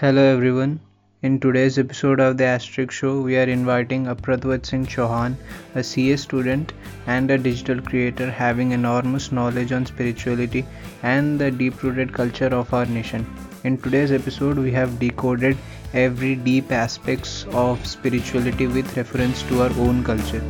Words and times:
Hello 0.00 0.22
everyone. 0.22 0.80
In 1.22 1.38
today's 1.38 1.78
episode 1.78 2.20
of 2.20 2.38
the 2.38 2.44
Asterisk 2.44 2.90
Show, 2.90 3.20
we 3.20 3.36
are 3.36 3.48
inviting 3.54 4.06
Apratwat 4.06 4.64
Singh 4.64 4.86
Chauhan, 4.86 5.34
a 5.74 5.82
CA 5.82 6.16
student 6.16 6.72
and 7.06 7.30
a 7.30 7.36
digital 7.36 7.82
creator 7.82 8.30
having 8.30 8.72
enormous 8.72 9.30
knowledge 9.30 9.72
on 9.72 9.84
spirituality 9.84 10.64
and 11.02 11.38
the 11.38 11.50
deep 11.50 11.82
rooted 11.82 12.14
culture 12.14 12.46
of 12.46 12.72
our 12.72 12.86
nation. 12.86 13.26
In 13.64 13.76
today's 13.76 14.10
episode, 14.10 14.56
we 14.56 14.72
have 14.72 14.98
decoded 14.98 15.58
every 15.92 16.34
deep 16.34 16.72
aspects 16.72 17.44
of 17.52 17.86
spirituality 17.86 18.68
with 18.68 18.96
reference 18.96 19.42
to 19.50 19.60
our 19.60 19.72
own 19.86 20.02
culture. 20.02 20.42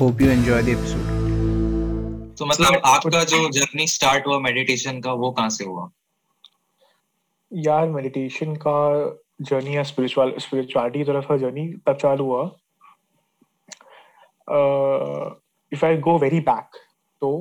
Hope 0.00 0.20
you 0.20 0.30
enjoy 0.30 0.62
the 0.62 0.72
episode. 0.72 1.12
तो 2.38 2.46
मतलब 2.46 2.80
आपका 2.84 3.22
जो 3.24 3.48
journey 3.50 3.86
start 3.86 4.26
हुआ 4.26 4.38
meditation 4.38 5.00
का 5.00 5.12
वो 5.22 5.30
कहाँ 5.30 5.50
से 5.50 5.64
हुआ 5.64 5.90
यार 7.53 7.87
मेडिटेशन 7.89 8.55
का 8.55 8.75
जर्नी 9.41 9.75
या 9.75 9.83
स्पिरिचुअल 9.83 10.33
स्पिरिचुअलिटी 10.37 11.03
तरफ़ 11.03 11.27
का 11.27 11.37
जर्नी 11.37 11.67
तब 11.87 11.95
चालू 11.95 12.25
हुआ। 12.25 12.43
If 15.73 15.85
I 15.85 15.97
go 15.97 16.17
very 16.17 16.39
back 16.39 16.77
तो 17.21 17.31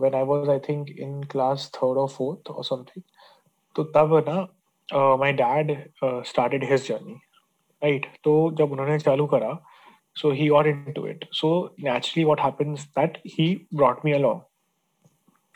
when 0.00 0.14
I 0.14 0.22
was 0.22 0.48
I 0.48 0.58
think 0.58 0.90
in 0.90 1.22
class 1.22 1.70
third 1.74 1.98
और 1.98 2.08
फोर्थ 2.08 2.50
और 2.50 2.64
समथिंग 2.64 3.02
तो 3.76 3.84
तब 3.84 4.24
ना 4.28 5.16
my 5.16 5.32
dad 5.32 5.76
started 6.04 6.64
his 6.70 6.88
journey 6.88 7.14
right 7.84 8.06
तो 8.24 8.50
जब 8.58 8.72
उन्होंने 8.72 8.98
चालू 8.98 9.26
करा 9.26 9.58
so 10.16 10.30
he 10.30 10.48
got 10.48 10.66
into 10.66 11.02
it. 11.10 11.24
So, 11.32 11.48
naturally 11.84 12.24
what 12.24 12.40
happens 12.40 12.82
that 12.96 13.16
he 13.24 13.66
brought 13.72 14.04
me 14.04 14.12
along. 14.12 14.42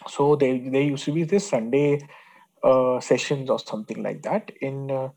So, 0.07 0.25
they 0.37 0.49
they 0.59 0.83
used 0.83 1.05
to 1.05 1.13
be 1.13 1.23
this 1.33 1.47
sunday 1.53 2.01
uh, 2.63 3.01
sessions 3.01 3.51
or 3.51 3.59
something 3.59 4.03
like 4.03 4.23
that. 4.23 4.51
In 4.61 4.91
uh, 4.91 5.09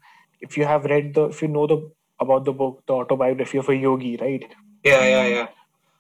if 0.42 0.58
you 0.58 0.66
have 0.66 0.86
read 0.86 1.14
the 1.14 1.26
if 1.26 1.42
you 1.42 1.48
know 1.48 1.68
the 1.68 1.92
about 2.20 2.46
the 2.46 2.54
book 2.54 2.84
the 2.88 2.94
autobiography 2.94 3.58
of 3.58 3.70
a 3.70 3.76
yogi, 3.76 4.18
right? 4.18 4.46
Yeah, 4.84 5.06
yeah, 5.06 5.28
yeah. 5.28 5.48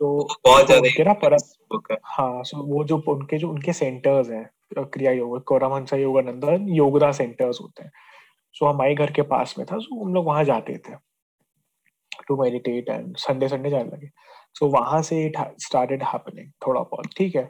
तो 0.02 0.08
बहुत 0.46 0.72
उनके 0.72 1.04
ना 1.04 1.14
पर 1.24 1.34
हाँ 2.04 2.44
सो 2.44 2.64
वो 2.68 2.84
जो 2.84 2.98
उनके 3.10 3.38
जो 3.38 3.50
उनके 3.50 3.74
सेंटर्स 3.74 4.30
हैं 4.30 4.50
क्रिया 4.78 5.12
योग 5.12 5.44
कोरामंसा 5.48 5.98
योगानंदन 5.98 6.68
योगदा 6.76 7.12
सेंटर्स 7.12 7.60
होते 7.62 7.84
हैं 7.84 7.92
सो 8.56 8.66
हमारे 8.66 8.96
घर 8.96 9.12
के 9.12 9.22
पास 9.34 9.54
में 9.58 9.66
था 9.72 9.78
सो 9.80 10.04
हम 10.04 10.14
लोग 10.14 10.26
वहाँ 10.26 10.44
जाते 10.44 10.78
थे 10.88 10.96
to 12.28 12.42
meditate 12.42 12.90
and 12.90 13.16
Sunday 13.18 13.48
Sunday 13.48 13.70
जाने 13.70 13.90
लगे 13.90 14.10
सो 14.60 14.68
वहाँ 14.78 15.02
से 15.02 15.24
इट 15.26 15.38
स्टार्टेड 15.66 16.04
हैपनिंग 16.04 16.52
थोड़ा 16.68 16.82
बहुत 16.82 17.14
ठीक 17.18 17.36
है 17.36 17.50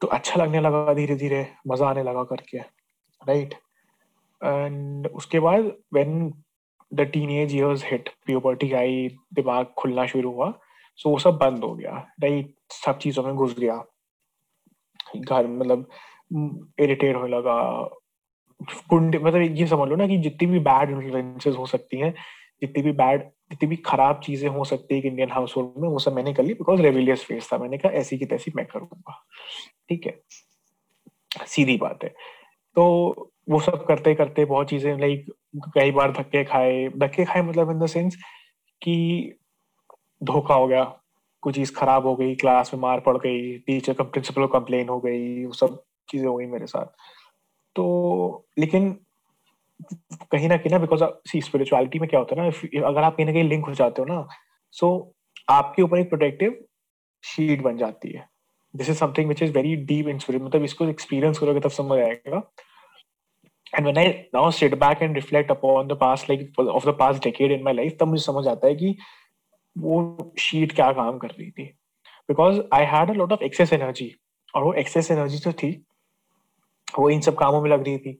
तो 0.00 0.06
अच्छा 0.16 0.42
लगने 0.42 0.60
लगा 0.60 0.94
धीरे 0.94 1.16
धीरे 1.16 1.46
मज़ा 1.66 1.88
आने 1.88 2.02
लगा 2.02 2.22
करके 2.32 2.58
राइट 3.28 3.54
एंड 4.40 5.06
उसके 5.06 5.40
बाद 5.40 5.72
when 5.94 6.32
the 6.92 7.00
teenage 7.00 7.54
years 7.54 7.84
hit 7.84 8.08
puberty 8.26 8.72
आई, 8.72 9.08
दिमाग 9.34 9.66
खुलना 9.78 10.06
शुरू 10.06 10.32
हुआ 10.32 10.52
सो 10.96 11.10
वो 11.10 11.18
सब 11.18 11.36
बंद 11.36 11.64
हो 11.64 11.74
गया। 11.74 11.92
राइट 12.22 12.54
सब 12.70 12.98
चीज़ों 12.98 13.22
में 13.22 13.34
घुस 13.34 13.58
गया। 13.58 13.84
घर 15.16 15.46
मतलब 15.46 15.88
इरिटेट 16.80 17.16
होने 17.16 17.28
लगा। 17.28 17.60
कुंड 18.90 19.16
मतलब 19.16 19.56
ये 19.56 19.66
समझ 19.66 19.88
लो 19.88 19.96
ना 19.96 20.06
कि 20.06 20.16
जितनी 20.18 20.48
भी 20.48 20.58
बैड 20.58 20.90
इन्फ्लुएंसेस 20.90 21.56
हो 21.56 21.66
सकती 21.66 21.98
हैं, 21.98 22.14
जितनी 22.62 22.82
भी 22.82 22.92
बैड 22.92 23.30
जितनी 23.50 23.68
भी 23.68 23.76
खराब 23.76 24.20
चीज़ें 24.20 24.48
हो 24.48 24.64
सकती 24.64 24.94
है 24.94 25.06
इंडियन 25.06 25.30
हाउस 25.30 25.56
होल्ड 25.56 25.82
में, 25.82 25.88
वो 25.88 25.98
सब 25.98 26.12
मैंने 26.12 26.32
कर 26.34 26.42
ली 26.42 26.54
बिकॉज़ 26.54 26.80
रेविलियस 26.82 27.24
फेस 27.24 27.48
था। 27.52 27.58
मैंने 27.58 27.78
कहा, 27.78 27.92
ऐसी 27.92 28.18
की 28.18 28.26
तैसी 28.26 28.52
मैं 28.56 28.66
करूँगा। 28.66 29.26
ठीक 29.88 30.06
है? 30.06 30.20
सीधी 31.46 31.76
बात 31.76 32.04
है। 32.04 32.14
तो 32.76 32.84
वो 33.50 33.60
सब 33.60 33.84
करते 33.86 34.14
करते 34.14 34.44
बहुत 34.44 34.68
चीज़ें 34.70 34.98
लाइक 35.00 35.26
कई 35.74 35.90
बार 35.90 36.12
धक्के 36.12 36.44
खाए। 36.44 36.88
धक्के 36.98 37.24
खाए 37.24 37.42
मतलब 37.42 37.70
इन 37.70 37.78
द 37.78 37.86
सेंस 37.86 38.16
कि 38.82 38.96
धोखा 40.22 40.54
हो 40.54 40.66
गया। 40.68 40.84
कुछ 41.42 41.54
चीज़ 41.54 41.72
खराब 41.76 42.06
हो 42.06 42.14
गई 42.16 42.34
क्लास 42.34 42.74
में 42.74 42.80
मार 42.80 43.00
पड़ 43.00 43.16
गई 43.18 43.58
टीचर 43.58 43.94
का 43.94 44.04
प्रिंसिपल 44.04 44.46
कंप्लेन 44.46 44.88
हो 44.88 44.98
गई 45.00 45.44
वो 45.44 45.52
सब 45.52 45.82
चीज़ें 46.10 46.26
हो 46.28 46.36
गई 46.36 46.46
मेरे 46.46 46.66
साथ। 46.66 46.86
तो 47.76 48.46
लेकिन 48.58 48.90
कहीं 50.32 50.48
ना 50.48 50.56
कहीं 50.56 50.70
ना 50.70 50.78
बिकॉज़ 50.78 51.04
सी 51.30 51.40
स्पिरिचुअलिटी 51.40 51.98
में 51.98 52.08
क्या 52.10 52.20
होता 52.20 52.42
है 52.42 52.50
ना 52.50 52.86
अगर 52.88 53.02
आप 53.02 53.16
कहीं 53.16 53.26
ना 53.26 53.32
कहीं 53.32 53.44
लिंक 53.44 53.66
हो 53.66 53.74
जाते 53.74 54.02
हो 54.02 54.06
ना 54.14 54.26
सो 54.74 54.86
so, 54.86 55.14
आपके 55.50 55.82
ऊपर 55.82 55.98
एक 55.98 56.08
प्रोटेक्टिव 56.08 56.64
शीट 57.24 57.62
बन 57.62 57.76
जाती 57.76 58.12
है। 58.12 58.28
This 58.76 58.88
is 58.90 58.96
something 58.98 59.28
which 59.28 59.42
is 59.42 59.52
very 59.52 59.74
deep 59.86 60.08
in 60.08 60.20
मतलब 60.34 60.64
इसको 60.64 60.88
एक्सपीरियंस 60.88 61.38
करोगे 61.38 61.60
तब 61.60 61.70
समझ 61.70 61.98
आएगा। 61.98 62.42
And 63.74 63.82
when 63.82 63.98
I 63.98 64.08
now 64.34 64.50
sit 64.50 64.74
back 64.80 65.02
and 65.02 65.14
reflect 65.14 65.50
upon 65.50 65.86
the 65.88 65.92
past 66.00 66.30
like 66.30 66.60
of 66.60 66.86
the 66.88 66.96
past 66.98 67.24
decade 67.24 67.52
in 67.52 67.62
my 67.64 67.74
life 67.74 67.96
तब 68.00 68.08
मुझे 68.08 68.22
समझ 68.22 68.46
आता 68.48 68.66
है 68.66 68.74
कि 68.74 68.96
वो 69.76 70.34
शीट 70.38 70.74
क्या 70.74 70.92
काम 70.92 71.18
कर 71.18 71.28
रही 71.28 71.50
थी। 71.50 71.64
Because 72.28 72.60
I 72.74 72.84
had 72.86 73.10
a 73.10 73.14
lot 73.14 73.32
of 73.32 73.42
excess 73.44 73.72
energy 73.72 74.14
और 74.54 74.64
वो 74.64 74.72
एक्सेस 74.84 75.10
एनर्जी 75.10 75.38
जो 75.38 75.52
थी 75.52 75.70
वो 76.98 77.10
इन 77.10 77.20
सब 77.20 77.34
कामों 77.34 77.60
में 77.62 77.70
लग 77.70 77.84
रही 77.84 77.98
थी। 77.98 78.18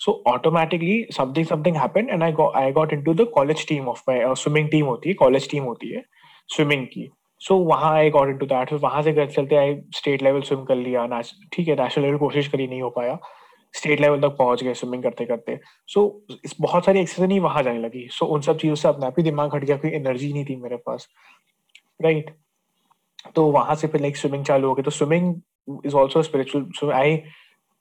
So 0.00 0.12
automatically 0.26 1.06
something 1.12 1.46
something 1.46 1.76
and 2.12 2.24
i 2.24 2.30
got 2.38 2.56
i 2.56 2.70
got 2.70 2.92
into 2.94 3.12
the 3.20 3.24
college 3.36 3.62
team 3.68 3.86
of 3.92 4.00
my 4.08 4.16
uh, 4.24 4.34
swimming 4.40 4.82
होती 4.86 5.08
है 5.08 5.14
कॉलेज 5.14 5.50
टीम 5.50 5.64
होती 5.64 5.90
है 5.90 6.02
स्विमिंग 6.48 6.86
की। 6.86 7.08
So 7.40 7.54
वहाँ 7.66 7.92
I 7.94 8.10
got 8.10 8.38
टू 8.40 8.46
that 8.46 8.68
फिर 8.68 8.78
वहाँ 8.78 9.02
से 9.02 9.12
घर 9.12 9.26
चलते 9.30 9.56
आई 9.56 9.74
स्टेट 9.96 10.22
लेवल 10.22 10.40
स्विम 10.42 10.64
कर 10.64 10.76
लिया 10.76 11.20
ठीक 11.52 11.68
है 11.68 11.74
नेशनल 11.82 12.04
लेवल 12.04 12.18
कोशिश 12.18 12.48
करी 12.48 12.66
नहीं 12.66 12.82
हो 12.82 12.90
पाया। 12.90 13.18
स्टेट 13.74 14.00
लेवल 14.00 14.20
तक 14.20 14.36
पहुँच 14.38 14.62
गए 14.64 14.74
स्विमिंग 14.74 15.02
करते 15.02 15.24
करते 15.24 15.58
सो 15.88 16.02
इस 16.44 16.54
बहुत 16.60 16.84
सारी 16.84 17.00
एक्सरसाइज 17.00 17.28
नहीं 17.28 17.40
वहाँ 17.40 17.62
जाने 17.62 17.78
लगी। 17.78 18.06
सो 18.10 18.24
so, 18.24 18.32
उन 18.32 18.40
सब 18.40 18.58
चीज़ों 18.58 18.74
से 18.74 18.88
अपना 18.88 19.10
भी 19.16 19.22
दिमाग 19.22 19.54
हट 19.54 19.64
गया 19.64 19.76
कोई 19.76 19.90
एनर्जी 19.94 20.32
नहीं 20.32 20.44
थी 20.44 20.56
मेरे 20.56 20.76
पास। 20.86 21.08
Right 22.02 22.24
right? 22.24 23.34
तो 23.34 23.46
वहाँ 23.50 23.74
से 23.74 23.86
फिर 23.88 24.00
लाइक 24.00 24.16
स्विमिंग 24.16 24.44
चालू 24.44 24.68
हो 24.68 24.74
गई। 24.74 24.82
तो 24.82 24.90
swimming 24.90 25.34
is 25.86 25.94
also 25.96 26.22
spiritual 26.22 26.92
I 26.92 27.16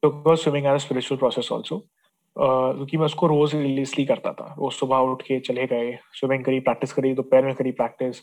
swimming 0.03 0.66
as 0.66 0.79
spiritual 0.81 1.19
process 1.19 1.51
also 1.51 1.77
क्योंकि 2.35 2.97
मैं 2.97 3.05
उसको 3.05 3.27
रोज 3.27 3.55
रिलीजली 3.55 4.05
करता 4.05 4.31
था। 4.33 4.53
रोज 4.59 4.73
सुबह 4.73 4.97
उठ 5.11 5.22
के 5.22 5.39
चले 5.39 5.66
गए 5.67 5.97
स्विमिंग 6.13 6.43
करी 6.45 6.59
प्रैक्टिस 6.59 6.93
करी 6.93 7.13
दोपहर 7.13 7.45
में 7.45 7.53
करी 7.55 7.72
प्रैक्टिस 7.72 8.22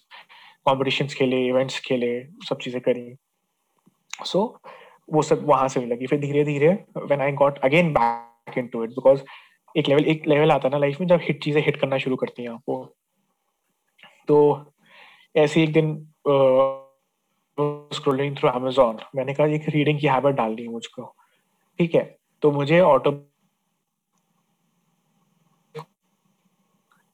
कॉम्पिटिशन्स 0.67 1.15
खेले 1.15 1.47
इवेंट्स 1.47 1.81
खेले 1.87 2.13
सब 2.49 2.59
चीज़ें 2.63 2.81
करी। 2.83 3.15
सो 4.25 4.39
so, 4.39 4.71
वो 5.13 5.23
सब 5.23 5.45
वहाँ 5.47 5.69
से 5.69 5.85
लगी 5.87 6.07
फिर 6.07 6.21
धीरे 6.21 6.45
धीरे 6.45 6.69
when 6.97 7.21
I 7.21 7.33
got 7.41 7.59
again 7.65 7.93
back 7.93 8.59
into 8.59 8.85
it 8.85 8.91
because 8.91 9.23
एक 9.75 9.89
लेवल 9.89 10.05
एक 10.05 10.27
लेवल 10.29 10.53
आता 10.53 10.69
है 10.69 10.73
ना 10.73 10.79
लाइफ 10.79 11.01
में 11.01 11.07
जब 11.09 11.21
हिट 11.23 11.43
चीज़ें 11.45 11.63
हिट 11.65 11.81
करना 11.81 11.99
शुरू 11.99 12.17
करती 12.17 12.43
हैं 12.43 12.51
आपको। 12.51 12.85
तो 14.29 14.39
ऐसे 15.37 15.63
एक 15.63 15.73
दिन 15.73 15.95
स्क्रोलिंग 17.95 18.37
थ्रू 18.37 18.49
अमेजोन 18.51 18.99
मैंने 19.17 19.35
कहा 19.35 19.47
एक 19.57 19.69
रीडिंग 19.69 20.01
की 20.01 20.07
हैबिट 20.07 20.35
डालनी 20.35 20.63
है 20.63 20.69
मुझको। 20.69 21.05
ठीक 21.79 21.95
है 21.95 22.05
तो 22.43 22.51
मुझे 22.51 22.81
ऑटो 22.81 23.13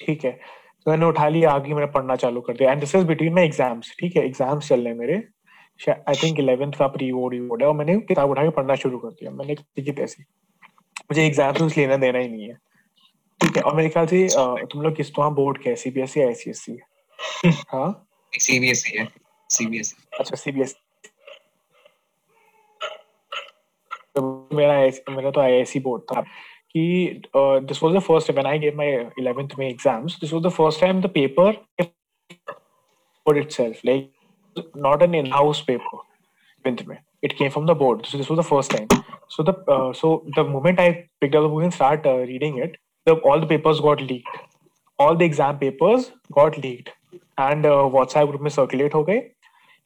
ठीक 0.01 0.25
है 0.25 0.39
तो 0.87 0.91
मैंने 0.91 1.07
उठा 1.07 1.29
लिया 1.29 1.51
आगे 1.51 1.75
मैंने 1.75 1.87
पढ़ना 1.93 2.17
चालू 2.17 2.41
कर 2.41 2.57
दिया। 2.57 2.71
And 2.73 2.81
this 2.81 2.95
is 2.95 3.05
between 3.07 3.35
my 3.35 3.45
exams 3.45 3.95
ठीक 4.01 4.17
है? 4.17 4.25
एग्ज़ाम्स 4.27 4.69
चल 4.69 4.81
रहे 4.81 4.89
हैं 4.89 4.99
मेरे। 4.99 5.23
आई 5.81 6.15
थिंक 6.23 6.39
इलेवेंथ 6.41 6.73
का 6.79 6.87
प्री 6.89 7.11
बोर्ड 7.13 7.35
बोर्ड 7.49 7.63
है। 7.63 7.69
और 7.69 7.75
मैंने 7.77 7.97
किताब 8.09 8.31
उठा 8.31 8.43
के 8.43 8.51
पढ़ना 8.57 8.75
शुरू 8.85 8.99
कर 8.99 9.11
दिया। 9.11 9.31
मैंने 9.31 9.55
है 9.99 10.05
ऐसी 10.05 10.23
मुझे 11.03 11.25
एग्ज़ाम्स 11.27 11.77
लेना 11.77 11.97
देना 11.97 12.19
ही 12.19 12.29
नहीं 12.29 12.49
है। 12.49 12.55
ठीक 13.41 13.57
है? 13.57 13.63
और 13.63 13.77
मेरे 13.77 13.89
ख्याल 13.89 14.07
से 14.07 14.27
तुम 14.73 14.83
लोग 14.83 14.97
किस 14.97 15.13
वहाँ 15.19 15.35
बोर्ड 15.35 15.59
के 15.63 15.75
सीबीएसई 15.77 16.21
या 16.21 16.27
आईसीएसई 16.27 16.79
हाँ? 17.73 18.07
सीबीएसई 18.33 18.99
है। 18.99 19.09
सीबीएसई 19.51 20.19
अच्छा 20.19 20.37
सीबीएसई 20.37 20.87
तो 24.17 24.49
मेरा 24.57 24.75
IISc 24.81 25.11
मेरा 25.11 25.31
तो 25.31 25.41
आईआईसी 25.41 25.81
बोर्ड 25.81 26.03
था। 26.03 26.21
कि 26.76 27.22
this 27.38 27.84
was 27.84 27.96
the 27.96 28.00
first 28.08 28.32
when 28.32 28.48
I 28.48 28.60
gave 28.60 28.78
my 28.78 28.98
11th 29.22 29.58
में 29.60 29.68
exams 29.70 30.20
this 30.22 30.34
was 30.34 30.44
the 30.44 30.50
first 30.60 30.82
time 30.82 31.02
the 31.02 31.10
paper 31.18 31.62
for 33.28 33.36
itself 33.38 33.84
like 33.84 34.10
not 34.86 35.04
an 35.06 35.14
in-house 35.20 35.62
paper 35.68 36.00
11th 36.66 36.86
में 36.88 36.98
it 37.28 37.36
came 37.40 37.52
from 37.56 37.68
the 37.68 37.76
board 37.82 38.06
so 38.06 38.18
this 38.22 38.30
was 38.32 38.40
the 38.40 38.48
first 38.48 38.74
time 38.76 38.90
so 39.36 39.44
the 39.50 39.54
uh, 39.76 39.94
so 40.00 40.10
the 40.38 40.44
moment 40.56 40.82
i 40.86 40.88
picked 41.22 41.38
up 41.40 41.46
the 41.46 41.52
book 41.54 41.64
and 41.68 41.76
start 41.78 42.10
uh, 42.14 42.18
reading 42.32 42.58
it 42.66 42.76
the 43.10 43.16
all 43.30 43.44
the 43.44 43.50
papers 43.52 43.80
got 43.86 44.04
leaked 44.10 44.42
all 45.00 45.16
the 45.22 45.28
exam 45.32 45.60
papers 45.64 46.12
got 46.40 46.58
leaked 46.66 46.92
and 47.46 47.66
uh, 47.66 47.84
whatsapp 47.96 48.30
group 48.32 48.44
में 48.48 48.52
circulate 48.58 48.94
हो 48.94 49.04
गए 49.12 49.22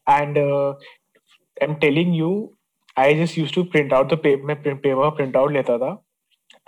and 0.08 0.42
uh, 0.44 0.74
i'm 1.66 1.78
telling 1.86 2.18
you 2.22 2.32
i 3.06 3.08
just 3.22 3.40
used 3.42 3.58
to 3.60 3.66
print 3.76 3.96
out 4.00 4.12
the 4.16 4.22
paper 4.26 4.48
मैं 4.48 4.62
paper 4.64 5.10
print 5.16 5.38
out 5.38 5.52
लेता 5.52 5.78
था 5.78 5.94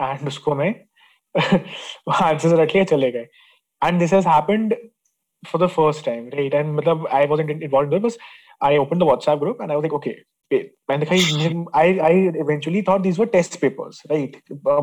and 0.02 0.28
उसको 0.28 0.54
मैं 0.54 0.74
answer 2.22 2.56
रख 2.62 2.74
लिया 2.74 2.84
चले 2.84 3.10
गए। 3.12 3.26
And 3.82 3.98
this 3.98 4.12
has 4.14 4.28
happened 4.28 4.76
first 5.72 6.04
time, 6.04 6.28
right? 6.34 6.54
And 6.58 6.70
matlab, 6.76 7.02
I 7.16 7.26
wasn't 7.30 7.50
involved 7.64 7.92
in 7.92 7.98
it, 7.98 8.02
but 8.04 8.14
I 8.68 8.76
opened 8.82 9.02
the 9.02 9.08
WhatsApp 9.08 9.40
group 9.40 9.58
and 9.60 9.72
I 9.72 9.76
was 9.76 9.84
like, 9.86 9.96
okay, 9.98 10.14
मैंने 10.90 11.06
कहा 11.10 11.78
I 11.80 11.98
I 12.08 12.20
eventually 12.40 12.82
thought 12.88 13.00
this 13.00 13.18
were 13.18 13.26
test 13.26 13.60
papers 13.60 14.02
right 14.10 14.36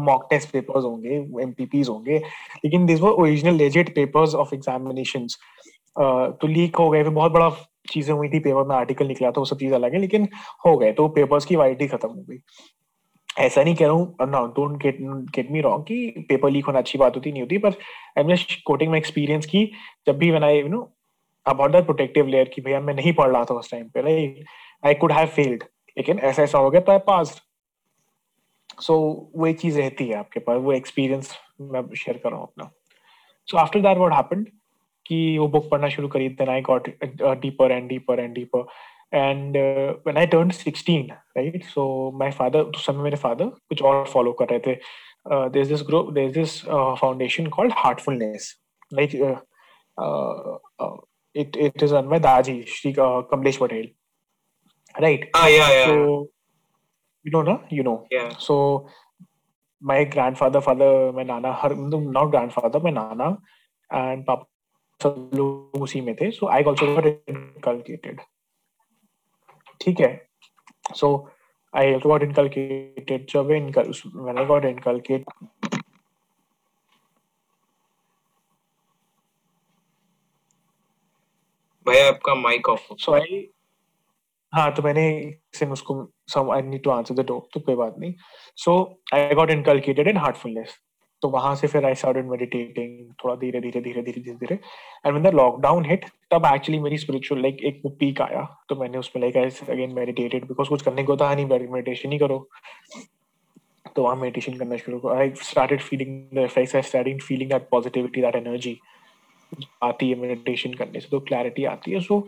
mock 0.08 0.28
test 0.30 0.52
papers 0.54 0.84
होंगे 0.84 1.16
एमपीपीज 1.44 1.90
होंगे 1.90 2.18
लेकिन 2.66 2.86
this 2.86 3.00
were 3.02 3.10
original 3.10 3.56
legit 3.56 3.94
papers 3.96 4.36
of 4.44 4.54
examinations 4.56 5.38
तो 6.00 6.48
leak 6.48 6.76
हो 6.76 6.90
गए 6.90 7.04
फिर 7.04 7.14
बहुत 7.14 7.32
बड़ा 7.32 7.50
चीज़ें 7.92 8.14
हुई 8.16 8.30
थी 8.30 8.40
पेपर 8.40 8.68
में 8.68 8.76
आर्टिकल 8.76 9.08
निकला 9.08 9.32
था 9.32 9.40
वो 9.40 9.46
सब 9.46 9.60
चीज़ 9.60 9.74
अलग 9.74 9.94
है 9.94 10.00
लेकिन 10.00 10.28
हो 10.66 10.78
गए 10.78 10.92
तो 11.00 11.08
पेपर्स 11.20 11.46
की 11.46 11.56
वाइटी 11.56 11.88
खत्म 11.88 12.10
हो 12.10 12.22
गई। 12.30 12.38
ऐसा 13.40 13.64
नहीं 13.64 13.76
कह 13.76 13.86
रहा 13.86 13.94
हूँ 13.94 14.16
no 14.22 14.46
don't 14.48 14.82
get 14.84 14.98
get 15.36 15.52
me 15.52 15.62
wrong 15.62 15.84
कि 15.84 16.26
पेपर 16.30 16.50
लीक 16.50 16.66
होना 16.66 16.80
अच्छी 16.80 16.98
बात 16.98 17.16
होती 17.16 17.32
नहीं 17.32 17.42
होती 17.42 17.58
पर 17.58 17.70
I 18.18 18.24
am 18.24 18.30
just 18.30 18.64
quoting 18.66 18.90
my 18.90 19.00
experience 19.00 19.46
की 19.46 19.72
जब 20.08 20.18
भी 20.18 20.32
I 20.32 20.60
you 20.60 20.68
know 20.68 20.94
about 21.46 21.72
that 21.72 21.86
protective 21.86 22.28
layer 22.28 22.48
की 22.48 22.62
भैया 22.62 22.80
मैं 22.80 22.94
नहीं 22.94 23.14
पढ़ 23.14 23.30
रहा 23.30 23.44
था 23.44 23.54
उस 23.54 23.72
टाइम 23.72 23.90
पे 23.90 24.02
right 24.02 24.46
I 24.86 24.94
could 24.94 25.12
have 25.12 25.28
failed 25.28 25.64
लेकिन 25.98 26.20
ऐसा 26.20 26.44
ऐसा 26.44 26.58
हो 26.58 26.70
गया 26.70 26.82
तो 26.82 26.92
आई 26.92 26.98
पास 26.98 27.42
सो 28.82 28.96
वो 29.36 29.48
एक 29.48 29.60
चीज़ 29.60 29.80
रहती 29.80 30.08
है 30.08 30.14
आपके 30.14 30.40
पास, 30.40 30.58
वो 30.62 30.74
एक्सपीरियंस 30.74 31.38
मैं 31.62 31.96
शेयर 31.96 32.18
कर 32.18 32.30
रहा 32.30 32.40
हूँ 32.40 32.48
अपना। 32.48 32.72
So 33.46 33.58
after 33.58 33.80
that 33.80 33.98
what 33.98 34.14
happened 34.14 34.48
कि 35.06 35.38
वो 35.38 35.48
बुक 35.48 35.70
पढ़ना 35.70 35.90
शुरू 35.90 36.08
करी 36.08 36.30
then 36.30 36.50
I 36.50 36.62
got 36.62 36.90
deeper 37.24 37.72
and 37.72 37.90
deeper 37.90 38.20
and 38.20 38.34
deeper 38.34 38.68
and 39.14 39.58
when 40.08 40.18
I 40.18 40.28
turn 40.28 40.50
sixteen 40.50 41.12
right 41.38 41.64
so 41.66 41.86
my 42.20 42.32
father 42.32 42.60
उस 42.60 42.86
समय 42.86 43.04
मेरे 43.04 43.18
फादर 43.18 43.46
कुछ 43.46 43.82
और 43.84 44.06
फॉलो 44.06 44.32
कर 44.42 44.50
रहे 44.52 44.60
थे। 44.60 44.76
Foundation 47.00 47.48
called 47.48 47.74
Heartfulness 47.78 48.54
like 48.94 49.16
it 51.36 51.58
it 51.58 51.84
is 51.84 51.96
my 51.96 52.20
Daaji 52.20 52.62
Shri 52.68 52.94
Kamlesh 52.98 53.58
Patel 53.58 53.90
right 54.96 55.32
you 57.26 57.32
know 57.32 57.42
ना 57.42 57.58
you 57.74 57.84
know 57.84 57.96
so 58.40 58.56
my 59.82 60.06
grandfather 60.36 60.60
father 60.60 61.12
my 61.16 61.24
nana 61.24 61.54
her 61.62 61.76
not 61.76 62.30
grandfather 62.52 62.84
my 62.84 62.92
nana 62.92 63.26
and 63.92 64.26
papa 64.26 64.46
सब 65.02 65.32
लोग 65.36 65.82
उसी 65.82 66.02
में 66.02 66.16
थे। 66.16 66.32
सो 66.32 66.48
I 66.48 66.64
also 66.64 66.86
ठीक 69.82 70.00
है? 70.00 70.10
सो 70.96 71.08
I 71.74 71.94
got 72.00 72.24
inculcated 72.24 73.26
जब 73.30 73.52
incul 73.52 73.92
when 74.16 74.38
I 74.38 74.46
got 74.46 74.66
inculcate 74.66 75.26
भैया 81.86 82.08
आपका 82.08 82.36
माइक 82.36 82.70
ऑफ़ 82.70 82.94
सो 82.94 83.14
आई 83.14 83.48
हाँ 84.54 84.72
तो 84.76 84.82
मैंने 84.84 85.04
से 85.56 85.66
उसको 85.72 85.94
some 86.28 86.52
I 86.52 86.62
need 86.62 86.84
to 86.84 86.90
answer 86.90 87.16
the 87.16 87.26
door 87.28 87.48
तो 87.54 87.60
कोई 87.60 87.76
बात 87.76 87.96
नहीं. 88.00 88.14
So 88.58 88.74
I 89.14 89.36
got 89.36 89.50
inculcated 89.50 90.08
in 90.08 90.18
Heartfulness 90.18 90.78
तो 91.22 91.30
वहाँ 91.30 91.56
से 91.56 91.68
फिर 91.68 91.86
आई 91.86 91.96
स्टार्टेड 91.96 92.26
मेडिटेटिंग 92.30 93.14
थोड़ा 93.24 93.36
धीरे 93.36 93.60
धीरे 93.62 93.82
धीरे 93.82 94.02
धीरे 94.02 94.22
धीरे 94.22 94.36
धीरे. 94.36 94.56
And 94.56 95.14
when 95.14 95.24
the 95.24 95.34
lockdown 95.36 95.86
hit 95.86 96.06
तब 96.32 96.46
एक्चुअली 96.54 96.80
मेरी 96.80 96.98
स्पिरिचुअल 96.98 97.42
लाइक 97.42 97.64
एक 97.66 97.82
वो 97.86 97.90
पीक 98.00 98.22
आया। 98.22 98.44
तो 98.70 98.76
मैंने 98.76 98.98
उसमें 98.98 99.22
like 99.22 99.38
I 99.38 99.50
again 99.70 99.94
meditated 99.96 100.46
because 100.48 100.70
कुछ 100.70 100.82
करने 100.82 101.04
को 101.04 101.18
था 101.18 101.34
नहीं 101.36 101.46
मेडिटेशन 101.46 102.12
ही 102.12 102.18
करो। 102.20 102.48
तो 103.96 104.04
वहाँ 104.04 104.16
मेडिटेशन 104.16 104.58
करना 104.58 104.78
शुरू 104.78 105.00
करो 105.00 105.14
I 105.14 105.32
started 105.42 105.82
feeling 105.82 106.20
the 106.36 106.44
effects 106.44 106.76
I 106.76 106.82
started 106.82 107.22
feeling 107.22 107.50
that 107.52 107.68
positivity 107.72 108.22
that 108.22 108.36
energy 108.36 108.78
आती 109.84 110.10
है 110.10 110.16
मेडिटेशन 110.20 110.74
करने 110.74 111.00
से 111.00 111.08
तो 111.12 111.20
क्लैरिटी 111.22 111.66
आती 111.66 111.92
है। 111.92 112.00
सो 112.02 112.20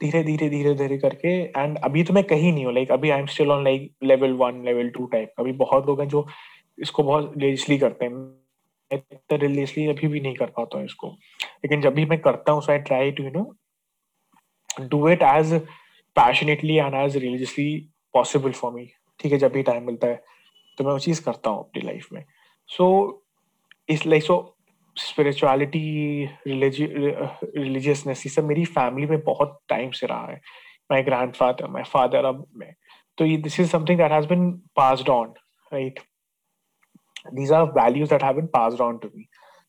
धीरे 0.00 0.22
धीरे 0.24 0.48
धीरे 0.48 0.74
धीरे 0.74 0.98
करके 0.98 1.28
एंड 1.56 1.78
अभी 1.78 2.02
तो 2.02 2.14
मैं 2.14 2.22
कहीं 2.24 2.52
नहीं 2.52 2.64
हूँ 2.64 2.74
लाइक 2.74 2.92
अभी 2.92 3.10
I 3.10 3.20
am 3.20 3.26
still 3.26 3.50
on 3.50 3.64
like 3.64 3.90
level 4.02 4.32
one 4.34 4.62
level 4.64 4.88
two 4.90 5.06
type 5.06 5.32
अभी 5.38 5.52
बहुत 5.54 5.86
लोग 5.86 6.00
हैं 6.00 6.08
जो 6.08 6.26
इसको 6.78 7.02
बहुत 7.02 7.32
रिलीजली 7.36 7.78
करते 7.78 8.04
हैं। 8.04 8.98
रिलीजली 9.32 9.86
अभी 9.88 10.08
भी 10.08 10.20
नहीं 10.20 10.34
कर 10.34 10.50
पाता 10.56 10.78
हूँ 10.78 10.84
इसको। 10.86 11.14
लेकिन 11.64 11.80
जब 11.80 11.94
भी 11.94 12.04
मैं 12.06 12.18
करता 12.20 12.52
हूँ 12.52 12.62
so 12.62 12.72
I 12.72 12.78
try 12.88 13.10
to 13.12 13.24
you 13.24 13.30
know 13.30 14.86
do 14.88 15.08
it 15.08 15.22
as 15.22 15.52
passionately 16.16 16.76
and 16.76 16.94
as 16.94 17.16
religiously 17.16 17.76
possible 18.14 18.52
for 18.52 18.72
me 18.72 18.86
ठीक 19.20 19.32
है, 19.32 19.38
जब 19.38 19.52
भी 19.52 19.62
टाइम 19.62 19.86
मिलता 19.86 20.06
है 20.06 20.22
तो 20.78 20.84
मैं 20.84 20.92
वो 20.92 20.98
चीज़ 20.98 21.22
करता 21.24 21.50
हूँ 21.50 21.58
अपनी 21.60 21.82
लाइफ 21.82 22.08
में। 22.12 22.24
सो 22.68 22.86
इस 23.88 24.06
लाइक 24.06 24.22
सो 24.22 24.56
स्पिरिचुअलिटी 24.96 26.24
रिलीजियसनेस 26.46 28.26
ये 28.26 28.30
सब 28.30 28.44
मेरी 28.44 28.64
फैमिली 28.76 29.06
में 29.06 29.20
बहुत 29.24 29.58
टाइम 29.68 29.90
से 29.90 30.06
रहा 30.06 30.26
है। 30.26 30.40
My 30.92 31.02
grand 31.02 31.34
father 31.34 31.68
my 31.70 31.82
father 31.88 32.24
अब 32.24 32.46
में। 32.56 32.72
तो 33.18 33.24
ये 33.24 33.36
this 33.36 33.60
is 33.60 33.68
something 33.70 33.98
that 33.98 34.12
has 34.12 34.26
been 34.28 34.50
passed 34.76 35.08
on 35.08 35.34
right 35.72 36.00
these 37.36 37.50
are 37.52 37.64
values 37.72 38.10
that 38.10 38.22
have 38.22 38.36
been 38.36 38.46
passed 38.52 38.78
on 38.84 38.98
to 39.00 39.08
me 39.16 39.24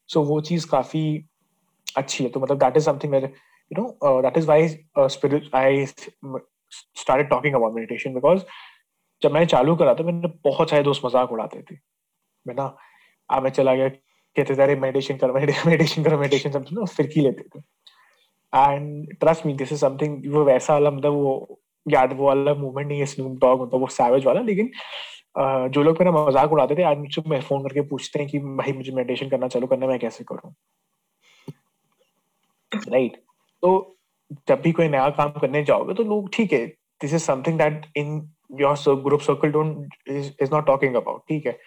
so, 0.10 0.22
वो 0.28 0.40
चीज़ 0.42 0.68
काफ़ी 0.68 1.02
अच्छी 1.98 2.24
है 2.24 2.30
तो 2.30 2.40
मतलब 2.40 2.78
something 2.86 3.12
where 3.12 3.30
you 3.72 3.78
know 3.78 3.88
uh, 4.08 4.22
that 4.26 4.38
is 4.42 4.48
why 4.52 4.60
uh, 5.00 5.08
spirit 5.08 5.50
I 5.54 5.88
started 7.02 7.30
talking 7.30 7.56
about 7.60 7.74
meditation 7.80 8.14
because 8.20 8.46
जब 9.22 9.32
मैंने 9.32 9.46
चालू 9.46 9.76
करा 9.76 9.94
था 9.96 10.04
मैंने 10.04 10.28
बहुत 10.46 10.70
सारे 10.70 10.84
दोस्त 10.84 11.02
मज़ाक 11.06 11.32
उड़ाते 11.32 11.62
थे 11.62 11.76
मैं 12.48 12.56
ना? 12.56 12.76
आ 13.30 13.40
मैं 13.42 13.50
चला 13.50 13.76
गया 13.76 13.90
कहते 13.90 14.56
थे 14.56 14.62
अरे 14.64 14.76
मेडिटेशन 14.76 15.18
कर 15.18 15.32
मेडिटेशन 15.32 16.04
करो 16.04 16.18
मेडिटेशन 16.20 16.52
सब 16.52 16.66
ना 16.74 16.86
फिरकी 16.96 17.22
लेते 17.22 17.44
थे. 17.44 17.60
And 18.54 19.16
trust 19.20 19.46
me 19.46 19.54
this 19.62 19.72
is 19.72 19.80
something 19.80 20.34
वो 20.34 20.44
वैसा 20.46 20.74
वाला 20.74 20.92
मतलब 20.92 21.14
वो 21.14 21.60
याद 21.86 22.14
वो 22.18 22.26
वाला 22.28 22.54
मूवमेंट 22.54 22.88
नहीं 22.88 23.00
है 23.00 23.06
स्नूप 23.14 23.40
डॉग 23.42 23.62
मतलब 23.62 23.82
वो 23.82 23.88
सैवेज 24.00 24.26
वाला 24.26 24.42
लेकिन 24.50 24.72
जो 25.74 25.84
लोग 25.84 26.00
मेरा 26.00 26.12
मज़ाक 26.12 26.52
उड़ाते 26.54 26.76
थे 26.76 26.84
आज 26.84 26.98
मुझसे 26.98 27.22
मैं 27.30 27.42
फ़ोन 27.42 27.64
करके 27.64 27.82
पूछते 27.90 28.20
हैं 28.20 28.28
कि 28.30 28.40
भाई 28.40 28.74
मुझे 28.74 28.92
मेडिटेशन 28.92 29.30
करना 29.30 29.48
चालू 29.48 29.68
करना 29.68 29.88
मैं 29.88 30.00
कैसे 30.00 30.24
करूँ? 30.32 30.54
राइट 32.76 33.16
तो 33.64 33.98
जब 34.48 34.62
भी 34.62 34.72
कोई 34.72 34.88
नया 34.88 35.10
काम 35.10 35.32
करने 35.42 35.64
जाओगे 35.64 35.94
तो 35.94 36.04
लोग, 36.04 36.30
ठीक 36.34 36.54
है 36.54 36.66
this 37.02 37.14
is 37.14 37.24
something 37.24 37.58
that 37.58 37.86
in 37.98 38.16
your 38.60 38.96
group 39.04 39.22
circle 39.22 39.52
don't 39.52 39.96
is 40.10 40.54
not 40.54 40.66
talking 40.66 40.96
about 40.96 41.22
ठीक 41.30 41.46
है? 41.46 41.58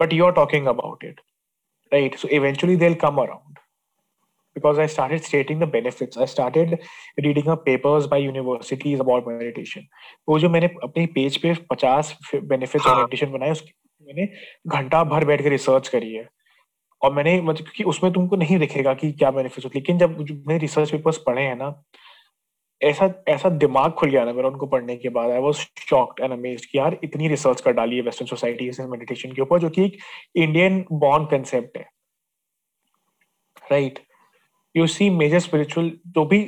But 0.00 0.12
you 0.12 0.24
are 0.24 0.32
talking 0.32 0.66
about 0.66 1.04
it 1.04 1.20
right 1.92 2.16
so 2.16 2.28
eventually 2.28 2.76
they 2.76 2.94
come 2.94 3.22
around 3.22 3.58
because 4.56 4.78
I 4.82 4.84
started 4.90 5.24
stating 5.26 5.62
the 5.62 5.66
benefits. 5.70 6.18
I 6.24 6.26
started 6.32 6.74
reading 7.24 7.48
up 7.54 7.62
papers 7.64 8.04
by 8.10 8.18
universities 8.24 9.00
about 9.04 9.24
meditation. 9.30 9.86
वो 10.28 10.38
जो 10.38 10.50
मैंने 10.50 10.66
अपने 10.84 11.06
page 11.14 11.36
पे 11.42 11.54
50 11.72 12.12
benefits 12.34 12.86
of 12.86 12.98
meditation 12.98 13.32
बनाए, 13.32 13.50
उसकी 13.50 13.72
मैंने 14.06 14.26
घंटा 14.76 15.02
भर 15.04 15.24
बैठ 15.24 15.42
के 15.42 15.48
रिसर्च 15.48 15.88
करी 15.88 16.12
है। 16.14 16.28
और 17.04 17.12
मैंने 17.14 17.40
मतलब 17.40 17.64
क्योंकि 17.64 17.84
उसमें 17.90 18.12
तुमको 18.12 18.36
नहीं 18.36 18.58
दिखेगा 18.58 18.94
कि 18.94 19.10
क्या 19.12 19.30
बेनिफिट्स 19.30 19.64
होते, 19.64 19.78
लेकिन 19.78 19.98
जब 19.98 20.18
मैंने 20.20 20.58
रिसर्च 20.58 20.90
पेपर्स 20.90 21.18
पढ़े 21.26 21.42
हैं 21.42 21.56
ना, 21.56 21.82
ऐसा 22.80 23.08
ऐसा 23.28 23.48
दिमाग 23.50 23.92
खुल 23.98 24.10
गया 24.10 24.24
ना 24.24 24.32
मेरा 24.32 24.48
उनको 24.48 24.66
पढ़ने 24.66 24.96
के 24.96 25.08
बाद। 25.08 25.30
I 25.30 25.40
was 25.40 25.54
shocked 25.80 26.20
and 26.22 26.32
amazed 26.32 26.64
कि 26.70 26.78
यार 26.78 26.98
इतनी 27.04 27.28
रिसर्च 27.28 27.60
कर 27.60 27.72
डाली 27.72 27.96
है 27.96 28.02
वेस्टर्न 28.02 28.28
सोसाइटी 28.28 28.70
से 28.72 28.86
मेडिटेशन 28.86 29.32
के 29.32 29.42
ऊपर, 29.42 29.58
जो 29.58 29.70
कि 29.70 29.84
एक 29.84 29.98
इंडियन 30.36 30.84
बॉर्न 30.92 31.24
कंसेप्ट 31.26 31.78
है। 31.78 31.84
Right 33.70 33.98
you 34.74 34.86
see 34.86 35.08
major 35.12 35.38
spiritual 35.38 35.92
जो 36.08 36.24
भी 36.24 36.40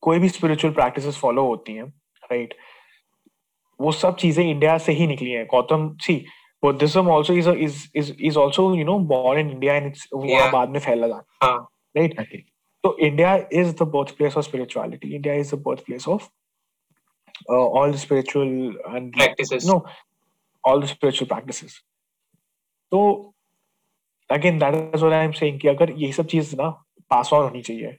कोई 0.00 0.18
भी 0.18 0.28
स्पिरिचुअल 0.28 0.74
प्रैक्टिसेस 0.74 1.18
फॉलो 1.18 1.46
होती 1.46 1.72
हैं 1.72 1.84
राइट 1.84 2.48
right? 2.48 2.68
वो 3.80 3.92
सब 3.92 4.16
चीज़ें 4.16 4.44
इंडिया 4.44 4.76
से 4.78 4.92
ही 4.92 5.06
निकली 5.06 5.30
हैं। 5.30 5.46
Gautam 5.46 5.88
see 6.02 6.14
Buddhism 6.62 7.10
also 7.12 7.34
is 7.34 7.48
is 7.50 7.82
is 7.96 8.12
is 8.20 8.38
also 8.38 8.74
you 8.74 8.84
know 8.84 8.98
born 8.98 9.40
in 9.40 9.50
India 9.50 9.74
and 9.74 9.86
it's 9.86 10.08
वहाँ 10.14 10.50
बाद 10.52 10.70
में 10.70 10.80
फैला 10.80 11.08
था। 11.08 11.52
राइट 11.96 12.20
तो 12.84 12.96
India 12.98 13.34
is 13.52 13.74
the 13.74 13.82
birthplace 14.16 14.36
of 14.36 14.44
spirituality 14.44 15.14
India 15.14 15.34
is 15.34 15.54
the 15.56 15.58
birthplace 15.86 16.08
of 16.08 16.28
all 17.50 17.92
the 17.92 17.96
spiritual 17.96 18.48
and 18.96 19.12
practices 19.14 19.66
no 19.66 19.84
all 20.64 20.82
the 20.82 20.86
spiritual 20.86 21.28
practices 21.28 21.80
तो 22.92 23.00
again 24.30 24.58
that 24.58 24.74
is 24.74 25.04
what 25.04 25.12
I 25.12 25.24
am 25.24 25.32
saying 25.32 25.60
कि 25.60 25.68
अगर 25.68 25.90
ये 25.96 26.12
सब 26.12 26.26
चीज़ 26.26 26.54
ना 26.56 26.68
पास 27.10 27.32
ऑन 27.32 27.42
होनी 27.42 27.62
चाहिए 27.62 27.96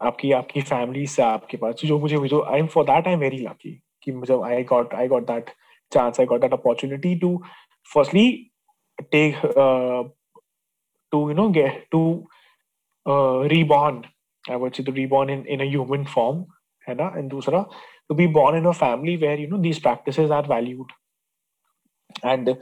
आपकी 0.00 0.32
आपकी 0.32 0.60
फैमिली 0.62 1.06
से 1.06 1.22
आपके 1.22 1.56
पास 1.56 1.80
जो 1.84 1.98
मुझे 1.98 2.18
जो 2.28 2.42
I 2.42 2.58
am 2.58 2.66
for 2.66 2.84
that 2.84 3.06
I 3.06 3.12
am 3.12 3.20
very 3.20 3.38
lucky 3.38 3.80
कि 4.02 4.12
मुझे 4.12 4.40
I 4.44 4.62
got 4.64 4.94
I 4.94 5.08
got 5.08 5.26
that 5.26 5.50
chance 5.92 6.20
I 6.20 6.26
got 6.26 6.40
that 6.40 6.52
opportunity 7.86 7.92
to 7.92 7.92
firstly 7.94 8.50
take 9.12 9.34
to 11.12 11.30
you 11.30 11.36
know 11.36 11.48
get 11.48 11.86
to 11.90 12.28
reborn 13.48 14.02
I 14.50 14.56
would 14.56 14.72
say 14.72 14.82
to 14.82 14.92
reborn 14.92 15.30
in 15.30 15.46
in 15.48 15.60
a 15.60 15.70
human 15.70 16.04
form 16.04 16.44
है 16.88 16.94
ना? 16.94 17.12
And 17.16 17.30
दूसरा 17.30 17.62
to 18.08 18.14
be 18.14 18.26
born 18.26 18.58
in 18.58 18.64
a 18.64 18.70
family 18.70 19.16
where 19.16 19.40
you 19.40 19.48
know 19.48 19.58
these 19.58 19.82
practices 19.82 20.30
are 20.30 20.46
valued 20.54 20.92
and 22.26 22.56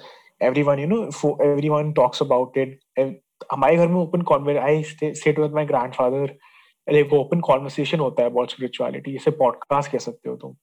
everyone, 0.47 0.79
you 0.79 0.89
know 0.91 1.11
for 1.11 1.31
everyone 1.45 1.89
talks 1.95 2.21
about 2.25 2.59
it. 2.65 2.69
हमारे 3.53 3.77
घर 3.77 3.89
में 3.89 3.97
open 3.97 4.23
conver 4.23 4.57
I 4.59 4.83
sat 4.83 5.39
with 5.39 5.53
my 5.55 5.65
grandfather 5.67 6.37
एक 6.97 7.13
open 7.13 7.41
conversation 7.41 8.01
होता 8.01 8.23
है 8.23 8.31
about 8.31 8.51
spirituality 8.51 9.13
जैसे 9.13 9.31
podcast 9.31 9.93
कह 9.93 9.99
सकते 9.99 10.31
हो 10.31 10.37
तुम। 10.37 10.55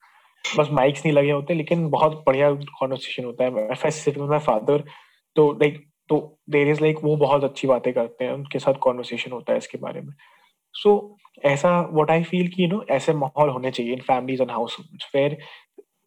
बस 0.58 0.68
माइक्स 0.72 1.06
नहीं 1.06 1.14
लगे 1.14 1.32
होते 1.32 1.54
लेकिन 1.54 1.90
बहुत 1.90 2.24
बढ़िया 2.28 2.52
कॉन्वर्सेशन 2.80 3.25
होता 3.25 3.44
है। 3.44 3.92
सिट 3.92 4.18
माय 4.20 4.40
फादर 4.40 4.84
तो 5.36 5.52
लाइक 5.62 5.84
तो 6.10 6.18
देर 6.50 6.68
इज़ 6.70 6.82
लाइक 6.82 6.98
वो 7.04 7.16
बहुत 7.18 7.44
अच्छी 7.44 7.68
बातें 7.68 7.94
करते 7.94 8.25
हैं 8.25 8.32
उनके 8.32 8.60
साथ 8.60 8.74
कॉन्वर्सेशन 8.82 9.32
होता 9.32 9.52
है 9.52 9.58
इसके 9.58 9.78
बारे 9.78 10.02
में। 10.02 10.14
सो 10.75 10.90
so, 10.90 11.46
ऐसा 11.46 11.80
व्हाट 11.92 12.12
आई 12.12 12.24
फील 12.24 12.48
कि 12.48 12.64
यू 12.64 12.68
नो 12.70 12.84
ऐसे 12.92 13.14
माहौल 13.14 13.50
होने 13.50 13.72
चाहिए 13.72 13.94
in 13.94 14.00
families 14.02 14.42
and 14.42 14.52
house 14.52 14.78
where 15.16 15.38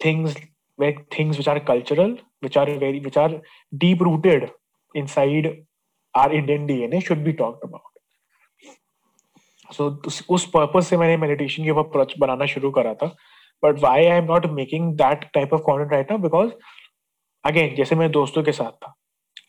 things 0.04 0.36
where 0.78 1.04
things 1.18 1.36
which 1.38 1.48
are 1.48 1.58
cultural 1.68 2.16
which 2.42 2.58
are 2.58 2.70
very 2.78 3.00
which 3.00 3.18
are 3.18 3.40
deep 3.74 4.02
rooted 4.02 4.48
inside 4.94 5.46
our 6.14 6.34
Indian 6.34 6.66
DNA 6.66 7.00
should 7.00 7.24
be 7.24 7.32
talked 7.40 7.68
about 7.68 7.86
so 9.70 9.88
उस 10.34 10.46
purpose 10.50 10.84
से 10.84 10.96
मैंने 10.96 11.16
meditation 11.16 11.64
के 11.64 11.70
ऊपर 11.70 12.14
बनाना 12.18 12.46
शुरू 12.46 12.70
करा 12.70 12.94
था। 12.94 13.14
But 13.62 13.78
why 13.80 14.06
I 14.06 14.18
am 14.18 14.24
not 14.24 14.46
making 14.52 14.92
that 14.96 15.24
type 15.34 15.52
of 15.54 15.62
content 15.62 15.92
right 15.92 16.10
now 16.10 16.20
because 16.20 16.50
again 17.44 17.74
जैसे 17.76 17.96
मेरे 17.96 18.12
दोस्तों 18.12 18.42
के 18.42 18.52
साथ 18.52 18.72
था 18.84 18.94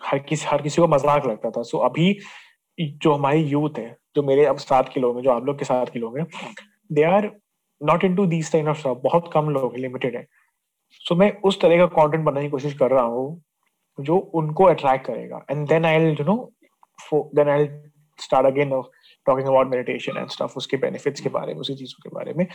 हर 0.04 0.20
किसी 0.20 0.48
हर 0.48 0.62
किसी 0.62 0.82
को 0.82 0.88
मज़ाक 0.88 1.26
लगता 1.26 1.50
था। 1.52 1.62
सो 1.64 1.78
so, 1.78 1.86
अभी 1.86 2.18
जो 2.78 3.14
हमारी 3.14 3.42
यूथ 3.46 3.78
है 3.78 3.96
जो 4.16 4.24
मेरे 4.24 4.46
अब 4.46 4.58
साथ 4.60 4.84
के 4.94 5.00
लोग 5.00 5.16
हैं 5.16 5.24
जो 5.24 5.32
आप 5.32 5.46
लोग 5.46 5.58
के 5.60 5.66
साथ 5.66 5.86
के 5.94 6.00
लोग 6.00 6.18
हैं 6.18 6.26
they 6.92 7.04
are 7.06 7.32
not 7.82 8.04
into 8.16 8.26
these 8.26 8.52
time 8.52 8.68
of 8.70 8.88
बहुत 9.04 9.30
कम 9.34 9.50
लोग 9.50 9.76
लिमिटेड 9.78 10.16
है। 10.16 10.24
सो 10.24 11.14
so, 11.14 11.20
मैं 11.20 11.32
उस 11.42 11.62
तरह 11.62 11.78
का 11.78 11.86
कंटेंट 11.96 12.24
बनाने 12.24 12.46
की 12.46 12.50
कोशिश 12.52 12.74
कर 12.78 12.92
रहा 12.92 13.04
हूँ 13.04 13.42
जो 13.98 14.18
उनको 14.18 14.64
अट्रैक्ट 14.66 15.06
करेगा। 15.06 15.46
And 15.52 15.68
then 15.70 15.86
I 15.86 16.06
you 16.06 16.24
know 16.26 16.36
then 17.36 17.50
I 17.50 17.68
start 18.20 18.48
again 18.48 18.70
talking 19.26 19.48
about 19.48 19.68
meditation 19.68 20.18
and 20.18 20.30
stuff 20.30 20.54
उसके 20.58 20.78
बेनिफिट्स 20.78 21.22
के 21.22 21.30
बारे 21.30 21.54
में 21.54 21.60
उसी 21.62 21.76
चीज़ों 21.76 22.02
के 22.04 22.16
बारे 22.16 22.34
में। 22.34 22.46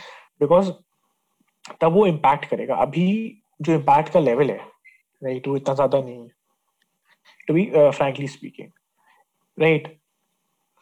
बिकॉज़ 0.40 0.70
तब 1.80 1.92
वो 1.92 2.06
इम्पैक्ट 2.06 2.44
करेगा। 2.44 2.74
अभी 2.82 3.06
जो 3.60 3.74
इम्पैक्ट 3.74 4.12
का 4.12 4.20
लेवल 4.20 4.50
है 4.50 4.56
राइट 5.22 5.48
वो 5.48 5.56
इतना 5.56 5.74
ज़्यादा 5.74 6.00
नहीं 6.00 6.16
है 6.16 6.28
to 7.48 7.54
be 7.54 7.64
frankly 7.74 8.26
speaking 8.28 8.68
right 9.58 9.88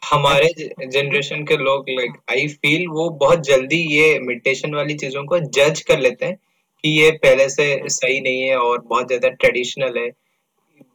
हमारे 0.03 0.49
जनरेशन 0.87 1.45
के 1.45 1.57
लोग 1.57 1.91
लाइक 1.91 2.17
आई 2.31 2.47
फील 2.51 2.87
वो 2.91 3.09
बहुत 3.19 3.45
जल्दी 3.47 3.77
ये 3.89 4.19
मेडिटेशन 4.21 4.75
वाली 4.75 4.95
चीज़ों 4.97 5.25
को 5.25 5.39
जज 5.51 5.81
कर 5.89 5.99
लेते 5.99 6.27
हैं 6.27 6.37
कि 6.85 6.89
ये 6.91 7.11
पहले 7.19 7.49
से 7.51 7.67
सही 7.91 8.21
नहीं 8.21 8.43
है 8.43 8.57
और 8.59 8.81
बहुत 8.83 9.07
ज़्यादा 9.07 9.29
ट्रेडिशनल 9.31 9.99
है। 9.99 10.09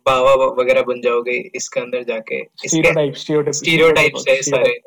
बाबा 0.06 0.34
वगैरह 0.56 0.82
बन 0.84 1.02
जाओगे 1.02 1.38
इसके 1.56 1.80
अंदर 1.80 2.04
जाके। 2.04 2.44
स्टीरियोटाइप्स 2.68 4.26
है 4.30 4.42
सारे। 4.44 4.78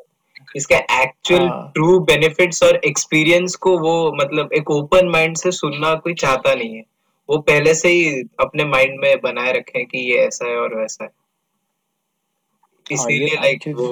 इसका 0.55 0.77
एक्चुअल 1.01 1.47
ट्रू 1.73 1.99
बेनिफिट्स 2.05 2.63
और 2.63 2.75
एक्सपीरियंस 2.85 3.55
को 3.55 3.77
वो 3.79 3.93
मतलब 4.15 4.53
एक 4.53 4.71
ओपन 4.71 5.07
माइंड 5.09 5.37
से 5.37 5.51
सुनना 5.51 5.93
कोई 5.95 6.13
चाहता 6.13 6.53
नहीं 6.53 6.75
है। 6.75 6.83
वो 7.29 7.37
पहले 7.39 7.73
से 7.75 7.89
ही 7.89 8.21
अपने 8.39 8.65
माइंड 8.65 8.99
में 8.99 9.19
बनाए 9.21 9.51
रखे 9.53 9.83
कि 9.85 9.99
ये 10.11 10.17
ऐसा 10.25 10.47
है 10.47 10.57
और 10.57 10.75
वैसा 10.75 11.03
है। 11.03 11.09
हाँ, 11.09 12.95
इसीलिए 12.97 13.35
लाइक 13.35 13.67
वो 13.75 13.87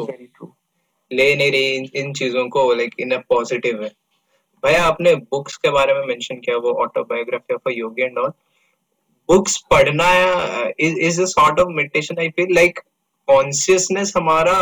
ले 1.11 1.35
नहीं 1.35 1.51
रही 1.51 1.75
इन, 1.75 1.87
इन 1.95 2.13
चीज़ों 2.13 2.47
को 2.49 2.73
लाइक 2.73 2.95
इन 2.99 3.11
अ 3.11 3.17
पॉजिटिव 3.29 3.83
है 3.83 3.89
भैया 4.63 4.83
आपने 4.83 5.13
बुक्स 5.15 5.55
के 5.57 5.69
बारे 5.71 5.93
में 5.93 6.05
मेंशन 6.07 6.39
किया 6.39 6.57
वो 6.57 6.71
autobiography 6.83 7.53
of 7.53 7.69
Yogi 7.71 8.03
and 8.03 8.17
all 8.17 8.31
books 9.29 9.57
पढ़ना 9.71 10.09
is 10.79 11.21
a 11.21 11.25
sort 11.25 11.59
of 11.59 11.67
meditation 11.69 12.19
I 12.19 12.29
feel 12.29 12.53
like 12.55 12.79
consciousness 13.27 14.13
हमारा 14.17 14.53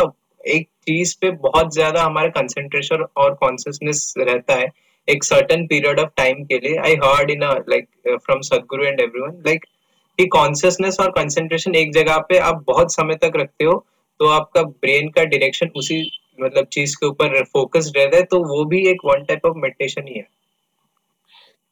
एक 0.48 0.68
चीज़ 0.86 1.14
पे 1.20 1.30
बहुत 1.42 1.72
ज़्यादा 1.74 2.02
हमारा 2.02 2.28
कंसंट्रेशन 2.32 3.04
और 3.16 3.34
कॉन्शियसनेस 3.40 4.12
रहता 4.18 4.54
है 4.54 4.68
एक 5.08 5.24
सर्टन 5.24 5.66
पीरियड 5.66 6.00
ऑफ़ 6.00 6.10
टाइम 6.16 6.44
के 6.44 6.58
लिए। 6.58 6.76
I 6.78 6.94
heard 7.04 7.30
in 7.30 7.42
like 7.42 7.88
from 8.24 8.40
Sadhguru 8.42 8.84
and 8.84 9.00
everyone 9.00 9.42
like 9.46 9.64
कि 10.18 10.26
कॉन्शियसनेस 10.28 10.96
और 11.00 11.10
कंसंट्रेशन 11.12 11.74
एक 11.74 11.92
जगह 11.92 12.18
पे 12.28 12.38
आप 12.44 12.64
बहुत 12.66 12.92
समय 12.94 13.14
तक 13.16 13.36
रखते 13.36 13.64
हो 13.64 13.84
तो 14.20 14.28
आपका 14.30 14.62
ब्रेन 14.62 15.08
का 15.08 15.24
डायरेक्शन 15.26 15.70
उसी 15.76 16.00
मतलब 16.40 16.66
चीज़ 16.72 16.96
के 16.96 17.06
ऊपर 17.06 17.42
फोकस 17.44 17.92
रहता 17.96 18.16
है 18.16 18.22
तो 18.24 18.42
वो 18.46 18.64
भी 18.64 18.86
एक 18.88 19.04
वन 19.04 19.24
टाइप 19.24 19.46
ऑफ़ 19.46 19.56
मेडिटेशन 19.56 20.08
ही 20.08 20.14
है। 20.14 20.26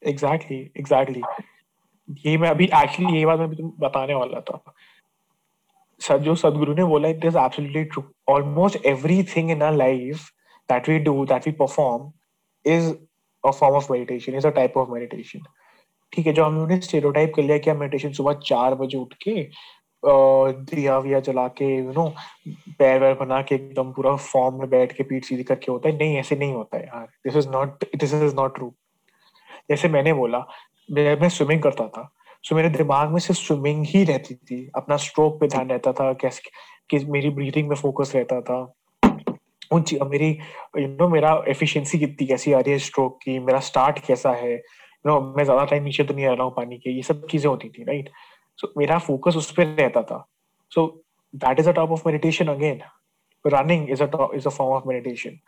Exactly 0.02 0.56
exactly, 0.56 0.78
exactly 0.78 1.20
exactly. 1.20 2.26
ये 2.26 2.36
मैं 2.38 2.48
अभी 2.48 2.64
एक्चुअली 2.64 3.18
ये 3.18 3.24
बात 3.26 3.38
मैं 3.38 3.54
तुम 3.56 3.72
बताने 3.80 4.14
वाला 4.14 4.40
था। 4.40 4.62
जो 6.00 6.34
सदगुरु 6.34 6.74
ने 6.74 6.84
बोला 6.84 7.08
it 7.08 7.24
is 7.24 7.36
absolutely 7.38 7.84
true 7.84 8.02
almost 8.28 8.84
everything 8.86 9.50
in 9.50 9.62
our 9.62 9.76
life 9.76 10.28
that 10.68 10.88
we 10.88 10.98
do 11.00 11.24
that 11.26 11.46
we 11.46 11.52
perform 11.60 12.10
is 12.64 12.92
a 13.44 13.50
form 13.50 13.76
of 13.76 13.92
meditation 13.92 14.34
is 14.36 14.46
a 14.46 14.50
type 14.50 14.76
of 14.76 14.90
meditation 14.90 15.40
ठीक 16.12 16.26
है, 16.26 16.32
जो 16.32 16.44
हम 16.44 16.54
लोगों 16.54 16.66
ने 16.68 16.80
स्टेरियोटाइप 16.80 17.32
कर 17.36 17.42
लिया 17.42 17.58
कि 17.58 17.70
हम 17.70 17.78
मेडिटेशन 17.78 18.12
सुबह 18.12 18.32
चार 18.44 18.74
बजे 18.74 18.98
उठ 18.98 19.14
के 19.22 19.48
दिया 20.04 20.98
विया 20.98 21.20
जला 21.20 21.46
के 21.58 21.64
यू 21.76 21.92
नो 21.92 22.08
पैर 22.78 23.00
वैर 23.00 23.14
बना 23.20 23.40
के 23.42 23.54
एकदम 23.54 23.92
पूरा 23.92 24.14
फॉर्म 24.16 24.58
में 24.58 24.68
बैठ 24.70 24.92
के 24.96 25.02
पीठ 25.04 25.24
सीधी 25.24 25.44
करके 25.44 25.72
होता 25.72 25.88
है। 25.88 25.96
नहीं, 25.96 26.16
ऐसे 26.18 26.36
नहीं 26.36 26.52
होता 26.54 26.76
है 26.78 26.84
यार। 26.84 27.06
This 27.24 27.36
is 27.36 27.48
not 27.48 27.84
this 27.96 28.14
is 28.14 28.34
not 28.36 28.54
true 28.56 28.72
जैसे 29.70 29.88
मैंने 29.88 30.12
बोला, 30.12 30.38
मैं 30.88 31.28
स्विमिंग 31.28 31.62
करता 31.62 31.88
था। 31.88 32.08
सो 32.46 32.54
मेरे 32.54 32.68
दिमाग 32.70 33.12
में 33.12 33.18
सिर्फ़ 33.20 33.40
स्विमिंग 33.40 33.84
ही 33.86 34.02
रहती 34.04 34.34
थी। 34.34 34.58
अपना 34.76 34.96
स्ट्रोक 34.96 35.40
पे 35.40 35.46
ध्यान 35.48 35.70
रहता 35.70 35.92
था, 35.92 36.12
कैसे 36.12 36.50
कि 36.90 37.04
मेरी 37.04 37.30
ब्रीथिंग 37.30 37.68
में 37.68 37.76
फोकस 37.76 38.12
रहता 38.14 38.40
था। 38.40 38.60
उन 39.72 39.84
मेरी 40.10 40.28
यू 40.78 40.86
नो 40.88 41.08
मेरा 41.08 41.30
एफिशिएंसी 41.48 41.98
कितनी, 41.98 42.26
कैसी 42.26 42.52
आ 42.52 42.58
रही 42.60 42.72
है 42.72 42.78
स्ट्रोक 42.78 43.18
की, 43.22 43.38
मेरा 43.38 43.60
स्टार्ट 43.60 43.98
कैसा 44.06 44.32
है। 44.32 44.52
यू 44.52 45.10
नो 45.10 45.20
मैं 45.36 45.44
ज़्यादा 45.44 45.64
टाइम 45.64 45.84
नीचे 45.84 46.04
तो 46.04 46.14
नहीं 46.14 46.26
आ 46.26 46.32
रहा 46.32 46.44
हूँ 46.44 46.52
पानी 46.56 46.78
के, 46.78 46.90
ये 46.90 47.02
सब 47.02 47.26
चीज़ें 47.26 47.48
होती 47.50 47.68
थी 47.68 47.84
राइट 47.84 48.10
सो 48.58 48.72
मेरा 48.78 48.98
फोकस 48.98 49.36
उस 49.36 49.50
पर 49.52 49.66
रहता 49.66 50.02
था। 50.02 50.26
So 50.72 50.86
that 51.34 51.60
is 51.60 51.68
a 51.68 51.72
type 51.72 51.90
of 51.90 52.02
meditation 52.06 52.48
again 52.48 52.80
running 53.44 53.90
is 53.90 54.02
a 54.02 54.28
is 54.34 54.46
a 54.46 54.50
form 54.50 54.72
of 54.74 54.88
meditation 54.88 55.38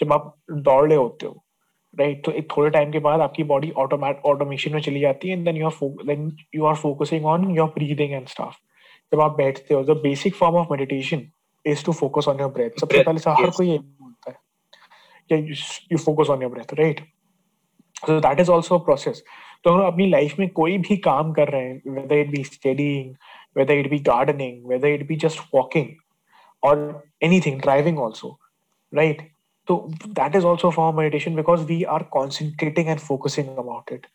जब 0.00 0.12
आप 0.12 0.34
दौड़ 0.50 0.88
रहे 0.88 0.98
होते 0.98 1.26
हो 1.26 1.43
राइट 1.94 2.24
तो 2.24 2.32
एक 2.32 2.48
थोड़े 2.56 2.70
टाइम 2.70 2.92
के 2.92 2.98
बाद 2.98 3.20
आपकी 3.20 3.44
बॉडी 3.44 3.70
ऑटोमेट 3.78 4.20
ऑटोमेशन 4.26 4.72
में 4.72 4.80
चली 4.80 5.00
जाती 5.00 5.28
है 5.28 5.36
and 5.36 5.44
then 5.44 5.56
you 5.56 5.66
are 5.66 6.04
then 6.04 6.30
you 6.54 6.64
are 6.64 6.74
focusing 6.76 7.26
on 7.26 7.50
your 7.56 7.68
breathing 7.68 8.12
and 8.12 8.26
stuff 8.28 8.56
जब 9.12 9.20
आप 9.20 9.36
बैठते 9.36 9.74
हो 9.74 9.82
the 9.84 9.96
basic 10.02 10.34
form 10.34 10.56
of 10.56 10.68
meditation 10.70 11.22
is 11.64 11.84
to 11.84 11.92
focus 11.92 12.28
on 12.28 12.40
your 12.40 12.50
breath 12.52 12.80
सबसे 12.80 13.02
पहले 13.02 13.18
से 13.18 13.30
हर 13.32 13.50
कोई 13.50 13.68
ये 13.70 13.78
बोलता 13.78 14.30
है 14.30 14.36
कि 15.30 15.52
you 15.92 15.98
focus 15.98 16.30
on 16.30 16.42
your 16.42 16.50
breath 16.52 16.74
right 16.80 17.00
so 18.02 18.20
that 18.20 18.40
is 18.40 18.50
also 18.52 18.78
a 18.78 18.84
process 18.84 19.22
तो 19.64 19.72
हम 19.72 19.86
अपनी 19.86 20.08
लाइफ 20.10 20.38
में 20.38 20.48
कोई 20.52 20.78
भी 20.78 20.96
काम 21.04 21.32
कर 21.32 21.48
रहे 21.48 21.68
हैं 21.68 21.92
whether 21.92 22.16
it 22.16 22.30
be 22.30 22.42
studying 22.44 23.14
whether 23.56 23.78
it 23.78 23.90
be 23.90 23.98
gardening 24.08 24.66
whether 24.68 24.88
it 24.88 25.06
be 25.08 25.16
just 25.18 25.40
walking 25.54 25.88
और 26.62 26.82
anything 27.22 27.60
driving 27.60 27.98
also 27.98 28.38
right 28.92 29.22
So 29.68 29.90
that 30.16 30.34
is 30.34 30.44
also 30.44 30.68
a 30.68 30.72
form 30.72 30.88
of 30.88 30.96
meditation 30.96 31.34
because 31.34 31.62
we 31.64 31.84
are 31.86 32.04
concentrating 32.16 32.88
and 32.88 33.00
focusing 33.00 33.48
about 33.62 33.92
it. 33.96 34.06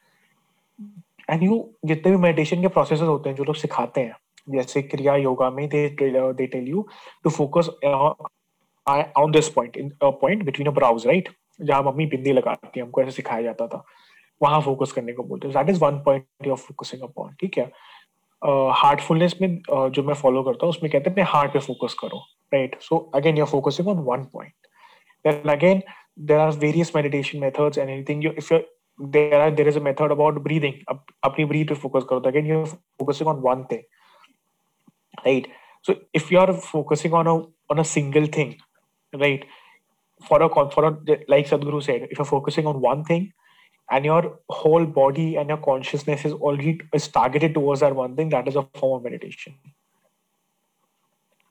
And 1.30 1.44
you 1.44 1.56
जितने 1.86 2.12
भी 2.12 2.18
meditation 2.18 2.62
के 2.62 2.68
process 2.68 3.02
होते 3.02 3.30
हैं 3.30 3.36
जो 3.38 3.44
लोग 3.44 3.56
सिखाते 3.56 4.02
हैं 4.02 4.16
जैसे 4.50 4.82
क्रिया 4.82 5.16
योगा 5.16 5.50
में 5.50 5.68
they 5.70 5.88
they 6.02 6.46
tell 6.48 6.68
you 6.68 6.86
to 7.24 7.30
focus 7.30 7.70
on 9.18 9.32
this 9.32 9.50
point 9.50 9.78
in 9.78 9.92
point 10.04 10.44
between 10.46 10.68
a 10.68 10.72
brows 10.72 11.08
right 11.08 11.30
जहाँ 11.62 11.82
मम्मी 11.84 12.06
बिंदी 12.06 12.32
लगाती 12.34 12.80
है 12.80 12.86
हमको 12.86 13.02
ऐसे 13.02 13.12
सिखाया 13.12 13.42
जाता 13.42 13.68
था। 13.68 13.84
वहाँ 14.42 14.62
फोकस 14.62 14.92
करने 14.92 15.14
को 15.14 15.24
बोलते 15.24 15.48
हैं। 15.48 15.56
That 15.56 15.70
is 15.76 15.84
one 15.84 15.98
point 16.06 16.48
of 16.48 16.66
focusing 16.68 17.02
upon 17.10 17.36
ठीक 17.40 17.58
है? 17.58 17.72
हार्टफुलनेस 18.82 19.34
uh, 19.34 19.42
में 19.42 19.62
uh, 19.74 19.90
जो 19.90 20.04
मैं 20.04 20.14
फॉलो 20.14 20.44
करता 20.44 20.66
हूँ 20.66 20.70
उसमें 20.70 20.92
कहते 20.92 21.10
हैं 21.10 21.14
अपने 21.14 21.24
हार्ट 21.32 21.54
पे 21.54 21.60
फोकस 21.60 21.94
करो 22.00 22.20
right 22.54 22.80
so 22.82 22.98
again 23.16 23.38
you 23.38 23.44
are 23.46 23.50
focusing 23.52 23.88
on 23.88 23.98
one 24.06 24.24
point 24.34 24.54
then 25.25 25.49
again 25.49 25.83
there 26.17 26.39
are 26.39 26.53
various 26.53 26.95
meditation 26.95 27.41
methods 27.41 27.79
and 27.79 27.91
anything 27.91 28.23
you 28.23 28.33
if 28.37 28.51
you 28.51 28.63
there 28.99 29.41
are 29.41 29.51
there 29.51 29.67
is 29.67 29.77
a 29.77 29.81
method 29.81 30.11
about 30.11 30.43
breathing 30.43 30.81
apni 31.29 31.49
breathe 31.53 31.69
to 31.69 31.77
focus 31.85 32.05
karo 32.11 32.23
again 32.33 32.47
you're 32.47 32.67
focusing 32.99 33.27
on 33.27 33.43
one 33.43 33.67
thing 33.67 33.83
right 35.27 35.49
so 35.83 35.97
if 36.13 36.31
you 36.31 36.39
are 36.39 36.53
focusing 36.53 37.13
on 37.13 37.27
a 37.27 37.37
on 37.71 37.79
a 37.79 37.85
single 37.85 38.27
thing 38.27 38.57
right 39.25 39.45
for 40.29 40.43
a 40.43 40.49
for 40.77 40.85
a 40.91 40.93
like 41.29 41.49
sadhguru 41.49 41.83
said 41.89 42.07
if 42.11 42.19
you're 42.19 42.33
focusing 42.35 42.67
on 42.67 42.81
one 42.81 43.05
thing 43.05 43.33
and 43.91 44.05
your 44.05 44.39
whole 44.49 44.87
body 44.87 45.37
and 45.37 45.49
your 45.49 45.59
consciousness 45.59 46.25
is 46.25 46.33
already 46.33 46.81
is 46.95 47.09
targeted 47.09 47.55
towards 47.55 47.81
that 47.81 47.95
one 47.95 48.15
thing 48.17 48.29
that 48.29 48.49
is 48.49 48.57
a 48.57 48.67
form 48.81 48.99
of 48.99 49.03
meditation 49.03 49.55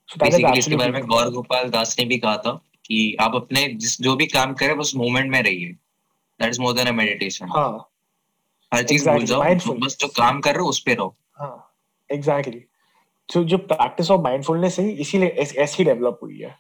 so 0.07 0.17
that 0.17 0.31
Basically, 0.31 0.59
is 0.59 0.67
इसके 0.67 0.75
बारे 0.75 0.91
में 0.91 1.05
गौर 1.07 1.29
गोपाल 1.31 1.69
दास 1.75 1.95
ने 1.99 2.05
भी 2.05 2.17
कहा 2.25 2.37
था 2.45 2.59
कि 2.90 3.16
आप 3.20 3.34
अपने 3.34 3.66
जिस 3.74 4.00
जो 4.02 4.14
भी 4.16 4.26
काम 4.28 4.54
करें 4.54 4.76
बस 4.78 4.92
मोमेंट 4.96 5.30
में 5.30 5.42
रहिए। 5.42 5.72
That 6.40 6.50
is 6.50 6.60
more 6.60 6.74
than 6.74 6.86
a 6.86 6.92
meditation 6.92 7.48
हाँ। 7.48 7.88
हर 8.72 8.82
चीज़ 8.84 9.08
भूल 9.08 9.24
जाओ। 9.24 9.74
बस 9.76 9.96
जो 10.00 10.08
काम 10.16 10.40
कर 10.40 10.54
रहे 10.54 10.62
हो 10.62 10.68
उस 10.68 10.80
पे 10.86 10.94
रहो। 10.94 11.14
हाँ 11.38 11.74
एग्जैक्टली 12.10 12.64
तो 13.28 13.42
जो 13.44 13.58
प्रैक्टिस 13.58 14.10
ऑफ़ 14.10 14.20
माइंडफुलनेस 14.22 14.78
है 14.78 14.90
इसीलिए 14.92 15.28
ऐसी 15.62 15.84
डेवलप 15.84 16.18
हुई 16.22 16.38
है। 16.38 16.56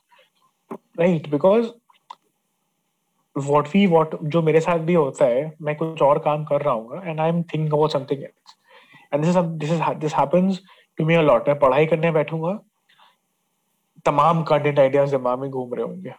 Right 0.70 1.28
because 1.30 1.66
what 3.36 3.68
we 3.74 3.86
what 3.86 4.14
जो 4.24 4.42
मेरे 4.42 4.60
साथ 4.60 4.78
भी 4.86 4.94
होता 4.94 5.24
है 5.24 5.52
मैं 5.62 5.74
कुछ 5.76 6.02
और 6.02 6.18
काम 6.18 6.44
कर 6.44 6.62
रहा 6.62 6.74
हूँ 6.74 7.02
and 7.04 7.20
I 7.20 7.28
am 7.28 7.42
thinking 7.42 7.72
about 7.72 7.92
something 7.92 8.22
else 8.22 8.54
and 9.14 9.24
this 9.24 9.36
this 9.36 9.70
is 9.70 9.82
this 9.98 10.14
happens 10.14 10.60
to 10.98 11.04
me 11.04 11.14
a 11.14 11.20
lot 11.22 11.48
मैं 11.48 11.58
पढ़ाई 11.58 11.86
करने 11.86 12.10
बैठूँगा 12.12 12.58
तमाम 14.08 14.42
कंटेंट 14.42 14.78
आइडियाज़ 14.78 15.10
दिमाग 15.10 15.38
में 15.38 15.50
घूम 15.50 15.74
रहे 15.74 15.84
होंगे। 15.84 16.12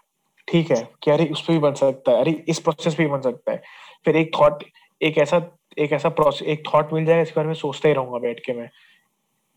ठीक 0.47 0.71
है? 0.71 0.89
कि 1.03 1.11
अरे 1.11 1.25
उस 1.25 1.41
पर 1.41 1.53
भी 1.53 1.59
बन 1.59 1.73
सकता 1.73 2.11
है। 2.11 2.21
अरे 2.21 2.31
इस 2.47 2.59
प्रोसेस 2.59 2.95
पे 2.95 3.03
भी 3.03 3.09
बन 3.09 3.21
सकता 3.21 3.51
है। 3.51 3.61
फिर 4.05 4.15
एक 4.15 4.31
थॉट 4.39 4.63
एक 5.01 5.17
ऐसा 5.17 5.41
एक 5.77 5.91
ऐसा 5.91 6.09
प्रोसेस 6.09 6.47
एक 6.47 6.63
थॉट 6.73 6.93
मिल 6.93 7.05
जाएगा 7.05 7.21
इस 7.21 7.33
बारे 7.35 7.47
में 7.47 7.53
सोचता 7.53 7.87
ही 7.87 7.93
रहूँगा 7.93 8.19
बैठ 8.19 8.39
के 8.45 8.53
मैं। 8.53 8.69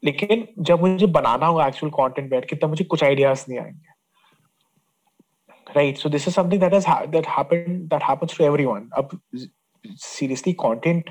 लेकिन 0.05 0.49
जब 0.59 0.81
मुझे 0.81 1.07
बनाना 1.07 1.47
होगा 1.47 1.67
एक्चुअल 1.67 1.91
कंटेंट 1.91 2.31
बैठ 2.31 2.45
के 2.45 2.57
तब 2.57 2.69
मुझे 2.69 2.85
कुछ 2.85 3.05
आइडियाज़ 3.05 3.45
नहीं 3.49 3.59
आएँगे। 3.59 3.93
Right 5.77 5.97
so 5.97 6.09
this 6.09 6.29
is 6.29 6.35
something 6.35 6.61
that 6.61 6.75
has 6.75 6.87
that 7.07 7.27
happened 7.27 7.83
that 7.83 8.03
happens 8.03 8.39
to 8.39 8.45
everyone 8.45 8.91
अब 8.97 9.21
सीरियसली 9.87 10.53
कंटेंट 10.53 11.11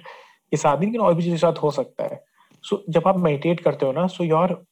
के 0.51 0.57
साथ 0.57 0.77
नहीं 0.77 0.87
लेकिन 0.87 1.01
और 1.01 1.13
भी 1.13 1.23
चीज़ों 1.23 1.35
के 1.35 1.39
साथ 1.39 1.63
हो 1.63 1.71
सकता 1.71 2.03
है। 2.03 2.23
सो 2.63 2.75
so, 2.75 2.81
जब 2.89 3.07
आप 3.07 3.17
मेडिटेट 3.17 3.59
करते 3.59 3.85
हो 3.85 3.91
ना 3.91 4.07
so 4.07 4.23
your 4.23 4.63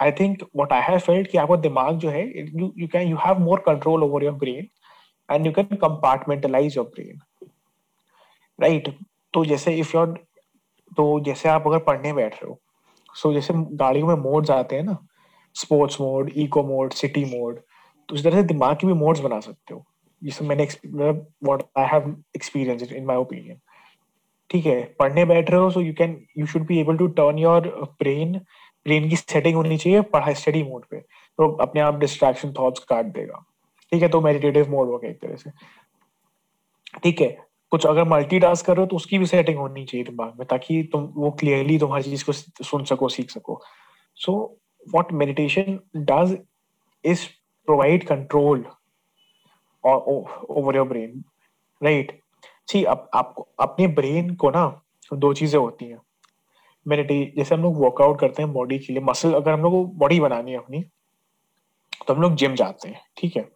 I 0.00 0.12
think 0.12 0.42
what 0.56 0.72
I 0.72 0.82
have 0.82 0.98
felt 0.98 1.30
कि 1.30 1.38
आपका 1.38 1.56
दिमाग 1.56 1.98
जो 1.98 2.10
है 2.10 2.26
you 2.38 2.72
you 2.78 2.88
can 2.88 3.08
you 3.08 3.16
have 3.16 3.38
more 3.38 3.60
control 3.66 4.02
over 4.04 4.24
your 4.24 4.34
brain 4.34 4.68
and 5.28 5.46
you 5.46 5.52
can 5.52 5.76
compartmentalize 5.76 6.76
your 6.76 6.86
brain 6.86 7.20
right 8.60 8.94
तो 9.34 9.44
जैसे 9.44 9.74
इफ़ 9.76 9.96
योर 9.96 10.14
तो 10.96 11.08
जैसे 11.20 11.48
आप 11.48 11.66
अगर 11.66 11.78
पढ़ने 11.78 12.12
बैठ 12.12 12.34
रहे 12.34 12.48
हो 12.48 12.58
सो 13.14 13.28
so 13.28 13.34
जैसे 13.34 13.54
गाड़ियों 13.76 14.06
में 14.06 14.14
मोड्स 14.14 14.50
आते 14.50 14.76
हैं 14.76 14.82
ना 14.82 14.98
sports 15.54 16.00
mode 16.00 16.30
eco 16.36 16.62
mode 16.62 16.92
city 16.92 17.24
mode 17.24 17.60
तो 18.08 18.16
इस 18.16 18.24
तरह 18.24 18.36
से 18.36 18.42
दिमाग 18.42 18.76
की 18.76 18.86
भी 18.86 18.92
मोड्स 18.92 19.20
बना 19.20 19.40
सकते 19.40 19.74
हो। 19.74 19.84
जिसे 20.22 20.44
मैंने 20.44 20.64
what 20.86 21.62
I 21.78 21.86
have 21.86 22.16
experience 22.36 22.92
in 22.92 23.04
my 23.06 23.16
opinion 23.16 23.60
ठीक 24.50 24.66
है, 24.66 24.82
पढ़ने 24.98 25.24
बैठ 25.24 25.50
रहे 25.50 25.60
हो 25.60 25.70
so 25.70 25.80
you 25.80 25.92
can 25.98 26.20
you 26.38 26.46
should 26.46 26.66
be 26.66 26.78
able 26.80 26.96
to 26.96 27.06
turn 27.20 27.38
your 27.38 27.68
brain 28.00 28.40
brain 28.86 29.08
की 29.08 29.16
सेटिंग 29.16 29.56
होनी 29.56 29.76
चाहिए 29.78 30.00
पढ़ाई 30.12 30.34
स्टडी 30.34 30.62
मोड 30.62 30.84
पे। 30.84 30.98
तो 30.98 31.50
अपने 31.58 31.80
आप 31.80 31.98
डिस्ट्रैक्शन 31.98 32.52
थॉट्स 32.58 32.84
काट 32.84 33.06
देगा। 33.14 33.44
ठीक 33.92 34.02
है 34.02 34.08
तो 34.08 34.20
मेडिटेटिव 34.20 34.70
मोड 34.70 34.88
हो 34.88 34.98
गया 34.98 35.10
एक 35.10 35.20
तरह 35.20 35.36
से। 35.36 35.50
ठीक 37.02 37.20
है, 37.20 37.28
कुछ 37.72 37.86
अगर 37.86 38.04
मल्टीटास्क 38.08 38.66
कर 38.66 38.76
रहे 38.76 38.82
हो 38.82 38.86
तो 38.86 38.96
उसकी 38.96 39.18
भी 39.18 39.26
सेटिंग 39.26 39.58
होनी 39.58 39.84
चाहिए 39.84 40.04
दिमाग 40.04 40.38
में, 40.38 40.46
ताकि 40.46 40.82
तुम, 40.92 41.02
वो 41.06 41.30
क्लियरली 41.30 41.78
तुम 41.78 41.92
हर 41.92 42.02
चीज़ 42.02 42.24
को 42.24 42.32
सुन 42.32 42.84
सको, 42.84 43.08
सीख 43.08 43.30
सको। 43.30 43.60
So 44.18 44.32
what 44.86 45.12
meditation 45.14 45.78
does 45.96 46.36
is 47.04 47.26
provide 47.68 48.06
control 48.08 48.64
over 49.84 50.76
your 50.76 50.86
brain 50.88 51.22
right 51.80 52.18
see 52.68 52.84
आपको, 52.84 53.48
अपने 53.60 53.86
ब्रेन 53.88 54.34
को 54.34 54.50
ना 54.50 54.66
दो 55.10 55.32
चीज़ें 55.34 55.58
होती 55.60 55.84
हैं। 55.84 56.00
मेडिटेट 56.86 57.36
जैसे 57.36 57.54
हम 57.54 57.62
लोग 57.62 57.80
वर्कआउट 57.82 58.20
करते 58.20 58.42
हैं 58.42 58.52
बॉडी 58.52 58.78
के 58.78 58.92
लिए 58.92 59.02
मसल 59.02 59.32
अगर 59.34 59.52
हम 59.52 59.62
लोग 59.62 59.72
को 59.72 59.84
बॉडी 59.98 60.20
बनानी 60.20 60.50
है 60.50 60.58
अपनी 60.58 60.82
तो 62.06 62.14
हम 62.14 62.22
लोग 62.22 62.34
जिम 62.36 62.54
जाते 62.54 62.88
हैं, 62.88 63.00
ठीक 63.16 63.36
है? 63.36 63.48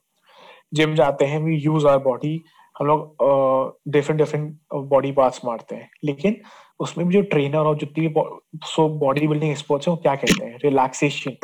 जिम 0.74 0.94
जाते 0.94 1.24
हैं 1.24 1.38
वी 1.40 1.56
यूज़ 1.56 1.86
आवर 1.86 2.02
बॉडी 2.02 2.42
हम 2.76 2.86
लोग 2.86 3.74
डिफरेंट 3.88 4.18
डिफरेंट 4.18 4.56
बॉडी 4.74 5.12
पार्ट्स 5.12 5.44
मारते 5.44 5.74
हैं, 5.76 5.90
लेकिन 6.04 6.36
उसमें 6.80 7.06
भी 7.06 7.14
जो 7.14 7.20
ट्रेनर 7.30 7.58
और 7.58 7.76
जितनी 7.78 8.06
भी 8.06 8.22
सो 8.66 8.88
बॉडी 8.98 9.26
बिल्डिंग 9.28 9.50
एक्सपर्ट्स 9.50 9.88
है, 9.88 9.94
वो 9.94 10.00
क्या 10.02 10.14
कहते 10.16 10.44
हैं? 10.44 10.58
रिलैक्सेशन 10.64 11.36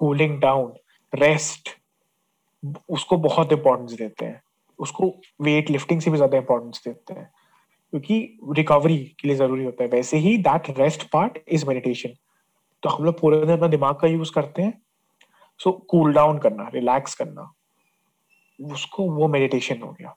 कूलिंग 0.00 0.38
डाउन 0.40 0.72
रेस्ट 1.12 1.68
उसको 2.90 3.16
बहुत 3.18 3.52
इंपॉर्टेंस 3.52 3.92
देते 3.92 4.24
हैं, 4.24 4.40
उसको 4.78 5.06
वेट 5.42 5.70
लिफ्टिंग 5.70 6.00
से 6.00 6.10
भी 6.10 6.16
ज़्यादा 6.16 6.38
इंपॉर्टेंस 6.38 6.82
देते 6.86 7.14
हैं। 7.14 7.30
क्योंकि 7.92 8.38
रिकवरी 8.56 8.98
के 9.20 9.28
लिए 9.28 9.36
ज़रूरी 9.36 9.64
होता 9.64 9.84
है। 9.84 9.88
वैसे 9.90 10.16
ही 10.18 10.36
that 10.38 10.70
rest 10.78 11.08
part 11.10 11.38
is 11.48 11.66
meditation 11.66 12.14
तो 12.82 12.90
हम 12.90 13.04
लोग 13.04 13.20
पूरे 13.20 13.40
दिन 13.40 13.56
अपना 13.56 13.68
दिमाग 13.68 13.94
का 14.00 14.08
यूज़ 14.08 14.32
करते 14.32 14.62
हैं। 14.62 14.80
सो 15.60 15.72
कूल 15.90 16.12
डाउन 16.12 16.38
करना 16.38 16.68
रिलैक्स 16.74 17.14
करना 17.14 17.52
उसको 18.58 19.10
वो 19.10 19.28
मेडिटेशन 19.28 19.80
हो 19.82 19.90
गया। 19.92 20.14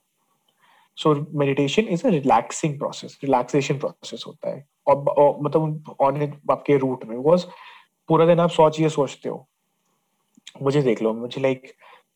So 0.97 1.13
meditation 1.39 1.87
is 1.89 2.05
a 2.07 2.09
relaxing 2.09 2.77
process 2.79 3.17
relaxation 3.23 3.77
process 3.79 4.23
होता 4.27 4.49
है। 4.49 4.65
और, 4.87 4.95
और 4.95 5.37
मतलब 5.41 5.95
ऑन 6.01 6.21
आपके 6.51 6.77
रूट 6.77 7.05
में। 7.05 7.17
बिकॉज़ 7.17 7.45
पूरा 8.09 8.25
दिन 8.25 8.39
आप 8.39 8.49
सौ 8.49 8.69
चीज़ें 8.69 8.89
सोचते 8.89 9.29
हो। 9.29 9.47
मुझे 10.61 10.81
देख 10.81 11.01
लो 11.01 11.13
मुझे 11.13 11.41
लाइक 11.41 11.71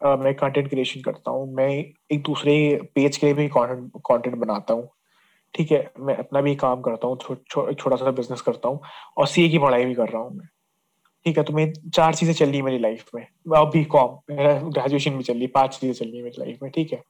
uh, 0.06 0.17
मैं 0.20 0.34
कंटेंट 0.36 0.70
क्रिएशन 0.70 1.02
करता 1.02 1.32
हूँ। 1.32 1.54
मैं 1.54 1.70
एक 2.12 2.22
दूसरे 2.24 2.56
पेज 2.96 3.17
के 3.17 3.26
लिए 3.26 3.36
भी 3.36 3.50
कंटेंट 3.56 4.36
बनाता 4.36 4.74
हूँ। 4.74 4.89
ठीक 5.53 5.71
है, 5.71 5.91
मैं 5.99 6.15
अपना 6.17 6.41
भी 6.41 6.55
काम 6.55 6.81
करता 6.81 7.07
हूँ 7.07 7.17
छोटा 7.17 7.95
सा 7.95 8.12
बिज़नेस 8.12 8.41
करता 8.41 8.69
हूँ 8.69 8.79
और 9.17 9.27
सीए 9.27 9.49
की 9.49 9.60
पढ़ाई 9.60 9.86
भी 9.86 9.93
कर 9.95 10.10
रहा 10.10 10.21
हूँ 10.21 10.36
मैं। 10.36 10.47
ठीक 11.25 11.38
है 11.38 11.43
तो 11.43 11.53
मैं 11.53 11.71
चार 11.93 12.13
चीज़ें 12.15 12.33
चल 12.33 12.49
रही 12.49 12.62
मेरी 12.62 12.79
लाइफ 12.79 13.10
में। 13.15 13.25
बी 13.47 13.83
कॉम 13.86 14.17
ग्रेजुएशन 14.31 15.17
भी 15.17 15.23
चल 15.23 15.33
रही 15.33 15.47
पाँच 15.55 15.77
चीज़ें 15.79 15.93
चल 15.95 16.12
रही 16.12 16.21
मेरी 16.21 16.36
लाइफ 16.39 16.60
में, 16.63 16.71
ठीक 16.71 16.93
है। 16.93 17.01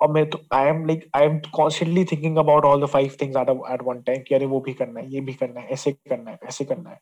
और 0.00 0.10
मैं 0.12 0.28
तो 0.30 0.40
I 0.54 0.66
am 0.68 0.84
like 0.86 1.08
I 1.16 1.24
am 1.26 1.38
constantly 1.54 2.04
thinking 2.04 2.36
about 2.38 2.64
all 2.64 2.82
the 2.82 2.86
five 2.88 3.16
things 3.20 3.36
at 3.36 3.48
at 3.72 3.82
one 3.84 4.00
time 4.02 4.22
कि 4.28 4.34
अरे 4.34 4.46
वो 4.46 4.60
भी 4.60 4.72
करना 4.74 5.00
है, 5.00 5.10
ये 5.12 5.20
भी 5.20 5.32
करना 5.34 5.60
है, 5.60 5.68
ऐसे 5.68 5.92
करना 5.92 6.30
है, 6.30 6.38
ऐसे 6.44 6.64
करना 6.64 6.90
है। 6.90 7.00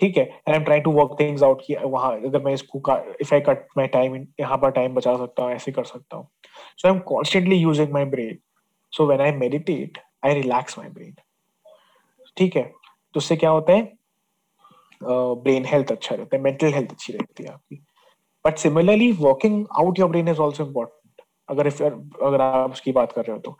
ठीक 0.00 0.16
है 0.16 0.22
and 0.24 0.48
I 0.48 0.54
am 0.54 0.64
trying 0.64 0.84
to 0.84 0.92
work 0.92 1.16
things 1.20 1.42
out 1.42 1.62
कि 1.66 1.76
वहाँ 1.76 2.12
अगर 2.18 2.42
मैं 2.44 2.52
इसको 2.54 2.78
if 3.20 3.34
I 3.34 3.40
cut 3.40 3.66
my 3.78 3.86
time 3.88 4.14
यहाँ 4.40 4.56
पर 4.58 4.70
टाइम 4.70 4.94
बचा 4.94 5.16
सकता 5.16 5.42
हूँ, 5.42 5.52
ऐसे 5.52 5.72
कर 5.72 5.84
सकता 5.84 6.16
हूँ। 6.16 6.28
So 6.78 6.88
I 6.88 6.94
am 6.94 7.00
constantly 7.06 7.56
using 7.56 7.92
my 7.92 8.04
brain 8.06 8.38
so 8.92 9.06
when 9.06 9.20
I 9.20 9.32
meditate 9.34 9.98
I 10.22 10.34
relax 10.34 10.78
my 10.78 10.88
brain. 10.88 11.14
ठीक 12.36 12.56
है? 12.56 12.62
तो 12.62 13.18
उससे 13.18 13.36
क्या 13.36 13.50
होता 13.50 13.72
है? 13.72 13.82
ब्रेन 15.02 15.64
हेल्थ 15.66 15.90
अच्छा 15.92 16.14
रहता 16.14 16.36
है, 16.36 16.42
मेंटल 16.42 16.72
हेल्थ 16.74 16.90
अच्छी 16.90 17.12
रहती 17.12 17.44
है 17.44 17.50
आपकी। 17.50 17.76
But 18.44 18.56
similarly 18.58 19.10
working 19.14 19.64
out 19.78 19.98
your 19.98 20.08
brain 20.10 20.28
is 20.28 20.40
also 20.40 20.64
important 20.66 21.24
अगर 21.48 21.66
इफ़ 21.66 21.82
अगर 21.82 22.40
आप 22.40 22.72
उसकी 22.72 22.92
बात 22.92 23.12
कर 23.12 23.24
रहे 23.24 23.36
हो 23.36 23.40
तो 23.40 23.56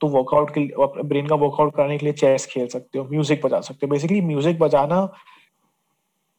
तो 0.00 0.08
वर्कआउट 0.08 0.52
के 0.54 0.60
लिए 0.60 1.02
ब्रेन 1.02 1.26
का 1.26 1.34
वर्कआउट 1.36 1.74
करने 1.76 1.98
के 1.98 2.06
लिए 2.06 2.12
चेस 2.14 2.46
खेल 2.46 2.66
सकते 2.68 2.98
हो 2.98 3.04
म्यूज़िक 3.10 3.44
बजा 3.44 3.60
सकते 3.60 3.86
हो। 3.86 3.90
बेसिकली 3.90 4.20
म्यूज़िक 4.22 4.58
बजाना 4.58 4.98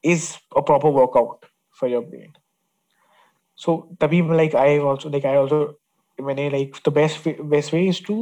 is 0.04 0.32
a 0.58 0.62
proper 0.62 0.90
workout 1.00 1.46
for 1.78 1.90
your 1.92 2.04
brain 2.06 2.34
so 3.58 3.76
तभी 4.02 4.22
like 4.36 4.56
I 4.56 4.78
also 4.80 5.10
like 5.10 5.26
I 5.26 5.36
also 5.36 5.60
मैंने 6.20 6.50
like 6.50 6.76
the 6.88 6.94
best 6.94 7.30
best 7.42 7.74
way 7.74 7.86
is 7.88 8.06
to 8.08 8.16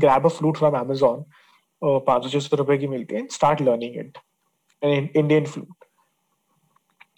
grab 0.00 0.24
a 0.24 0.30
flute 0.30 0.58
from 0.58 0.74
Amazon, 0.74 1.22
पाँच 1.82 2.26
सौ 2.26 2.40
छह 2.40 2.56
रुपए 2.56 2.76
की 2.78 2.86
मिलती 2.88 3.14
है 3.14 3.26
start 3.32 3.60
learning 3.62 3.96
it 3.98 4.18
Indian 4.82 5.44
flute 5.46 5.84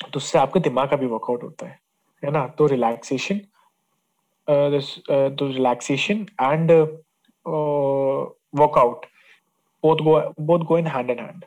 तो 0.02 0.16
उससे 0.16 0.38
आपके 0.38 0.60
दिमाग 0.60 0.88
का 0.90 0.96
भी 0.96 1.06
वर्कआउट 1.06 1.42
होता 1.42 1.66
है 1.66 1.78
है 2.22 2.30
ना? 2.30 2.46
तो 2.48 2.66
रिलैक्सेशन 2.66 3.40
तो 4.48 5.46
relaxation 5.46 6.26
and 6.42 6.70
workout 8.60 9.06
both 9.84 10.02
go 10.04 10.20
both 10.40 10.64
go 10.66 10.78
in 10.78 10.86
hand 10.86 11.10
in 11.10 11.18
hand 11.18 11.44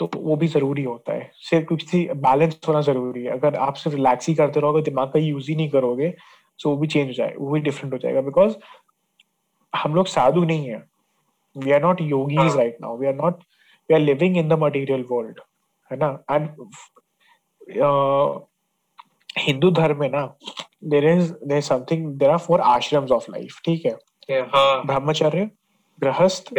तो 0.00 0.10
वो 0.14 0.36
भी 0.36 0.46
ज़रूरी 0.48 0.82
होता 0.84 1.12
है। 1.12 1.30
सिर्फ़ 1.48 1.66
कुछ 1.66 1.94
बैलेंस 1.94 2.58
होना 2.68 2.80
ज़रूरी 2.82 3.22
है। 3.24 3.30
अगर 3.32 3.54
आप 3.66 3.74
सिर्फ़ 3.74 3.96
रिलैक्स 3.96 4.28
ही 4.28 4.34
करते 4.34 4.60
रहोगे 4.60 4.82
दिमाग 4.82 5.12
का 5.12 5.18
यूज़ 5.18 5.50
ही 5.50 5.56
नहीं 5.56 5.68
करोगे 5.70 6.08
तो 6.60 6.70
वो 6.70 6.76
भी 6.76 6.86
चेंज 6.86 7.06
हो 7.08 7.12
जाएगा 7.12 7.44
वो 7.44 7.50
भी 7.52 7.60
डिफरेंट 7.60 7.92
हो 7.92 7.98
जाएगा 7.98 8.20
बिकॉज़ 8.20 8.54
हम 9.74 9.94
लोग 9.94 10.06
साधु 10.06 10.44
नहीं 10.44 10.68
है. 10.68 10.82
We 11.56 11.72
are 11.72 11.82
not 11.82 12.00
yogis 12.00 12.56
right 12.56 12.76
now 12.80 12.96
we 12.98 13.06
are 13.06 13.14
not 13.14 13.42
we 13.90 13.94
are 13.94 14.00
living 14.00 14.36
in 14.36 14.48
the 14.48 14.52
material 14.62 15.04
world 15.10 15.40
है 15.90 15.98
ना? 15.98 16.18
एंड 16.30 16.48
हिंदू 19.38 19.70
धर्म 19.70 20.00
में 20.00 20.08
ना 20.10 20.26
there 20.84 21.08
is 21.08 21.32
there 21.48 21.60
something 21.60 22.06
there 22.18 22.30
are 22.30 22.38
four 22.38 22.60
ashrams 22.60 23.10
of 23.12 23.30
life 23.30 23.60
ठीक 23.64 23.86
है? 23.86 23.92
हाँ। 24.54 24.84
ब्रह्मचर्य 24.86 25.50
गृहस्थ 25.98 26.52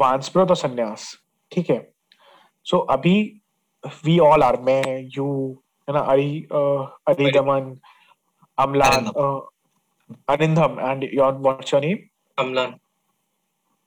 वांसप्रत 0.00 0.50
और 0.50 0.56
संन्यास. 0.56 1.16
ठीक 1.52 1.70
है? 1.70 1.92
सो 2.66 2.78
अभी 2.90 3.16
वी 4.04 4.18
ऑल 4.18 4.42
आर 4.42 4.60
मैं 4.62 4.82
यू 5.16 5.26
है 5.88 5.94
ना? 5.94 6.00
अरि 6.00 6.46
Aridaman 7.08 7.76
Amlan 8.58 9.10
Anindam, 10.28 10.82
and 10.82 11.02
your 11.04 11.32
what's 11.32 11.72
your 11.72 11.80
name? 11.80 12.10
Amlan. 12.38 12.78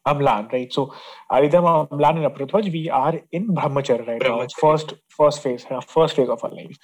Amlan, 0.06 0.51
right? 0.51 0.71
So 0.71 0.93
Aridam, 1.32 1.89
Amlan, 1.89 2.23
and 2.23 2.34
Apratwaj, 2.34 2.71
we 2.71 2.89
are 2.89 3.19
in 3.32 3.49
Brahmacharya 3.49 4.08
right 4.08 4.21
Brahmacharya. 4.21 4.38
now. 4.38 4.47
First, 4.60 4.93
first 5.10 5.43
phase, 5.43 5.65
first 5.88 6.15
phase 6.15 6.30
of 6.30 6.43
our 6.43 6.51
life. 6.51 6.77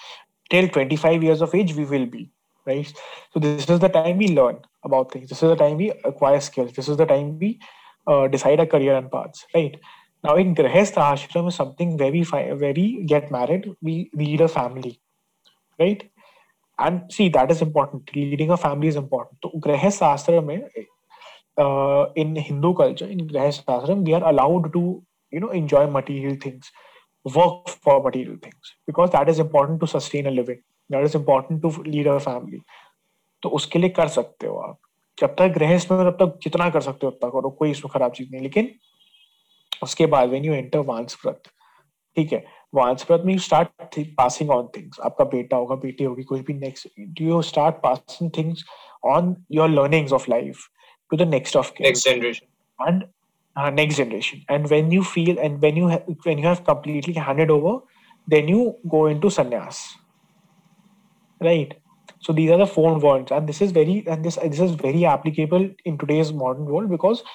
Till 0.49 0.67
25 0.67 1.23
years 1.23 1.41
of 1.41 1.55
age, 1.55 1.73
we 1.73 1.85
will 1.85 2.05
be 2.05 2.29
right. 2.65 2.93
So 3.33 3.39
this 3.39 3.69
is 3.69 3.79
the 3.79 3.87
time 3.89 4.17
we 4.17 4.27
learn 4.29 4.59
about 4.83 5.11
things. 5.11 5.29
This 5.29 5.41
is 5.41 5.49
the 5.49 5.55
time 5.55 5.77
we 5.77 5.91
acquire 6.03 6.39
skills. 6.39 6.73
This 6.73 6.89
is 6.89 6.97
the 6.97 7.05
time 7.05 7.39
we 7.39 7.59
uh, 8.07 8.27
decide 8.27 8.59
our 8.59 8.65
career 8.65 8.95
and 8.95 9.11
paths, 9.11 9.45
right? 9.53 9.79
Now 10.23 10.35
in 10.35 10.55
Grahastha 10.55 11.01
Ashram 11.13 11.47
is 11.47 11.55
something 11.55 11.97
where 11.97 12.11
we, 12.11 12.23
find, 12.23 12.59
where 12.59 12.73
we 12.73 13.03
get 13.03 13.31
married, 13.31 13.69
we 13.81 14.09
lead 14.13 14.41
a 14.41 14.47
family, 14.47 14.99
right? 15.79 16.09
And 16.79 17.01
see 17.11 17.29
that 17.29 17.51
is 17.51 17.63
important 17.63 18.15
leading 18.15 18.49
a 18.49 18.55
family 18.67 18.87
is 18.87 18.97
important 18.97 19.39
तो 19.43 19.59
ग्रह 19.67 19.89
शास्त्र 19.99 20.39
में 20.41 20.55
इन 22.17 22.37
Hindu 22.47 22.73
culture 22.73 23.11
in 23.11 23.27
ग्रह 23.27 23.49
शास्त्र 23.51 23.93
we 23.93 24.13
are 24.13 24.23
allowed 24.33 24.71
to 24.73 24.81
you 25.33 25.39
know 25.39 25.51
enjoy 25.51 25.85
material 25.91 26.37
things 26.45 26.71
work 27.25 27.69
for 27.83 27.93
material 28.05 28.37
things, 28.37 28.71
because 28.85 29.11
that 29.11 29.29
is 29.33 29.37
important 29.39 29.77
to 29.81 29.87
sustain 29.87 30.25
a 30.27 30.31
living. 30.31 30.57
That 30.89 31.05
is 31.05 31.13
important 31.15 31.61
to 31.65 31.69
lead 31.83 32.07
a 32.13 32.15
family. 32.25 32.59
तो 33.43 33.49
उसके 33.59 33.79
लिए 33.79 33.89
कर 33.99 34.07
सकते 34.15 34.47
हो 34.47 34.57
आप। 34.59 34.77
जब 35.17 35.35
तक 35.39 35.53
गृहस्थ 35.57 35.91
में 35.91 36.03
तब 36.03 36.17
तक 36.21 36.39
जितना 36.43 36.69
कर 36.69 36.81
सकते 36.81 37.05
हो, 37.05 37.11
उतना 37.11 37.29
करो, 37.29 37.49
कोई 37.49 37.71
इसमें 37.71 37.91
खराब 37.93 38.11
चीज़ 38.11 38.29
नहीं 38.31 38.41
लेकिन, 38.41 38.69
उसके 39.83 40.05
बाद 40.05 40.29
वेन 40.29 40.45
यू 40.45 40.53
एंटर 40.53 40.79
वांसव्रत 40.89 41.49
ठीक 42.17 42.33
है 42.33 42.43
वांसव्रत 42.74 43.22
में 43.26 43.32
you 43.32 43.38
start 43.40 43.98
passing 44.18 44.50
on 44.50 44.66
things 44.76 45.00
आपका 45.04 45.24
बेटा 45.36 45.56
होगा 45.56 45.74
बेटी 45.84 46.04
होगी 46.04 46.22
कुछ 46.32 46.40
भी 46.46 46.54
next 46.54 46.88
do 46.98 47.24
you 47.24 47.42
start 47.52 47.74
passing 47.82 48.30
things 48.36 48.64
on 49.14 49.36
your 49.52 49.68
learnings 49.68 50.12
of 50.12 50.28
life 50.28 50.68
to 51.10 51.16
the 51.16 51.26
next 51.26 51.56
of 51.56 51.74
kin. 51.74 51.84
next 51.84 52.04
generation 52.04 52.46
and 52.78 53.04
uh, 53.56 53.70
next 53.70 53.96
generation 53.96 54.44
and 54.48 54.70
when 54.70 54.90
you 54.90 55.02
feel 55.02 55.38
and 55.38 55.62
when 55.62 55.76
you 55.76 55.88
ha- 55.88 56.16
when 56.24 56.38
you 56.38 56.46
have 56.46 56.64
completely 56.64 57.14
handed 57.28 57.50
over 57.50 57.78
then 58.28 58.48
you 58.48 58.64
go 58.94 59.06
into 59.06 59.30
sannyas 59.36 59.78
right 61.40 61.74
so 62.20 62.32
these 62.32 62.50
are 62.50 62.58
the 62.58 62.66
four 62.66 62.98
words 62.98 63.32
and 63.32 63.48
this 63.48 63.62
is 63.66 63.72
very 63.72 63.96
and 64.06 64.28
this 64.28 64.38
this 64.44 64.60
is 64.60 64.76
very 64.84 65.04
applicable 65.14 65.68
in 65.84 65.98
today's 65.98 66.32
modern 66.44 66.72
world 66.76 66.96
because 66.96 67.28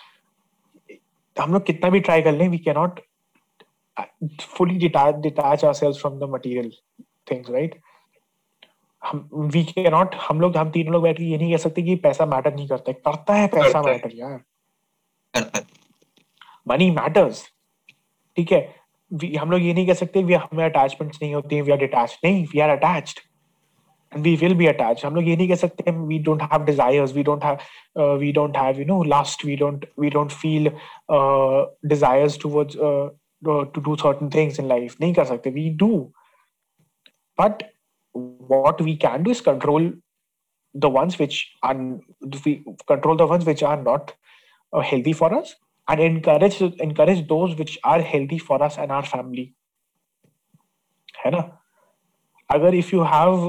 हम 1.40 1.54
लोग 1.54 1.66
कितना 1.66 1.90
भी 1.90 2.00
try 2.00 2.22
कर 2.22 2.32
लें 2.32 2.48
we 2.50 2.58
cannot 2.66 3.00
Fully 4.57 4.79
detach 4.79 5.21
detach 5.23 5.65
ourselves 5.65 5.99
from 5.99 6.19
the 6.19 6.29
material 6.37 6.71
things 7.27 7.49
right 7.59 7.77
हम 9.03 9.29
we 9.53 9.63
के 9.65 9.91
not 9.91 10.15
हम 10.29 10.41
लोग 10.41 10.57
हम 10.57 10.71
तीनों 10.71 10.93
लोग 10.93 11.03
बैठ 11.03 11.17
के 11.17 11.25
ये 11.25 11.37
नहीं 11.39 11.51
कह 11.51 11.57
सकते 11.57 11.83
कि 11.83 11.95
पैसा 12.07 12.27
मैटर 12.27 12.55
नहीं 12.55 12.67
करता 12.69 12.91
है 12.91 12.99
करता 13.07 13.35
है 13.35 13.47
पैसा 13.49 13.83
मैटर 13.83 14.15
यार 14.15 15.63
मनी 16.69 16.91
मैटर्स 16.91 17.45
ठीक 18.37 18.53
है 18.53 18.61
हम 19.39 19.51
लोग 19.51 19.63
ये 19.63 19.75
नहीं 19.75 19.87
कह 19.87 19.95
सकते 19.95 20.23
वी 20.25 20.35
हमें 20.35 20.65
अटैचमेंट्स 20.65 21.19
नहीं 21.23 21.35
होती 21.35 21.61
वी 21.61 21.73
आर 21.73 21.79
डिटैच 21.79 22.19
नहीं 22.25 22.45
we 22.53 22.61
are 22.61 22.71
attached 22.77 23.21
and 24.13 24.25
we 24.25 24.37
will 24.37 24.55
be 24.55 24.67
attached 24.67 25.05
हम 25.05 25.15
लोग 25.15 25.29
ये 25.29 25.37
नहीं 25.37 25.49
कह 25.49 25.55
सकते 25.55 25.93
we 26.11 26.19
don't 26.19 26.43
have 26.51 26.65
desires 26.69 27.13
we 27.13 27.23
don't 27.23 27.43
have 27.43 27.65
uh, 27.97 28.17
we 28.23 28.33
don't 28.33 28.57
have 28.57 28.79
you 28.79 28.87
know 28.91 29.01
lust 29.15 29.45
we 29.45 29.57
don't 29.63 29.85
we 29.97 30.11
don't 30.11 30.33
feel 30.33 30.71
uh, 31.09 31.67
desires 31.87 32.39
towards 32.45 32.77
uh, 32.77 32.93
uh, 32.93 33.09
to 33.46 33.82
do 33.86 33.96
certain 34.02 34.30
things 34.30 34.60
in 34.60 34.68
life 34.68 34.98
nahi 35.04 35.16
kar 35.20 35.26
sakte 35.32 35.54
we 35.60 35.70
do 35.84 35.92
but 37.42 37.64
what 38.54 38.82
we 38.82 38.96
can 39.04 39.24
do 39.24 39.32
is 39.32 39.42
control 39.42 39.92
the 40.86 40.90
ones 40.90 41.18
which 41.20 41.40
are 41.62 41.76
we 42.46 42.54
control 42.88 43.16
the 43.16 43.28
ones 43.28 43.46
which 43.46 43.64
are 43.64 43.82
not 43.82 44.14
uh, 44.74 44.80
healthy 44.80 45.14
for 45.14 45.34
us 45.34 45.56
and 45.88 46.00
encourage 46.00 46.62
encourage 46.88 47.28
those 47.28 47.56
which 47.56 47.78
are 47.84 48.00
healthy 48.14 48.38
for 48.38 48.62
us 48.64 48.78
and 48.78 48.92
our 48.92 49.12
family 49.16 49.54
है 51.26 51.32
ना 51.32 51.42
अगर 52.52 52.76
if 52.80 52.92
you 52.94 53.04
have 53.04 53.44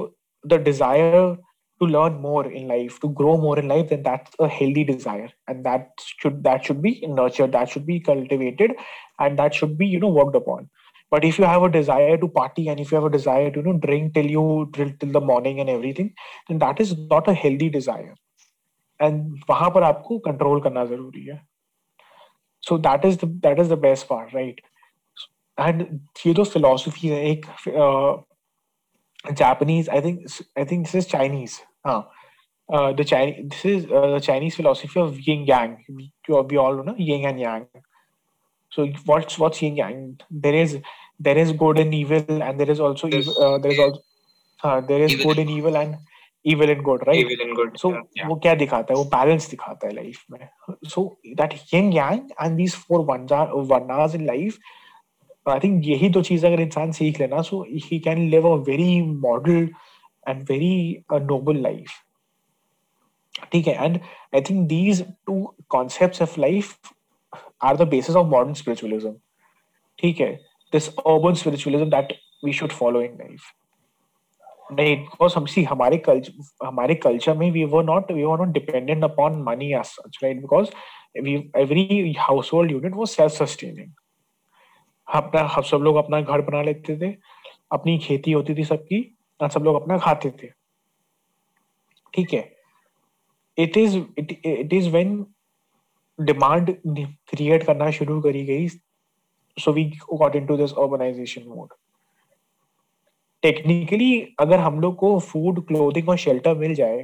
the 0.53 0.59
desire 0.59 1.37
to 1.81 1.87
learn 1.87 2.21
more 2.21 2.51
in 2.51 2.69
life 2.69 3.01
to 3.01 3.09
grow 3.09 3.37
more 3.37 3.59
in 3.59 3.69
life 3.69 3.89
then 3.89 4.03
that's 4.03 4.31
a 4.39 4.49
healthy 4.49 4.85
desire 4.85 5.29
and 5.49 5.65
that 5.65 5.89
should 6.21 6.43
that 6.45 6.65
should 6.65 6.81
be 6.81 6.93
nurtured 7.07 7.53
that 7.53 7.69
should 7.69 7.87
be 7.87 7.99
cultivated 8.01 8.73
and 9.19 9.39
that 9.39 9.55
should 9.55 9.77
be 9.77 9.87
you 9.87 10.01
know 10.01 10.09
worked 10.09 10.37
upon 10.37 10.69
but 11.11 11.25
if 11.25 11.39
you 11.39 11.45
have 11.45 11.63
a 11.63 11.71
desire 11.71 12.17
to 12.17 12.29
party 12.29 12.69
and 12.69 12.81
if 12.81 12.93
you 12.93 12.97
have 12.97 13.05
a 13.05 13.17
desire 13.17 13.51
to 13.51 13.61
you 13.61 13.67
know 13.67 13.79
drink 13.79 14.15
till 14.15 14.27
you 14.27 14.71
till, 14.75 14.91
till 15.01 15.11
the 15.11 15.21
morning 15.21 15.61
and 15.61 15.69
everything 15.69 16.13
then 16.49 16.59
that 16.59 16.81
is 16.81 16.97
not 17.15 17.29
a 17.29 17.35
healthy 17.35 17.69
desire 17.69 18.15
and 19.01 19.45
वहां 19.49 19.71
पर 19.71 19.83
आपको 19.83 20.19
control 20.29 20.61
करना 20.67 20.85
जरूरी 20.93 21.25
है 21.27 21.41
so 22.67 22.79
that 22.79 23.05
is 23.05 23.19
the 23.23 23.27
that 23.47 23.59
is 23.59 23.69
the 23.69 23.81
best 23.87 24.09
part 24.09 24.33
right 24.33 24.61
and 25.65 25.83
ये 26.27 26.35
तो 26.35 26.45
philosophy 26.53 27.09
है 27.09 27.25
एक 27.31 27.47
uh, 27.87 28.23
Japanese 29.33 29.89
I 29.89 30.01
think 30.01 30.27
I 30.57 30.65
think 30.65 30.87
this 30.87 30.95
is 30.95 31.07
Chinese 31.07 31.61
हाँ 31.86 32.10
uh, 32.74 32.94
the 32.94 33.04
Chinese 33.04 33.50
this 33.50 33.66
is 33.66 33.86
uh, 33.86 34.08
the 34.16 34.20
Chinese 34.20 34.56
philosophy 34.56 35.00
of 35.00 35.20
yin 35.20 35.46
yang 35.46 35.78
we, 35.90 36.12
we 36.28 36.58
all 36.58 36.84
know 36.84 36.96
yin 36.98 37.26
and 37.26 37.40
yang 37.40 37.68
so 38.72 38.88
what's 39.06 39.40
what's 39.40 39.62
yin 39.62 39.78
yang? 39.78 40.20
There 40.30 40.54
is 40.54 40.78
there 41.20 41.38
is 41.38 41.52
good 41.52 41.80
and 41.80 41.94
evil, 41.94 42.44
and 42.44 42.60
there 42.60 42.70
is 42.70 42.80
also 42.80 43.08
evil, 43.08 43.44
uh, 43.44 43.58
there 43.58 43.72
is 43.72 43.80
also 43.80 44.02
uh, 44.64 44.82
there 44.82 45.02
is 45.02 45.14
evil 45.14 45.26
good 45.26 45.40
and 45.40 45.50
evil 45.50 45.78
and 45.78 45.98
evil 46.44 46.70
and 46.70 46.84
good, 46.84 47.04
right? 47.08 47.18
Evil 47.18 47.46
and 47.46 47.56
good. 47.56 47.80
So 47.80 47.92
yeah. 48.16 48.28
वो 48.28 48.36
क्या 48.44 48.54
दिखाता 48.56 48.94
है? 48.94 48.98
वो 49.00 49.10
balance 49.10 49.50
दिखाता 49.50 49.88
है 49.88 49.94
life 49.96 50.24
में. 50.32 50.48
So 50.88 51.18
that 51.36 51.58
yin 51.74 51.92
yang 51.92 52.30
and 52.40 52.60
these 52.60 52.76
four 52.76 53.04
varnas 53.06 54.14
in 54.14 54.26
life, 54.28 54.60
I 55.48 55.60
think 55.60 55.84
यही 55.86 56.10
दो 56.10 56.22
चीज़ 56.22 56.46
अगर 56.46 56.60
इंसान 56.62 56.92
सीख 56.92 57.20
लेना, 57.20 57.44
so 57.44 57.64
he 57.64 58.00
can 58.00 58.30
live 58.30 58.46
a 58.46 58.58
very 58.58 59.02
model 59.02 59.70
and 60.30 60.42
very 60.50 61.04
noble 61.14 61.62
life 61.62 61.92
ठीक 63.52 63.68
है? 63.68 63.86
And 63.86 64.00
I 64.36 64.42
think 64.42 64.68
these 64.68 65.02
two 65.26 65.56
concept 65.70 66.22
of 66.22 66.40
life 66.40 66.92
are 67.64 67.78
the 67.78 67.88
basis 67.88 68.16
of 68.16 68.28
modern 68.28 68.54
spiritualism 68.54 69.14
ठीक 70.00 70.20
है? 70.20 70.34
This 70.74 70.88
urban 70.98 71.34
spiritualism 71.34 71.90
that 71.90 72.14
we 72.46 72.54
should 72.54 72.72
follow 72.72 73.02
in 73.02 73.18
life 73.20 73.42
नहीं 74.72 74.96
because 74.98 75.36
हम 75.36 75.46
see 75.46 75.64
हमारे 75.64 75.98
culture 75.98 76.66
हमारे 76.66 76.96
culture 76.96 77.38
में 77.38 77.50
we 77.52 77.64
were 77.66 77.84
not 77.84 78.12
we 78.12 78.24
were 78.24 78.38
not 78.38 78.48
dependent 78.48 79.04
upon 79.04 79.42
money 79.44 79.72
as 79.74 79.86
such 79.86 80.20
right 80.24 80.42
because 80.42 80.70
every 81.60 82.16
household 82.54 82.72
unit 82.72 82.94
was 82.94 83.10
self 83.10 83.32
sustaining 83.32 83.92
अपना 85.08 85.42
हम 85.42 85.62
सब 85.62 85.78
लोग 85.78 85.96
अपना 85.96 86.22
घर 86.22 86.42
बना 86.42 86.62
लेते 86.62 86.98
थे, 86.98 87.16
अपनी 87.72 87.98
खेती 88.00 88.32
होती 88.32 88.56
थी 88.56 88.64
सबकी 88.64 89.00
और 89.40 89.50
सब 89.50 89.64
लोग 89.64 89.82
अपना 89.82 89.98
खाते 89.98 90.30
थे। 90.44 90.48
ठीक 92.14 92.34
है? 92.34 92.52
It 93.58 93.78
is 93.78 93.98
it 94.20 94.74
is 94.74 94.90
when 94.90 95.26
demand 96.20 96.72
create 96.86 97.64
करना 97.66 97.90
शुरू 97.92 98.20
करी 98.22 98.44
गई 98.46 98.68
so 99.58 99.72
we 99.74 99.84
got 100.14 100.36
into 100.36 100.58
this 100.58 100.74
urbanization 100.74 101.48
mode 101.48 101.74
technically 103.44 104.20
अगर 104.40 104.60
हम 104.60 104.80
लोग 104.82 104.96
को 104.98 105.18
फ़ूड 105.20 105.66
क्लोथिंग 105.68 106.10
और 106.10 106.18
शेल्टर 106.18 106.56
मिल 106.58 106.74
जाए 106.76 107.00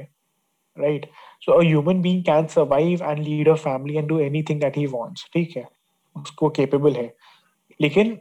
right 0.76 1.06
so 1.42 1.52
a 1.52 1.62
human 1.62 2.00
being 2.02 2.22
can 2.24 2.46
survive 2.54 3.02
and 3.02 3.18
lead 3.18 3.48
a 3.48 3.54
family 3.54 3.96
and 3.96 4.08
do 4.08 4.18
anything 4.20 4.60
that 4.60 4.76
he 4.78 4.86
wants 4.86 5.28
ठीक 5.32 5.56
है? 5.56 5.64
उसको 6.16 6.48
केपेबल 6.50 6.96
है। 6.96 7.12
लेकिन 7.80 8.18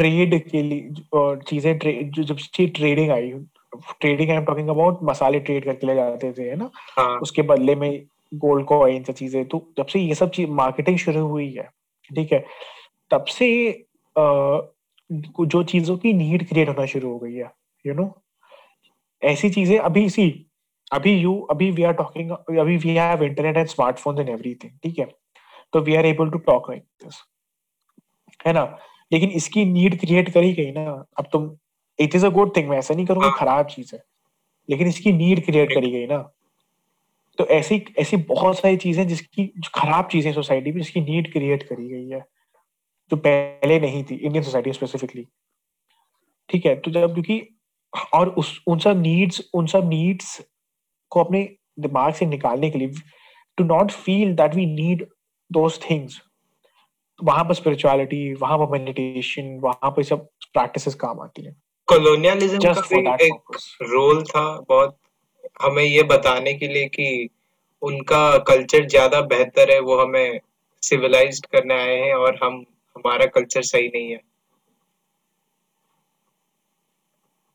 ट्रेड 0.00 0.38
के 0.50 0.62
लिए 0.62 0.90
चीज़ें 1.48 1.78
जब 1.78 2.36
trading 2.56 3.10
I 3.10 3.30
trading 4.00 4.30
I 4.30 4.36
am 4.36 4.44
talking 4.44 4.68
about 4.68 4.98
मसाले 5.02 5.40
ट्रेड 5.40 5.64
करके 5.64 5.86
ले 5.86 5.94
जाते 5.94 6.32
थे 6.32 6.48
है 6.50 6.56
ना? 6.56 6.70
हाँ. 6.98 7.18
उसके 7.18 7.42
बदले 7.42 7.74
में 7.74 7.90
गोल्ड 8.34 8.66
कॉइन 8.66 9.04
सब 9.04 9.14
चीज़ें 9.14 9.44
तो 9.44 9.66
जब 9.78 9.86
से 9.86 10.00
ये 10.00 10.14
सब 10.14 10.30
चीज़ 10.30 10.50
मार्केटिंग 10.50 10.98
शुरू 10.98 11.26
हुई 11.26 11.50
है 11.52 11.68
ठीक 12.10 12.32
है 12.32 12.44
तब 13.10 13.24
से 13.24 13.48
आ, 14.16 14.60
जो 15.12 15.62
चीज़ों 15.62 15.96
की 15.98 16.12
नीड 16.12 16.48
क्रिएट 16.48 16.68
होना 16.68 16.86
शुरू 16.86 17.12
हो 17.12 17.18
गई 17.18 17.34
है 17.34 17.50
यू 17.84 17.94
नो 17.94 18.12
ऐसी 19.22 19.50
चीज़ें 19.50 19.78
अभी 19.78 20.08
सी 20.10 20.28
अभी 20.92 21.14
यू 21.20 21.38
अभी 21.50 21.70
वी 21.70 21.82
आर 21.82 21.92
टॉकिंग 21.92 22.30
अभी 22.30 22.76
we 22.76 22.94
have 22.96 23.22
internet 23.24 23.56
and 23.56 23.66
smartphones 23.66 24.20
and 24.20 24.28
everything 24.28 24.72
ठीक 24.82 24.98
है? 24.98 25.08
तो 25.72 25.80
we 25.80 25.94
are 25.94 26.06
able 26.06 26.30
to 26.30 26.38
talk 26.38 26.70
like 26.70 26.82
this 27.04 27.22
है 28.46 28.52
ना? 28.52 28.64
लेकिन 29.12 29.30
इसकी 29.30 29.64
नीड 29.64 29.98
क्रिएट 30.00 30.32
करी 30.34 30.52
गई 30.52 30.70
ना 30.72 30.84
अब 31.18 31.28
तुम 31.32 31.50
it 31.98 32.14
is 32.14 32.26
a 32.26 32.28
good 32.28 32.56
thing 32.56 32.68
मैं 32.68 32.78
ऐसा 32.78 32.94
नहीं 32.94 33.06
करूँगा 33.06 33.28
हाँ। 33.28 33.38
खराब 33.38 33.66
चीज़ 33.66 33.94
है। 33.94 34.02
लेकिन 34.68 34.88
इसकी 34.88 35.12
नीड 35.12 35.44
क्रिएट 35.44 35.72
करी 35.74 35.90
गई 35.90 36.06
ना। 36.06 36.18
तो 37.38 37.46
ऐसी 37.46 37.84
ऐसी 37.98 38.16
बहुत 38.16 38.58
सारी 38.58 38.76
चीज़ें 38.76 39.06
जिसकी 39.08 39.46
खराब 39.74 40.08
चीज़ें 40.12 40.32
सोसाइटी 40.32 40.72
में 40.72 40.78
जिसकी 40.78 41.00
नीड 41.00 41.32
क्रिएट 41.32 41.62
करी 41.62 41.88
गई 41.88 42.08
है। 42.08 42.20
जो 43.10 43.16
पहले 43.16 43.78
नहीं 43.80 44.02
थी 44.04 44.14
इंडियन 44.14 44.44
सोसाइटी 44.44 44.72
स्पेसिफिकली 44.72 45.26
ठीक 46.48 46.66
है 46.66 46.74
तो 46.76 46.90
जब 46.90 47.14
क्योंकि 47.14 47.42
और 48.14 48.28
उस 48.28 48.60
उन 48.66 48.78
सब 48.78 49.00
नीड्स 49.02 49.40
उन 49.54 49.66
सब 49.66 49.88
नीड्स 49.88 50.40
को 51.12 51.20
अपने 51.20 51.42
दिमाग 51.80 52.12
से 52.14 52.26
निकालने 52.26 52.70
के 52.70 52.78
लिए 52.78 52.92
to 53.58 53.64
not 53.64 53.90
feel 53.90 54.34
that 54.34 54.54
we 54.54 54.66
need 54.66 55.06
those 55.50 55.80
things 55.90 56.20
वहाँ 57.22 57.44
पर 57.44 57.54
स्पिरिचुअलिटी 57.54 58.22
वहाँ 58.34 58.58
पर 58.58 58.68
मेडिटेशन 58.72 59.58
वहाँ 59.62 59.90
पर 59.90 60.02
सब 60.02 60.26
प्रैक्टिसेस 60.52 60.94
काम 60.94 61.20
आती 61.20 61.44
है। 61.44 61.54
कॉलोनियलिज्म 61.88 62.72
का 62.74 62.80
भी 62.82 63.26
एक 63.26 63.58
रोल 63.82 64.22
था 64.24 64.44
बहुत। 64.68 64.96
हमें 65.62 65.82
ये 65.84 66.02
बताने 66.10 66.54
के 66.54 66.68
लिए 66.68 66.86
कि 66.88 67.28
उनका 67.82 68.38
कल्चर 68.48 68.86
ज़्यादा 68.88 69.20
बेहतर 69.28 69.70
है 69.70 69.78
वो 69.80 70.00
हमें 70.00 70.40
सिविलाइज्ड 70.82 71.46
करने 71.46 71.74
आए 71.74 71.96
हैं 71.98 72.14
और 72.14 72.38
हम 72.42 72.64
हमारा 72.96 73.26
कल्चर 73.34 73.62
सही 73.62 73.88
नहीं 73.88 74.10
है। 74.10 74.20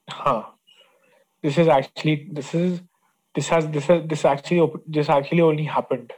huh 0.07 0.41
this 1.43 1.57
is 1.57 1.67
actually 1.67 2.13
this 2.33 2.49
is 2.55 2.73
this 3.35 3.47
has 3.49 3.65
this 3.69 3.87
has 3.87 4.03
this 4.11 4.25
actually 4.25 4.67
this 4.97 5.09
actually 5.09 5.41
only 5.41 5.65
happened 5.71 6.13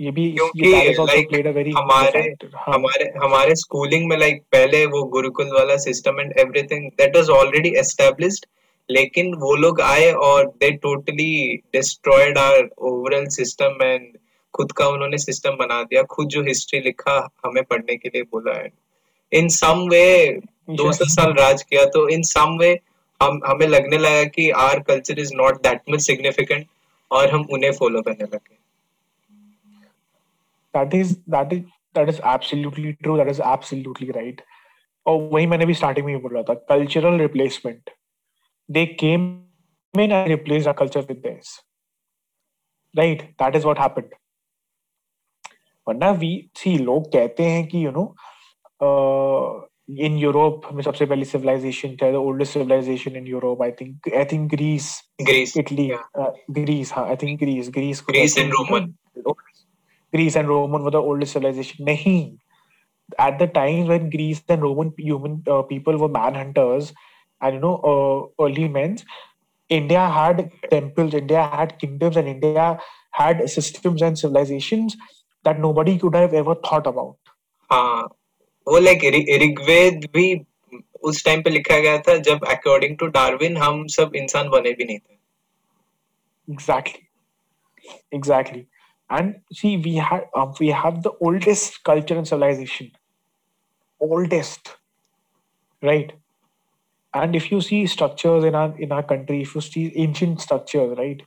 ये 0.00 0.10
भी 0.10 0.30
क्योंकि 0.32 0.70
लाइक 0.98 1.28
हमारे 1.76 2.20
हाँ. 2.20 2.74
हमारे 2.74 3.04
हमारे 3.24 3.54
स्कूलिंग 3.56 4.08
में 4.08 4.16
लाइक 4.18 4.40
पहले 4.52 4.84
वो 4.86 5.02
गुरुकुल 5.12 5.50
वाला 5.54 5.76
system 5.84 6.20
and 6.20 6.32
everything 6.40 6.88
that 7.00 7.16
was 7.16 7.28
already 7.30 7.72
established 7.78 8.46
लेकिन 8.88 9.34
वो 9.34 9.54
लोग 9.56 9.80
आए 9.80 10.10
और 10.28 10.46
they 10.60 10.70
totally 10.82 11.30
destroyed 11.72 12.38
our 12.38 12.68
overall 12.88 13.26
system 13.36 13.82
and 13.82 14.06
खुद 14.54 14.72
का 14.72 14.88
उन्होंने 14.88 15.18
सिस्टम 15.18 15.56
बना 15.58 15.82
दिया 15.82 16.02
खुद 16.10 16.28
जो 16.28 16.42
हिस्ट्री 16.42 16.80
लिखा 16.80 17.16
हमें 17.46 17.62
पढ़ने 17.62 17.96
के 17.96 18.08
लिए 18.08 18.22
बोला 18.22 18.56
है। 18.58 18.68
इन 19.32 19.48
सम 19.48 19.86
वे 19.90 20.38
दो 20.70 20.90
सौ 20.92 21.04
साल 21.04 21.32
राज 21.38 21.62
किया 21.62 21.84
तो 21.94 22.08
इन 22.08 22.22
सम 22.22 22.56
वे 22.60 22.78
हम 23.20 23.40
हमें 23.46 23.66
लगने 23.66 23.98
लगा 23.98 24.24
कि 24.24 24.50
our 24.50 24.80
culture 24.80 25.18
is 25.20 25.32
not 25.36 25.62
that 25.62 25.80
much 25.90 26.00
significant 26.00 26.66
और 27.10 27.30
हम 27.30 27.46
उन्हें 27.50 27.72
फॉलो 27.72 28.02
करने 28.02 28.24
लगे। 28.24 28.56
That 30.74 30.94
is 30.94 31.16
that 31.36 31.52
is 31.52 31.62
that 31.94 32.08
is 32.08 32.20
absolutely 32.34 32.96
true. 33.02 33.16
That 33.16 33.28
is 33.28 33.40
absolutely 33.54 34.10
right. 34.18 34.44
और 35.06 35.16
वही 35.32 35.46
मैंने 35.46 35.66
भी 35.66 35.74
स्टार्टिंग 35.74 36.06
में 36.06 36.20
बोल 36.22 36.32
रहा 36.34 36.42
था 36.42 36.54
cultural 36.68 37.18
replacement 37.20 37.90
they 38.68 38.86
came 39.00 39.32
in 39.94 40.12
and 40.12 40.30
replaced 40.30 40.66
our 40.66 40.74
culture 40.74 41.02
with 41.02 41.22
theirs. 41.22 41.60
Right? 42.94 43.36
That 43.38 43.56
is 43.56 43.64
what 43.64 43.78
happened. 43.78 44.12
वरना 45.86 46.10
वी 46.20 46.30
सी 46.56 46.76
लोग 46.78 47.06
कहते 47.12 47.44
हैं 47.44 47.66
कि 47.68 47.84
यू 47.84 47.90
नो 47.92 48.04
इन 50.04 50.16
यूरोप 50.18 50.68
में 50.74 50.82
सबसे 50.82 51.06
पहली 51.06 51.24
सिविलाइजेशन 51.24 51.96
था 52.02 52.06
oldest 52.18 52.52
civilization 52.52 53.16
in 53.16 53.26
Europe 53.26 53.62
I 53.62 53.70
think 53.80 54.08
I 54.16 54.24
think 54.32 54.48
Greece 54.50 54.88
Greece 55.22 55.56
Italy 55.58 55.90
Greece 56.60 56.92
हाँ 56.92 57.06
I 57.08 57.16
think 57.22 57.38
Greece 57.40 57.68
Greece 57.74 58.02
Greece 58.08 58.38
and 58.38 58.52
Roman 58.52 58.92
Greece 60.14 60.36
and 60.36 60.48
Roman 60.48 60.82
were 60.84 60.90
the 60.90 61.00
oldest 61.00 61.32
civilization. 61.32 61.86
Nahi. 61.86 62.38
At 63.18 63.38
the 63.38 63.46
time 63.46 63.86
when 63.88 64.08
Greece 64.10 64.42
and 64.48 64.62
Roman 64.62 64.92
human 64.96 65.42
uh, 65.46 65.62
people 65.62 65.98
were 65.98 66.08
manhunters 66.08 66.92
and 67.40 67.54
you 67.54 67.60
know 67.60 67.76
uh, 67.92 68.44
early 68.44 68.68
men, 68.68 68.96
India 69.70 70.08
had 70.08 70.50
temples, 70.70 71.14
India 71.14 71.42
had 71.42 71.78
kingdoms, 71.78 72.16
and 72.16 72.28
India 72.28 72.78
had 73.12 73.48
systems 73.50 74.02
and 74.02 74.18
civilizations 74.18 74.96
that 75.44 75.60
nobody 75.60 75.98
could 75.98 76.14
have 76.14 76.32
ever 76.34 76.54
thought 76.68 76.86
about. 76.86 77.16
हाँ 77.70 78.02
वो 78.66 78.78
like 78.78 79.04
Rigveda 79.42 80.08
भी 80.14 80.26
उस 81.08 81.24
time 81.24 81.42
पे 81.42 81.50
लिखा 81.50 81.78
गया 81.80 81.98
था 82.06 82.16
जब 82.28 82.44
according 82.50 82.96
to 82.98 83.06
Darwin 83.16 83.56
हम 83.56 83.86
सब 83.94 84.16
इंसान 84.16 84.48
बने 84.50 84.72
भी 84.78 84.84
नहीं 84.84 84.98
थे 84.98 86.52
exactly 86.52 88.16
exactly 88.16 88.64
and 89.16 89.40
see 89.52 89.76
we 89.76 89.94
have 89.96 90.24
uh, 90.34 90.46
we 90.58 90.68
have 90.68 91.02
the 91.02 91.12
oldest 91.20 91.82
culture 91.84 92.16
and 92.16 92.26
civilization. 92.26 92.90
Oldest. 94.00 94.76
Right? 95.82 96.12
And 97.12 97.36
if 97.36 97.50
you 97.52 97.60
see 97.60 97.86
structures 97.86 98.44
in 98.44 98.54
our 98.54 98.74
in 98.78 98.92
our 98.92 99.02
country 99.02 99.42
if 99.42 99.54
you 99.54 99.60
see 99.60 99.92
ancient 99.94 100.40
structures 100.40 100.98
right? 100.98 101.22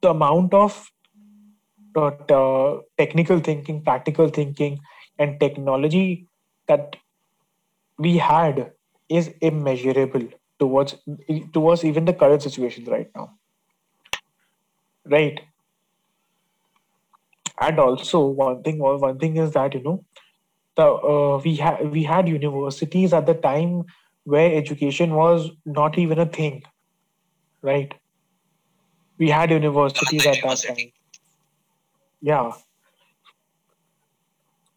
The 0.00 0.10
amount 0.10 0.54
of 0.54 0.90
uh, 1.94 2.06
uh, 2.06 2.80
technical 2.98 3.38
thinking 3.38 3.82
practical 3.82 4.28
thinking 4.28 4.80
and 5.18 5.38
technology 5.38 6.26
that 6.66 6.96
we 7.98 8.16
had 8.16 8.72
is 9.08 9.30
immeasurable 9.40 10.26
towards 10.58 10.96
towards 11.52 11.84
even 11.84 12.04
the 12.06 12.14
current 12.24 12.42
situations 12.42 12.88
right 12.88 13.10
now 13.14 13.30
right. 15.04 15.40
And 17.60 17.78
also 17.78 18.26
one 18.26 18.62
thing 18.62 18.78
one 18.78 19.18
thing 19.18 19.36
is 19.36 19.52
that 19.52 19.74
you 19.74 19.82
know 19.82 20.04
the 20.76 20.84
uh, 20.84 21.40
we 21.44 21.56
had 21.56 21.90
we 21.90 22.02
had 22.02 22.28
universities 22.28 23.12
at 23.12 23.26
the 23.26 23.34
time 23.34 23.84
where 24.24 24.56
education 24.56 25.14
was 25.14 25.50
not 25.64 25.98
even 25.98 26.18
a 26.18 26.26
thing. 26.26 26.62
Right. 27.60 27.94
We 29.18 29.28
had 29.30 29.50
universities 29.50 30.26
at 30.26 30.42
that 30.42 30.62
time. 30.62 30.92
Yeah. 32.20 32.52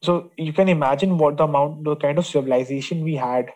So 0.03 0.31
you 0.37 0.53
can 0.53 0.69
imagine 0.69 1.17
what 1.17 1.37
the 1.37 1.45
amount 1.45 1.83
the 1.83 1.95
kind 1.95 2.19
of 2.19 2.25
civilization 2.25 3.03
we 3.03 3.15
had 3.15 3.51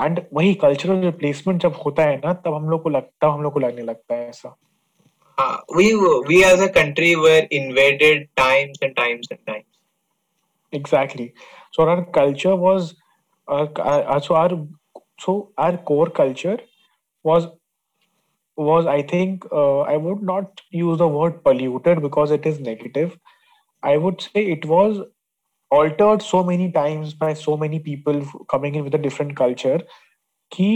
and 0.00 0.20
वही 0.34 0.54
cultural 0.54 1.04
replacement 1.04 1.62
जब 1.62 1.74
होता 1.86 2.02
है 2.02 2.16
ना 2.24 2.32
तब 2.32 2.54
हम 2.54 2.68
लोग 2.70 2.82
को 2.82 2.88
लगता 2.88 3.28
हम 3.32 3.42
लोग 3.42 3.52
को 3.52 3.60
लगने 3.60 3.82
लगता 3.82 4.14
है 4.14 4.28
ऐसा 4.28 4.56
uh, 5.38 5.58
we 5.76 5.94
we 6.28 6.44
as 6.44 6.60
a 6.60 6.68
country 6.68 7.16
were 7.16 7.46
invaded 7.50 8.28
times 8.36 8.78
and 8.82 8.96
times 8.96 9.28
and 9.30 9.40
times 9.46 9.66
exactly 10.72 11.32
so 11.72 11.88
our 11.88 12.04
culture 12.04 12.54
was 12.56 12.94
uh, 13.48 13.66
uh, 13.76 14.20
so 14.20 14.34
our 14.34 14.60
so 15.18 15.52
our 15.58 15.76
core 15.76 16.10
culture 16.10 16.58
was 17.24 17.48
was 18.56 18.86
i 18.86 19.00
think 19.02 19.46
uh, 19.52 19.80
i 19.80 19.96
would 19.96 20.22
not 20.22 20.60
use 20.70 20.98
the 20.98 21.08
word 21.08 21.42
polluted 21.44 22.02
because 22.02 22.30
it 22.30 22.46
is 22.46 22.60
negative 22.60 23.18
i 23.82 23.96
would 23.96 24.20
say 24.20 24.44
it 24.56 24.64
was 24.64 25.00
altered 25.76 26.22
so 26.22 26.42
many 26.48 26.66
times 26.72 27.14
by 27.22 27.32
so 27.42 27.56
many 27.56 27.78
people 27.86 28.20
coming 28.54 28.74
in 28.74 28.84
with 28.88 28.98
a 28.98 29.02
different 29.06 29.36
culture 29.40 29.78
कि 30.52 30.68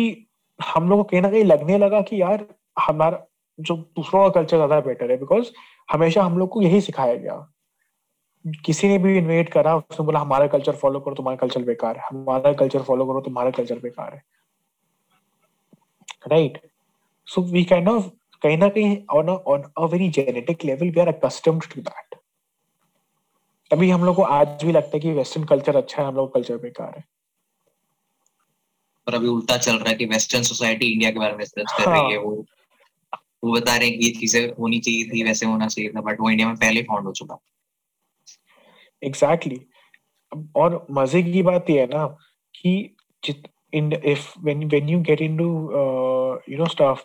हम 0.60 0.88
लोग 0.90 0.98
को 0.98 1.04
कहीं 1.04 1.20
ना 1.22 1.30
कहीं 1.30 1.44
लगने 1.44 1.78
लगा 1.78 2.00
कि 2.00 2.20
यार, 2.22 2.46
हमारा 2.80 3.26
जो 3.58 3.76
दूसरों 3.76 4.22
का 4.22 4.40
कल्चर 4.40 4.56
ज़्यादा 4.56 4.80
बेटर 4.80 5.10
है 5.10 5.16
बिकॉज़ 5.18 5.50
हमेशा 5.92 6.22
हम 6.22 6.38
लोग 6.38 6.48
को 6.48 6.62
यही 6.62 6.80
सिखाया 6.80 7.14
गया। 7.14 7.34
किसी 8.66 8.88
ने 8.88 8.98
भी 8.98 9.16
इन्वेट 9.18 9.48
करा, 9.52 9.76
उसने 9.76 10.04
बोला, 10.06 10.20
हमारा 10.20 10.46
कल्चर 10.46 10.76
फॉलो 10.82 11.00
करो, 11.00 11.14
तुम्हारा 11.14 11.36
कल्चर 11.36 11.62
बेकार 11.62 11.96
है। 11.96 12.02
हमारा 12.10 12.52
कल्चर 12.52 12.82
फॉलो 12.82 13.06
करो, 13.06 13.20
तुम्हारा 13.20 13.50
कल्चर 13.50 13.78
बेकार 13.78 14.14
है। 14.14 14.22
Right 16.28 16.60
so 17.28 17.42
we 17.52 17.64
kind 17.64 17.88
of 17.88 18.08
कहीं 18.42 18.58
ना 18.58 18.68
कहीं 18.68 18.96
on 19.10 19.28
on 19.28 19.62
a 19.78 19.84
very 19.92 20.08
genetic 20.18 20.64
level 20.64 20.90
we 20.90 21.00
are 21.00 21.08
accustomed 21.08 21.64
to 21.74 21.80
that 21.80 22.17
तभी 23.70 23.90
हम 23.90 24.04
लोग 24.04 24.16
को 24.16 24.22
आज 24.22 24.64
भी 24.64 24.72
लगता 24.72 24.90
है 24.94 25.00
कि 25.00 25.12
वेस्टर्न 25.12 25.44
कल्चर 25.44 25.76
अच्छा 25.76 26.02
है 26.02 26.08
हम 26.08 26.14
लोग 26.16 26.32
कल्चर 26.34 26.56
बेकार 26.58 26.94
है 26.96 27.04
पर 29.06 29.14
अभी 29.14 29.28
उल्टा 29.28 29.56
चल 29.56 29.76
रहा 29.76 29.88
है 29.88 29.94
कि 29.96 30.06
वेस्टर्न 30.06 30.42
सोसाइटी 30.42 30.92
इंडिया 30.92 31.10
के 31.10 31.18
बारे 31.18 31.32
में 31.32 31.38
रिसर्च 31.38 31.72
कर 31.72 31.90
रही 31.90 32.12
है 32.12 32.16
हाँ। 32.16 32.24
वो 32.24 32.44
वो 33.44 33.52
बता 33.52 33.76
रहे 33.76 33.88
हैं 33.88 33.98
कि 33.98 34.04
ये 34.04 34.10
चीज़ें 34.10 34.52
होनी 34.58 34.78
चाहिए 34.78 35.04
थी 35.04 35.22
वैसे 35.24 35.46
होना 35.46 35.66
चाहिए 35.66 35.90
था 35.90 36.00
बट 36.00 36.20
वो 36.20 36.30
इंडिया 36.30 36.48
में 36.48 36.56
पहले 36.56 36.82
फाउंड 36.82 37.06
हो 37.06 37.12
चुका 37.12 37.38
एग्जैक्टली 39.02 39.54
exactly. 39.54 40.56
और 40.56 40.86
मज़े 40.90 41.22
की 41.22 41.42
बात 41.42 41.70
ये 41.70 41.80
है 41.80 41.86
ना 41.86 42.06
कि 42.54 42.94
in 43.72 43.92
if 44.02 44.34
when 44.38 44.68
when 44.68 44.88
you 44.88 44.98
get 44.98 45.20
into 45.20 45.46
uh, 45.72 46.38
you 46.46 46.56
know 46.56 46.66
stuff 46.66 47.04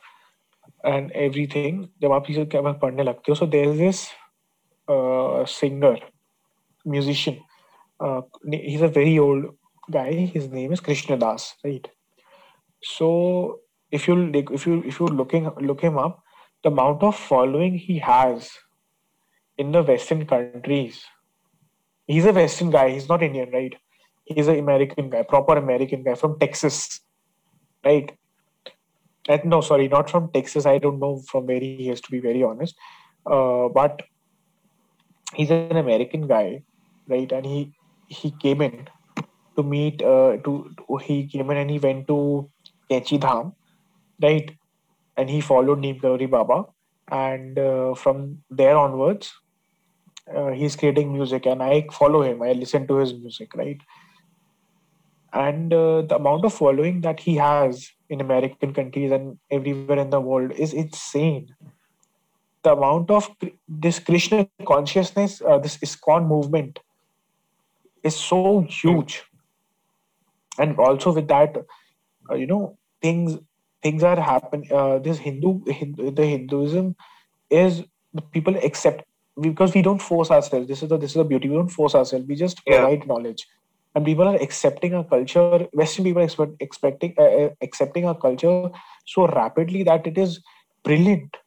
and 0.83 1.11
everything 1.11 1.85
जब 2.01 2.11
आप 2.11 2.25
इसे 2.29 2.45
क्या 2.45 2.61
पढ़ने 2.61 3.03
लगते 3.03 3.31
हो 3.31 3.47
there 3.47 3.71
is 3.71 3.77
this 3.77 4.03
uh, 4.87 5.45
singer 5.45 5.95
musician. 6.85 7.41
Uh, 7.99 8.21
he's 8.51 8.81
a 8.81 8.87
very 8.87 9.17
old 9.19 9.45
guy. 9.89 10.11
His 10.11 10.49
name 10.49 10.73
is 10.73 10.79
Krishna 10.79 11.17
Das, 11.17 11.55
right? 11.63 11.87
So 12.81 13.59
if 13.91 14.07
you 14.07 14.31
if 14.51 14.65
you 14.65 14.83
if 14.85 14.99
you 14.99 15.07
looking 15.07 15.49
look 15.61 15.81
him 15.81 15.97
up, 15.97 16.23
the 16.63 16.69
amount 16.69 17.03
of 17.03 17.15
following 17.15 17.77
he 17.77 17.99
has 17.99 18.51
in 19.57 19.71
the 19.71 19.83
Western 19.83 20.25
countries, 20.25 21.05
he's 22.07 22.25
a 22.25 22.33
Western 22.33 22.71
guy. 22.71 22.89
He's 22.89 23.07
not 23.07 23.23
Indian, 23.23 23.51
right? 23.51 23.75
He's 24.25 24.47
an 24.47 24.57
American 24.57 25.09
guy, 25.09 25.23
proper 25.23 25.57
American 25.57 26.03
guy 26.03 26.15
from 26.15 26.39
Texas, 26.39 27.01
right? 27.85 28.11
And 29.27 29.45
no, 29.45 29.61
sorry, 29.61 29.87
not 29.87 30.09
from 30.09 30.31
Texas. 30.31 30.65
I 30.65 30.77
don't 30.79 30.99
know 30.99 31.21
from 31.29 31.45
where 31.45 31.59
he 31.59 31.89
is, 31.89 32.01
to 32.01 32.11
be 32.11 32.19
very 32.19 32.43
honest. 32.43 32.75
Uh, 33.25 33.69
but 33.69 34.01
he's 35.33 35.51
an 35.51 35.77
American 35.77 36.27
guy 36.27 36.63
right? 37.07 37.31
And 37.31 37.45
he 37.45 37.73
he 38.07 38.31
came 38.31 38.61
in 38.61 38.87
to 39.55 39.63
meet 39.63 40.01
uh, 40.01 40.37
to, 40.37 40.71
to 40.77 40.97
he 40.97 41.27
came 41.27 41.49
in 41.51 41.57
and 41.57 41.69
he 41.69 41.79
went 41.79 42.07
to 42.07 42.49
Kechi 42.89 43.19
Dham, 43.19 43.53
right? 44.21 44.51
And 45.17 45.29
he 45.29 45.41
followed 45.41 45.79
Neem 45.79 45.99
Karori 45.99 46.29
Baba, 46.29 46.65
and 47.11 47.59
uh, 47.59 47.93
from 47.93 48.43
there 48.49 48.75
onwards, 48.75 49.31
uh, 50.35 50.51
he's 50.51 50.75
creating 50.75 51.13
music, 51.13 51.45
and 51.45 51.61
I 51.61 51.87
follow 51.91 52.23
him. 52.23 52.41
I 52.41 52.53
listen 52.53 52.87
to 52.87 52.97
his 52.97 53.13
music, 53.13 53.53
right? 53.55 53.79
And 55.33 55.73
uh, 55.73 56.03
the 56.03 56.15
amount 56.15 56.45
of 56.45 56.53
following 56.53 57.01
that 57.01 57.19
he 57.19 57.35
has 57.37 57.89
in 58.09 58.21
American 58.21 58.73
countries 58.73 59.11
and 59.11 59.39
everywhere 59.49 59.97
in 59.97 60.11
the 60.11 60.21
world 60.21 60.51
is 60.51 60.73
insane. 60.73 61.55
The 62.61 62.73
amount 62.73 63.09
of 63.09 63.29
this 63.67 63.99
Krishna 63.99 64.47
consciousness, 64.65 65.41
uh, 65.41 65.57
this 65.57 65.77
ISKCON 65.77 66.27
movement, 66.27 66.79
is 68.03 68.15
so 68.15 68.61
huge. 68.61 69.23
and 70.59 70.77
also 70.77 71.11
with 71.13 71.27
that 71.29 71.55
uh, 72.29 72.35
you 72.35 72.45
know 72.45 72.77
things 73.01 73.37
things 73.81 74.03
are 74.03 74.19
happen 74.19 74.63
uh, 74.71 74.99
this 74.99 75.17
hindu, 75.17 75.63
hindu 75.65 76.11
the 76.11 76.25
hinduism 76.25 76.95
is 77.49 77.83
people 78.31 78.55
accept 78.57 79.03
because 79.41 79.73
we 79.73 79.81
don't 79.81 80.01
force 80.01 80.29
ourselves. 80.29 80.67
This 80.67 80.83
is 80.83 80.89
the 80.89 80.97
this 80.97 81.11
is 81.11 81.15
the 81.15 81.23
beauty. 81.23 81.49
We 81.49 81.55
don't 81.55 81.69
force 81.69 81.95
ourselves. 81.95 82.27
We 82.27 82.35
just 82.35 82.61
yeah. 82.65 82.81
provide 82.81 83.07
knowledge. 83.07 83.47
And 83.95 84.05
people 84.05 84.27
are 84.27 84.35
accepting 84.35 84.95
our 84.95 85.03
culture. 85.03 85.67
Western 85.73 86.05
people 86.05 86.21
are 86.21 86.25
expect, 86.25 86.53
expecting 86.59 87.13
uh, 87.17 87.23
uh, 87.23 87.49
accepting 87.61 88.05
our 88.05 88.17
culture 88.17 88.69
so 89.05 89.27
rapidly 89.27 89.83
that 89.83 90.07
it 90.07 90.17
is 90.17 90.39
brilliant. 90.83 91.37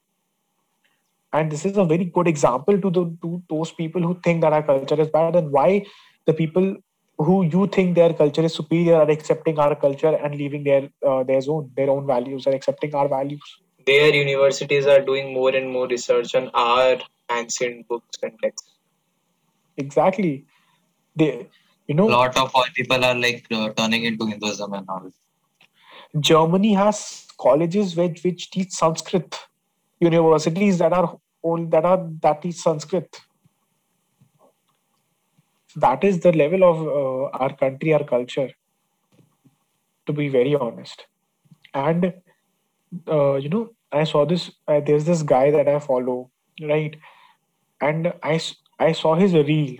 And 1.32 1.50
this 1.50 1.64
is 1.64 1.76
a 1.76 1.84
very 1.84 2.04
good 2.04 2.28
example 2.28 2.80
to 2.80 2.90
the 2.90 3.04
to 3.22 3.42
those 3.48 3.72
people 3.72 4.02
who 4.02 4.18
think 4.22 4.42
that 4.42 4.52
our 4.52 4.62
culture 4.62 5.00
is 5.00 5.08
bad. 5.08 5.36
And 5.36 5.50
why 5.50 5.86
the 6.26 6.34
people 6.34 6.76
who 7.18 7.44
you 7.44 7.66
think 7.66 7.94
their 7.94 8.12
culture 8.12 8.42
is 8.42 8.54
superior 8.54 8.96
are 8.96 9.10
accepting 9.10 9.58
our 9.58 9.74
culture 9.74 10.14
and 10.14 10.34
leaving 10.34 10.64
their 10.64 10.88
uh, 11.06 11.22
their 11.22 11.40
own 11.48 11.70
their 11.76 11.90
own 11.90 12.06
values 12.06 12.46
and 12.46 12.54
accepting 12.54 12.94
our 12.94 13.08
values. 13.08 13.58
Their 13.86 14.14
universities 14.14 14.86
are 14.86 15.00
doing 15.00 15.32
more 15.32 15.54
and 15.54 15.70
more 15.70 15.86
research 15.86 16.34
on 16.34 16.50
our 16.52 16.98
ancient 17.30 17.88
books 17.88 18.18
and 18.22 18.32
texts. 18.42 18.72
Exactly. 19.76 20.44
They 21.14 21.48
you 21.86 21.94
know 21.94 22.08
a 22.08 22.16
lot 22.16 22.36
of 22.36 22.52
people 22.74 23.04
are 23.04 23.14
like 23.14 23.46
uh, 23.50 23.70
turning 23.70 24.04
into 24.04 24.26
hinduism 24.26 24.72
and 24.74 24.86
all. 24.88 25.10
Germany 26.20 26.74
has 26.74 27.26
colleges 27.40 27.96
which, 27.96 28.22
which 28.24 28.50
teach 28.50 28.70
sanskrit. 28.70 29.38
Universities 30.00 30.78
that 30.78 30.92
are 30.92 31.16
all 31.40 31.64
that 31.66 31.84
are 31.86 32.06
that 32.20 32.42
teach 32.42 32.56
sanskrit 32.56 33.20
that 35.76 36.02
is 36.02 36.20
the 36.20 36.32
level 36.32 36.64
of 36.64 36.88
uh, 36.88 37.36
our 37.38 37.54
country, 37.54 37.92
our 37.92 38.04
culture, 38.04 38.50
to 40.06 40.12
be 40.12 40.28
very 40.28 40.54
honest. 40.54 41.06
And, 41.74 42.14
uh, 43.06 43.34
you 43.34 43.50
know, 43.50 43.70
I 43.92 44.04
saw 44.04 44.24
this, 44.24 44.50
uh, 44.66 44.80
there's 44.80 45.04
this 45.04 45.22
guy 45.22 45.50
that 45.50 45.68
I 45.68 45.78
follow, 45.78 46.30
right? 46.62 46.96
And 47.80 48.12
I, 48.22 48.40
I 48.78 48.92
saw 48.92 49.14
his 49.14 49.34
reel. 49.34 49.76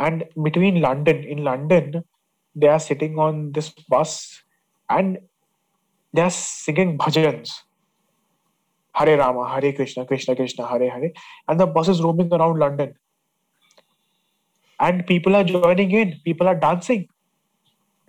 And 0.00 0.24
between 0.42 0.80
London, 0.80 1.22
in 1.22 1.44
London, 1.44 2.04
they 2.56 2.66
are 2.66 2.80
sitting 2.80 3.16
on 3.18 3.52
this 3.52 3.70
bus 3.88 4.42
and 4.90 5.18
they 6.12 6.22
are 6.22 6.30
singing 6.30 6.98
bhajans. 6.98 7.52
Hare 8.92 9.18
Rama, 9.18 9.48
Hare 9.48 9.72
Krishna, 9.72 10.04
Krishna 10.04 10.34
Krishna, 10.34 10.66
Hare 10.66 10.90
Hare. 10.90 11.12
And 11.46 11.60
the 11.60 11.66
bus 11.66 11.88
is 11.88 12.02
roaming 12.02 12.32
around 12.32 12.58
London 12.58 12.94
and 14.80 15.06
people 15.06 15.36
are 15.36 15.44
joining 15.44 15.90
in. 15.90 16.20
People 16.24 16.48
are 16.48 16.54
dancing. 16.54 17.08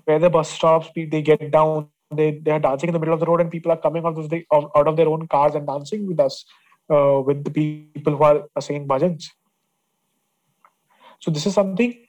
Where 0.05 0.19
the 0.19 0.29
bus 0.29 0.51
stops 0.51 0.89
they 0.95 1.21
get 1.21 1.51
down 1.51 1.89
they, 2.11 2.31
they 2.31 2.51
are 2.51 2.59
dancing 2.59 2.89
in 2.89 2.93
the 2.93 2.99
middle 2.99 3.13
of 3.13 3.19
the 3.19 3.25
road 3.25 3.41
and 3.41 3.49
people 3.49 3.71
are 3.71 3.77
coming 3.77 4.05
out 4.05 4.17
of, 4.17 4.29
the, 4.29 4.45
out 4.53 4.87
of 4.87 4.95
their 4.95 5.07
own 5.07 5.27
cars 5.27 5.55
and 5.55 5.65
dancing 5.65 6.07
with 6.07 6.19
us 6.19 6.45
uh, 6.89 7.21
with 7.25 7.43
the 7.43 7.49
people 7.49 8.15
who 8.15 8.23
are 8.23 8.47
saying 8.59 8.87
bhajans 8.87 9.29
so 11.19 11.31
this 11.31 11.45
is 11.45 11.53
something 11.53 12.05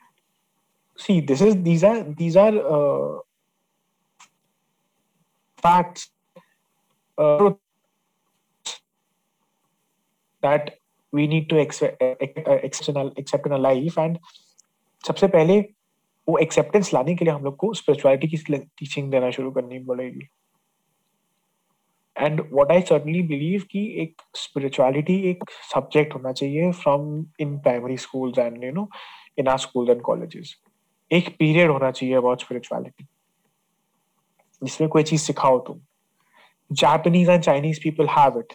see 0.96 1.20
this 1.20 1.40
is 1.40 1.62
these 1.62 1.84
are 1.84 2.02
these 2.02 2.36
are 2.36 2.54
uh, 2.76 3.18
facts 5.62 6.10
uh, 7.18 7.52
that 10.42 10.78
we 11.12 11.26
need 11.26 11.48
to 11.48 11.58
accept, 11.58 12.02
accept, 12.62 12.88
in, 12.88 13.12
accept 13.16 13.46
in 13.46 13.52
a 13.52 13.58
life 13.58 13.96
and 13.96 14.18
सबसे 15.04 15.26
पहले 15.28 15.60
वो 16.28 16.38
acceptance 16.38 16.92
लाने 16.94 17.14
के 17.16 17.24
लिए 17.24 17.34
हम 17.34 17.44
लोग 17.44 17.56
को 17.56 17.72
spirituality 17.74 18.28
की 18.28 18.56
टीचिंग 18.56 19.10
देना 19.10 19.30
शुरू 19.30 19.50
करनी 19.50 19.78
पड़ेगी 19.84 20.28
and 22.16 22.40
what 22.52 22.72
I 22.72 22.80
certainly 22.80 23.22
believe 23.22 23.64
कि 23.70 23.84
एक 24.02 24.22
स्पिरिचुअलिटी 24.36 25.20
एक 25.30 25.44
सब्जेक्ट 25.74 26.14
होना 26.14 26.32
चाहिए 26.32 26.70
from 26.82 27.24
in 27.40 27.58
primary 27.58 27.96
schools 27.96 28.38
and 28.38 28.64
you 28.64 28.72
know 28.72 28.88
in 29.38 29.48
our 29.48 29.58
schools 29.58 29.90
and 29.90 30.00
colleges 30.02 30.54
एक 31.10 31.36
पीरियड 31.38 31.70
होना 31.70 31.90
चाहिए 31.90 32.14
अबाउट 32.14 32.40
स्पिरिचुअलिटी 32.40 33.06
जिसमें 34.62 34.88
कोई 34.90 35.02
चीज़ 35.02 35.22
सिखाओ 35.22 35.58
तुम 35.66 35.80
Japanese 36.70 37.28
and 37.28 37.42
Chinese 37.42 37.80
people. 37.82 38.06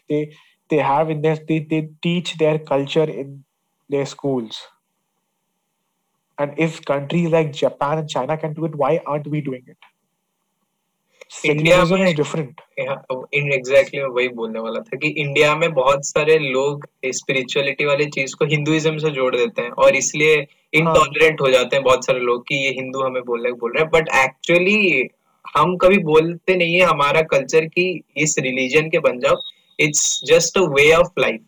They 0.09 0.33
they 0.69 0.79
have 0.79 1.09
in 1.09 1.21
their 1.21 1.35
they, 1.35 1.59
they 1.59 1.89
teach 2.01 2.37
their 2.37 2.59
culture 2.59 3.09
in 3.09 3.43
their 3.89 4.05
schools. 4.05 4.59
And 6.41 6.53
if 6.57 6.83
countries 6.83 7.29
like 7.29 7.53
Japan 7.53 7.99
and 7.99 8.09
China 8.09 8.37
can 8.37 8.53
do 8.53 8.65
it, 8.65 8.75
why 8.75 8.99
aren't 9.05 9.27
we 9.27 9.41
doing 9.41 9.63
it? 9.67 9.77
में 11.43 12.07
is 12.07 12.13
different. 12.15 12.61
In 13.33 13.51
exactly 13.53 13.99
मैं 14.01 14.07
वही 14.15 14.27
बोलने 14.39 14.59
वाला 14.59 14.79
था 14.79 14.97
कि 14.97 15.07
India 15.23 15.53
में 15.55 15.71
बहुत 15.73 16.05
सारे 16.05 16.37
लोग 16.39 16.87
स्पिरिचुअलिटी 17.17 17.85
वाली 17.85 18.05
चीज़ 18.15 18.35
को 18.39 18.45
हिंदुइज्म 18.45 18.97
से 18.97 19.11
जोड़ 19.11 19.35
देते 19.35 19.61
हैं 19.61 19.71
और 19.83 19.95
इसलिए 19.95 20.33
इनटॉलरेंट 20.73 21.41
हाँ. 21.41 21.47
हो 21.47 21.51
जाते 21.51 21.75
हैं 21.75 21.83
बहुत 21.85 22.05
सारे 22.05 22.19
लोग 22.19 22.43
कि 22.47 22.55
ये 22.63 22.71
हिंदू 22.79 23.03
हमें 23.03 23.23
बोलने 23.25 23.51
बोल 23.61 23.71
रहे 23.71 23.83
हैं 23.83 23.91
बट 23.91 24.09
एक्चुअली 24.23 25.07
हम 25.55 25.75
कभी 25.77 25.97
बोलते 26.09 26.55
नहीं 26.55 26.75
है 26.79 26.87
हमारा 26.87 27.21
कल्चर 27.35 27.65
की 27.77 27.87
इस 28.17 28.35
रिलीजन 28.39 28.89
के 28.89 28.99
बन 29.07 29.19
जाओ 29.19 29.41
it's 29.79 30.03
just 30.25 30.57
a 30.57 30.67
way 30.75 30.91
of 30.93 31.19
life 31.19 31.41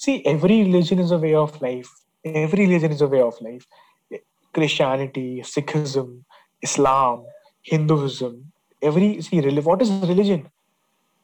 See, 0.00 0.24
every 0.24 0.62
religion 0.62 0.98
is 0.98 1.10
a 1.10 1.18
way 1.18 1.34
of 1.34 1.60
life. 1.60 1.88
Every 2.24 2.66
religion 2.66 2.92
is 2.92 3.00
a 3.00 3.06
way 3.06 3.20
of 3.20 3.40
life. 3.40 3.66
Christianity 4.52 5.42
sikhism 5.42 6.24
islam 6.62 7.24
hinduism 7.62 8.52
every 8.82 9.20
see 9.22 9.40
what 9.40 9.80
is 9.82 9.90
religion? 9.90 10.50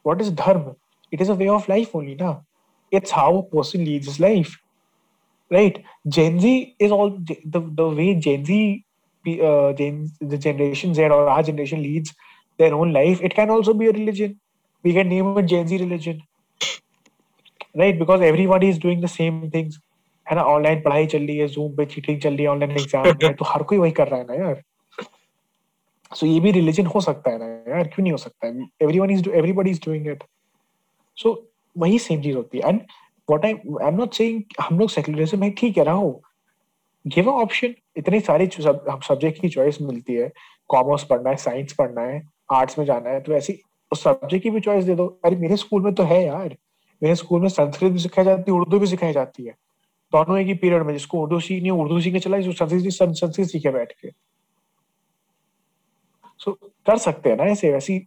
What 0.03 0.21
is 0.21 0.31
dharma? 0.31 0.77
It 1.11 1.21
is 1.21 1.29
a 1.29 1.35
way 1.35 1.49
of 1.49 1.69
life 1.69 1.95
only 1.95 2.15
na? 2.15 2.41
It's 2.91 3.11
how 3.11 3.39
a 3.39 3.43
person 3.43 3.85
leads 3.85 4.07
his 4.07 4.21
life 4.21 4.57
right? 5.51 5.85
Gen 6.09 6.41
z 6.41 6.75
is 6.79 6.91
all 6.93 7.11
the, 7.11 7.37
the 7.45 7.89
way 7.89 8.15
gen 8.15 8.45
z 8.45 8.85
uh, 9.27 9.73
gen, 9.73 10.11
the 10.21 10.39
generation 10.39 10.95
z 10.95 11.03
or 11.03 11.29
our 11.29 11.43
generation 11.43 11.83
leads 11.83 12.15
their 12.59 12.75
own 12.75 12.93
life 12.93 13.21
it 13.23 13.35
can 13.35 13.51
also 13.51 13.75
be 13.75 13.87
a 13.87 13.93
religion. 13.93 14.41
We 14.85 14.93
can 14.93 15.09
name 15.09 15.37
it 15.39 15.47
gen 15.47 15.67
z 15.67 15.79
religion 15.79 16.23
right? 17.75 17.99
Because 17.99 18.21
everybody 18.21 18.69
is 18.69 18.79
doing 18.79 19.01
the 19.01 19.09
same 19.09 19.51
things 19.51 19.79
है 20.27 20.37
ना 20.37 20.43
online 20.45 20.81
पढ़ाई 20.83 21.07
चल 21.07 21.27
रही 21.27 21.37
है 21.39 21.47
zoom 21.49 21.75
पे 21.77 21.85
cheating 21.87 22.21
चल 22.21 22.35
रही 22.35 22.43
है 22.43 22.49
ऑनलाइन 22.51 22.73
एग्ज़ाम 22.73 23.07
है 23.23 23.33
तो 23.35 23.45
हर 23.45 23.63
कोई 23.63 23.79
वही 23.79 23.93
कर 23.93 24.09
रहा 24.09 24.21
है 24.21 24.27
ना 24.27 24.35
यार। 24.35 24.63
सो 26.13 26.15
so, 26.17 26.33
ये 26.33 26.41
भी 26.41 26.51
रिलीजन 26.53 26.87
हो 26.87 27.01
सकता 27.01 27.31
है 27.31 27.39
ना 27.39 27.47
यार 27.47 27.89
क्यों 27.89 28.03
नहीं 28.03 28.13
हो 28.13 28.19
सकता 28.19 28.47
है? 28.47 28.69
Everyone 28.83 29.11
is 29.11 29.29
everybody 29.31 29.71
is 29.71 29.81
doing 29.85 30.07
it 30.09 30.23
so 31.17 31.33
वही 31.77 31.99
सेम 31.99 32.23
चीज़ 32.23 32.37
होती 32.37 32.59
है। 32.59 32.69
And 32.69 32.81
what 33.29 33.45
I 33.45 33.53
I 33.53 33.89
am 33.89 33.97
not 33.97 34.15
saying 34.15 34.43
हम 34.61 34.79
लोग 34.79 34.91
सेकुलरिज्म 34.91 35.41
में 35.41 35.51
ठीक 35.55 35.79
है 35.79 35.85
रहो 35.85 36.11
गिव 37.05 37.31
अ 37.31 37.35
ऑप्शन 37.43 37.75
इतने 37.99 38.21
सारे 38.21 38.49
हम 38.65 39.01
सब्जेक्ट 39.09 39.41
की 39.41 39.49
चॉइस 39.49 39.81
मिलती 39.83 40.15
है। 40.15 40.31
कॉमर्स 40.71 41.05
पढ़ना 41.05 41.31
है 41.31 41.37
साइंस 41.37 41.73
पढ़ना 41.79 42.03
है 42.03 42.23
आर्ट्स 42.53 42.79
में 42.79 42.85
जाना 42.87 43.11
है 43.11 43.21
तो 43.21 43.33
ऐसी 43.33 43.59
उस 43.93 44.03
सब्जेक्ट 44.03 44.43
की 44.43 44.51
भी 44.51 44.61
चॉइस 44.61 44.85
दे 44.85 44.95
दो। 44.95 45.07
अरे 45.25 45.37
मेरे 45.37 45.57
स्कूल 45.57 45.83
में 45.83 45.95
तो 45.95 46.03
है 46.03 46.25
यार। 46.25 46.57
मेरे 47.03 47.15
स्कूल 47.15 47.41
में 47.41 47.49
संस्कृत 47.49 47.93
भी 47.93 47.99
सिखाई 47.99 48.25
जाती 48.25 48.51
है 48.51 48.59
उर्दू 48.59 48.79
भी 48.79 48.87
सिखाई 48.87 49.13
जाती 49.13 49.45
है। 49.45 49.55
दोनों 50.25 50.41
एक 50.41 50.47
ही 50.47 50.55
पीरियड 50.55 50.83
में 50.83 50.93
जिसको 50.93 51.19
उर्दू 51.19 51.41
सीखनी 51.41 51.69
है 51.69 51.73
उर्दू 51.73 52.01
सीखने 52.01 52.21
चला 52.21 52.41
संस्कृत 52.41 53.15
संस्कृत 53.15 53.47
सीखे 53.47 53.71
बैठ 53.71 53.93
के। 53.93 54.11
सो 56.39 56.51
so, 56.51 56.69
कर 56.87 56.99
सकते 56.99 57.31
हैं 57.31 57.37
ना 57.37 57.45
ऐसे 57.45 57.73
वैसी। 57.73 58.07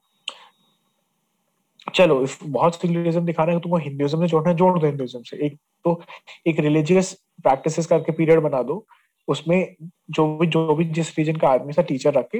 चलो 1.95 2.24
इफ़ 2.24 2.43
बहुत 2.43 2.76
सिकुलरिज्म 2.76 3.26
दिखाना 3.26 3.52
है 3.52 3.60
तुमको 3.60 3.78
हिंदुइज्म 3.78 4.22
से 4.22 4.28
जोड़ना 4.28 4.50
है 4.50 4.56
जोड़ 4.56 4.80
दो 4.80 4.88
हिंदुइज्म 4.88 5.22
से। 5.22 5.45
एक 5.45 5.58
तो 5.84 6.04
एक 6.48 6.60
रिलीजियस 6.60 7.13
प्रैक्टिसेस 7.13 7.86
करके 7.86 8.12
पीरियड 8.12 8.39
बना 8.39 8.63
दो। 8.63 8.88
उसमें 9.28 9.76
जो 10.10 10.38
भी 10.38 10.48
जो 10.48 10.76
भी 10.76 10.86
जिस 10.86 11.17
रीजन 11.17 11.36
का 11.36 11.48
आदमी 11.48 11.74
सा 11.74 11.82
टीचर 11.82 12.13
रख 12.13 12.30
के 12.32 12.38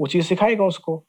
वो 0.00 0.06
चीज़ 0.06 0.26
सिखाएगा 0.26 0.64
उसको। 0.64 1.04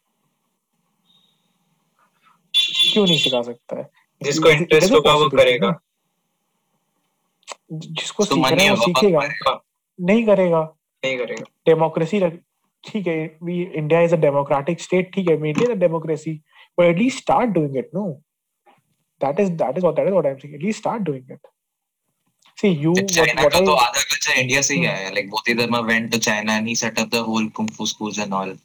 क्यों 2.94 3.06
नहीं 3.06 3.20
सिखा 3.20 3.42
सकता 3.42 3.78
है? 3.78 3.90
जिसको 4.22 4.50
इंटरेस्ट 4.50 4.94
होगा 4.94 5.14
वो 5.14 5.30
करेगा। 5.30 5.80
जिसको 7.72 8.26
तो 8.26 8.36
so 8.36 8.48
सीखे 8.48 8.70
वो 8.70 8.76
सीखेगा। 8.76 9.20
नहीं 10.00 10.26
करेगा। 10.26 10.62
नहीं 11.04 11.18
करेगा। 11.18 11.44
डेमोक्रेसी 11.68 12.20
ठीक 12.84 13.08
है 13.08 13.38
we 13.44 13.62
India 13.64 14.02
is 14.02 14.14
a 14.16 14.18
democratic 14.20 14.82
state 14.82 15.14
ठीक 15.14 15.30
है 15.30 15.38
maintain 15.38 15.72
a 15.72 15.76
democracy 15.80 16.34
but 16.78 16.86
at 16.86 16.98
least 16.98 17.18
start 17.20 17.50
doing 17.50 17.78
it 17.78 17.90
no 17.96 18.04
that 19.22 19.40
is 19.40 19.52
that 19.62 19.78
is 19.78 19.86
what 19.86 19.96
that 19.96 20.08
is 20.08 20.14
what 20.14 20.26
I 20.26 20.32
am 20.32 20.38
saying 20.38 20.62
least 20.64 20.80
start 20.80 21.02
doing 21.04 21.32
it 21.32 21.48
see 22.58 22.68
you 22.68 22.94
China 22.96 23.48
का 23.48 23.60
तो 23.60 23.74
आधा 23.74 24.02
culture 24.02 24.40
India 24.40 24.62
से 24.62 24.74
ही 24.76 24.86
आया 24.86 25.06
है 25.06 25.14
like 25.14 25.30
both 25.30 25.50
इधर 25.50 25.70
मैं 25.70 25.82
went 25.84 26.12
to 26.12 26.18
China 26.30 26.56
and 26.58 26.68
he 26.68 26.76
set 26.76 27.00
up 27.00 27.08
the 27.14 27.24
whole 27.28 27.48
kung fu 27.60 27.86
schools 27.86 28.20
and 28.20 28.34
all 28.34 28.58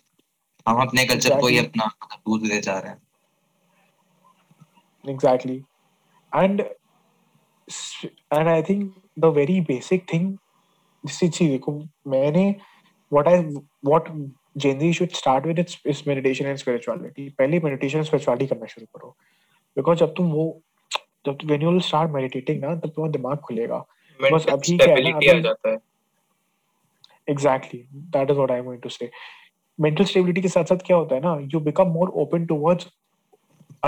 हम 0.66 0.80
अपने 0.82 1.04
कल्चर 1.06 1.40
को 1.40 1.46
ही 1.46 1.58
अपना 1.58 1.86
दूध 2.14 2.48
दे 2.48 2.60
जा 2.60 2.78
रहे 2.78 2.90
हैं। 2.90 3.00
Exactly 5.04 5.56
and. 6.32 6.62
And 8.30 8.48
I 8.48 8.62
think 8.62 8.92
the 9.16 9.30
very 9.30 9.60
basic 9.60 10.06
thing 10.10 10.38
जिससे 11.06 11.28
चीज़ 11.28 11.50
देखो 11.50 11.72
मैंने 12.06 12.54
what 13.12 13.28
I 13.28 13.42
what 13.82 14.08
Gen 14.56 14.80
Z 14.80 14.92
should 14.92 15.14
start 15.16 15.46
with 15.46 15.58
it's 15.58 15.76
is 15.84 16.06
meditation 16.06 16.46
and 16.46 16.58
spirituality. 16.58 17.30
पहले 17.38 17.60
and 17.60 18.06
spirituality 18.06 18.46
करना 18.48 18.66
शुरू 18.66 18.86
करो. 18.86 19.14
Because 19.76 19.98
जब 20.00 20.14
तुम 20.16 20.30
वो 20.32 20.62
जब 21.26 21.38
तुम 21.38 21.58
will 21.58 21.80
start 21.80 22.10
meditating 22.10 22.60
ना 22.60 22.74
तब 22.74 22.90
तुम्हारा 22.90 23.12
दिमाग 23.12 23.38
खुलेगा. 23.38 23.84
बस 24.20 24.46
अभी 24.48 24.76
क्या 24.76 24.94
है 24.94 25.02
ना 25.02 25.16
अभी 25.16 25.28
आ 25.28 25.40
जाता 25.40 25.70
है. 25.70 25.78
Exactly. 27.28 27.86
That 28.12 28.30
is 28.30 28.36
what 28.36 28.50
I'm 28.50 28.64
going 28.64 28.80
to 28.80 28.90
say. 28.90 29.10
Mental 29.78 30.06
stability 30.06 30.42
के 30.42 30.48
साथ 30.48 30.64
साथ 30.64 30.86
क्या 30.86 30.96
होता 30.96 31.14
है 31.14 31.20
ना 31.20 31.48
you 31.52 31.60
become 31.60 31.90
more 31.92 32.10
open 32.24 32.46
towards 32.46 32.86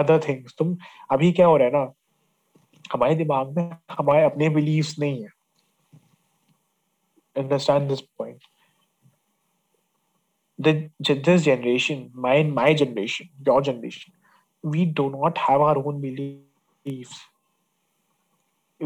other 0.01 0.19
things. 0.27 0.53
तुम 0.59 0.77
अभी 1.11 1.33
क्या 1.33 1.47
हो 1.47 1.57
रहा 1.57 1.67
है 1.67 1.73
ना 1.73 1.93
हमारे 2.94 3.16
दिमाग 3.16 3.58
में 3.58 3.70
हमारे 3.92 4.24
अपने 4.24 4.50
बिलीव्स 4.50 4.98
नहीं 5.00 5.22
है 5.24 5.30
understand 7.40 7.90
this 7.90 8.02
point 8.20 8.48
the 10.66 10.72
this 11.28 11.44
generation 11.44 12.12
my 12.14 12.44
my 12.44 12.74
generation 12.74 13.30
your 13.50 13.62
generation 13.68 14.14
we 14.74 14.86
do 14.86 15.10
not 15.10 15.38
have 15.38 15.62
our 15.68 15.78
own 15.78 16.02
beliefs 16.02 17.20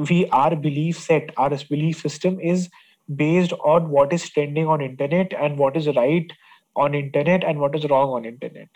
we 0.09 0.19
our 0.41 0.55
belief 0.55 0.99
set 0.99 1.31
our 1.37 1.57
belief 1.69 2.01
system 2.01 2.39
is 2.39 2.69
based 3.23 3.53
on 3.73 3.89
what 3.89 4.13
is 4.13 4.29
trending 4.29 4.67
on 4.67 4.81
internet 4.81 5.33
and 5.33 5.57
what 5.57 5.77
is 5.77 5.87
right 5.95 6.31
on 6.75 6.95
internet 6.95 7.43
and 7.43 7.59
what 7.59 7.75
is 7.75 7.85
wrong 7.89 8.09
on 8.09 8.25
internet 8.25 8.67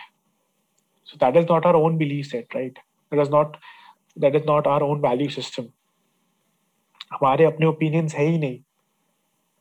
so 1.03 1.17
that 1.19 1.35
is 1.35 1.47
not 1.47 1.65
our 1.65 1.75
own 1.75 1.97
belief 1.97 2.27
set 2.27 2.53
right 2.53 2.77
that 3.11 3.19
is 3.19 3.29
not 3.29 3.57
that 4.16 4.34
is 4.34 4.44
not 4.44 4.66
our 4.66 4.82
own 4.82 5.00
value 5.00 5.30
system 5.30 5.72
हमारे 7.12 7.44
अपने 7.44 7.66
opinions 7.66 8.14
है 8.14 8.26
ही 8.26 8.38
नहीं 8.38 8.58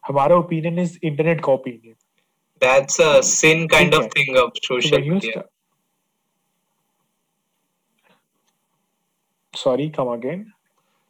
हमारा 0.08 0.36
opinion 0.36 0.80
is 0.80 0.98
internet 1.04 1.42
का 1.46 1.52
opinion 1.54 1.96
that's 2.64 3.00
a 3.00 3.22
sin 3.28 3.68
kind 3.68 3.96
of 3.96 4.06
thing 4.12 4.38
of 4.42 4.60
social 4.66 5.02
media 5.14 5.44
sorry 9.62 9.90
come 9.90 10.12
again 10.14 10.46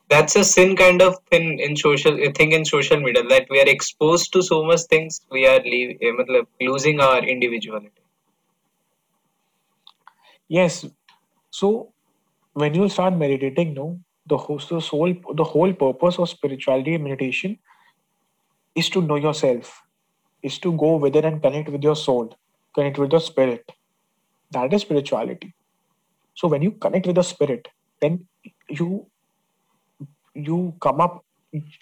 that's 0.10 0.36
a 0.36 0.44
sin 0.44 0.76
kind 0.76 1.02
of 1.02 1.20
thing 1.32 1.60
in 1.60 1.76
social 1.76 2.18
thing 2.40 2.52
in 2.52 2.66
social 2.66 3.00
media 3.00 3.24
that 3.30 3.46
we 3.50 3.62
are 3.62 3.68
exposed 3.68 4.32
to 4.34 4.42
so 4.42 4.64
much 4.64 4.82
things 4.82 5.22
we 5.32 5.46
are 5.48 5.60
leave, 5.60 5.98
eh, 6.02 6.42
losing 6.62 7.00
our 7.00 7.24
individuality 7.24 8.02
yes 10.48 10.86
so 11.50 11.93
when 12.53 12.75
you 12.75 12.89
start 12.89 13.17
meditating 13.17 13.75
no 13.75 13.89
the 14.27 14.37
whole 14.37 14.63
the 14.71 14.81
soul 14.81 15.15
the 15.41 15.45
whole 15.45 15.73
purpose 15.83 16.19
of 16.19 16.29
spirituality 16.29 16.95
and 16.95 17.05
meditation 17.05 17.59
is 18.75 18.89
to 18.97 19.03
know 19.03 19.19
yourself 19.27 19.83
is 20.43 20.59
to 20.65 20.73
go 20.85 20.97
within 20.97 21.25
and 21.25 21.43
connect 21.43 21.69
with 21.69 21.83
your 21.83 21.97
soul 21.97 22.27
connect 22.75 22.99
with 22.99 23.13
your 23.13 23.21
spirit 23.29 23.73
that 24.57 24.73
is 24.73 24.83
spirituality 24.83 25.53
so 26.35 26.49
when 26.49 26.63
you 26.63 26.73
connect 26.87 27.07
with 27.07 27.17
the 27.17 27.27
spirit 27.31 27.69
then 28.01 28.19
you 28.69 29.07
you 30.35 30.59
come 30.81 31.01
up 31.01 31.25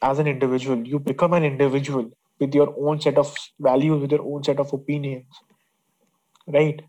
as 0.03 0.18
an 0.18 0.27
individual 0.27 0.87
you 0.93 0.99
become 0.99 1.33
an 1.33 1.45
individual 1.45 2.11
with 2.41 2.55
your 2.55 2.72
own 2.79 3.01
set 3.01 3.18
of 3.18 3.35
values 3.59 4.01
with 4.01 4.12
your 4.12 4.24
own 4.35 4.45
set 4.51 4.59
of 4.64 4.72
opinions 4.72 5.43
right 6.59 6.85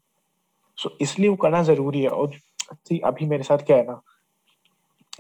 so 0.81 0.89
इसलिए 1.01 1.29
वो 1.29 1.35
करना 1.43 1.61
जरूरी 1.69 2.01
है 2.01 2.09
और 2.09 2.35
अभी 3.04 3.26
मेरे 3.26 3.42
साथ 3.42 3.58
क्या 3.58 3.76
है 3.76 3.86
ना 3.86 4.00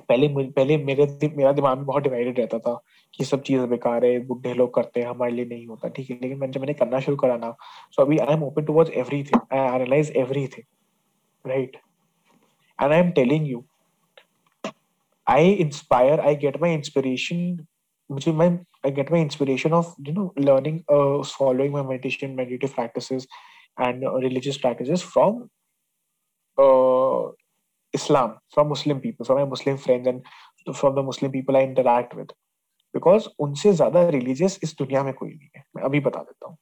पहले 0.08 0.28
पहले 0.28 0.76
मेरे 0.84 1.06
मेरा 1.36 1.52
दिमाग 1.52 1.76
में 1.78 1.86
बहुत 1.86 2.02
डिवाइडेड 2.02 2.38
रहता 2.38 2.58
था 2.58 2.80
कि 3.14 3.24
सब 3.24 3.42
चीज़ 3.42 3.60
बेकार 3.72 4.04
है 4.04 4.18
बुढ़े 4.26 4.54
लोग 4.54 4.74
करते 4.74 5.00
हैं 5.00 5.08
हमारे 5.08 5.32
लिए 5.32 5.44
नहीं 5.44 5.66
होता 5.66 5.88
ठीक 5.88 6.10
है 6.10 6.18
लेकिन 6.22 6.38
मैंने 6.38 6.52
जब 6.52 6.60
मैंने 6.60 6.74
करना 6.74 7.00
शुरू 7.00 7.16
करा 7.16 7.36
ना 7.36 7.56
सो 7.96 8.02
अभी 8.02 8.18
I 8.18 8.34
am 8.34 8.42
open 8.44 8.64
towards 8.64 8.92
everything 8.92 9.40
I 9.52 9.74
analyse 9.74 10.12
everything 10.16 11.50
right 11.50 11.76
and 12.82 12.92
I 12.92 12.98
am 12.98 13.10
telling 13.10 13.48
you 13.48 13.64
I 15.26 15.40
inspire, 15.40 16.20
I 16.20 16.34
get 16.34 16.60
my 16.60 16.70
inspiration, 16.70 17.66
which 18.10 18.26
is 18.26 18.34
my 18.34 18.58
I 18.84 18.90
get 18.90 19.10
my 19.10 19.18
inspiration 19.18 19.72
of 19.72 19.94
you 19.98 20.12
know 20.12 20.32
learning, 20.36 20.84
uh, 20.88 21.22
following 21.22 21.72
my 21.72 21.82
meditation, 21.82 22.34
meditative 22.34 22.74
practices, 22.74 23.26
and 23.78 24.04
uh, 26.58 27.30
Islam, 27.94 28.34
from 28.54 28.68
Muslim 28.68 29.00
people, 29.00 29.26
from 29.26 29.38
my 29.38 29.44
Muslim 29.44 29.76
friends, 29.78 30.06
and 30.06 30.76
from 30.76 30.94
the 30.94 31.02
Muslim 31.02 31.32
people 31.32 31.56
I 31.56 31.62
interact 31.68 32.14
with. 32.14 32.32
Because 32.94 33.26
उनसे 33.40 33.72
ज़्यादा 33.72 34.08
religious 34.08 34.58
इस 34.62 34.74
दुनिया 34.78 35.02
में 35.02 35.12
कोई 35.14 35.28
नहीं 35.28 35.48
है। 35.56 35.62
मैं 35.76 35.82
अभी 35.82 36.00
बता 36.00 36.20
देता 36.20 36.48
हूँ। 36.48 36.56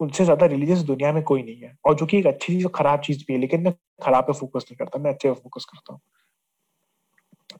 उनसे 0.00 0.24
ज़्यादा 0.24 0.46
रिलीजियस 0.46 0.78
दुनिया 0.88 1.12
में 1.12 1.22
कोई 1.22 1.42
नहीं 1.42 1.56
है। 1.56 1.76
और 1.86 1.94
जो 1.94 2.06
कि 2.06 2.18
एक 2.18 2.26
अच्छी 2.26 2.52
चीज़ 2.54 2.66
खराब 2.74 3.00
चीज़ 3.00 3.24
भी 3.28 3.32
है 3.34 3.38
लेकिन 3.40 3.62
मैं 3.62 3.72
खराब 4.04 4.24
पे 4.24 4.32
फोकस 4.32 4.64
नहीं 4.70 4.76
करता 4.76 4.98
मैं 4.98 5.12
अच्छे 5.12 5.28
पे 5.28 5.34
फोकस 5.34 5.64
करता 5.64 5.92
हूँ। 5.92 6.00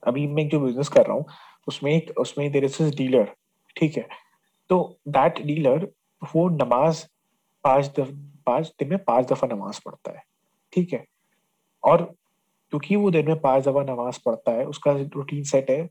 अभी 0.07 0.27
मैं 0.27 0.47
जो 0.49 0.59
बिज़नेस 0.59 0.89
कर 0.89 1.05
रहा 1.05 1.15
हूँ 1.15 1.25
उसमें 1.67 1.91
एक 1.91 2.13
उसमें 2.19 2.51
देर 2.51 2.65
इज़ 2.65 2.95
डीलर 2.95 3.33
ठीक 3.75 3.97
है? 3.97 4.07
तो 4.69 4.99
दैट 5.07 5.41
डीलर 5.45 5.87
वो 6.35 6.47
नमाज़ 6.49 7.05
पाँच 7.63 7.99
पाँच 7.99 8.73
दिन 8.79 8.89
में 8.89 9.03
पाँच 9.03 9.31
दफ़ा 9.31 9.47
नमाज़ 9.47 9.79
पढ़ता 9.85 10.11
है 10.17 10.23
ठीक 10.73 10.93
है? 10.93 11.05
और 11.83 12.01
क्योंकि 12.73 12.95
वो 12.95 13.11
दिन 13.11 13.27
में 13.27 13.39
पाँच 13.39 13.63
दफ़ा 13.63 13.83
नमाज़ 13.83 14.19
पढ़ता 14.25 14.51
है 14.51 14.65
उसका 14.65 14.91
रूटीन 15.15 15.43
सेट 15.43 15.69
है 15.69 15.85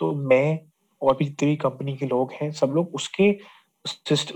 तो 0.00 0.12
मैं 0.28 0.58
और 1.02 1.16
भी 1.16 1.24
जितनी 1.24 1.48
भी 1.48 1.56
कंपनी 1.56 1.96
के 1.96 2.06
लोग 2.06 2.32
हैं 2.32 2.50
सब 2.52 2.72
लोग 2.74 2.94
उसके 2.94 3.30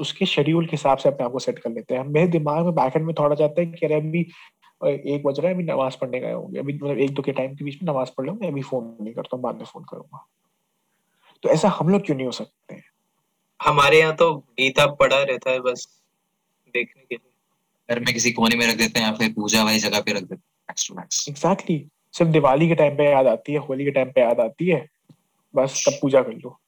उसके 0.00 0.26
शेड्यूल 0.26 0.66
के 0.66 0.70
हिसाब 0.72 0.98
से 0.98 1.08
अपने 1.08 1.24
आप 1.24 1.32
को 1.32 1.38
सेट 1.38 1.58
कर 1.58 1.70
लेते 1.70 1.94
हैं। 1.94 2.04
मेरे 2.04 2.26
दिमाग 2.26 2.64
में 2.64 2.74
बैकेंड 2.74 3.04
में 3.06 3.14
थोड़ा 3.18 3.34
जाता 3.34 3.60
है 3.60 3.66
कि 3.66 3.86
अरे 3.86 3.94
अभी 3.94 4.20
एक 4.80 5.22
बज 5.24 5.38
रहा 5.40 5.48
है 5.48 5.54
अभी 5.54 5.64
नमाज़ 5.64 5.96
पढ़ने 6.00 6.20
गए 6.20 6.32
होंगे। 6.32 6.58
अभी 6.58 6.72
मतलब 6.74 6.98
एक 6.98 7.14
दो 7.14 7.22
के 7.22 7.32
टाइम 7.32 7.54
के 7.54 7.64
बीच 7.64 7.82
में 7.82 7.92
नमाज़ 7.92 8.10
पढ़ 8.18 8.26
लूँगा 8.26 8.46
अभी 8.48 8.62
फ़ोन 8.62 8.84
नहीं 9.00 9.14
करता 9.14 9.36
हूँ 9.36 9.42
बाद 9.42 9.56
में 9.56 9.64
फ़ोन 9.64 9.84
करूँगा। 9.90 10.26
तो 11.42 11.48
ऐसा 11.48 11.68
हम 11.68 11.88
लोग 11.88 12.04
क्यों 12.06 12.16
नहीं 12.16 12.26
हो 12.26 12.32
सकते? 12.32 12.74
हैं 12.74 12.82
हमारे 13.60 14.00
यहाँ 14.00 14.14
तो 14.16 14.34
गीता 14.34 14.86
पढ़ा 14.94 15.22
रहता 15.22 15.50
है 15.50 15.60
बस 15.60 15.86
देखने 16.74 17.02
के 17.02 17.14
लिए। 17.14 17.94
घर 17.94 18.00
में 18.00 18.12
किसी 18.14 18.32
कोने 18.32 18.56
में 18.56 18.66
रख 18.66 18.76
देते 18.76 19.00
हैं 19.00 19.06
या 19.06 19.12
फिर 19.12 19.32
पूजा 19.32 19.64
वाली 19.64 19.78
जगह 19.78 20.00
पे 20.00 20.12
रख 20.12 20.22
देते 20.22 20.34
हैं। 20.34 20.49
एग्जैक्टली 21.28 21.88
सिर्फ़ 22.12 22.32
दिवाली 22.32 22.68
के 22.68 22.74
टाइम 22.74 22.96
पे 22.96 23.04
याद 23.04 23.26
आती 23.26 23.52
है, 23.52 23.58
होली 23.58 23.84
के 23.84 23.90
टाइम 23.90 24.12
पे 24.12 24.20
याद 24.20 24.40
आती 24.40 24.68
है, 24.68 24.86
बस 25.54 25.84
तब 25.88 25.94
पूजा 26.02 26.22
कर 26.22 26.32
लो। 26.32 26.60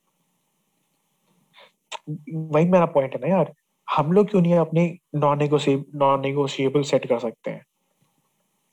वही 2.35 2.65
मेरा 2.65 2.87
पॉइंट 2.87 3.15
है 3.15 3.21
ना 3.21 3.37
यार। 3.37 3.55
हम 3.91 4.13
लोग 4.13 4.31
क्यों 4.31 4.43
नहीं 4.43 4.55
अपने 4.55 4.99
नॉन 5.15 5.49
नॉन 5.95 6.21
नेगोशिएबल 6.21 6.83
सेट 6.83 7.07
कर 7.07 7.19
सकते 7.19 7.51
हैं? 7.51 7.67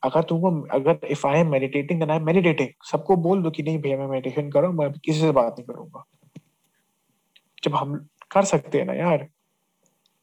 अगर 0.02 0.22
तुमको, 0.22 0.60
अगर 0.60 1.06
if 1.06 1.26
I 1.26 1.40
am 1.40 1.50
meditating 1.50 2.00
then 2.00 2.10
I 2.10 2.16
am 2.16 2.26
meditating 2.26 2.68
सबको 2.90 3.16
बोल 3.16 3.42
दो 3.42 3.50
कि 3.50 3.62
नहीं 3.62 3.78
भैया, 3.78 3.98
मैं 3.98 4.06
मेडिटेशन 4.06 4.50
कर 4.50 4.68
मैं 4.68 4.92
किसी 4.92 5.20
से 5.20 5.30
बात 5.30 5.52
नहीं 5.52 5.64
करूँगा। 5.64 6.04
जब 7.64 7.74
हम 7.74 8.08
कर 8.30 8.44
सकते 8.44 8.78
हैं 8.78 8.84
ना 8.84 8.92
यार। 8.92 9.28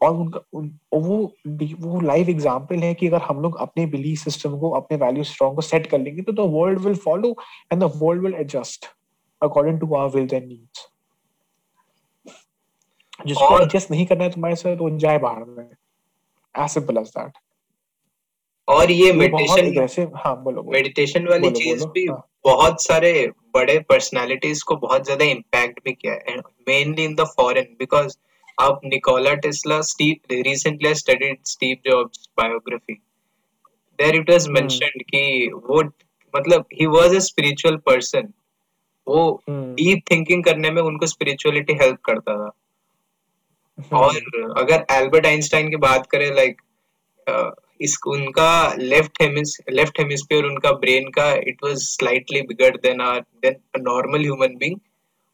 और 0.01 0.15
उनका 0.15 0.39
उन, 0.53 0.71
वो 0.93 1.33
वो 1.79 1.99
लाइव 2.01 2.29
एग्जांपल 2.29 2.83
है 2.83 2.93
कि 2.93 3.07
अगर 3.07 3.21
हम 3.21 3.41
लोग 3.41 3.57
अपने 3.57 3.85
बिलीफ 3.85 4.19
सिस्टम 4.19 4.57
को 4.59 4.69
अपने 4.71 4.97
वैल्यू 4.97 5.23
स्ट्रॉन्ग 5.23 5.55
को 5.55 5.61
सेट 5.61 5.87
कर 5.87 5.99
लेंगे 5.99 6.21
तो 6.21 6.31
the 6.33 6.49
world 6.53 6.79
will 6.79 6.95
follow 7.05 7.35
and 7.73 7.83
the 7.83 7.91
world 7.95 8.23
will 8.23 8.33
adjust 8.33 8.85
according 9.41 9.79
to 9.79 9.93
our 9.95 10.15
wills 10.15 10.33
and 10.33 10.47
needs 10.47 10.87
जिसको 13.25 13.59
एडजस्ट 13.59 13.91
नहीं 13.91 14.05
करना 14.05 14.23
है 14.23 14.31
तुम्हारे 14.31 14.55
साथ 14.55 14.77
वो 14.77 14.89
जाए 14.97 15.17
बाहर 15.19 15.43
में। 15.45 15.63
एज 16.55 16.69
सिंपल 16.69 16.97
एज 16.97 17.07
दैट 17.07 17.37
और 18.67 18.91
ये 18.91 19.11
मेडिटेशन 19.13 20.11
हाँ 20.15 20.35
बोलो 20.43 20.63
मेडिटेशन 20.63 21.27
वाली 21.27 21.51
चीज़ 21.51 21.85
भी 21.87 22.05
हाँ. 22.05 22.23
बहुत 22.43 22.83
सारे 22.83 23.11
बड़े 23.53 23.77
पर्सनालिटीज 23.79 24.61
को 24.63 24.75
बहुत 24.75 25.05
ज़्यादा 25.05 25.25
इम्पैक्ट 25.25 25.79
भी 25.85 25.93
किया 25.93 26.13
है 26.13 26.37
mainly 26.67 27.03
in 27.03 27.15
the 27.15 27.23
foreign 27.37 27.75
because 27.79 28.17
अब 28.58 28.80
Nikola 28.86 29.34
Tesla 29.43 29.80
Steve 29.82 30.34
recently 30.43 30.93
studied 30.95 31.38
Steve 31.45 31.76
Jobs 31.88 32.28
biography 32.38 32.93
there 33.99 34.16
it 34.16 34.30
was 34.30 34.47
mentioned 34.49 35.03
कि 35.10 35.51
वो 35.68 35.82
मतलब 36.34 36.66
he 36.74 36.86
was 36.95 37.16
a 37.16 37.20
spiritual 37.28 37.76
person 37.86 38.34
वो 39.08 39.20
डीप 39.49 39.49
हम्म। 39.49 39.99
थिंकिंग 40.12 40.43
करने 40.43 40.72
में 40.72 40.82
उनको 40.82 41.05
स्पिरिचुअलिटी 41.05 41.74
हेल्प 41.74 41.99
करता 42.05 42.34
था। 42.38 42.51
हम्म। 43.78 43.97
और 43.97 44.53
अगर 44.58 44.86
एल्बर्ट 44.91 45.26
आइंस्टाइन 45.26 45.70
की 45.70 45.76
बात 45.86 46.08
करें 46.12 46.34
लाइक 46.36 46.62
इस 47.82 47.97
उनका 48.08 48.51
लेफ़्ट 48.80 49.22
हेमिस 49.22 49.58
लेफ़्ट 49.70 49.99
हेमिस्फीयर 49.99 50.45
उनका 50.45 50.72
ब्रेन 50.84 51.10
का 51.10 51.32
it 51.47 51.64
was 51.64 51.78
slightly 51.80 52.41
bigger 52.41 52.78
than 52.84 53.01
our 53.01 53.20
than 53.45 53.82
normal 53.84 54.22
human 54.22 54.55
being 54.58 54.80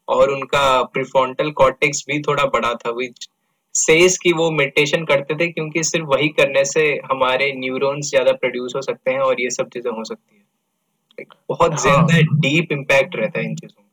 और 0.08 0.32
उनका 0.32 0.82
प्रीफ्रंटल 0.94 1.52
कॉर्टेक्स 1.52 2.04
भी 2.08 2.20
थोड़ा 2.22 2.46
बड़ा 2.54 2.74
था। 2.76 2.92
व्हिच 2.92 3.28
सेज 3.76 4.18
कि 4.24 4.32
वो 4.34 4.50
मेडिटेशन 4.52 5.06
करते 5.06 5.36
थे 5.36 5.48
क्योंकि 5.52 5.84
सिर्फ़ 5.84 6.06
वही 6.08 6.28
करने 6.40 6.64
से 6.66 6.84
हमारे 7.12 7.52
न्यूरॉन्स 7.56 8.10
ज़्यादा 8.10 8.32
प्रोड्यूस 8.42 8.76
हो 8.76 8.82
सकते 8.82 9.12
हैं 9.12 9.20
और 9.20 9.42
ये 9.42 9.50
सब 9.50 9.70
चीज़ें 9.74 9.92
हो 9.92 10.04
सकती 10.04 10.36
है। 10.36 11.26
बहुत 11.50 11.72
हाँ। 11.72 11.80
ज़्यादा 11.82 12.22
डीप 12.40 12.72
इम्पैक्ट 12.72 13.16
रहता 13.16 13.40
है 13.40 13.46
इन 13.46 13.56
चीज़ों 13.56 13.82
का। 13.82 13.90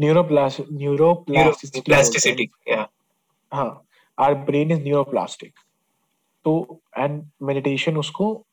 न्यूरोप्लास 0.00 0.56
न्यूरोप्लास्टिसिटी 0.72 1.80
प्लास्टिसिटी 1.80 2.50
हाँ। 3.52 3.86
आर 4.18 4.34
ब्रेन 4.46 4.70
इज़ 4.72 4.82
न्यूरोप्लास्टिक 4.82 5.52
तो 6.44 6.80
एंड 6.98 7.22
मेडिटेशन 7.42 7.96
उसको 7.96 8.44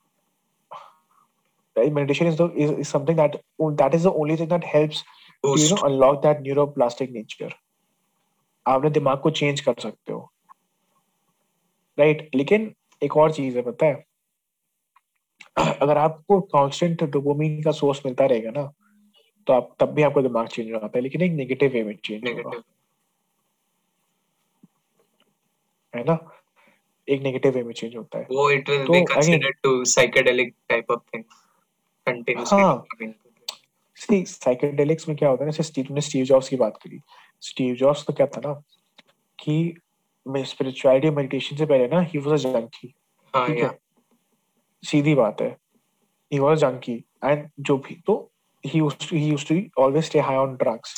meditation 1.76 2.28
is 2.28 2.36
the 2.38 2.46
is, 2.64 2.72
is 2.82 2.90
something 2.90 3.16
that 3.18 3.36
that 3.78 3.94
is 3.98 4.04
the 4.04 4.12
only 4.14 4.36
thing 4.40 4.48
that 4.50 4.64
helps 4.64 4.98
to, 5.00 5.06
you 5.44 5.68
know 5.70 5.78
unlock 5.86 6.22
that 6.24 6.42
neuroplastic 6.42 7.12
nature. 7.12 7.52
आपने 8.66 8.90
दिमाग 8.90 9.20
को 9.20 9.30
चेंज 9.30 9.62
कर 9.62 9.74
सकते 9.80 10.14
हो। 10.14 10.32
Right 12.00 12.18
right? 12.18 12.36
लेकिन 12.36 12.74
एक 13.04 13.18
और 13.18 13.32
चीज़ 13.32 13.56
है 13.58 13.62
पता 13.64 13.86
है? 13.86 14.06
अगर 15.58 15.98
आपको 15.98 16.40
कांस्टेंट 16.42 17.04
डोपामिन 17.04 17.62
का 17.64 17.72
सोर्स 17.72 18.02
मिलता 18.06 18.26
रहेगा 18.26 18.52
ना 18.52 18.72
तो 19.48 19.54
आप 19.54 19.76
तब 19.80 19.90
भी 19.94 20.02
आपका 20.02 20.22
दिमाग 20.22 20.48
चेंज 20.48 20.68
हो 20.68 20.80
जाता 20.80 20.98
है 20.98 21.02
लेकिन 21.02 21.22
एक 21.22 21.32
नेगेटिव 21.32 21.72
वे 21.72 21.84
में 21.84 21.96
चेंज 22.06 22.28
होगा। 22.28 22.62
है 25.96 26.04
ना? 26.04 26.18
एक 27.08 27.22
नेगेटिव 27.22 27.54
वे 27.54 27.64
में 27.64 27.74
चेंज 27.74 27.96
होता 27.96 28.20
है। 28.20 28.28
वो 28.32 28.50
it 28.52 28.70
will 28.70 28.88
be 28.88 29.04
considered 29.06 29.56
to 29.64 29.84
psychedelic 29.86 30.54
type 30.70 30.92
of 30.92 31.00
thing 31.14 31.24
continuously 32.08 33.08
see 34.02 34.24
psychedelics 34.26 35.08
में 35.08 35.18
क्या 35.18 35.30
होता 35.30 35.46
है 35.46 35.52
जैसे 35.52 35.64
स्टीव 35.64 35.88
ने 35.92 36.02
स्टीव 36.02 36.26
जॉब्स 36.26 36.50
की 36.50 36.56
बात 36.56 36.78
करी। 36.78 37.00
स्टीव 37.42 37.76
जॉब्स 37.76 38.06
तो 38.06 38.14
क्या 38.14 38.28
था 38.28 38.42
ना 38.46 38.54
कि 39.40 39.76
मैं 40.28 40.44
स्पिरिचुअलिटी 40.44 41.10
मेडिटेशन 41.10 41.56
से 41.56 41.66
पहले 41.66 41.88
ना 41.88 42.02
ही 42.02 42.20
वाज 42.20 42.46
अ 42.46 42.50
जंकी 42.50 42.94
हाँ 43.36 43.48
ठीक 43.48 43.64
है? 43.64 43.80
सीधी 44.84 45.16
बात 45.16 45.42
है। 45.42 45.58
ही 46.34 46.40
वाज 46.40 46.58
जंकी 46.58 47.04
एंड 47.26 47.50
जो 47.60 47.78
भी 47.78 48.02
तो 48.08 48.28
he 48.64 48.80
used 48.82 49.02
to 49.02 49.16
he 49.18 49.28
used 49.34 49.48
to 49.48 49.56
always 49.84 50.06
stay 50.06 50.22
high 50.26 50.40
on 50.40 50.52
drugs. 50.58 50.92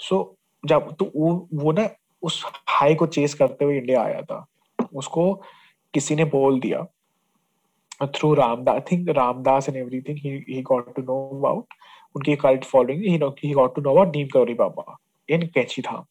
So 0.00 0.24
जब 0.66 0.94
तो 0.98 1.12
वो 1.16 1.48
वो 1.54 1.72
ना 1.72 1.88
उस 2.22 2.44
हाई 2.68 2.94
को 2.94 3.06
चेस 3.06 3.34
करते 3.34 3.64
हुए 3.64 3.78
इंडिया 3.78 4.02
आया 4.02 4.22
था। 4.22 4.46
उसको 4.94 5.34
किसी 5.94 6.16
ने 6.16 6.24
बोल 6.24 6.60
दिया। 6.60 6.86
through 8.14 8.36
Ramdas. 8.36 8.76
I 8.76 8.80
think 8.80 9.06
Ramdas 9.08 9.68
and 9.68 9.76
everything 9.76 10.16
he, 10.16 10.44
he 10.46 10.62
got 10.62 10.94
to 10.96 11.02
know 11.02 11.30
about. 11.38 11.66
Unki 12.16 12.38
cult 12.38 12.64
following, 12.64 13.02
he, 13.02 13.18
know, 13.18 13.34
he 13.38 13.54
got 13.54 13.74
to 13.74 13.80
know 13.80 13.98
about 13.98 14.14
Neem 14.14 14.28
Karori 14.28 14.56
Baba 14.56 14.82
in 15.26 15.42
Kenchi 15.50 16.06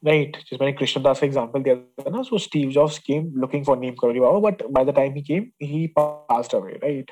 Right, 0.00 0.36
just 0.48 0.60
when 0.60 0.76
Krishnadas 0.76 1.22
example 1.24 1.60
there. 1.60 1.80
other 1.98 2.10
na, 2.10 2.22
so 2.22 2.38
Steve 2.38 2.70
Jobs 2.70 3.00
came 3.00 3.32
looking 3.34 3.64
for 3.64 3.76
Neem 3.76 3.96
Karoli 3.96 4.20
Baba, 4.20 4.40
but 4.40 4.72
by 4.72 4.84
the 4.84 4.92
time 4.92 5.14
he 5.14 5.22
came, 5.22 5.52
he 5.58 5.88
passed 5.88 6.52
away, 6.52 6.78
right? 6.80 7.08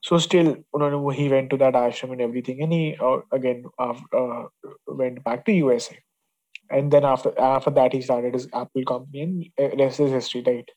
So 0.00 0.16
still, 0.16 0.56
he 1.14 1.28
went 1.28 1.50
to 1.50 1.58
that 1.58 1.74
ashram 1.74 2.12
and 2.12 2.22
everything, 2.22 2.62
and 2.62 2.72
he 2.72 2.96
uh, 2.98 3.18
again 3.32 3.64
uh, 3.78 4.44
went 4.86 5.22
back 5.24 5.44
to 5.44 5.52
USA. 5.52 5.98
And 6.70 6.90
then 6.90 7.04
after 7.04 7.38
after 7.38 7.70
that, 7.70 7.92
he 7.92 8.00
started 8.00 8.32
his 8.32 8.48
Apple 8.54 8.84
company, 8.84 9.52
and 9.58 9.72
uh, 9.72 9.76
rest 9.76 10.00
is 10.00 10.12
history, 10.12 10.42
right? 10.46 10.70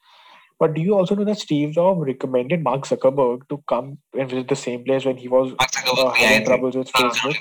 but 0.60 0.74
do 0.74 0.80
you 0.80 0.94
also 0.94 1.14
know 1.14 1.24
that 1.24 1.38
Steve 1.38 1.72
Jobs 1.72 2.00
recommended 2.06 2.62
Mark 2.62 2.84
Zuckerberg 2.84 3.48
to 3.48 3.62
come 3.68 3.98
and 4.18 4.30
visit 4.30 4.48
the 4.48 4.56
same 4.56 4.84
place 4.84 5.04
when 5.04 5.16
he 5.16 5.28
was 5.28 5.52
uh, 5.58 6.10
having 6.10 6.46
troubles 6.46 6.76
with 6.76 6.90
Facebook? 6.92 7.36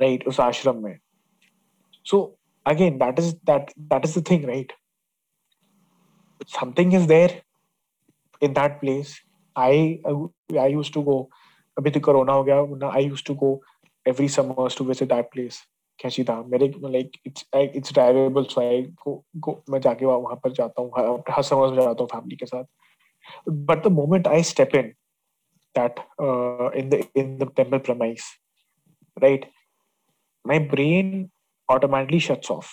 Right, 0.00 0.26
us 0.26 0.36
ashram 0.36 0.80
mein. 0.82 1.00
So 2.04 2.36
again, 2.64 2.98
that 2.98 3.18
is 3.18 3.34
that 3.44 3.72
that 3.88 4.04
is 4.04 4.14
the 4.14 4.20
thing, 4.22 4.46
right? 4.46 4.72
Something 6.46 6.92
is 6.92 7.06
there 7.06 7.42
in 8.40 8.54
that 8.54 8.80
place. 8.80 9.20
I 9.56 10.00
I 10.58 10.66
used 10.66 10.92
to 10.94 11.02
go. 11.02 11.28
अभी 11.78 11.90
तो 11.90 12.00
corona 12.00 12.32
हो 12.32 12.44
गया 12.44 12.92
I 12.92 12.98
used 12.98 13.26
to 13.26 13.34
go 13.34 13.60
every 14.06 14.28
summers 14.28 14.74
to 14.76 14.84
visit 14.84 15.08
that 15.08 15.32
place. 15.32 15.66
कैसी 15.99 16.23
था? 16.23 16.41
मेरे 16.43 16.67
like 16.81 17.11
it's 17.25 17.45
it's 17.55 17.93
drivable 17.93 18.43
so 18.45 18.61
I 18.61 18.81
go 19.05 19.23
go 19.37 19.61
मैं 19.69 19.79
जाके 19.81 20.05
वहाँ 20.05 20.35
पर 20.43 20.51
जाता 20.53 20.81
हूँ, 20.81 20.91
हर 21.29 21.43
समर 21.43 21.69
में 21.69 21.81
जाता 21.81 22.03
हूँ 22.03 22.07
फैमिली 22.11 22.35
के 22.35 22.45
साथ। 22.45 22.63
But 23.49 23.83
the 23.83 23.91
moment 23.93 24.27
I 24.27 24.43
step 24.45 24.75
in 24.75 24.93
that 25.75 25.99
in 26.77 26.89
the 26.89 27.03
in 27.17 27.37
the 27.37 27.51
temple 27.55 27.77
premise 27.79 28.29
right 29.17 29.49
my 30.45 30.59
brain 30.69 31.29
automatically 31.69 32.19
shuts 32.19 32.51
off 32.51 32.69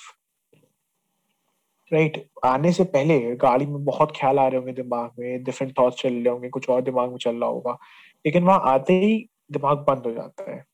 right 1.91 2.25
आने 2.45 2.73
से 2.73 2.85
पहले 2.87 3.19
गाड़ी 3.37 3.67
में 3.67 3.85
बहुत 3.85 4.13
ख्याल 4.17 4.39
आ 4.39 4.47
रहे 4.47 4.59
होंगे 4.59 4.73
दिमाग 4.73 5.11
में 5.19 5.43
डिफरेंट 5.45 5.73
थॉट्स 5.79 6.03
चल 6.03 6.13
रहे 6.15 6.29
होंगे, 6.29 6.49
कुछ 6.49 6.69
और 6.71 6.83
दिमाग 6.83 7.11
में 7.11 7.17
चल 7.19 7.37
रहा 7.37 7.49
होगा, 7.49 7.77
लेकिन 8.25 8.45
वहाँ 8.45 8.61
आते 8.67 8.93
ही 9.01 9.17
दिमाग 9.53 9.79
बंद 9.89 10.07
हो 10.07 10.13
जाता 10.13 10.51
है। 10.51 10.65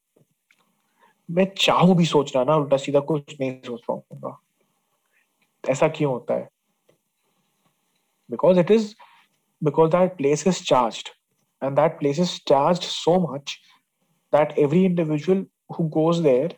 मैं 1.31 1.45
चाहूँ 1.59 1.95
भी 1.97 2.05
सोचना 2.07 2.43
ना, 2.45 2.55
उल्टा 2.57 2.77
सीधा 2.77 3.01
कुछ 3.01 3.35
नहीं 3.41 3.61
सोच 3.67 3.81
पाऊँगा 3.89 4.39
ऐसा 5.65 5.89
क्यों 5.89 6.13
होता 6.13 6.35
है? 6.35 6.49
Because 8.31 8.59
it 8.61 8.71
is 8.71 8.95
because 9.63 9.91
that 9.91 10.17
place 10.17 10.47
is 10.47 10.63
charge 10.65 11.03
and 11.63 11.77
that 11.77 11.99
place 11.99 12.19
is 12.21 12.37
charge 12.49 12.81
so 12.83 13.19
much 13.27 13.57
that 14.33 14.59
every 14.59 14.85
individual 14.85 15.45
who 15.79 15.85
goes 15.99 16.21
there 16.23 16.57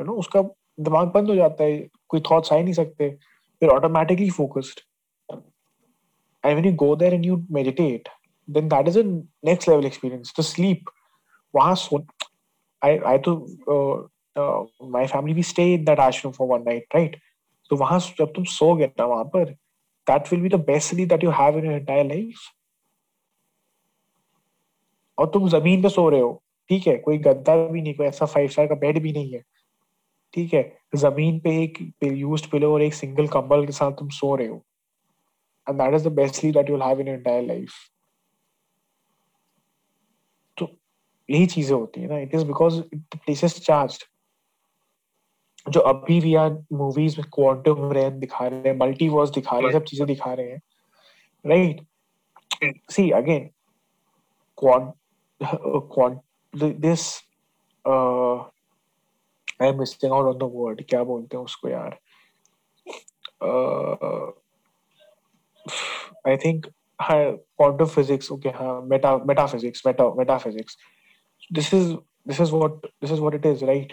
you 0.00 0.06
know 0.06 0.12
उसका 0.18 0.42
दिमाग 0.80 1.08
बंद 1.12 1.28
हो 1.28 1.34
जाता 1.34 1.64
है, 1.64 1.78
कोई 2.08 2.20
थॉट्स 2.30 2.52
आ 2.52 2.56
ही 2.56 2.62
नहीं 2.62 2.74
सकते, 2.74 3.10
फिर 3.62 3.68
automatically 3.70 4.30
focused 4.30 4.80
and 5.30 6.52
when 6.54 6.64
you 6.64 6.72
go 6.76 6.94
there 6.96 7.14
and 7.14 7.26
you 7.26 7.36
meditate 7.52 8.08
then 8.48 8.68
that 8.68 8.88
is 8.88 8.98
a 8.98 9.02
next 9.02 9.68
level 9.68 9.86
experience 9.86 10.34
the 10.40 10.42
sleep 10.44 10.90
वहाँ 11.54 11.74
I 11.74 12.31
I 12.82 13.18
to 13.18 13.32
uh, 13.68 14.40
uh, 14.40 14.64
my 14.80 15.06
family 15.06 15.34
we 15.34 15.42
stay 15.42 15.74
in 15.74 15.84
that 15.84 15.98
ashram 15.98 16.34
for 16.34 16.46
one 16.46 16.64
night, 16.64 16.84
right? 16.94 17.16
So 17.70 17.76
वहाँ 17.76 17.98
जब 18.18 18.32
तुम 18.36 18.44
सोगे 18.44 18.86
ना 18.98 19.04
वहाँ 19.06 19.24
पर 19.34 19.54
that 20.06 20.30
will 20.30 20.42
be 20.42 20.48
the 20.48 20.58
best 20.58 20.88
sleep 20.88 21.08
that 21.08 21.22
you 21.22 21.30
have 21.30 21.56
in 21.56 21.64
your 21.64 21.76
entire 21.76 22.04
life. 22.04 22.50
और 25.18 25.26
तुम 25.30 25.48
ज़मीन 25.48 25.82
पे 25.82 25.88
सो 25.88 26.08
रहे 26.08 26.20
हो 26.20 26.42
ठीक 26.70 26.86
है 26.86 26.96
कोई 26.98 27.18
गद्दा 27.24 27.56
भी 27.68 27.82
नहीं 27.82 27.94
कोई 27.94 28.06
ऐसा 28.06 28.26
फाइव 28.26 28.48
स्टार 28.50 28.66
का 28.66 28.74
बेड 28.84 28.98
भी 29.02 29.12
नहीं 29.12 29.32
है 29.32 29.42
ठीक 30.34 30.54
है 30.54 30.62
ज़मीन 30.96 31.38
पे 31.40 31.50
एक 31.62 31.78
यूज्ड 32.04 32.50
पिलो 32.50 32.72
और 32.74 32.82
एक 32.82 32.94
सिंगल 32.94 33.26
कंबल 33.34 33.66
के 33.66 33.72
साथ 33.72 33.92
तुम 33.98 34.08
सो 34.18 34.34
रहे 34.36 34.46
हो 34.48 34.62
and 35.66 35.78
that 35.80 35.94
is 35.94 36.08
the 36.08 36.12
best 36.12 36.34
sleep 36.34 36.54
that 36.54 36.70
you 36.70 36.76
will 36.76 36.86
have 36.86 37.00
in 37.00 37.08
your 37.08 37.16
entire 37.18 37.42
life 37.46 37.74
यही 41.32 41.46
चीज़ें 41.46 41.74
होती 41.76 42.00
है 42.00 42.08
ना 42.08 42.18
it 42.18 42.34
is 42.34 42.44
because 42.46 42.80
place 42.94 43.44
is 43.44 43.60
charge 43.60 43.98
जो 45.66 45.80
अभी 45.80 46.20
भी 46.20 46.34
यार 46.34 46.50
मूवीज़ 46.72 47.20
में 47.20 47.28
क्वांटम 47.34 47.90
रेन 47.92 48.18
दिखा 48.20 48.46
रहे 48.46 48.68
हैं 48.68 48.76
मल्टीवर्स 48.78 49.30
दिखा 49.30 49.56
रहे 49.58 49.66
हैं, 49.66 49.72
सब 49.72 49.84
चीज़ें 49.84 50.06
दिखा 50.06 50.32
रहे 50.32 50.50
हैं 50.50 50.60
right 51.44 51.80
see 52.90 53.10
again 53.10 53.50
quant 54.58 56.20
this 56.54 57.06
I 59.62 59.68
am 59.68 59.78
missing 59.78 60.12
out 60.12 60.26
on 60.26 60.38
the 60.38 60.50
word 60.54 60.84
क्या 60.88 61.02
बोलते 61.04 61.36
हैं 61.36 61.44
उसको 61.44 61.68
यार? 61.68 61.98
I 66.28 66.36
think 66.44 66.66
quantum 67.00 67.84
physics 67.84 68.32
okay 68.32 68.48
हाँ 68.48 68.80
meta 68.90 69.16
metaphysics 69.26 69.86
meta 69.86 70.04
metaphysics 70.18 70.76
this 71.58 71.72
is 71.72 71.92
this 72.30 72.40
is 72.40 72.52
what 72.52 72.88
this 73.00 73.10
is 73.10 73.20
what 73.20 73.34
it 73.34 73.46
is 73.52 73.62
right? 73.70 73.92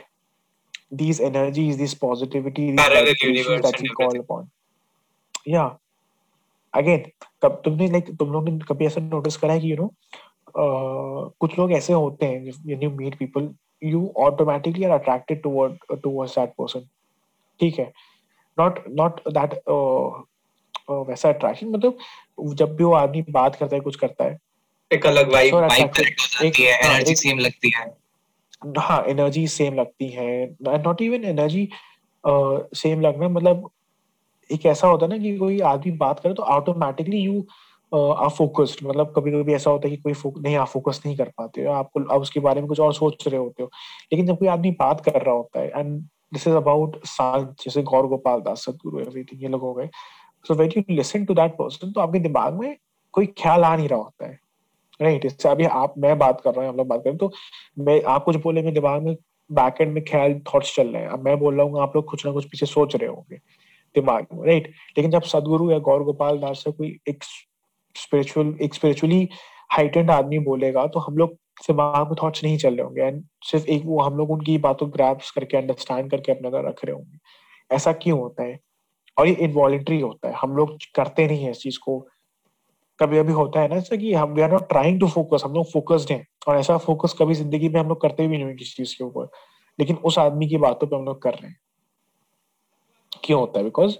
These 0.91 1.19
energies 1.19 1.77
this 1.77 1.93
positivity 1.93 2.65
these 2.71 3.47
that 3.65 3.79
we 3.81 3.89
call 3.99 4.19
upon. 4.19 4.49
Yeah. 5.45 5.71
Again 6.73 7.11
कब 7.43 7.61
तुमने 7.65 7.87
like 7.91 8.09
तुम 8.19 8.31
लोग 8.31 8.49
ने 8.49 8.59
कभी 8.67 8.85
ऐसा 8.85 9.01
notice 9.01 9.37
करा 9.37 9.53
है 9.53 9.59
कि 9.59 9.71
यू 9.71 9.77
नो 9.77 9.91
कुछ 11.41 11.57
लोग 11.59 11.71
ऐसे 11.71 11.93
होते 11.93 12.25
हैं 12.25 12.51
when 12.65 12.83
you 12.83 12.89
meet 12.91 13.17
people 13.19 13.49
you 13.83 14.01
automatically 14.25 14.85
are 14.85 14.91
attracted 14.99 15.41
toward 15.43 16.01
towards 16.03 16.37
that 16.39 16.49
person 16.59 16.87
ठीक 17.59 17.79
है? 17.79 17.91
नॉट 18.59 18.79
नॉट 18.99 19.21
दैट 19.37 19.53
वैसा 21.09 21.29
अट्रैक्शन 21.29 21.67
मतलब 21.71 21.97
जब 22.59 22.75
भी 22.75 22.83
वो 22.83 22.93
आदमी 22.93 23.21
बात 23.29 23.55
करता 23.55 23.75
है 23.75 23.81
कुछ 23.81 23.95
करता 23.95 24.23
है 24.23 24.37
एक 24.91 25.05
अलग 25.05 25.31
वाइब 25.33 25.55
वाइब 25.55 25.89
करेक्ट 25.95 26.21
हो 26.21 26.43
जाती 26.43 26.63
है 26.63 26.77
एनर्जी 26.79 27.15
सेम 27.15 27.39
लगती 27.39 27.71
है। 27.75 27.85
हाँ 28.79 29.03
एनर्जी 29.07 29.47
सेम 29.47 29.73
लगती 29.73 30.07
है। 30.09 30.55
नॉट 30.61 31.01
इवन 31.01 31.23
एनर्जी 31.23 31.67
सेम 32.23 33.01
लगना 33.01 33.29
मतलब 33.29 33.69
एक 34.49 34.65
ऐसा 34.65 34.87
होता 34.87 35.05
है 35.05 35.11
ना 35.11 35.17
कि 35.23 35.37
कोई 35.37 35.59
आदमी 35.71 35.91
बात 35.97 36.19
करे 36.19 36.33
तो 36.33 36.43
ऑटोमेटिकली 36.43 37.17
यू 37.17 37.41
आप 37.91 38.31
फोकस्ड 38.37 38.85
मतलब 38.87 39.13
कभी 39.15 39.31
कभी 39.31 39.53
ऐसा 39.53 39.71
होता 39.71 39.87
है 39.87 39.95
कि 39.95 40.01
कोई 40.01 40.13
फोक, 40.13 40.39
नहीं 40.41 40.55
आप 40.55 40.67
फोकस 40.67 41.01
नहीं 41.05 41.15
कर 41.17 41.29
पाते 41.37 41.63
हो। 41.63 41.71
आपको 41.73 42.03
आप 42.13 42.21
उसके 42.21 42.39
बारे 42.39 42.61
में 42.61 42.67
कुछ 42.69 42.79
और 42.79 42.93
सोच 42.93 43.27
रहे 43.27 43.37
होते 43.37 43.63
हो। 43.63 43.69
लेकिन 44.11 44.25
जब 44.27 44.37
कोई 44.39 44.47
आदमी 44.47 44.71
बात 44.79 45.01
कर 45.05 45.21
रहा 45.21 45.35
होता 45.35 45.59
है 45.59 45.67
एंड 45.69 46.01
दिस 46.33 46.47
इज़ 46.47 46.55
अबाउट 46.55 46.99
सांत 47.05 47.55
जैसे 47.63 47.83
गौर 47.83 48.07
गोपाल 48.07 48.41
दास 48.41 48.65
सदगुरु 48.65 48.99
एवरीथिंग 48.99 49.43
ये 49.43 49.49
लोग 49.49 49.61
हो 49.61 49.73
गए। 49.73 49.89
So 50.45 50.53
when 50.55 50.71
you 50.77 50.83
listen 50.89 51.25
to 51.25 51.33
that 51.33 51.51
person 51.53 51.91
तो 51.91 52.01
आपके 52.01 52.19
दिमाग 52.19 52.59
में 52.59 52.75
कोई 53.13 53.25
ख्याल 53.41 53.63
आ 53.63 53.75
नहीं 53.75 53.87
रहा 53.87 53.99
होता 53.99 54.27
है। 54.27 54.39
राइट 54.99 55.25
इससे 55.25 55.49
अभी 55.49 55.65
आप, 55.65 55.93
मैं 55.97 56.17
बात 56.19 56.41
कर 56.41 56.53
रहा 56.53 56.61
हूँ 56.61 56.69
हम 56.69 56.77
लोग 56.77 56.87
बात 56.87 57.01
करें। 57.03 57.17
तो 57.17 57.31
मैं, 57.79 58.01
आप 58.03 58.23
कुछ 58.23 58.35
बोले, 58.37 58.61
मेरे 58.61 58.73
दिमाग 58.73 59.01
में 59.03 59.15
बैक 59.49 59.81
एंड 59.81 59.93
में 59.93 60.03
ख्याल 60.05 60.39
थॉट्स 60.47 60.75
चल 60.75 60.87
रहे 60.87 61.01
हैं। 61.01 61.09
अब 61.09 61.23
मैं 61.25 61.37
बोल 61.39 61.55
रहा 61.55 61.65
हूँ 61.65 61.81
आप 61.81 61.95
लोग 61.95 62.05
कुछ 62.05 62.25
ना 62.25 62.31
कुछ 62.31 62.45
पीछे 62.45 62.65
सोच 62.65 62.95
रहे 62.95 63.09
होंगे, 63.09 63.37
दिमाग 63.95 64.27
में 64.33 64.45
राइट 64.47 64.67
लेकिन 64.97 65.11
जब 65.11 65.21
सदगुरु 65.25 65.71
या 65.71 65.77
गौर 65.81 66.03
गोपाल 66.03 66.37
दास 66.39 66.63
से 66.63 66.71
कोई 66.71 66.97
एक 67.09 67.23
स्पिरिचुअल 67.95 68.53
एक 68.61 68.73
स्पिरिचुअली 68.73 69.27
हाइटेंड 69.71 70.11
आदमी 70.11 70.39
बोलेगा 70.41 70.85
तो 70.87 70.99
हम 70.99 71.17
लोग 71.17 71.33
दिमाग 71.61 72.07
में 72.07 72.15
थॉट्स 72.21 72.43
नहीं 72.43 72.57
चल 72.57 72.75
रहे 72.75 72.83
होंगे। 72.83 73.01
एंड 73.01 73.23
सिर्फ़ 73.45 73.65
एक 73.67 73.83
वो 73.85 73.99
हम 74.01 74.17
लोग 74.17 74.31
उनकी 74.31 74.57
बातों 74.59 74.89
ग्रैप्स 74.91 75.31
करके 75.31 75.57
अंडरस्टैंड 75.57 76.09
करके 76.11 76.31
अपने 76.31 76.47
अंदर 76.47 76.67
रख 76.67 76.83
रहे 76.85 76.93
होंगे। 76.95 77.17
ऐसा 77.71 77.91
क्यों 77.93 78.19
होता 78.19 78.43
है? 78.43 78.59
और 79.17 79.27
ये 79.27 79.33
इनवॉलेंट्री 79.35 79.99
होता 80.01 80.29
है। 80.29 80.35
हम 80.35 80.55
लोग 80.57 80.77
करते 80.95 81.27
नहीं 81.27 81.43
है 81.43 81.51
इस 81.51 81.59
चीज़ 81.59 81.79
को। 81.79 81.99
कभी 82.99 83.17
कभी 83.19 83.33
होता 83.33 83.59
है 83.61 83.67
ना 83.67 83.75
जैसे 83.75 83.97
कि 83.97 84.13
हम 84.13 84.33
we 84.33 84.41
are 84.41 84.51
not 84.51 84.67
trying 84.69 84.99
to 84.99 85.07
focus 85.07 85.41
हम 85.45 85.53
लोग 85.53 85.71
फोकस्ड 85.71 86.11
हैं। 86.11 86.25
और 86.47 86.57
ऐसा 86.57 86.77
फोकस 86.77 87.13
कभी 87.19 87.33
ज़िंदगी 87.33 87.69
में 87.69 87.79
हम 87.79 87.87
लोग 87.89 88.01
करते 88.01 88.27
भी 88.27 88.37
नहीं 88.37 88.55
किसी 88.55 88.73
चीज़ 88.75 88.95
के 88.97 89.03
ऊपर। 89.03 89.29
लेकिन 89.79 89.95
उस 90.05 90.17
आदमी 90.19 90.47
की 90.49 90.57
बातों 90.57 90.87
पे 90.87 90.95
हम 90.95 91.05
लोग 91.05 91.21
कर 91.21 91.33
रहे 91.33 91.47
हैं। 91.47 91.59
क्यों 93.23 93.39
होता 93.39 93.59
है? 93.59 93.63
बिकॉज़ 93.65 93.97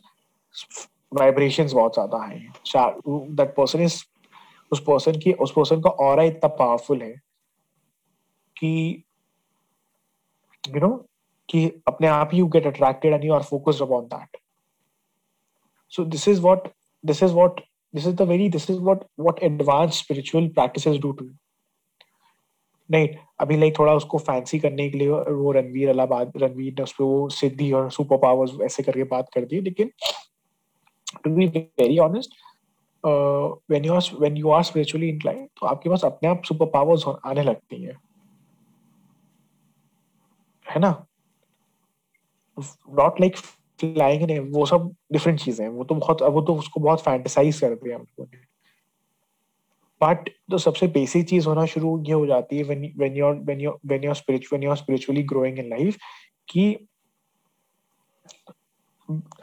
वाइब्रेशन 1.13 1.69
बहुत 1.73 1.93
ज़्यादा 1.93 2.23
है। 2.23 2.39
दैट 3.35 3.55
पर्सन 3.57 3.81
इज़ 3.81 4.01
उस 4.71 4.79
पर्सन 4.87 5.19
की, 5.19 5.31
उस 5.33 5.51
पर्सन 5.51 5.81
का 5.81 5.89
और 5.89 6.23
इतना 6.23 6.47
पावरफुल 6.55 7.01
है 7.01 7.13
कि 8.55 9.03
यू 10.63 10.79
नो 10.79 10.89
कि 11.49 11.65
अपने 11.87 12.07
आप 12.07 12.29
ही 12.33 12.39
you 12.39 12.47
get 12.47 12.67
attracted 12.67 13.13
and 13.13 13.23
you 13.25 13.33
are 13.33 13.43
focused 13.43 13.81
upon 13.81 14.05
that 14.07 14.37
so 15.93 16.05
this 16.05 16.27
is 16.27 16.41
what 16.41 16.67
this 17.03 17.23
is 17.23 17.33
what 17.33 17.61
this 17.93 18.05
is 18.05 18.15
the 18.15 18.25
very, 18.25 18.47
this 18.49 18.69
is 18.69 18.79
what 18.87 19.05
what 19.27 19.39
advanced 19.43 19.99
spiritual 20.03 20.49
practices 20.57 20.97
do 21.05 21.13
to 21.13 21.23
you. 21.25 21.35
नहीं, 22.89 23.07
अभी 23.39 23.57
like 23.57 23.77
थोड़ा 23.79 23.93
उसको 23.93 24.17
fancy 24.17 24.59
करने 24.59 24.89
के 24.89 24.97
लिए 24.97 25.09
वो 25.09 25.51
रणवीर 25.51 25.89
अलाहाबाद, 25.89 26.31
रणवीर 26.41 26.73
ने 26.73 26.83
उसपे 26.83 27.03
वो 27.03 27.29
सिद्धि 27.29 27.71
और 27.71 27.89
सुपर 27.91 28.17
पावर्स 28.17 28.51
ऐसे 28.65 28.83
करके 28.83 29.03
बात 29.11 29.29
कर 29.33 29.45
दी, 29.45 29.59
लेकिन 29.61 29.91
to 31.23 31.29
be 31.35 31.47
very 31.47 31.97
honest 31.99 32.33
when 33.05 33.85
you 33.85 33.93
are 33.93 34.01
when 34.19 34.37
you 34.37 34.49
are 34.51 34.63
spiritually 34.63 35.09
inclined 35.09 35.47
तो 35.59 35.67
आपके 35.67 35.89
पास 35.89 36.05
अपने 36.05 36.29
आप 36.29 36.43
सुपर 36.45 36.65
पावर्स 36.73 37.03
आने 37.25 37.43
लगती 37.43 37.81
हैं। 37.83 37.97
है 40.65 40.79
ना? 40.79 40.89
नॉट 42.57 43.19
लाइक 43.21 43.35
फ्लाइंग 43.79 44.23
नहीं, 44.23 44.39
वो 44.39 44.65
सब 44.65 44.91
डिफरेंट 45.13 45.39
चीज़ें 45.39 45.65
हैं। 45.65 45.71
वो 45.73 45.83
तो 45.83 45.95
बहुत, 45.95 46.21
वो 46.21 46.41
तो 46.41 46.55
उसको 46.55 46.79
बहुत 46.79 47.01
फैंटेसाइज 47.01 47.59
कर 47.59 47.75
दिया 47.75 47.95
हम 47.95 48.01
लोगों 48.01 48.47
बट 50.01 50.29
तो 50.51 50.57
सबसे 50.57 50.87
बेसिक 50.87 51.27
चीज़ 51.29 51.47
होना 51.47 51.65
शुरू 51.65 51.97
ये 52.07 52.13
हो 52.13 52.25
जाती 52.25 52.57
है 52.57 52.63
when 52.63 52.91
when 52.97 53.17
you 53.17 53.31
when 53.45 53.61
you 53.61 53.71
when 53.85 54.03
you 54.03 54.13
spiritual 54.13 54.63
you 54.63 54.75
spiritually 54.75 55.23
growing 55.23 55.59
in 55.59 55.69
life 55.69 55.97
कि 56.49 56.63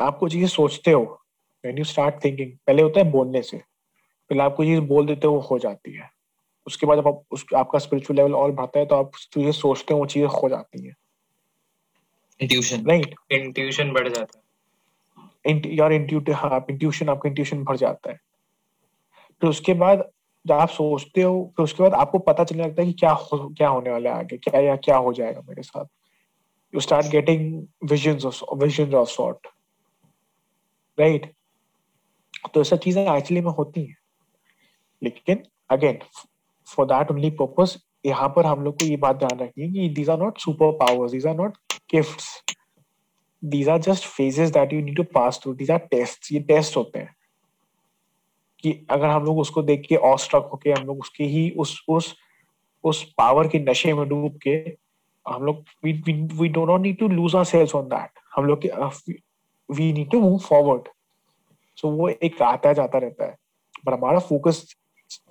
आप 0.00 0.16
कोई 0.18 0.30
चीज़ें 0.30 0.46
सोचते 0.48 0.90
हो 0.90 1.02
व्हेन 1.02 1.78
यू 1.78 1.84
स्टार्ट 1.84 2.24
थिंकिंग 2.24 2.52
पहले 2.66 2.82
होता 2.82 3.00
है 3.00 3.10
बोलने 3.10 3.42
से, 3.42 3.56
पहले 4.30 4.42
आप 4.42 4.54
कोई 4.56 4.66
चीज़ 4.66 4.80
बोल 4.80 5.06
देते 5.06 5.26
हो, 5.26 5.32
वो 5.34 5.40
हो 5.40 5.58
जाती 5.58 5.92
है। 5.92 6.08
उसके 6.66 6.86
बाद 6.86 6.98
आप 6.98 7.22
उस 7.30 7.44
आपका 7.56 7.78
स्पिरिचुअल 7.78 8.16
लेवल 8.16 8.34
और 8.34 8.52
बढ़ता 8.52 8.78
है 8.78 8.86
तो 8.86 8.94
आप 8.94 9.10
चीज़ें 9.32 9.52
सोचते 9.52 9.94
हो, 9.94 10.00
वो 10.00 10.06
चीज़ें 10.06 10.28
हो 10.28 10.48
जाती 10.48 10.86
हैं। 10.86 10.94
इंट्यूशन 12.40 12.86
राइट 12.88 13.14
इंट्यूशन 13.32 13.92
बढ़ 13.92 14.08
जाता 14.08 14.38
है। 14.38 14.44
यार 15.76 15.92
इंट्यूटिव 15.92 16.34
हाँ 16.34 16.64
इंट्यूशन 16.70 17.08
आपका 17.08 17.28
इंट्यूशन 17.28 17.62
बढ़ 17.64 17.76
जाता 17.76 18.10
है। 18.10 18.16
फिर 19.42 19.50
उसके 19.50 19.74
बाद 19.74 20.08
जब 20.44 20.52
आप 20.52 20.68
सोचते 20.68 21.22
हो 21.22 21.52
फिर 21.56 21.64
उसके 21.64 21.82
बाद 21.82 21.94
आपको 21.94 22.18
पता 22.20 22.44
चलने 22.44 22.62
लगता 22.64 22.82
है 22.82 22.88
कि 22.88 22.94
क्या 22.94 23.10
हो, 23.10 23.48
क्या 23.48 23.68
होने 23.68 23.90
वाला 23.90 24.10
है 24.10 24.18
आगे 24.18 24.36
क्या 24.38 24.60
या 24.60 24.76
क्या 24.76 24.96
हो 24.96 25.12
जाएगा 25.12 25.40
मेरे 25.48 25.62
साथ। 25.62 25.84
You 26.74 26.80
start 26.80 27.06
getting 27.06 27.90
visions 27.90 28.24
of 28.24 28.42
visions 28.62 28.94
of 28.94 29.08
sort 29.08 29.46
right 30.98 31.32
तो 32.54 32.60
ऐसा 32.60 32.76
चीज़ें 32.76 33.02
एक्चुअली 33.16 33.40
में 33.40 33.50
होती 33.52 33.84
हैं। 33.84 33.96
लेकिन 35.02 35.42
again 35.70 35.98
for 36.68 36.86
that 36.86 37.10
only 37.10 37.30
purpose 37.40 37.76
यहाँ 38.06 38.28
पर 38.36 38.46
हम 38.46 38.62
लोग 38.64 38.78
को 38.78 38.84
ये 38.84 38.96
बात 38.96 39.16
ध्यान 39.16 39.38
रखनी 39.38 39.64
है 39.64 39.70
कि 39.72 39.88
these 39.94 40.10
are 40.10 40.18
not 40.18 40.38
super 40.38 40.72
powers 40.78 41.12
these 41.12 41.26
are 41.26 41.34
not 41.36 41.56
gifts 41.96 42.34
these 43.42 43.68
are 43.72 43.80
just 43.84 44.06
phases 44.12 44.52
that 44.54 44.70
you 44.74 44.78
need 44.84 44.96
to 44.98 45.04
pass 45.16 45.38
through, 45.40 45.52
these 45.58 45.72
are 45.72 45.82
tests, 45.94 46.32
ये 46.32 46.40
टेस्ट 46.40 46.76
होते 46.76 46.98
हैं। 46.98 47.14
कि 48.60 48.70
अगर 48.90 49.06
हम 49.06 49.24
लोग 49.24 49.38
उसको 49.38 49.62
देख 49.62 49.86
के 49.88 49.96
ऑस्ट्रक 50.10 50.48
होके 50.52 50.72
हम 50.72 50.86
लोग 50.86 51.00
उसके 51.00 51.24
ही 51.24 51.50
उस 51.58 51.84
उस 51.88 52.14
उस 52.84 53.02
पावर 53.18 53.48
के 53.48 53.58
नशे 53.58 53.92
में 53.94 54.08
डूब 54.08 54.38
के 54.42 54.54
हम 55.26 55.42
लोग 55.42 55.64
we 55.84 55.92
we 56.40 56.48
do 56.48 56.64
not 56.66 56.80
need 56.80 56.98
to 56.98 57.08
lose 57.08 57.34
our 57.34 57.44
selves 57.44 57.74
on 57.74 57.84
that 57.88 58.18
हम 58.36 58.44
लोग 58.44 58.66
we 59.70 59.92
need 59.92 60.10
to 60.10 60.20
move 60.20 60.38
forward 60.38 60.88
so 61.76 61.90
वो 61.90 62.08
एक 62.08 62.42
आता 62.42 62.72
जाता 62.72 62.98
रहता 62.98 63.24
है। 63.24 63.36
पर 63.86 63.94
हमारा 63.94 64.18
फोकस 64.30 64.64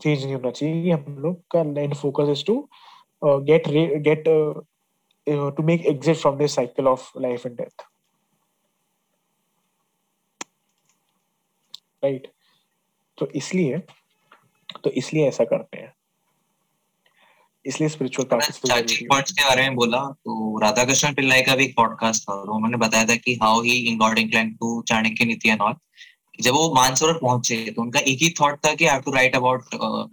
चेंज 0.02 0.24
नहीं 0.24 0.36
होना 0.36 0.52
चाहिए। 0.52 0.92
हम 0.92 1.18
लोग 1.20 1.42
का 1.52 1.64
main 1.64 1.94
focus 1.94 2.30
is 2.30 2.46
to 2.48 2.58
get 3.26 3.68
get 4.08 4.24
to 5.28 5.64
make 5.64 5.86
exit 5.86 6.18
from 6.18 6.38
this 6.38 6.54
cycle 6.54 6.88
of 6.88 7.02
life 7.16 7.46
and 7.46 7.58
death. 7.58 7.86
Right. 12.04 12.28
तो 13.18 13.28
इसलिए 13.36 13.78
तो 14.84 14.90
इसलिए 15.02 15.28
ऐसा 15.28 15.44
करते 15.52 15.78
हैं। 15.78 15.94
इसलिए 17.66 17.90
स्पिरिचुअल 17.90 18.28
प्रैक्टिस 18.30 19.00
पॉइंट्स 19.10 19.32
के 19.32 19.44
बारे 19.44 19.62
में 19.62 19.76
बोला 19.76 20.00
तो 20.26 20.60
राधा 20.62 20.84
कृष्ण 20.86 21.14
पिल्लाई 21.16 21.42
का 21.44 21.56
भी 21.56 21.66
एक 21.66 21.76
पॉडकास्ट 21.76 22.24
था 22.24 22.34
तो 22.46 22.56
उन्होंने 22.56 22.78
बताया 22.86 23.06
था 23.10 23.16
कि 23.26 23.34
how 23.44 23.62
he 23.62 23.78
in 23.90 23.98
God 23.98 24.18
incline 24.20 24.54
to 24.62 24.82
Chanakya 24.90 25.26
Niti 25.26 25.50
and 25.50 25.62
all 25.62 25.76
जब 26.42 26.54
वो 26.54 26.74
मानसरोवर 26.76 27.18
पहुँचे 27.22 27.64
तो 27.76 27.82
उनका 27.82 28.00
एक 28.00 28.22
ही 28.22 28.30
थॉट 28.42 28.66
था 28.66 28.74
कि 28.76 28.86
I 28.86 28.94
have 28.94 29.02
to 29.02 29.12
write 29.12 29.36
about 29.36 29.62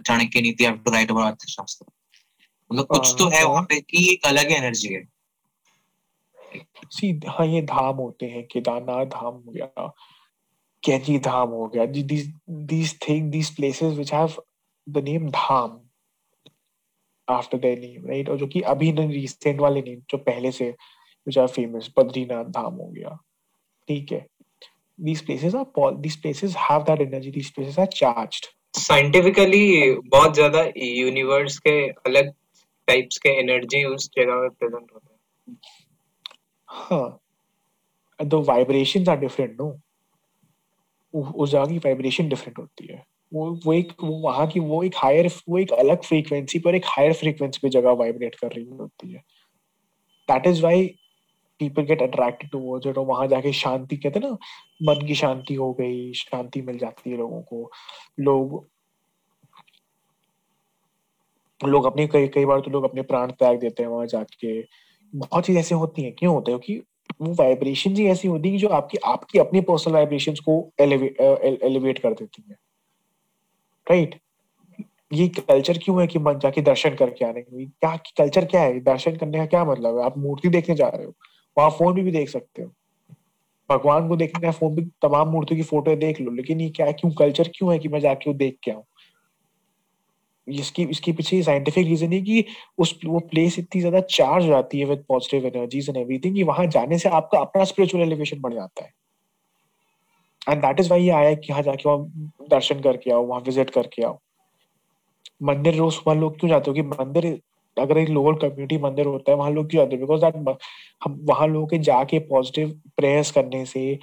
Chanakya 0.06 0.40
Niti 0.40 0.64
I 0.64 0.70
have 0.70 0.78
to 0.84 0.90
write 0.90 1.10
about 1.10 1.26
Arthashastra. 1.26 1.86
मतलब 2.72 2.86
कुछ 2.86 3.14
तो 3.18 3.28
है 3.28 3.38
हाँ, 3.38 3.44
वहाँ 3.44 3.56
हाँ। 3.56 3.66
पे 3.68 3.80
कि 3.80 4.12
एक 4.12 4.26
अलग 4.26 4.52
एनर्जी 4.52 4.94
है। 4.94 5.04
सी 6.90 7.20
हाँ 7.28 7.46
ये 7.46 7.62
धाम 7.62 7.96
होते 7.96 8.26
हैं 8.26 8.46
केदारनाथ 8.46 9.06
धाम 9.06 9.34
हो 9.34 9.52
गया 9.52 9.86
कैजी 10.82 11.18
धाम 11.18 11.48
हो 11.48 11.66
गया 11.66 11.84
this 11.86 12.98
thing 13.08 13.30
this 13.30 13.50
places 13.50 13.92
which 13.94 14.12
have 14.14 14.42
the 14.88 14.98
name 14.98 15.30
Dham 15.30 15.80
after 17.28 17.58
their 17.58 17.78
name 17.78 18.06
right 18.08 18.28
और 18.28 18.36
जो 18.38 18.46
कि 18.46 18.60
अभी 18.60 18.92
ना 18.92 19.04
रीसेंट 19.04 19.60
वाले 19.60 19.82
नेम 19.82 20.00
जो 20.10 20.18
पहले 20.18 20.52
से 20.52 20.68
which 20.70 21.38
are 21.38 21.46
famous 21.46 21.90
Badrinath 21.98 22.44
Dham 22.44 22.74
हो 22.74 22.88
गया 22.88 23.18
ठीक 23.88 24.12
है? 24.12 24.26
This 25.00 25.20
places 25.20 25.54
are 25.54 25.94
this 25.94 26.16
places 26.16 26.56
have 26.56 26.82
that 26.82 27.00
energy 27.00 27.30
this 27.30 27.50
places 27.50 27.78
are 27.78 27.86
charged 27.86 28.46
scientifically 28.78 29.92
बहुत 29.94 30.34
ज़्यादा 30.34 30.64
यूनिवर्स 30.76 31.58
के 31.58 31.88
अलग 31.88 32.32
टाइप्स 32.86 33.18
के 33.18 33.28
एनर्जी 33.28 33.84
उस 33.84 34.10
जगह 34.16 34.34
में 34.34 34.50
प्रेजेंट 34.50 34.92
होते 34.94 35.14
हैं। 35.14 35.58
हाँ। 36.68 37.18
The 38.24 38.34
vibrations 38.34 39.08
are 39.08 39.18
different 39.18 39.56
no 39.60 39.80
उस 41.14 41.50
जगह 41.50 41.66
की 41.66 41.78
वाइब्रेशन 41.78 42.28
डिफरेंट 42.28 42.58
होती 42.58 42.86
है। 42.86 43.04
वो 43.34 43.60
वो 43.64 43.72
एक, 43.72 43.92
वो 44.02 44.12
वहाँ 44.12 44.46
की, 44.46 44.60
वो 44.60 44.82
एक 44.82 44.92
हायर 44.96 45.26
वो 45.48 45.58
एक 45.58 45.72
अलग 45.72 46.02
फ्रीक्वेंसी 46.02 46.58
पर 46.58 46.74
एक 46.74 46.82
हायर 46.86 47.12
फ्रीक्वेंसी 47.12 47.58
पे 47.62 47.68
जगह 47.68 47.90
वाइब्रेट 47.90 48.34
कर 48.34 48.52
रही 48.52 48.64
होती 48.64 49.12
है। 49.12 49.18
That 50.28 50.46
is 50.46 50.62
why 50.62 50.86
people 51.60 51.82
get 51.82 52.02
attracted 52.02 52.50
towards 52.50 52.86
it 52.86 52.98
और 52.98 53.06
वहाँ 53.06 53.26
जाके 53.26 53.52
शांति, 53.52 53.96
कहते 53.96 54.20
ना, 54.20 54.30
मन 54.82 55.06
की 55.06 55.14
शांति 55.14 55.54
हो 55.54 55.72
गई, 55.72 56.12
शांति 56.12 56.62
मिल 56.62 56.78
जाती 56.78 57.10
है 57.10 57.16
लोगों 57.16 57.42
को। 57.42 57.70
लोग 58.20 58.71
लोग 61.68 61.84
अपने 61.84 62.06
कई 62.06 62.28
कई 62.28 62.44
बार 62.44 62.60
तो 62.60 62.70
लोग 62.70 62.84
अपने 62.84 63.02
प्राण 63.02 63.30
त्याग 63.30 63.58
देते 63.58 63.82
हैं 63.82 63.90
वहाँ 63.90 64.06
जाके। 64.06 64.60
बहुत 65.14 65.46
चीज़ 65.46 65.58
ऐसी 65.58 65.74
होती 65.74 66.02
है 66.02 66.10
क्यों 66.10 66.34
होता 66.34 66.52
है? 66.52 66.58
क्योंकि 66.58 66.82
वो 67.22 67.34
वाइब्रेशन 67.34 67.96
ही 67.96 68.06
ऐसी 68.06 68.28
होती 68.28 68.50
है 68.52 68.58
जो 68.58 68.68
आपकी 68.68 68.98
आपकी 69.04 69.38
अपनी 69.38 69.60
पर्सनल 69.60 69.94
वाइब्रेशंस 69.94 70.40
को 70.40 70.54
एलिवेट 70.80 71.20
एलिवेट 71.62 71.98
कर 71.98 72.12
देती 72.12 72.44
है। 72.50 72.56
राइट 73.86 74.18
ये 75.12 75.28
कल्चर 75.28 75.78
क्यों 75.78 76.00
है 76.00 76.06
कि 76.06 76.18
मन 76.18 76.38
जाके 76.38 76.60
दर्शन 76.62 76.94
करके 76.94 77.24
आने 77.24 77.42
की 77.42 77.66
क्या 77.66 77.96
कल्चर 78.18 78.44
क्या 78.44 78.60
है? 78.62 78.80
दर्शन 78.80 79.16
करने 79.16 79.38
का 79.38 79.46
क्या 79.46 79.64
मतलब 79.64 79.98
है? 79.98 80.04
आप 80.04 80.18
मूर्ति 80.18 80.48
देखने 80.48 80.74
जा 80.74 80.88
रहे 80.88 81.04
हो 81.06 81.14
वहाँ 81.56 81.70
फ़ोन 81.70 81.94
भी, 81.94 82.02
भी 82.02 82.10
देख 82.12 82.28
सकते 82.28 82.62
हो। 82.62 82.70
भगवान 83.70 84.08
को 84.08 84.16
देखने 84.16 84.40
का 84.42 84.50
फ़ोन 84.50 84.74
भी 84.74 84.82
तमाम 85.02 85.28
मूर्तियों 85.28 85.56
की 85.58 85.62
फ़ोटो 85.62 85.96
देख 85.96 86.20
लो 86.20 86.30
लेकिन 86.30 86.60
ये 86.60 86.68
क्या 86.70 86.90
क्यों 86.92 87.10
कल्चर 87.12 87.48
क्यों 87.56 87.72
है 87.72 87.78
कि 87.78 87.88
मैं 87.88 88.00
जाके 88.00 88.30
वो 88.30 88.36
देख 88.36 88.58
के 88.64 88.70
आऊँ? 88.70 88.84
इसकी 90.52 90.82
इसके 90.84 91.12
पीछे 91.12 91.42
साइंटिफिक 91.42 91.86
रीजन 91.86 92.12
है 92.12 92.20
कि 92.20 92.44
उस, 92.78 92.98
वो 93.04 93.20
प्लेस 93.20 93.58
इतनी 93.58 93.80
ज़्यादा 93.80 94.00
चार्ज 94.10 94.50
आती 94.52 94.80
है 94.80 94.84
with 94.86 95.04
positive 95.08 95.46
energies 95.46 95.88
and 95.88 95.98
everything 95.98 96.34
कि 96.34 96.42
वहाँ 96.42 96.66
जाने 96.68 96.98
से 96.98 97.08
आपका 97.10 97.38
अपना 97.38 97.64
स्पिरिचुअल 97.64 98.02
एलिवेशन 98.04 98.40
बढ़ 98.40 98.54
जाता 98.54 98.84
है। 98.84 98.92
एंड 100.48 100.62
दैट 100.62 100.80
इज़ 100.80 100.90
वाई 100.90 101.02
ये 101.02 101.10
आया 101.12 101.34
कि 101.34 101.46
यहाँ 101.50 101.62
जाके 101.62 101.88
वहाँ 101.88 102.46
दर्शन 102.50 102.80
करके 102.80 103.10
आओ, 103.10 103.24
वहाँ 103.26 103.40
विज़िट 103.40 103.70
करके 103.70 104.02
आओ। 104.02 104.18
मंदिर 105.42 105.74
रोज 105.74 105.92
सुबह 105.92 106.14
लोग 106.14 106.38
क्यों 106.40 106.48
जाते 106.50 106.70
हो 106.70 106.74
कि 106.74 106.82
मंदिर, 106.82 107.26
अगर 107.76 107.98
एक 107.98 108.08
लोअर 108.08 108.34
कम्युनिटी 108.38 108.78
मंदिर 108.78 109.06
होता 109.06 109.30
है, 109.32 109.36
वहाँ 109.38 109.50
लोग 109.50 109.70
क्यों 109.70 109.84
आते 109.84 109.94
हैं? 109.94 110.00
बिकॉज़ 110.00 110.20
दैट 110.20 110.36
हम, 111.02 111.18
वहाँ 111.28 111.46
लोगों 111.48 111.66
के 111.66 111.78
जाके 111.80 112.18
पॉजिटिव 112.28 112.80
प्रेयर्स 112.96 113.30
करने 113.30 113.64
से 113.66 113.98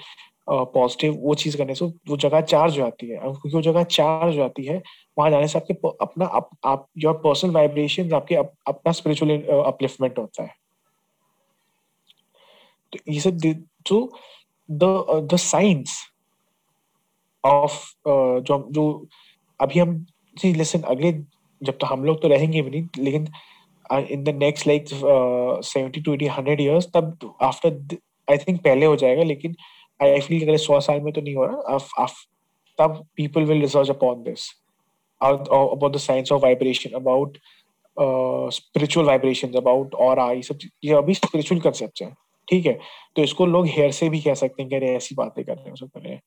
पॉजिटिव 0.50 1.14
वो 1.22 1.34
चीज़ 1.36 1.58
करने 1.58 1.76
से 1.76 1.86
वो 1.86 2.18
जगह 2.18 2.42
चार्ज 2.42 2.80
हो 2.80 2.84
जाती 2.86 3.08
है 3.10 3.18
क्योंकि 3.18 3.50
वो 3.50 3.62
जगह 3.62 3.84
चार्ज 3.84 4.26
हो 4.26 4.38
जाती 4.38 4.66
है 4.66 4.82
वहाँ 5.18 5.30
जाने 5.32 5.48
से 5.48 5.60
आपके 5.60 5.74
अपना 6.02 6.26
आप, 6.26 6.88
योर 6.98 7.14
पर्सनल 7.14 7.52
वाइब्रेशन 7.52 8.14
आपके 8.14 8.36
अप, 8.36 8.54
अपना 8.68 8.92
स्पिरिचुअल 8.92 9.42
अपलिफ्टमेंट 9.64 10.18
होता 10.20 10.44
है। 10.44 10.56
तो 12.94 13.12
ये 13.12 13.20
सब 13.20 13.38
तो 13.88 14.12
द 14.70 15.28
द 15.34 15.38
साइंस 15.38 15.98
ऑफ़ 17.44 17.84
जो 18.42 18.68
जो 18.72 19.08
अभी 19.60 19.80
हम 19.80 20.06
सी 20.38 20.54
लिसन 20.54 20.82
अगले 20.82 21.12
जब 21.62 21.78
तो 21.78 21.88
हम 21.88 22.04
लोग 22.04 22.22
तो 22.22 22.28
रहेंगे 22.28 22.62
भी 22.62 22.70
नहीं 22.70 23.04
लेकिन 23.04 23.28
in 24.12 24.24
the 24.24 24.30
next 24.30 24.68
like 24.68 24.86
seventy 25.66 26.02
to 26.02 26.14
eighty 26.14 26.26
hundred 26.28 26.62
years 26.62 26.88
तब 26.94 27.36
आफ्टर 27.42 27.98
आई 28.28 28.38
थिंक 28.38 28.62
पहले 28.64 28.86
हो 28.86 28.96
जाएगा 28.96 29.24
लेकिन 29.24 29.56
आई 30.02 30.20
फील 30.20 30.48
अगर 30.48 30.58
सौ 30.58 30.80
साल 30.80 31.02
में 31.02 31.14
तो 31.14 31.22
नहीं 31.22 31.36
हो 31.36 31.46
रहा। 31.46 32.08
तब 32.78 33.08
people 33.16 33.44
will 33.44 33.62
research 33.62 33.90
upon 33.90 34.24
this 34.24 34.56
the 35.24 35.98
science 35.98 36.30
of 36.32 36.38
vibration 36.44 36.94
about 36.98 37.32
uh, 38.02 38.50
spiritual 38.58 39.08
vibrations 39.08 39.56
about 39.56 39.94
और 39.94 40.36
ये 40.36 40.42
सब 40.42 40.60
ये 40.84 40.94
अभी 40.94 41.14
spiritual 41.14 41.60
concepts 41.60 42.02
हैं। 42.02 42.16
ठीक 42.50 42.66
है? 42.66 42.80
तो 43.16 43.24
इसको 43.24 43.46
लोग 43.46 43.68
हेयर 43.68 43.92
से 43.92 44.10
भी 44.10 44.22
कह 44.22 44.34
सकते 44.34 44.64
हैं 44.64 44.70
कि 44.70 44.76
अरे 44.76 44.96
ऐसी 44.96 45.16
बातें 45.16 45.46
कर 45.46 45.56
रहे 45.56 45.68
हैं 45.68 45.76
सब 45.76 45.90
रहे 45.98 46.20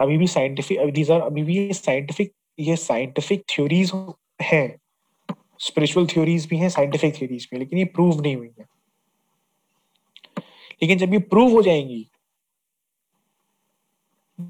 अभी 0.00 0.16
भी 0.18 0.26
साइंटिफिक 0.26 0.92
दीज 0.92 1.10
आर 1.10 1.20
अभी 1.20 1.42
भी 1.42 1.72
साइंटिफिक 1.72 2.32
ये 2.58 2.76
साइंटिफिक 2.76 3.44
थ्योरीज 3.56 3.92
हैं। 4.42 4.78
स्पिरिचुअल 5.60 6.06
थ्योरीज 6.06 6.46
भी 6.46 6.56
हैं 6.56 6.68
साइंटिफिक 6.68 7.18
थ्योरीज 7.18 7.48
भी 7.50 7.58
लेकिन 7.58 7.78
ये 7.78 7.84
प्रूव 7.84 8.20
नहीं 8.20 8.36
हुई 8.36 8.50
है। 8.58 8.64
लेकिन 10.82 10.98
जब 10.98 11.12
ये 11.12 11.18
प्रूव 11.18 11.52
हो 11.52 11.62
जाएँगी 11.62 12.08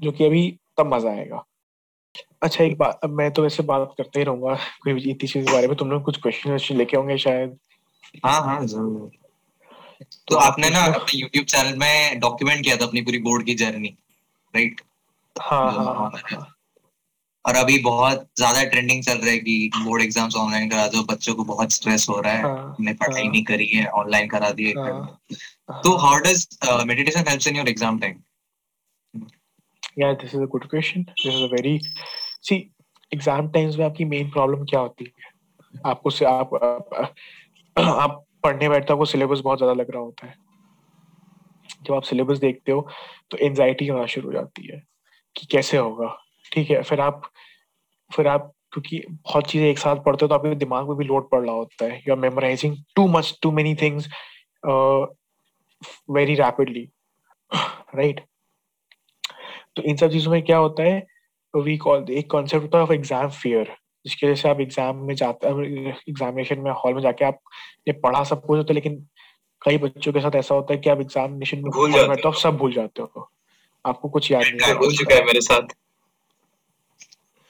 जो 0.03 0.11
कि 0.11 0.25
अभी 0.25 0.49
तब 0.77 0.93
मज़ा 0.93 1.09
आएगा। 1.09 1.43
अच्छा 2.43 2.63
एक 2.63 2.77
बात 2.77 2.99
मैं 3.09 3.31
तो 3.33 3.41
वैसे 3.41 3.63
बात 3.63 3.93
करते 3.97 4.19
ही 4.19 4.25
रहूँगा 4.25 4.55
कोई 4.83 4.93
इतनी 4.93 5.27
चीज़ 5.27 5.45
के 5.45 5.51
बारे 5.53 5.67
में। 5.67 5.75
तुम 5.77 5.91
लोग 5.91 6.03
कुछ 6.03 6.17
क्वेश्चन 6.21 6.51
वोश्चन 6.51 6.77
लेके 6.77 6.97
होंगे 6.97 7.17
शायद? 7.19 7.57
हाँ 8.25 8.41
हाँ 8.43 8.65
ज़रूर। 8.65 9.11
तो 10.27 10.35
आपने 10.37 10.69
ना 10.69 10.83
अपने 10.85 11.19
YouTube 11.19 11.45
चैनल 11.47 11.77
में 11.79 12.19
डॉक्यूमेंट 12.19 12.63
किया 12.63 12.75
था 12.77 12.85
अपनी 12.85 13.01
पूरी 13.01 13.19
बोर्ड 13.21 13.45
की 13.45 13.53
जर्नी 13.55 13.95
राइट 14.53 14.81
हाँ 15.35 15.71
हाँ 15.71 15.85
हाँ, 15.85 16.11
हाँ। 16.25 16.47
और 17.45 17.55
अभी 17.55 17.77
बहुत 17.83 18.27
ज़्यादा 18.37 18.63
ट्रेंडिंग 18.65 19.03
चल 19.03 19.17
रहा 19.17 19.29
है 19.29 19.37
कि 19.37 19.69
बोर्ड 19.77 20.01
एग्ज़ाम्स 20.03 20.35
ऑनलाइन 20.35 20.69
करा 20.69 20.87
दो 20.87 21.03
बच्चों 21.05 21.33
को 21.35 21.43
बहुत 21.45 21.71
स्ट्रेस 21.71 22.05
हो 22.09 22.19
रहा 22.19 22.33
है। 22.33 22.43
हाँ, 22.43 22.75
पढ़ाई 22.81 23.21
हाँ, 23.21 23.31
नहीं 23.31 23.43
करी 23.45 23.67
है 23.67 23.85
ऑनलाइन 23.93 24.27
करा 24.29 24.49
दिए। 24.51 24.73
हाँ, 24.73 25.19
तो 25.83 25.95
how 25.97 26.19
does 26.19 26.47
meditation 26.87 27.27
helps 27.27 27.47
in 27.47 27.55
your 27.55 27.69
exam 27.69 27.99
time 27.99 28.15
yeah 29.97 30.13
this 30.21 30.33
is 30.33 30.41
a 30.41 30.47
good 30.47 30.69
question. 30.69 31.05
This 31.23 31.33
is 31.33 31.41
a 31.41 31.51
very 31.55 31.79
see 32.49 32.61
exam 33.11 33.47
times 33.51 33.75
में 33.77 33.85
आपकी 33.85 34.05
मेन 34.05 34.29
प्रॉब्लम 34.31 34.63
क्या 34.65 34.79
होती 34.79 35.05
है? 35.05 35.31
आपको 35.85 36.09
से 36.09 36.25
आप 36.25 36.53
आप, 36.55 37.13
आप 37.75 38.23
पढ़ने 38.43 38.69
बैठते 38.69 38.93
हो 38.93 38.97
आपको 38.97 39.05
सिलेबस 39.05 39.39
बहुत 39.39 39.57
ज़्यादा 39.57 39.73
लग 39.73 39.91
रहा 39.91 40.01
होता 40.01 40.27
है। 40.27 40.35
जब 41.83 41.93
आप 41.93 42.03
सिलेबस 42.03 42.37
देखते 42.39 42.71
हो 42.71 42.87
तो 43.31 43.37
एनजाइटी 43.45 43.87
होना 43.87 44.05
शुरू 44.05 44.27
हो 44.27 44.33
जाती 44.33 44.67
है 44.67 44.81
कि 45.35 45.45
कैसे 45.51 45.77
होगा? 45.77 46.07
ठीक 46.51 46.69
है 46.69 46.81
फिर 46.83 46.99
आप 47.01 47.29
फिर 48.11 48.27
आप 48.27 48.51
क्योंकि 48.73 49.03
बहुत 49.09 49.47
चीज़ें 49.47 49.69
एक 49.69 49.79
साथ 49.79 50.03
पढ़ते 50.05 50.25
हो 50.25 50.27
तो 50.27 50.35
आपके 50.35 50.55
दिमाग 50.55 50.87
में 50.89 50.97
भी 50.97 51.05
लोड 51.05 51.29
पड़ 51.31 51.41
रहा 51.41 51.55
होता 51.55 51.85
है। 51.85 52.01
You 52.07 52.13
are 52.13 52.19
memorising 52.19 52.77
too 52.95 53.07
much 53.07 53.37
too 53.43 53.51
many 53.51 53.75
things 53.81 54.07
very 56.11 56.35
rapidly 56.35 56.89
right 57.51 58.21
तो 59.75 59.83
इन 59.83 59.95
सब 59.97 60.11
चीज़ों 60.11 60.31
में 60.31 60.41
क्या 60.41 60.57
होता 60.57 60.83
है 60.83 61.05
वी 61.53 61.77
कॉल 61.77 62.05
एक 62.11 62.29
कॉन्सेप्ट 62.31 62.63
होता 62.63 62.77
है 62.77 62.83
ऑफ़ 62.83 62.93
एग्ज़ाम 62.93 63.29
फियर 63.31 63.75
जिसकी 64.05 64.25
वजह 64.25 64.35
से 64.35 64.49
आप 64.49 64.59
एग्ज़ाम 64.61 64.97
में 65.07 65.13
जाते 65.15 65.47
एग्जामिनेशन 66.09 66.59
में 66.59 66.71
हॉल 66.73 66.93
में 66.93 67.01
जाके 67.01 67.25
आप 67.25 67.39
ये 67.87 67.93
पढ़ा 68.03 68.23
सब 68.23 68.45
कुछ 68.45 68.57
होता 68.57 68.73
है 68.73 68.75
लेकिन 68.75 69.05
कई 69.61 69.77
बच्चों 69.77 70.11
के 70.13 70.19
साथ 70.21 70.35
ऐसा 70.35 70.55
होता 70.55 70.73
है 70.73 70.79
कि 70.79 70.89
आप 70.89 71.01
एग्जामिनेशन 71.01 71.57
में 71.57 71.71
भूल 71.71 71.91
जाते 71.91 72.21
हो 72.21 72.29
आप 72.29 72.35
सब 72.37 72.57
भूल 72.57 72.73
जाते 72.73 73.01
हो। 73.01 73.29
आपको 73.85 74.09
कुछ 74.09 74.31
याद 74.31 74.43
नहीं 74.45 74.73
हो 74.73 74.91
चुका 74.91 75.15
है 75.15 75.23
मेरे 75.25 75.41
साथ। 75.41 75.73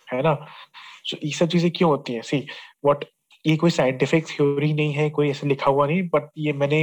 है 0.08 0.22
ना? 0.22 0.34
तो 0.34 1.18
ये 1.24 1.32
सब 1.34 1.48
चीज़ें 1.50 1.72
क्यों 1.72 1.90
होती 1.90 2.14
हैं? 2.14 2.22
सी 2.22 2.38
व्हाट 2.86 3.06
ये 3.46 3.56
कोई 3.58 3.70
साइंटिफिक 3.72 4.28
थ्योरी 4.28 4.72
नहीं 4.74 4.94
है 4.94 5.10
कोई 5.10 5.30
ऐसे 5.30 5.48
लिखा 5.48 5.72
हुआ 5.72 5.88
नहीं 5.88 6.02
बट 6.10 6.30
ये 6.38 6.54
मैंने 6.54 6.82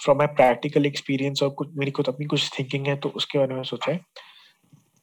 फ्रॉम 0.00 0.18
माई 0.18 0.26
प्रैक्टिकल 0.36 0.86
एक्सपीरियंस 0.86 1.42
और 1.42 1.50
कुछ 1.50 1.68
मेरी 1.76 1.90
खुद 1.90 2.08
अपनी 2.08 2.26
कुछ 2.26 2.50
थिंकिंग 2.58 2.86
है 2.86 2.96
तो 2.96 3.08
उसके 3.16 3.38
बारे 3.38 3.54
में 3.54 3.62
सोचा 3.62 3.92
है। 3.92 4.00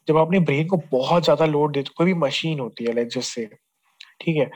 जब 0.08 0.16
अपने 0.16 0.38
ब्रेन 0.40 0.66
को 0.66 0.76
बहुत 0.92 1.24
ज़्यादा 1.24 1.46
लोड 1.46 1.72
देते 1.74 1.90
कोई 1.96 2.06
भी 2.06 2.14
मशीन 2.16 2.60
होती 2.60 2.84
है 2.84 2.92
लाइक 2.94 3.08
जैसे, 3.08 3.46
ठीक 4.20 4.36
है 4.36 4.50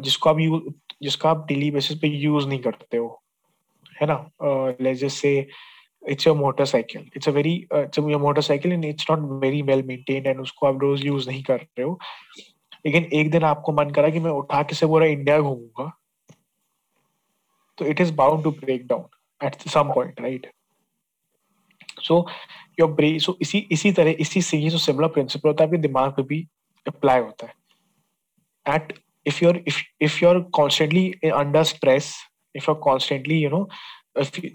जिसको 0.00 0.30
आप 0.30 0.40
यूज़ 0.40 0.72
जिसका 1.02 1.30
आप 1.30 1.44
डेली 1.48 1.70
बेसिस 1.70 1.98
पे 1.98 2.08
यूज़ 2.08 2.46
नहीं 2.48 2.58
करते 2.60 2.96
हो, 2.96 3.20
है 4.00 4.06
ना? 4.06 4.14
लाइक 4.42 4.96
जैसे 4.96 5.30
it's 6.02 6.26
your 6.26 6.36
motorcycle 6.36 7.08
it's 7.16 7.28
a 7.28 7.32
very 7.32 7.54
it's 7.74 7.98
your 7.98 8.20
motorcycle 8.20 8.72
and 8.72 8.84
it's 8.84 9.06
not 9.10 9.20
very 9.42 9.62
well 9.62 9.82
maintained 9.86 10.26
and 10.26 10.40
उसको 10.40 10.66
आप 10.66 10.80
रोज 10.82 11.04
यूज़ 11.06 11.28
नहीं 11.28 11.42
कर 11.42 11.56
रहे 11.56 11.82
हो, 11.82 11.98
लेकिन 12.86 13.04
एक 13.12 13.30
दिन 13.30 13.44
आपको 13.44 13.72
मन 13.72 13.90
करा 13.90 14.08
कि 14.10 14.20
मैं 14.20 14.30
उठा 14.32 14.62
के 14.62 14.74
से 14.74 14.86
पूरा 14.86 15.06
इंडिया 15.06 15.38
घूमूँगा 15.40 15.90
तो 17.78 17.86
it 17.86 18.00
is 18.00 18.12
bound 18.14 18.44
to 18.44 18.50
break 18.52 18.86
down 18.86 19.46
at 19.46 19.54
some 19.68 19.92
point 19.94 20.20
right 20.20 20.50
so 22.02 22.26
your 22.80 22.90
brain 22.92 23.18
so 23.18 23.36
इसी 23.42 23.58
इसी 23.72 23.92
तरह, 23.92 24.16
इसी 24.20 24.42
से 24.42 24.58
जो 24.70 24.78
सिमिलर 24.78 25.08
प्रिंसिपल 25.08 25.48
होता 25.48 25.64
है, 25.64 25.68
आपके 25.68 25.78
दिमाग 25.78 26.10
पे 26.12 26.22
भी 26.22 26.46
अप्लाई 26.86 27.20
होता 27.20 27.46
है। 27.46 28.74
At 28.74 28.92
if 29.26 29.44
you're 29.44 29.62
if 29.68 29.78
if 30.00 30.18
you 30.24 30.28
are 30.30 30.40
constantly 30.54 31.08
under 31.24 31.62
stress 31.64 32.12
if 32.54 32.64
you 32.68 32.74
are 32.74 32.80
constantly 32.80 33.38
you 33.42 33.50
know 33.50 33.68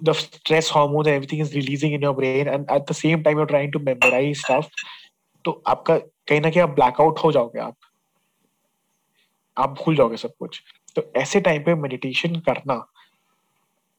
the 0.04 0.14
stress 0.14 0.72
hormone 0.76 1.08
everything 1.08 1.42
is 1.42 1.54
releasing 1.54 1.94
in 1.94 2.04
your 2.04 2.16
brain 2.16 2.48
and 2.48 2.66
at 2.72 2.90
the 2.90 2.94
same 2.96 3.22
time 3.24 3.38
you're 3.38 3.48
trying 3.48 3.72
to 3.74 3.80
memorise 3.80 4.38
stuff 4.40 4.68
तो 5.46 5.62
आपका 5.68 5.98
कहीं 5.98 6.42
ना 6.42 6.50
कहीं 6.50 6.64
आप 6.64 6.70
blackout 6.76 7.20
हो 7.24 7.32
जाओगे 7.32 7.60
आप। 7.60 7.76
आप 9.58 9.76
भूल 9.80 9.96
जाओगे 9.96 10.18
सब 10.18 10.34
कुछ। 10.40 10.62
तो 10.96 11.02
ऐसे 11.16 11.40
टाइम 11.42 11.64
पे 11.64 11.76
मेडिटेशन 11.76 12.36
करना 12.48 12.76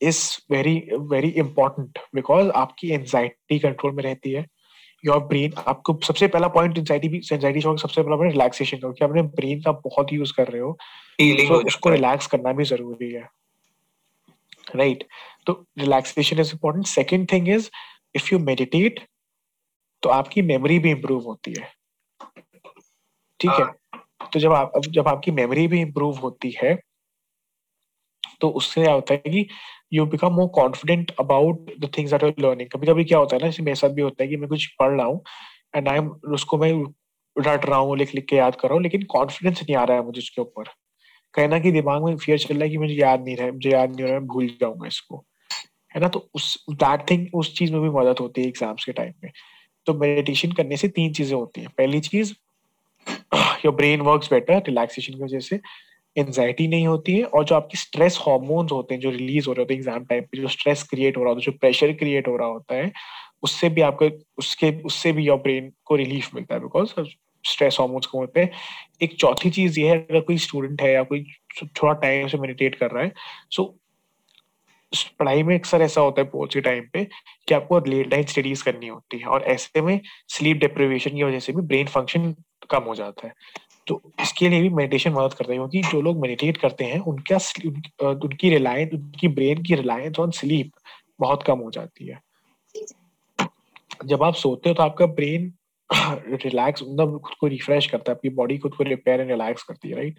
is 0.01 0.21
very 0.51 0.75
very 1.11 1.29
important 1.29 1.99
because 2.15 2.51
आपकी 2.51 2.91
एंजाइटी 2.91 3.59
कंट्रोल 3.59 3.93
में 3.93 4.03
रहती 4.05 4.33
है। 4.33 4.47
योर 5.05 5.19
ब्रेन 5.19 5.53
आपको 5.69 5.99
सबसे 6.05 6.29
पहला 6.29 6.49
पॉइंट 6.49 6.79
एंजाइटी 6.79 7.09
भी 7.09 7.21
एंजाइटी 7.33 7.61
शो 7.61 7.77
सबसे 7.77 8.03
पहला 8.03 8.17
पॉइंट 8.17 8.33
रिलैक्सेशन 8.33 8.77
का 8.77 8.81
क्योंकि 8.81 9.05
अपने 9.05 9.23
ब्रेन 9.23 9.63
का 9.63 9.73
बहुत 9.73 10.13
यूज़ 10.13 10.33
कर 10.37 10.49
रहे 10.49 10.61
हो। 10.61 10.79
तो 11.21 11.67
उसको 11.67 11.91
रिलैक्स 11.91 12.27
करना 12.27 12.53
भी 12.53 12.65
ज़रूरी 12.65 13.13
है। 13.13 13.29
Right 14.77 14.97
right? 14.97 15.47
तो 15.47 15.67
relaxation 15.79 16.41
is 16.41 16.53
important 16.53 16.87
second 16.87 17.33
thing 17.33 17.49
is 17.49 17.71
if 18.15 18.29
you 18.33 18.39
meditate 18.39 19.01
तो 20.03 20.09
आपकी 20.09 20.43
मेमोरी 20.43 20.79
भी 20.79 20.91
इंप्रूव 20.91 21.25
होती 21.25 21.55
है। 21.59 21.69
ठीक 23.41 23.51
है? 23.51 23.65
हाँ। 23.65 23.79
तो 24.33 24.41
जब 24.41 24.53
आप 24.53 24.73
जब 24.89 25.09
आपकी 25.09 25.31
मेमोरी 25.31 25.69
भी 25.69 25.81
इंप्रूव 25.81 26.19
होती 26.19 26.55
है 26.63 26.79
तो 28.41 28.49
उससे 28.51 28.83
क्या 28.83 28.93
होता 28.93 29.15
है 29.15 29.19
कि 29.19 29.49
you 29.93 30.07
become 30.07 30.33
more 30.33 30.49
confident 30.55 31.11
about 31.21 31.71
the 31.81 31.91
things 31.99 32.13
you 32.13 32.33
learning 32.41 32.69
कभी 32.69 32.87
कभी 32.87 33.05
क्या 33.05 33.19
होता 33.19 33.37
है 33.37 33.43
ना 33.43 33.51
मेरे 33.61 33.75
साथ 33.75 33.91
भी 33.91 34.03
होता 34.03 34.23
है 34.23 34.29
कि 34.29 34.37
मैं 34.37 34.49
कुछ 34.49 34.67
पढ़ 34.81 34.97
रहा 34.97 35.07
हूँ 35.07 35.23
एंड 35.77 35.89
आई 35.89 35.99
एम 35.99 36.09
उसको 36.35 36.59
मैं 36.59 36.73
रट 37.37 37.65
रहा 37.67 37.79
हूँ 37.79 37.97
लिख 37.99 38.15
लिख 38.15 38.25
के 38.25 38.37
याद 38.37 38.55
कर 38.57 38.69
रहा 38.69 38.75
हूँ, 38.75 38.83
लेकिन 38.83 39.03
कॉन्फिडेंस 39.11 39.61
नहीं 39.63 39.77
आ 39.77 39.83
रहा 39.85 39.97
है 39.97 40.05
मुझे 40.05 40.19
उसके 40.19 40.41
ऊपर। 40.43 40.65
कहीं 41.35 41.49
ना 41.49 41.59
कहीं 41.59 41.73
दिमाग 41.73 42.05
में 42.05 42.17
फियर 42.17 42.39
चल 42.39 42.55
रहा 42.55 42.65
है 42.65 42.71
कि 42.71 42.79
मुझे 42.79 42.95
याद 42.95 43.25
नहीं 43.25 43.37
रहा, 43.37 43.51
मुझे 43.53 43.71
याद 43.71 43.91
नहीं 43.91 44.03
हो 44.03 44.09
रहा 44.09 44.19
है 44.19 44.27
भूल 44.27 44.47
जाऊँगा 44.61 44.87
इसको। 44.87 45.25
है 45.95 46.01
ना? 46.01 46.09
तो 46.09 46.29
उस 46.35 46.65
दैट 46.73 47.11
थिंग 47.11 47.27
उस 47.35 47.55
चीज़ 47.59 47.73
में 47.73 47.81
भी 47.83 47.89
मदद 47.91 48.19
होती 48.21 48.41
है 48.41 48.49
एग्ज़ाम्स 48.49 48.85
के 48.85 48.93
टाइम 48.93 49.13
में। 49.25 49.31
तो 49.87 49.95
मेडिटेशन 49.95 50.53
करने 50.53 50.77
से 50.77 50.89
तीन 50.89 51.13
चीज़ें 51.13 51.37
होती 51.37 51.61
हैं। 51.61 51.71
पहली 51.79 52.01
चीज़ 52.01 52.33
your 53.65 53.75
brain 53.75 54.01
works 54.01 54.33
better 54.33 54.63
relaxation 54.67 55.15
की 55.15 55.23
वजह 55.25 55.41
से। 55.41 55.61
एंजाइटी 56.17 56.67
नहीं 56.69 56.87
होती 56.87 57.17
है 57.17 57.25
और 57.25 57.45
जो 57.45 57.55
आपकी 57.55 57.79
स्ट्रेस 57.79 58.19
हार्मोन्स 58.21 58.73
होते 58.73 58.95
हैं, 58.95 59.01
जो 59.01 59.11
रिलीज़ 59.11 59.47
हो 59.49 59.53
रहे 59.53 59.63
होते 59.63 59.75
हैं 59.75 59.81
एग्ज़ाम 59.81 60.05
टाइम 60.05 60.23
पे, 60.23 60.41
जो 60.41 60.49
स्ट्रेस 60.49 60.83
क्रिएट 60.91 61.17
हो 61.17 61.23
रहा 61.23 61.33
होता 61.33 61.41
है, 61.41 61.45
जो 61.45 61.53
प्रेशर 61.61 61.93
क्रिएट 61.95 62.29
हो 62.29 62.37
रहा 62.37 62.49
होता 62.49 62.75
है, 62.75 62.93
उससे 63.43 63.69
भी 63.69 63.81
आपको 63.83 64.11
उसके, 64.39 64.71
उससे 64.83 65.13
भी 65.13 65.25
योर 65.25 65.39
ब्रेन 65.39 65.73
को 65.85 65.97
रिलीफ 65.97 66.35
मिलता 66.35 66.55
है 66.55 66.61
बिकॉज़ 66.61 66.95
स्ट्रेस 67.45 67.77
हार्मोन्स 67.81 68.07
कम 68.07 68.19
होते 68.19 68.41
हैं। 68.41 68.51
एक 69.03 69.17
चौथी 69.21 69.51
चीज़ 69.51 69.81
ये 69.81 69.89
है, 69.89 69.99
अगर 70.01 70.21
कोई 70.21 70.39
स्टूडेंट 70.39 70.83
है 70.83 70.93
या 70.93 71.03
कोई 71.05 71.25
थोड़ा 71.63 71.93
टाइम 71.95 72.29
से 72.29 72.39
मेडिटेट 72.39 72.75
कर 72.75 72.91
रहा 72.91 73.03
है 73.05 73.13
सो 73.51 73.75
पढ़ाई 75.19 75.43
में 75.43 75.55
अक्सर 75.55 75.83
ऐसा 75.83 76.01
होता 76.01 76.23
है 76.23 76.29
बोर्ड 76.31 76.53
के 76.53 76.61
टाइम 76.61 76.85
पे 76.93 77.05
कि 77.49 77.55
आपको 77.55 77.79
लेट 77.87 78.13
नाइट 78.13 78.29
स्टडीज़ 78.29 78.63
करनी 78.65 78.89
होती 78.89 79.19
है 79.19 79.27
और 79.27 79.43
ऐसे 79.45 79.81
में 79.81 80.01
स्लीप 80.29 80.57
डिप्रिवेशन 80.57 81.17
की 81.17 81.23
वजह 81.23 81.39
से 81.39 81.53
भी 81.53 81.63
ब्रेन 81.63 81.87
फ़ंक्शन 81.87 82.35
कम 82.71 82.83
हो 82.83 82.95
जाता 82.95 83.27
है। 83.27 83.33
तो 83.87 84.13
इसके 84.21 84.49
लिए 84.49 84.63
भी 84.63 84.69
मेडिटेशन 84.69 85.13
मदद 85.13 85.35
करता 85.35 85.53
है 85.53 85.59
क्योंकि 85.59 85.83
जो 85.83 86.01
लोग 86.01 86.21
मेडिटेट 86.21 86.57
करते 86.57 86.85
हैं 86.85 87.01
उनका 87.01 87.37
उनकी 88.09 88.51
रिलायंस 88.51 88.93
उनकी 88.93 89.29
ब्रेन 89.29 89.63
की 89.63 89.75
रिलायंस 89.75 90.19
ऑन 90.19 90.31
स्लीप 90.31 90.71
बहुत 91.21 91.43
कम 91.43 91.59
हो 91.59 91.71
जाती 91.71 92.07
है। 92.07 92.21
जब 94.05 94.23
आप 94.23 94.35
सोते 94.35 94.69
हो 94.69 94.75
तो 94.75 94.83
आपका 94.83 95.07
ब्रेन 95.07 95.55
रिलैक्स 96.45 96.83
मतलब 96.83 97.21
खुद 97.21 97.35
को 97.41 97.47
रिफ्रेश 97.47 97.87
करता 97.87 98.13
है 98.13 98.17
आपकी 98.17 98.29
बॉडी 98.29 98.59
खुद 98.59 98.75
को 98.75 98.85
रिपेयर 98.85 99.21
एंड 99.21 99.31
रिलैक्स 99.31 99.63
करती 99.63 99.89
है 99.89 99.97
राइट 99.97 100.17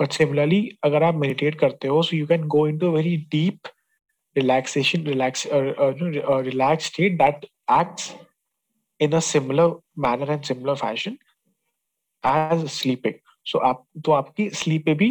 बट 0.00 0.12
सिमिलरली 0.12 0.78
अगर 0.84 1.02
आप 1.02 1.14
मेडिटेट 1.14 1.54
करते 1.54 1.88
हो 1.88 2.02
so 2.02 2.16
you 2.16 2.26
can 2.26 2.46
go 2.46 2.68
into 2.68 2.90
very 2.90 3.16
deep 3.16 3.58
uh, 4.36 4.40
uh, 4.40 6.42
relaxed 6.42 6.86
state 6.86 7.18
that 7.18 7.44
acts 7.68 8.14
in 9.00 9.12
a 9.12 9.20
similar 9.20 9.74
manner 9.96 10.32
and 10.32 10.44
similar 10.44 10.76
fashion. 10.76 11.18
As 12.24 12.64
sleeping. 12.74 13.16
So 13.46 13.60
आप 13.64 13.84
तो 14.04 14.12
आपकी 14.12 14.48
स्लीप 14.60 14.84
पे 14.84 14.94
भी 14.94 15.08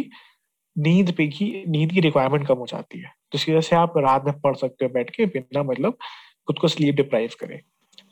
नींद 0.76 1.12
पे 1.16 1.26
की 1.28 1.46
नींद 1.68 1.92
की 1.92 2.00
रिक्वायरमेंट 2.00 2.46
कम 2.48 2.58
हो 2.58 2.66
जाती 2.66 2.98
है। 2.98 3.12
तो 3.32 3.38
इसी 3.38 3.52
वजह 3.52 3.60
से 3.60 3.76
आप 3.76 3.98
रात 3.98 4.24
में 4.24 4.40
पढ़ 4.40 4.56
सकते 4.56 4.84
हो 4.84 4.92
बैठ 4.92 5.10
के 5.16 5.26
बिना 5.26 5.62
मतलब 5.62 5.98
खुद 6.48 6.58
को 6.58 6.68
स्लीप 6.68 6.94
डिप्राइव 6.94 7.30
करें। 7.40 7.60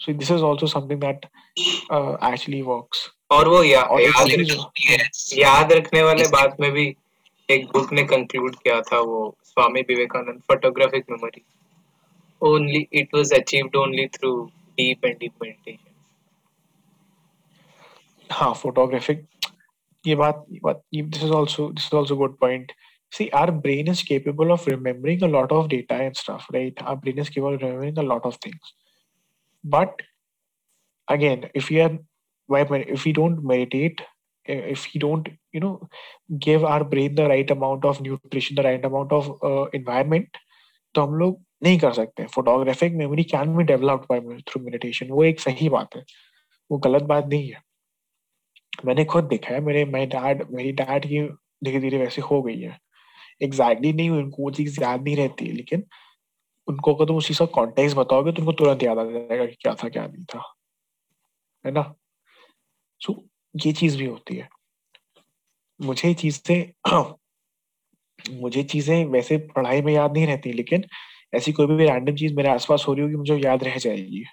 So 0.00 0.12
this 0.12 0.30
is 0.30 0.44
also 0.44 0.66
something 0.66 1.00
that 1.00 1.24
actually 1.24 2.62
works 2.62 3.08
और 3.30 3.48
वो 3.48 3.62
या, 3.62 3.82
और 3.82 4.00
याद, 4.00 4.28
याद 5.38 5.72
रखने 5.72 6.02
वाले 6.02 6.24
बात 6.30 6.56
में 6.60 6.70
भी 6.72 6.94
एक 7.48 7.66
बुक 7.72 7.92
ने 7.92 8.02
कंक्लूड 8.04 8.54
किया 8.56 8.80
था 8.80 8.98
वो 9.00 9.36
Swami 9.44 9.80
Vivekananda 9.88 10.40
photographic 10.48 11.04
memory 11.10 11.42
only 12.42 12.86
it 12.92 13.14
was 13.14 13.32
achieved 13.32 13.76
only 13.76 14.06
through 14.16 14.34
deep 14.78 15.04
and 15.04 15.16
deep 15.18 15.32
meditation 15.42 15.91
हाँ 18.32 18.52
फोटोग्राफिक 18.62 19.26
ये 20.04 20.14
बात 20.16 20.44
ये 20.52 20.60
बात 20.64 20.82
this 20.94 21.22
is 21.24 21.32
also 21.32 21.68
this 21.72 21.86
is 21.86 21.96
also 21.96 22.16
good 22.16 22.38
point 22.38 22.72
see 23.12 23.30
our 23.38 23.52
brain 23.64 23.88
is 23.92 24.02
capable 24.02 24.52
of 24.52 24.66
remembering 24.66 25.22
a 25.22 25.28
lot 25.28 25.50
of 25.52 25.68
data 25.68 25.96
and 26.04 26.16
stuff 26.16 26.46
right 26.54 26.78
our 26.82 26.96
brain 26.96 27.18
is 27.18 27.28
capable 27.28 27.56
of 27.56 27.62
remembering 27.62 27.98
a 27.98 28.04
lot 28.12 28.28
of 28.28 28.38
things 28.44 28.70
but 29.64 30.00
again 31.08 31.44
if 31.62 31.68
we 31.68 31.80
are 31.80 31.90
if 32.48 33.04
we 33.04 33.12
don't 33.18 33.44
meditate 33.44 34.00
if 34.46 34.86
we 34.92 35.00
don't 35.00 35.28
you 35.52 35.60
know 35.60 35.88
give 36.38 36.64
our 36.64 36.84
brain 36.84 37.14
the 37.14 37.28
right 37.34 37.50
amount 37.50 37.84
of 37.84 38.00
nutrition 38.00 38.56
the 38.56 38.62
right 38.62 38.84
amount 38.84 39.12
of 39.12 39.30
uh, 39.50 39.66
environment 39.80 40.42
तो 40.94 41.02
हम 41.02 41.14
लोग 41.14 41.40
नहीं 41.64 41.78
कर 41.78 41.92
सकते 41.92 42.24
photographic 42.34 42.94
memory 42.94 43.22
can 43.24 43.54
be 43.56 43.64
developed 43.64 44.04
by 44.08 44.40
through 44.48 44.62
meditation 44.64 45.10
वो 45.10 45.22
एक 45.24 45.40
सही 45.40 45.68
बात 45.68 45.94
है 45.96 46.02
वो 46.70 46.78
गलत 46.86 47.02
बात 47.12 47.26
नहीं 47.26 47.48
है 47.50 47.60
मैंने 48.86 49.04
खुद 49.04 49.24
देखा 49.24 49.54
है 49.54 49.60
मेरे 49.60 49.84
मेरे 49.84 50.06
डैड 50.06 50.42
मेरी 50.52 50.72
डैड 50.72 51.06
की 51.06 51.20
धीरे 51.64 51.80
धीरे 51.80 51.98
वैसे 51.98 52.22
हो 52.22 52.42
गई 52.42 52.60
है। 52.60 52.78
एग्जैक्टली 53.42 53.92
नहीं 53.92 54.10
उनको 54.10 54.42
वो 54.42 54.50
चीज़ 54.50 54.82
याद 54.82 55.02
नहीं 55.04 55.16
रहती 55.16 55.46
है 55.46 55.52
लेकिन 55.52 55.84
उनको 56.68 56.94
अगर 56.94 57.06
तुम 57.06 57.16
उसी 57.16 57.34
का 57.34 57.46
कॉन्टेक्स्ट 57.46 57.96
बताओगे 57.96 58.32
तो 58.32 58.42
उनको 58.42 58.52
तुरंत 58.54 58.82
याद 58.82 58.98
आ 58.98 59.04
जाएगा 59.04 59.46
कि 59.46 59.56
क्या 59.62 59.74
था 59.74 59.88
क्या 59.88 60.06
नहीं 60.06 60.24
था। 60.24 60.54
है 61.64 61.70
ना? 61.72 61.94
सो 63.00 63.12
so, 63.12 63.20
ये 63.66 63.72
चीज़ 63.72 63.98
भी 63.98 64.06
होती 64.06 64.36
है। 64.36 64.48
मुझे 65.80 66.14
चीज़ें 66.14 66.72
मुझे 68.42 68.62
चीज़ें 68.62 69.04
वैसे 69.06 69.36
पढ़ाई 69.56 69.82
में 69.82 69.92
याद 69.92 70.12
नहीं 70.12 70.26
रहती 70.26 70.52
लेकिन 70.52 70.84
ऐसी 71.34 71.52
कोई 71.52 71.66
भी 71.66 71.84
रैंडम 71.84 72.16
चीज़ 72.16 72.34
मेरे 72.34 72.48
आसपास 72.50 72.84
हो 72.88 72.94
रही 72.94 73.02
होगी 73.02 73.16
मुझे 73.16 73.36
याद 73.38 73.64
रह 73.64 73.76
जाएगी। 73.78 74.24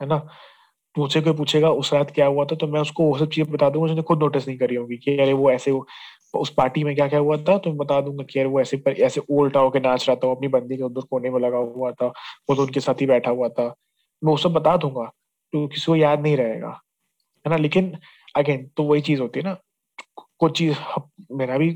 है 0.00 0.06
ना? 0.06 0.16
मुझसे 0.96 1.20
कोई 1.20 1.32
पूछेगा 1.32 1.70
उस 1.70 1.92
रात 1.94 2.10
क्या 2.10 2.26
हुआ 2.26 2.44
था 2.44 2.56
तो 2.56 2.66
मैं 2.66 2.80
उसको 2.80 3.04
वो 3.04 3.16
सब 3.18 3.28
चीज़ें 3.30 3.52
बता 3.52 3.68
दूँगा 3.70 3.90
उसने 3.90 4.02
खुद 4.02 4.22
नोटिस 4.22 4.46
नहीं 4.48 4.58
करी 4.58 4.74
होगी 4.74 4.96
कि 4.96 5.16
अरे 5.18 5.32
वो 5.32 5.50
ऐसे 5.50 5.70
वो, 5.70 5.86
उस 6.34 6.50
पार्टी 6.56 6.84
में 6.84 6.94
क्या 6.94 7.06
क्या 7.08 7.18
हुआ 7.20 7.36
था 7.38 7.56
तो 7.58 7.70
मैं 7.70 7.76
बता 7.78 8.00
दूँगा 8.00 8.24
कि 8.30 8.38
यार 8.38 8.46
वो 8.48 8.60
ऐसे 8.60 8.76
पर 8.76 8.92
ऐसे 9.02 9.20
उल्टा 9.30 9.60
होकर 9.60 9.82
नाच 9.82 10.08
रहा 10.08 10.16
था 10.16 10.26
वो 10.28 10.34
अपनी 10.34 10.48
बंदी 10.48 10.76
के 10.76 10.82
उधर 10.82 11.00
कोने 11.10 11.30
में 11.30 11.40
लगा 11.40 11.58
हुआ 11.58 11.90
था 11.92 12.06
वो 12.06 12.54
तो 12.54 12.62
उनके 12.62 12.80
साथ 12.80 13.00
ही 13.00 13.06
बैठा 13.06 13.30
हुआ 13.30 13.48
था। 13.48 13.64
मैं 14.22 14.30
वो 14.30 14.36
सब 14.36 14.52
बता 14.52 14.76
दूँगा 14.76 15.04
तो 15.52 15.66
किसी 15.68 15.84
को 15.86 15.96
याद 15.96 16.22
नहीं 16.22 16.36
रहेगा 16.36 16.68
है 17.44 17.50
ना? 17.50 17.56
लेकिन 17.56 17.92
अगेन 18.36 18.66
तो 18.76 18.82
वही 18.84 19.00
चीज़ 19.02 19.20
होती 19.20 19.40
है 19.40 19.46
ना 19.46 19.56
कुछ 20.40 20.58
चीज़ 20.58 20.76
मेरा 21.32 21.58
भी 21.58 21.70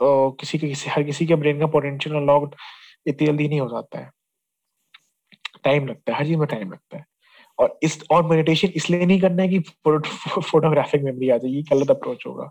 किसी 0.00 0.58
के 0.58 0.68
किसी 0.68 0.90
हर 0.90 1.02
किसी 1.02 1.26
के 1.26 1.34
ब्रेन 1.36 1.60
का 1.60 1.66
पोटेंशियल 1.68 2.16
अनलॉक 2.16 2.54
इतनी 3.06 3.26
जल्दी 3.26 3.48
नहीं 3.48 3.60
हो 3.60 3.68
जाता 3.68 3.98
है। 3.98 4.10
टाइम 5.64 5.86
लगता 5.88 6.12
है 6.12 6.18
हर 6.18 6.26
चीज़ 6.26 6.38
में 6.38 6.46
टाइम 6.48 6.72
लगता 6.72 6.98
है। 6.98 7.04
और 7.58 7.78
इस, 7.82 8.04
और 8.10 8.26
मेडिटेशन 8.26 8.68
इसलिए 8.68 9.06
नहीं 9.06 9.20
करना 9.20 9.42
है 9.42 9.48
कि 9.48 9.58
फोटोग्राफिक 10.40 11.02
मेमोरी 11.02 11.30
आ 11.30 11.36
जाए, 11.36 11.50
ये 11.50 11.62
गलत 11.62 11.90
अप्रोच 11.90 12.26
होगा। 12.26 12.50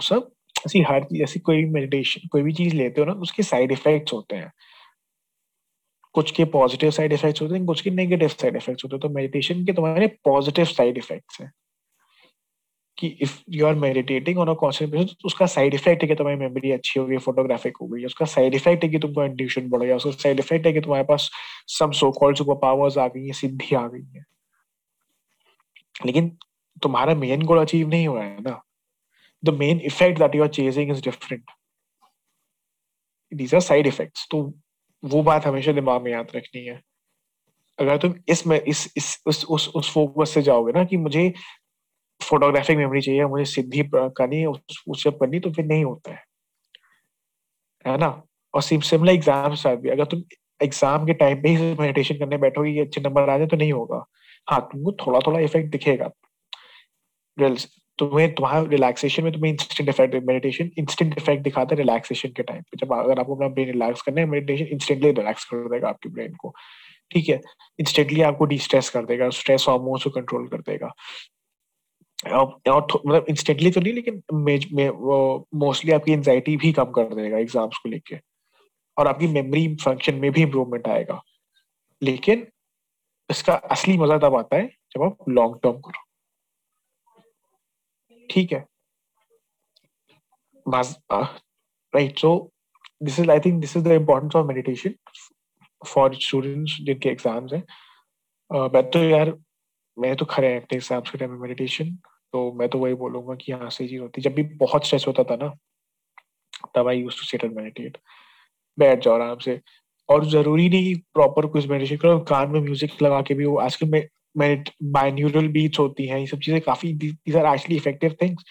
सब, 0.00 0.30
ऐसी 0.66 0.80
हर 0.80 1.04
चीज़, 1.04 1.22
ऐसी 1.22 1.40
कोई 1.40 1.64
मेडिटेशन 1.64 2.28
कोई 2.28 2.42
भी 2.42 2.52
चीज़ 2.52 2.74
लेते 2.74 3.00
हो 3.00 3.06
ना, 3.06 3.12
उसके 3.12 3.42
साइड 3.42 3.72
इफेक्ट्स 3.72 4.12
होते 4.12 4.36
हैं। 4.36 4.52
कुछ 6.12 6.30
के 6.30 6.44
पॉजिटिव 6.44 6.90
साइड 6.90 7.12
इफेक्ट्स 7.12 7.42
होते 7.42 7.54
हैं, 7.54 7.66
कुछ 7.66 7.80
के 7.80 7.90
नेगेटिव 7.90 8.28
साइड 8.28 8.56
इफेक्ट्स 8.56 8.84
होते 8.84 8.96
हैं। 8.96 9.00
तो 9.00 9.08
मेडिटेशन 9.08 9.64
के 9.64 9.72
तुम्हारे 9.72 10.06
पॉजिटिव 10.06 10.64
साइड 10.64 10.98
इफेक्ट्स 10.98 11.40
हैं। 11.40 11.52
कि 13.02 13.08
if 13.22 13.38
you 13.50 13.66
are 13.66 13.74
meditating 13.74 14.38
on 14.38 14.48
a 14.48 14.54
concentration 14.54 15.06
तो 15.06 15.26
उसका 15.26 15.46
साइड 15.46 15.74
इफ़ेक्ट 15.74 16.02
है 16.02 16.08
कि 16.08 16.14
तुम्हारी 16.14 16.38
मेमोरी 16.38 16.70
अच्छी 16.70 16.98
हो 17.00 17.06
गई 17.06 17.18
फोटोग्राफिक 17.18 17.76
हो 17.82 17.86
गई। 17.86 18.04
उसका 18.04 18.26
साइड 18.26 18.54
इफ़ेक्ट 18.54 18.84
है 18.84 18.90
कि 18.90 18.98
तुमको 18.98 19.24
इंट्यूशन 19.24 19.68
बढ़ 19.68 19.82
गया। 19.82 19.96
उसका 19.96 20.10
साइड 20.10 20.40
इफ़ेक्ट 20.40 20.66
है 20.66 20.72
कि 20.72 20.80
तुम्हारे 20.80 21.04
पास 21.04 21.30
some 21.68 21.90
so 21.92 22.10
called 22.10 22.36
super 22.38 22.54
powers 22.54 22.98
आ 22.98 23.06
गई 23.08 23.26
है, 23.26 23.32
सिद्धि 23.32 23.74
आ 23.74 23.86
गई 23.86 24.04
है। 24.16 24.24
लेकिन 26.06 26.28
तुम्हारा 26.82 27.14
मेन 27.14 27.42
गोल 27.42 27.58
अचीव 27.58 27.88
नहीं 27.88 28.06
हुआ 28.08 28.22
है 28.22 28.42
ना। 28.42 28.60
The 29.42 29.50
main 29.54 29.80
effect 29.80 30.18
that 30.18 30.34
you 30.34 30.42
are 30.42 30.48
chasing 30.48 30.90
is 30.90 31.02
different 31.02 31.50
these 33.32 33.54
are 33.54 33.60
side 33.60 33.86
effects 33.86 34.26
तो 34.30 34.42
वो 35.02 35.22
बात 35.22 35.46
हमेशा 35.46 35.72
दिमाग 35.72 36.02
में 36.02 36.10
याद 36.12 36.28
रखनी 36.36 36.64
है। 36.64 36.80
अगर 37.78 37.96
तुम 37.98 38.14
इसमें 38.28 38.60
इस 38.60 38.92
इस, 38.96 39.22
उस 39.26 39.44
उस 39.44 39.68
उस 39.68 39.92
फोकस 39.92 40.30
से 40.30 40.42
जाओगे 40.42 40.72
ना 40.72 40.84
कि 40.84 40.96
मुझे 40.96 41.32
फोटोग्राफिक 42.22 42.76
मेमोरी 42.76 43.00
चाहिए, 43.00 43.24
मुझे 43.26 43.44
सिद्धि 43.46 43.82
करनी 43.94 44.44
उस 44.46 44.82
उससे 44.88 45.10
करनी 45.12 45.40
तो 45.40 45.50
फिर 45.50 45.64
नहीं 45.66 45.84
होता 45.84 46.12
है। 46.12 46.22
है 47.84 47.96
ना? 47.98 48.22
और 48.54 48.62
सिमिलर 48.62 49.12
एग्ज़ाम 49.12 49.54
के 49.54 49.76
भी 49.76 49.90
अगर 49.90 50.04
तुम 50.06 50.22
एग्ज़ाम 50.60 51.06
के 51.06 51.12
टाइम 51.14 51.42
पे 51.42 51.48
ही 51.48 51.74
मेडिटेशन 51.78 52.18
करने 52.18 52.36
बैठोगे 52.38 52.80
अच्छे 52.80 53.00
नंबर 53.00 53.30
आ 53.30 53.36
जाए 53.38 53.46
तो 53.46 53.56
नहीं 53.56 53.72
होगा। 53.72 54.04
हाँ 54.48 54.60
तुमको 54.72 54.92
थोड़ा 55.06 55.20
थोड़ा 55.26 55.40
इफ़ेक्ट 55.40 55.70
दिखेगा 55.72 56.10
तुम्हें, 57.98 58.34
तुम्हारा 58.34 58.60
रिलैक्सेशन 58.70 59.24
में 59.24 59.32
तुम्हें 59.32 59.50
instant 59.52 59.88
effect 59.88 60.14
meditation 60.26 60.70
instant 60.78 61.16
effect 61.18 61.42
दिखाता 61.44 61.74
है 61.74 61.78
रिलैक्सेशन 61.78 62.28
के 62.36 62.42
टाइम 62.42 62.62
पे। 62.62 62.76
जब 62.78 62.92
अगर 62.94 63.20
आपको 63.20 63.34
अपना 63.34 63.48
ब्रेन 63.48 63.70
रिलैक्स 63.70 64.02
करना 64.02 64.20
है 64.20 64.26
मेडिटेशन 64.26 64.72
इंस्टेंटली 64.72 65.10
रिलैक्स 65.10 65.44
कर 65.44 65.68
देगा 65.70 65.88
आपके 65.88 66.08
ब्रेन 66.08 66.34
को। 66.34 66.52
ठीक 67.10 67.28
है? 67.28 67.40
इंस्टेंटली 67.78 68.22
आपको 68.22 68.44
डिस्ट्रेस 68.46 68.90
कर 68.90 69.04
देगा 69.06 69.28
स्ट्रेस 69.30 69.66
हार्मोन्स 69.68 70.04
को 70.04 70.10
कंट्रोल 70.10 70.46
कर 70.48 70.60
देगा। 70.62 70.90
मतलब 72.24 73.26
इंस्टेंटली 73.28 73.70
तो 73.70 73.80
नहीं, 73.80 73.92
लेकिन 73.94 74.22
मोस्टली 75.58 75.92
आपकी 75.92 76.12
एंजाइटी 76.12 76.56
भी 76.56 76.72
कम 76.72 76.90
कर 76.92 77.14
देगा 77.14 77.38
एग्ज़ाम्स 77.38 77.78
को 77.82 77.88
लेके। 77.88 78.16
और 78.96 79.08
आपकी 79.08 79.26
मेमोरी 79.28 79.74
फ़ंक्शन 79.84 80.14
में 80.14 80.30
भी 80.32 80.42
इम्प्रूवमेंट 80.42 80.88
आएगा। 80.88 81.20
लेकिन 82.02 82.46
इसका 83.30 83.54
असली 83.54 83.96
मज़ा 83.98 84.18
तब 84.18 84.34
आता 84.36 84.56
है 84.56 84.66
जब 84.94 85.02
आप 85.02 85.28
लॉन्ग 85.28 85.58
टर्म 85.62 85.80
करो। 85.80 86.02
ठीक 88.30 88.52
है? 88.52 88.64
Right 90.66 92.18
so 92.18 92.50
this 93.02 93.18
is 93.20 93.30
I 93.30 93.40
think 93.40 93.60
this 93.60 93.76
is 93.76 93.84
the 93.84 93.92
importance 93.92 94.36
of 94.36 94.46
meditation 94.46 94.94
for 95.82 96.14
students 96.16 96.76
जिनके 96.80 97.08
एग्ज़ाम्स 97.08 97.52
हैं। 97.52 97.62
मैं 98.68 98.82
तो 98.90 98.98
यार, 98.98 99.32
मैं 99.96 100.14
तो 100.16 100.24
खड़े 100.26 100.54
अपने 100.56 100.78
के 100.80 101.18
टाइम 101.18 101.40
मेडिटेशन 101.42 101.96
तो 102.34 102.52
मैं 102.58 102.68
तो 102.68 102.78
वही 102.78 102.94
बोलूँगा 102.94 103.34
कि 103.34 103.52
यहाँ 103.52 103.68
से 103.70 103.86
चीज़ 103.88 104.00
होती 104.02 104.20
जब 104.22 104.34
भी 104.34 104.42
बहुत 104.58 104.86
स्ट्रेस 104.86 105.04
होता 105.08 105.24
था 105.24 105.36
ना, 105.36 105.48
तब 106.74 106.88
I 106.88 106.98
used 106.98 107.16
to 107.16 107.26
sit 107.26 107.44
and 107.44 107.56
meditate 107.56 107.98
बैठ 108.78 109.04
जाओ 109.04 109.14
आराम 109.14 109.38
से। 109.38 109.60
और 110.08 110.24
ज़रूरी 110.30 110.68
नहीं 110.68 110.94
प्रॉपर 111.14 111.46
कुछ 111.46 111.66
मेडिटेशन 111.68 111.96
करो, 111.96 112.18
कान 112.20 112.50
में 112.50 112.60
म्यूज़िक 112.60 113.02
लगा 113.02 113.20
के 113.22 113.34
भी 113.34 113.44
वो 113.44 113.56
आजकल 113.58 113.86
में 113.88 114.08
बाइन्यूरल 114.36 115.48
बीट्स 115.52 115.78
होती 115.78 116.06
हैं, 116.06 116.18
ये 116.18 116.26
सब 116.26 116.38
चीज़ें 116.40 116.60
काफ़ी 116.62 116.92
these 116.94 117.36
are 117.36 117.54
actually 117.54 117.76
effective 117.76 118.16
things 118.22 118.44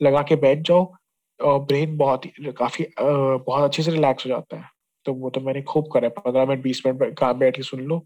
लगा 0.00 0.22
के 0.28 0.36
बैठ 0.36 0.66
जाओ 0.68 0.92
और 1.40 1.58
ब्रेन 1.60 1.96
बहुत 1.96 2.22
काफ़ी 2.58 2.86
बहुत 3.00 3.64
अच्छे 3.64 3.82
से 3.82 3.90
रिलैक्स 3.90 4.26
हो 4.26 4.28
जाता 4.28 4.56
है। 4.56 4.68
तो 5.06 5.12
वो 5.14 5.30
तो 5.30 5.40
मैंने 5.40 5.62
खूब 5.62 5.90
करा 5.92 6.08
है। 6.08 6.14
पंद्रह 6.18 6.46
मिनट 6.46 6.62
बीस 6.62 6.82
मिनट 6.86 7.18
कहाँ 7.18 7.36
बैठ 7.38 7.56
के 7.56 7.62
सुन 7.62 7.80
लो। 7.82 8.04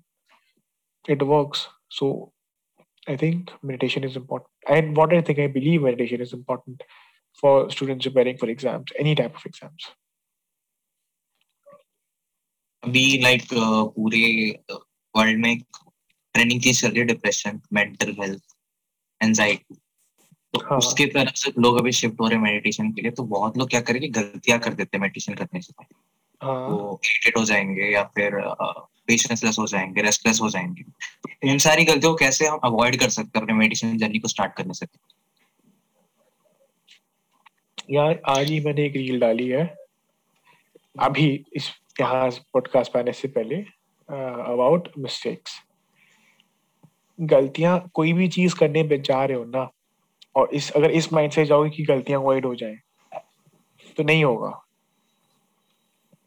It 1.05 1.23
works 1.23 1.67
so 1.91 2.09
I 3.09 3.17
think 3.17 3.51
meditation 3.65 4.05
is 4.05 4.19
important 4.19 4.77
and 4.77 4.97
what 4.99 5.15
I 5.15 5.23
think 5.29 5.39
I 5.39 5.49
believe 5.53 5.85
meditation 5.85 6.23
is 6.23 6.35
important 6.37 6.83
for 7.43 7.71
students 7.71 8.05
preparing 8.05 8.39
for 8.39 8.51
exams 8.51 8.93
any 9.01 9.15
type 9.15 9.35
of 9.35 9.49
exams 9.49 9.91
अभी 12.83 13.07
लाइक 13.23 13.43
पूरे 13.53 14.21
वर्ल्ड 15.15 15.41
में 15.41 15.59
ट्रेनिंग 15.59 16.61
चीज़ 16.63 16.81
चल 16.81 16.89
रही 16.89 17.01
है 17.01 17.07
डिप्रेशन 17.07 17.61
मेंटल 17.73 18.15
हेल्थ 18.21 18.57
एंजाइटी 19.21 19.75
तो 20.55 20.61
हाँ. 20.61 20.79
उसके 20.79 21.07
तरफ़ 21.07 21.35
से 21.37 21.51
लोग 21.59 21.79
अभी 21.79 21.93
शिफ्ट 21.93 22.21
हो 22.21 22.29
रहे 22.29 22.37
हैं 22.37 22.43
मेडिटेशन 22.45 22.93
के 22.93 23.03
लिए 23.03 23.11
तो 23.13 23.23
बहुत 23.33 23.57
लोग 23.59 23.71
क्या 23.71 23.81
करेंगे 23.81 24.09
गलतियाँ 24.11 24.59
कर 24.59 24.75
देते 24.75 24.97
हैं 24.97 25.03
मेडिटेशन 25.03 25.35
करने 25.35 25.61
से 25.63 25.73
हाँ. 26.41 26.69
वो 26.69 27.01
इरिटेट 27.05 27.37
हो 27.39 27.45
जाएँगे 27.45 27.93
या 27.93 28.03
फिर 28.15 28.41
पेशेंसलेस 29.09 29.57
हो 29.59 29.67
जाएँगे 29.67 30.03
रेस्टलेस 30.03 30.41
हो 30.43 30.49
जाएँगे। 30.51 30.85
इन 31.51 31.59
सारी 31.59 31.85
गलतियों 31.85 32.13
को 32.13 32.19
कैसे 32.19 32.47
हम 32.47 32.59
अवॉइड 32.65 32.99
कर 33.01 33.09
सकते 33.09 33.39
हैं 33.39 33.43
अपने 33.43 33.55
मेडिटेशन 33.55 33.97
जर्नी 33.99 34.19
को 34.19 34.29
स्टार्ट 34.29 34.53
करने 34.53 34.75
से? 34.75 34.87
यार 37.91 38.21
आज 38.29 38.51
ही 38.51 38.61
मैंने 38.61 38.85
एक 38.87 38.97
रील 38.97 39.21
डाली 39.21 39.49
है। 39.49 39.65
अभी 41.01 41.27
इस 41.53 41.71
यहाँ 42.01 42.31
पॉडकास्ट 42.53 42.93
पाने 42.93 43.13
से 43.13 43.29
पहले 43.29 43.57
अबाउट 44.09 44.89
मिस्टेक्स 44.99 45.61
गलतियाँ 47.19 47.79
कोई 47.95 48.13
भी 48.13 48.29
चीज़ 48.29 48.55
करने 48.55 48.83
पे 48.89 48.99
जा 48.99 49.25
रहे 49.25 49.37
हो 49.37 49.45
ना 49.45 49.69
और 50.37 50.55
इस 50.55 50.71
अगर 50.71 50.91
इस 50.91 51.13
माइंड 51.13 51.33
से 51.33 51.45
जाओगे 51.45 51.71
कि 51.71 51.85
गलतियाँ 51.85 52.21
अवॉइड 52.21 52.47
हो 52.47 52.55
जाए 52.55 52.77
तो 53.97 54.03
नहीं 54.03 54.25
होगा। 54.25 54.51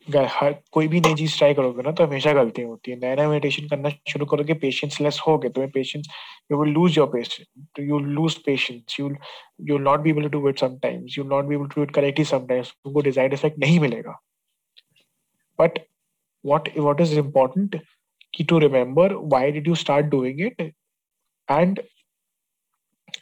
हर, 0.07 0.55
कोई 0.71 0.87
भी 0.87 0.99
नई 1.01 1.15
चीज़ 1.15 1.37
ट्राई 1.37 1.53
करोगे 1.53 1.83
ना 1.83 1.91
तो 1.91 2.05
हमेशा 2.05 2.33
गलतियाँ 2.33 2.69
होती 2.69 2.91
है। 2.91 2.97
नया 2.99 3.15
नया 3.15 3.29
मेडिटेशन 3.29 3.67
करना 3.67 3.89
शुरू 4.09 4.25
करोगे 4.25 4.53
पेशेंस 4.63 4.99
लेस 5.01 5.19
हो 5.27 5.37
गए 5.37 5.49
तुम्हें 5.49 5.71
patience 5.71 6.07
you 6.51 6.61
will 6.63 6.73
lose 6.73 6.97
your 6.97 7.07
patience 7.13 7.47
you 7.79 7.99
lose 7.99 8.35
patience 8.45 8.99
you 8.99 9.09
you 9.69 9.77
not 9.77 9.99
be 9.99 10.09
able 10.09 10.29
to 10.29 10.39
do 10.39 10.49
it 10.49 10.59
sometimes 10.59 11.17
you 11.17 11.23
not 11.35 11.45
be 11.45 11.55
able 11.55 11.67
to 11.67 11.81
do 11.81 11.83
it 11.83 11.91
correctly 11.95 12.25
sometimes 12.25 12.71
तुमको 12.83 13.01
डिजायर्ड 13.01 13.33
इफ़ेक्ट 13.33 13.59
नहीं 13.59 13.79
मिलेगा। 13.79 14.19
But 15.59 15.79
what 16.43 16.69
what 16.83 17.01
is 17.03 17.11
important 17.19 17.75
key 18.35 18.43
to 18.51 18.59
remember 18.61 19.03
why 19.33 19.41
did 19.55 19.67
you 19.69 19.75
start 19.79 20.07
doing 20.13 20.39
it 20.45 20.61
and 21.47 21.81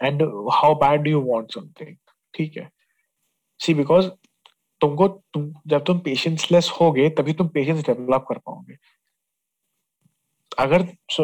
and 0.07 0.21
how 0.57 0.69
bad 0.84 1.03
do 1.07 1.15
you 1.15 1.23
want 1.25 1.57
something, 1.57 1.91
ठीक 2.34 2.57
है? 2.57 2.69
See 3.59 3.73
because 3.73 4.09
तुमको 4.82 5.07
तुम 5.07 5.53
जब 5.67 5.84
तुम 5.84 5.99
पेशेंसलेस 5.99 6.71
होगे 6.82 7.09
तभी 7.09 7.34
तुम 7.34 7.47
पेशेंस 7.47 7.86
डेवलप 7.86 8.25
कर 8.30 8.38
पाओगे। 8.38 8.75
अगर 10.57 10.82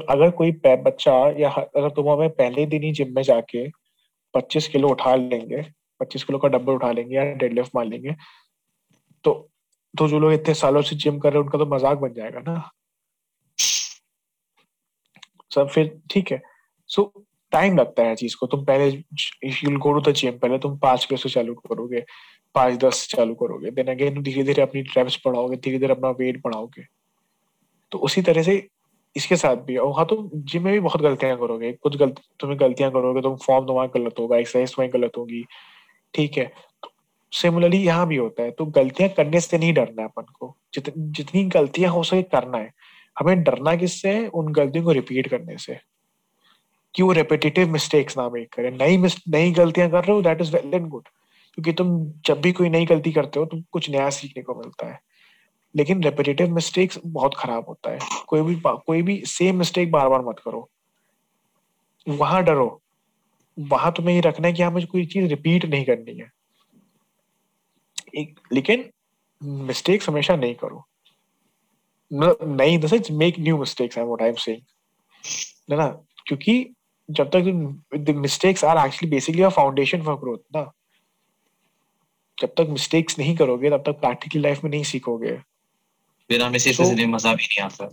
अगर 0.09 0.31
कोई 0.31 0.51
बच्चा 0.65 1.13
या 1.39 1.49
अगर 1.49 1.89
तुम 1.89 2.09
हमें 2.09 2.29
पहले 2.29 2.65
दिन 2.65 2.83
ही 2.83 2.91
जिम 2.91 3.15
में 3.15 3.21
जाके 3.23 3.67
25 4.33 4.67
किलो 4.67 4.89
उठा 4.89 5.15
लेंगे 5.15 5.61
25 6.01 6.23
किलो 6.23 6.39
का 6.39 6.47
डब्बल 6.47 6.73
उठा 6.73 6.91
लेंगे 6.91 7.15
या 7.15 7.23
डेडलिफ्ट 7.33 7.75
मार 7.75 7.85
लेंगे 7.85 8.15
तो 9.23 9.33
तो 9.93 10.07
जो 10.07 10.19
लोग 10.19 10.33
इतने 10.33 10.53
सालों 10.53 10.81
से 10.81 10.95
जिम 10.95 11.19
कर 11.19 11.33
रहे 11.33 11.39
हैं 11.39 11.43
उनका 11.45 11.57
तो 11.57 11.65
मज़ाक 11.65 11.97
बन 11.97 12.13
जाएगा 12.13 12.39
ना। 12.39 12.71
सब 15.51 15.69
फिर 15.69 16.01
ठीक 16.11 16.31
है। 16.31 16.41
सो 16.89 17.01
so, 17.01 17.23
टाइम 17.51 17.77
लगता 17.77 18.03
है 18.03 18.15
चीज़ 18.15 18.35
को। 18.39 18.47
तुम 18.47 18.65
पहले 18.65 18.87
you 18.89 19.77
go 19.79 19.93
to 19.93 20.11
the 20.11 20.13
gym 20.13 20.37
पहले 20.39 20.57
तुम 20.59 20.77
पाँच 20.77 21.05
किलो 21.05 21.17
से 21.17 21.29
चालू 21.29 21.53
करोगे। 21.53 22.03
पाँच 22.55 22.77
दस 22.83 23.07
चालू 23.11 23.33
करोगे 23.35 23.71
देन 23.71 23.87
अगेन 23.87 24.21
धीरे 24.23 24.43
धीरे 24.43 24.61
अपनी 24.61 24.81
ट्रेप्स 24.83 25.19
बढ़ाओगे 25.25 25.55
धीरे 25.57 25.79
धीरे 25.79 25.93
अपना 25.93 26.09
वेट 26.19 26.41
बढ़ाओगे। 26.43 26.85
तो 27.91 27.97
उसी 27.99 28.21
तरह 28.21 28.43
से 28.43 28.55
इसके 29.15 29.35
साथ 29.35 29.55
भी 29.65 29.75
और 29.77 29.93
हाँ 29.97 30.05
तुम 30.05 30.29
जिम 30.33 30.63
में 30.63 30.71
भी 30.73 30.79
बहुत 30.79 31.01
गलतियाँ 31.01 31.37
करोगे 31.37 31.71
कुछ 31.73 31.95
गलत 31.97 32.19
तुम्हें 32.39 32.59
गलतियाँ 32.59 32.91
करोगे 32.91 33.21
तुम 33.21 33.35
फॉर्म 33.45 33.65
तुम्हारा 33.67 33.99
गलत 33.99 34.19
होगा 34.19 34.37
एक्सरसाइज 34.37 34.75
तुम्हारी 34.75 34.99
गलत 34.99 35.17
होगी 35.17 35.43
ठीक 36.13 36.37
है? 36.37 36.45
तो 36.83 36.91
सिमिलरली 37.31 37.77
यहाँ 37.77 38.07
भी 38.07 38.15
होता 38.15 38.43
है 38.43 38.51
तो 38.51 38.65
गलतियाँ 38.65 39.09
करने 39.17 39.39
से 39.39 39.57
नहीं 39.57 39.73
डरना 39.73 40.01
है 40.01 40.07
अपन 40.07 40.25
को 40.39 40.55
जित, 40.73 40.93
जितनी 40.97 41.43
गलतियाँ 41.43 41.91
हो 41.91 42.03
सके 42.03 42.21
करना 42.23 42.57
है। 42.57 42.71
हमें 43.19 43.43
डरना 43.43 43.75
किससे 43.75 44.09
है? 44.09 44.27
उन 44.27 44.51
गलतियों 44.53 44.83
को 44.85 44.91
रिपीट 44.91 45.27
करने 45.27 45.57
से। 45.57 45.79
कि 46.95 47.03
वो 47.03 47.11
रेपिटेटिव 47.11 47.71
मिस्टेक्स 47.71 48.17
ना 48.17 48.29
मेक 48.29 48.53
करें। 48.53 48.71
नई 48.71 48.97
नई 49.29 49.51
गलतियाँ 49.51 49.89
कर 49.91 50.03
रहे 50.03 50.15
हो 50.15 50.21
that 50.21 50.41
is 50.41 50.55
well 50.55 50.73
and 50.73 50.87
good 50.87 51.07
क्योंकि 51.55 51.73
तुम 51.73 52.11
जब 52.25 52.41
भी 52.41 52.51
कोई 52.51 52.69
नई 52.69 52.85
गलती 52.85 53.11
करते 53.11 53.39
हो, 53.39 53.45
तुम 53.45 53.63
कुछ 53.71 53.89
नया 53.89 54.09
सीखने 54.09 54.43
को 54.43 54.55
मिलता 54.55 54.87
है। 54.87 54.99
लेकिन 55.75 56.03
रेपिटेटिव 56.03 56.55
मिस्टेक्स 56.55 56.99
बहुत 57.05 57.35
खराब 57.37 57.65
होता 57.69 57.91
है। 57.91 57.99
कोई 58.27 58.41
भी 58.41 58.61
कोई 58.65 59.01
भी 59.01 59.23
सेम 59.25 59.57
मिस्टेक 59.57 59.91
बार 59.91 60.09
बार 60.09 60.21
मत 60.21 60.35
करो। 60.45 60.69
वहाँ 62.07 62.43
डरो। 62.43 62.81
वहाँ 63.59 63.91
तुम्हें 63.91 64.15
ये 64.15 64.21
रखना 64.21 64.47
है 64.47 64.53
कि 64.53 64.63
हाँ 64.63 64.71
मुझे 64.71 64.85
कोई 64.85 65.05
चीज़ 65.05 65.25
रिपीट 65.25 65.65
नहीं 65.65 65.85
करनी 65.85 66.17
है। 66.17 66.31
एक, 68.17 68.39
लेकिन 68.53 68.89
मिस्टेक्स 69.43 70.09
हमेशा 70.09 70.35
नहीं 70.35 70.55
करो। 70.55 70.85
नहीं 72.13 72.79
the 72.79 72.87
sense 72.87 73.11
make 73.11 73.35
new 73.39 73.57
mistakes 73.57 73.97
I 73.97 74.05
what 74.05 74.21
I 74.21 74.29
am 74.29 74.35
saying 74.35 75.77
ना? 75.79 75.87
क्योंकि 76.27 76.73
जब 77.09 77.29
तक 77.35 78.09
mistakes 78.09 78.63
are 78.65 78.85
actually 78.87 79.09
basically 79.11 79.41
a 79.41 79.49
foundation 79.49 80.01
for 80.01 80.15
growth 80.15 80.37
ना? 80.55 80.71
जब 82.37 82.53
तक 82.57 82.67
मिस्टेक्स 82.69 83.19
नहीं 83.19 83.35
करोगे 83.35 83.69
तब 83.69 83.83
तक 83.85 83.99
प्रैक्टिकल 83.99 84.39
लाइफ 84.41 84.63
में 84.63 84.71
नहीं 84.71 84.83
सीखोगे। 84.83 85.31
बिना 86.29 86.49
मिस्टेक्स 86.49 86.79
so, 86.79 86.85
से 86.87 87.05
मज़ा 87.07 87.33
भी 87.33 87.43
नहीं 87.43 87.63
आता। 87.63 87.91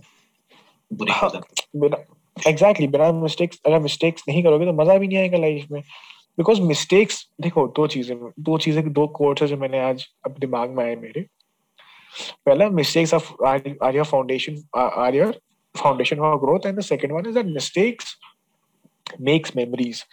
बुरी 0.91 1.11
हाँ, 1.11 1.41
बिना 1.75 1.97
एग्जैक्टली 2.37 2.87
बिना 2.87 3.11
मिस्टेक्स 3.11 3.61
अगर 3.65 3.79
मिस्टेक्स 3.79 4.23
नहीं 4.29 4.43
करोगे 4.43 4.65
तो 4.65 4.73
मज़ा 4.73 4.97
भी 4.97 5.07
नहीं 5.07 5.17
आएगा 5.17 5.37
लाइफ 5.37 5.71
में। 5.71 5.81
बिकॉज़ 6.37 6.61
मिस्टेक्स 6.61 7.27
देखो 7.41 7.67
दो 7.75 7.87
चीज़ें 7.87 8.17
दो 8.17 8.57
चीज़ें 8.57 8.91
दो 8.93 9.05
कोर्स 9.17 9.41
है 9.41 9.47
जो 9.47 9.57
मैंने 9.57 9.79
आज 9.79 10.05
अपने 10.25 10.39
दिमाग 10.39 10.69
में 10.77 10.83
आए 10.85 10.95
मेरे। 10.95 11.21
पहला 12.45 12.69
mistakes 12.69 13.13
of 13.13 13.31
are 13.45 13.95
your 13.95 14.05
foundation 14.05 14.61
are 14.77 15.15
your 15.15 15.39
foundation 15.75 16.17
for 16.17 16.37
growth 16.39 16.65
and 16.65 16.77
the 16.77 16.81
second 16.83 17.11
one 17.11 17.29
is 17.29 17.35
that 17.35 17.45
mistakes 17.53 18.15
makes 19.21 19.55
memories 19.55 20.03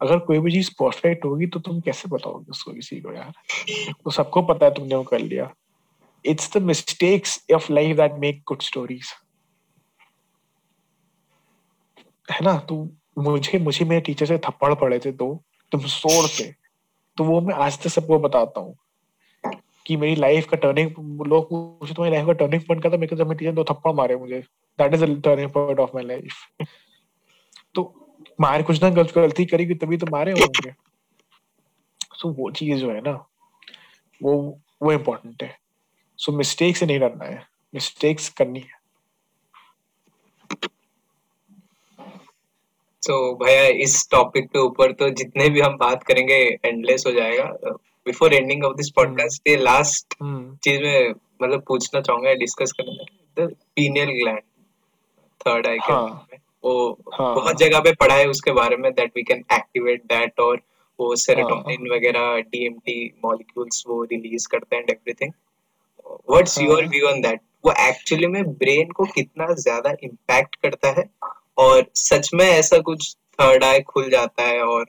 अगर 0.00 0.18
कोई 0.18 0.38
भी 0.38 0.52
चीज़ 0.52 0.70
परफेक्ट 0.80 1.24
होगी 1.24 1.46
तो 1.46 1.60
तुम 1.60 1.80
कैसे 1.80 2.08
बताओगे 2.08 2.50
उसको 2.50 2.72
किसी 2.72 3.00
को 3.00 3.12
यार? 3.12 3.32
तो 4.04 4.10
सबको 4.10 4.42
पता 4.42 4.66
है 4.66 4.74
तुमने 4.74 4.94
वो 4.94 5.02
कर 5.04 5.18
लिया। 5.20 5.50
It's 6.24 6.56
the 6.56 6.62
mistakes 6.62 7.40
of 7.54 7.72
life 7.72 7.96
that 7.96 8.12
make 8.20 8.42
good 8.48 8.62
stories 8.62 9.12
है 12.28 12.44
ना? 12.44 12.58
तो 12.58 12.88
मुझे 13.18 13.58
मुझे 13.58 13.84
मेरे 13.84 14.00
टीचर 14.00 14.26
से 14.26 14.38
थप्पड़ 14.38 14.74
पड़े 14.74 14.98
थे 14.98 15.12
दो, 15.12 15.42
तुम 15.72 15.80
शोर 15.82 16.26
से। 16.28 16.54
तो 17.16 17.24
वो 17.24 17.40
मैं 17.40 17.54
आज 17.54 17.78
तक 17.82 17.88
सबको 17.90 18.18
बताता 18.18 18.60
हूँ 18.60 18.76
कि 19.86 19.96
मेरी 19.96 20.14
लाइफ 20.16 20.48
का 20.48 20.56
टर्निंग 20.56 21.26
लोग 21.26 21.48
पूछे 21.50 21.94
तुम्हारी 21.94 22.14
लाइफ 22.14 22.26
का 22.26 22.32
टर्निंग 22.32 22.62
पॉइंट 22.62 22.82
का 22.82 22.90
था? 22.90 22.96
मेरे 22.96 23.06
को 23.06 23.16
जब 23.16 23.32
टीचर 23.32 23.52
दो 23.52 23.64
थप्पड़ 23.70 23.92
मारे 23.92 24.16
मुझे। 24.16 24.40
That 24.78 24.94
is 24.94 25.04
the 25.04 25.20
turning 25.24 25.50
point 25.50 25.80
of 25.80 25.90
my 25.94 26.04
life 26.04 26.66
तो 27.74 27.82
मारे 28.40 28.62
कुछ 28.62 28.82
ना 28.82 28.90
गलत 28.90 29.12
गलती 29.14 29.44
करेगी 29.44 29.74
तभी 29.74 29.96
तो 29.96 30.06
मारे 30.10 30.32
होंगे। 30.32 30.70
सो 32.14 32.28
so, 32.32 32.38
वो 32.38 32.50
चीज़ 32.50 32.78
जो 32.78 32.90
है 32.90 33.00
ना 33.00 33.26
वो 34.22 34.58
वो 34.82 34.92
इम्पोर्टेंट 34.92 35.42
है। 35.42 35.58
सो 36.16 36.32
so, 36.32 36.38
मिस्टेक 36.38 36.76
से 36.76 36.86
नहीं 36.86 37.00
डरना 37.00 37.24
है। 37.24 37.46
मिस्टेक्स 37.74 38.28
करनी 38.28 38.60
है। 38.60 38.78
तो 43.06 43.34
भैया 43.34 43.66
इस 43.66 44.08
टॉपिक 44.10 44.46
के 44.46 44.58
ऊपर 44.58 44.92
तो 44.92 45.10
जितने 45.10 45.48
भी 45.48 45.60
हम 45.60 45.76
बात 45.76 46.02
करेंगे 46.02 46.58
एंडलेस 46.64 47.04
हो 47.06 47.12
जाएगा। 47.12 47.44
Before 48.06 48.34
ending 48.34 48.64
of 48.64 48.76
this 48.76 48.90
podcast 48.90 49.48
ये 49.48 49.56
लास्ट 49.56 50.14
चीज़ 50.64 50.82
में 50.82 51.10
मतलब 51.42 51.64
पूछना 51.68 52.00
चाहूँगा 52.00 52.34
डिस्कस 52.34 52.72
करना 52.72 53.04
the 53.38 53.54
pineal 53.76 54.06
gland 54.06 54.40
third 55.40 55.66
eye 55.66 55.78
के 55.78 56.47
वो 56.64 56.98
हाँ, 57.14 57.34
बहुत 57.34 57.56
जगह 57.56 57.80
पे 57.80 57.92
पढ़ा 57.92 58.14
है 58.14 58.26
उसके 58.28 58.52
बारे 58.52 58.76
में 58.76 58.92
that 58.92 59.12
we 59.16 59.22
can 59.22 59.44
activate 59.52 60.02
that 60.02 60.40
और 60.40 60.60
वो 61.00 61.16
सेरोटोनिन 61.16 61.86
हाँ, 61.86 61.96
वगैरह 61.96 62.40
डीएमटी 62.40 63.14
मॉलिक्यूल्स 63.24 63.84
वो 63.88 64.02
रिलीज़ 64.04 64.48
करते 64.48 64.76
हैं 64.76 64.82
and 64.82 64.90
everything 64.90 65.32
what's 66.30 66.58
your 66.60 66.86
view 66.86 67.08
on 67.08 67.20
that 67.20 67.40
वो 67.64 67.72
एक्चुअली 67.88 68.26
में 68.26 68.42
ब्रेन 68.52 68.90
को 68.90 69.04
कितना 69.04 69.54
ज़्यादा 69.54 69.92
इम्पैक्ट 70.04 70.56
करता 70.56 70.88
है? 70.88 71.08
और 71.58 71.86
सच 71.94 72.30
में 72.34 72.44
ऐसा 72.46 72.78
कुछ 72.78 73.16
थर्ड 73.40 73.64
आई 73.64 73.80
खुल 73.80 74.10
जाता 74.10 74.42
है 74.42 74.62
और 74.62 74.86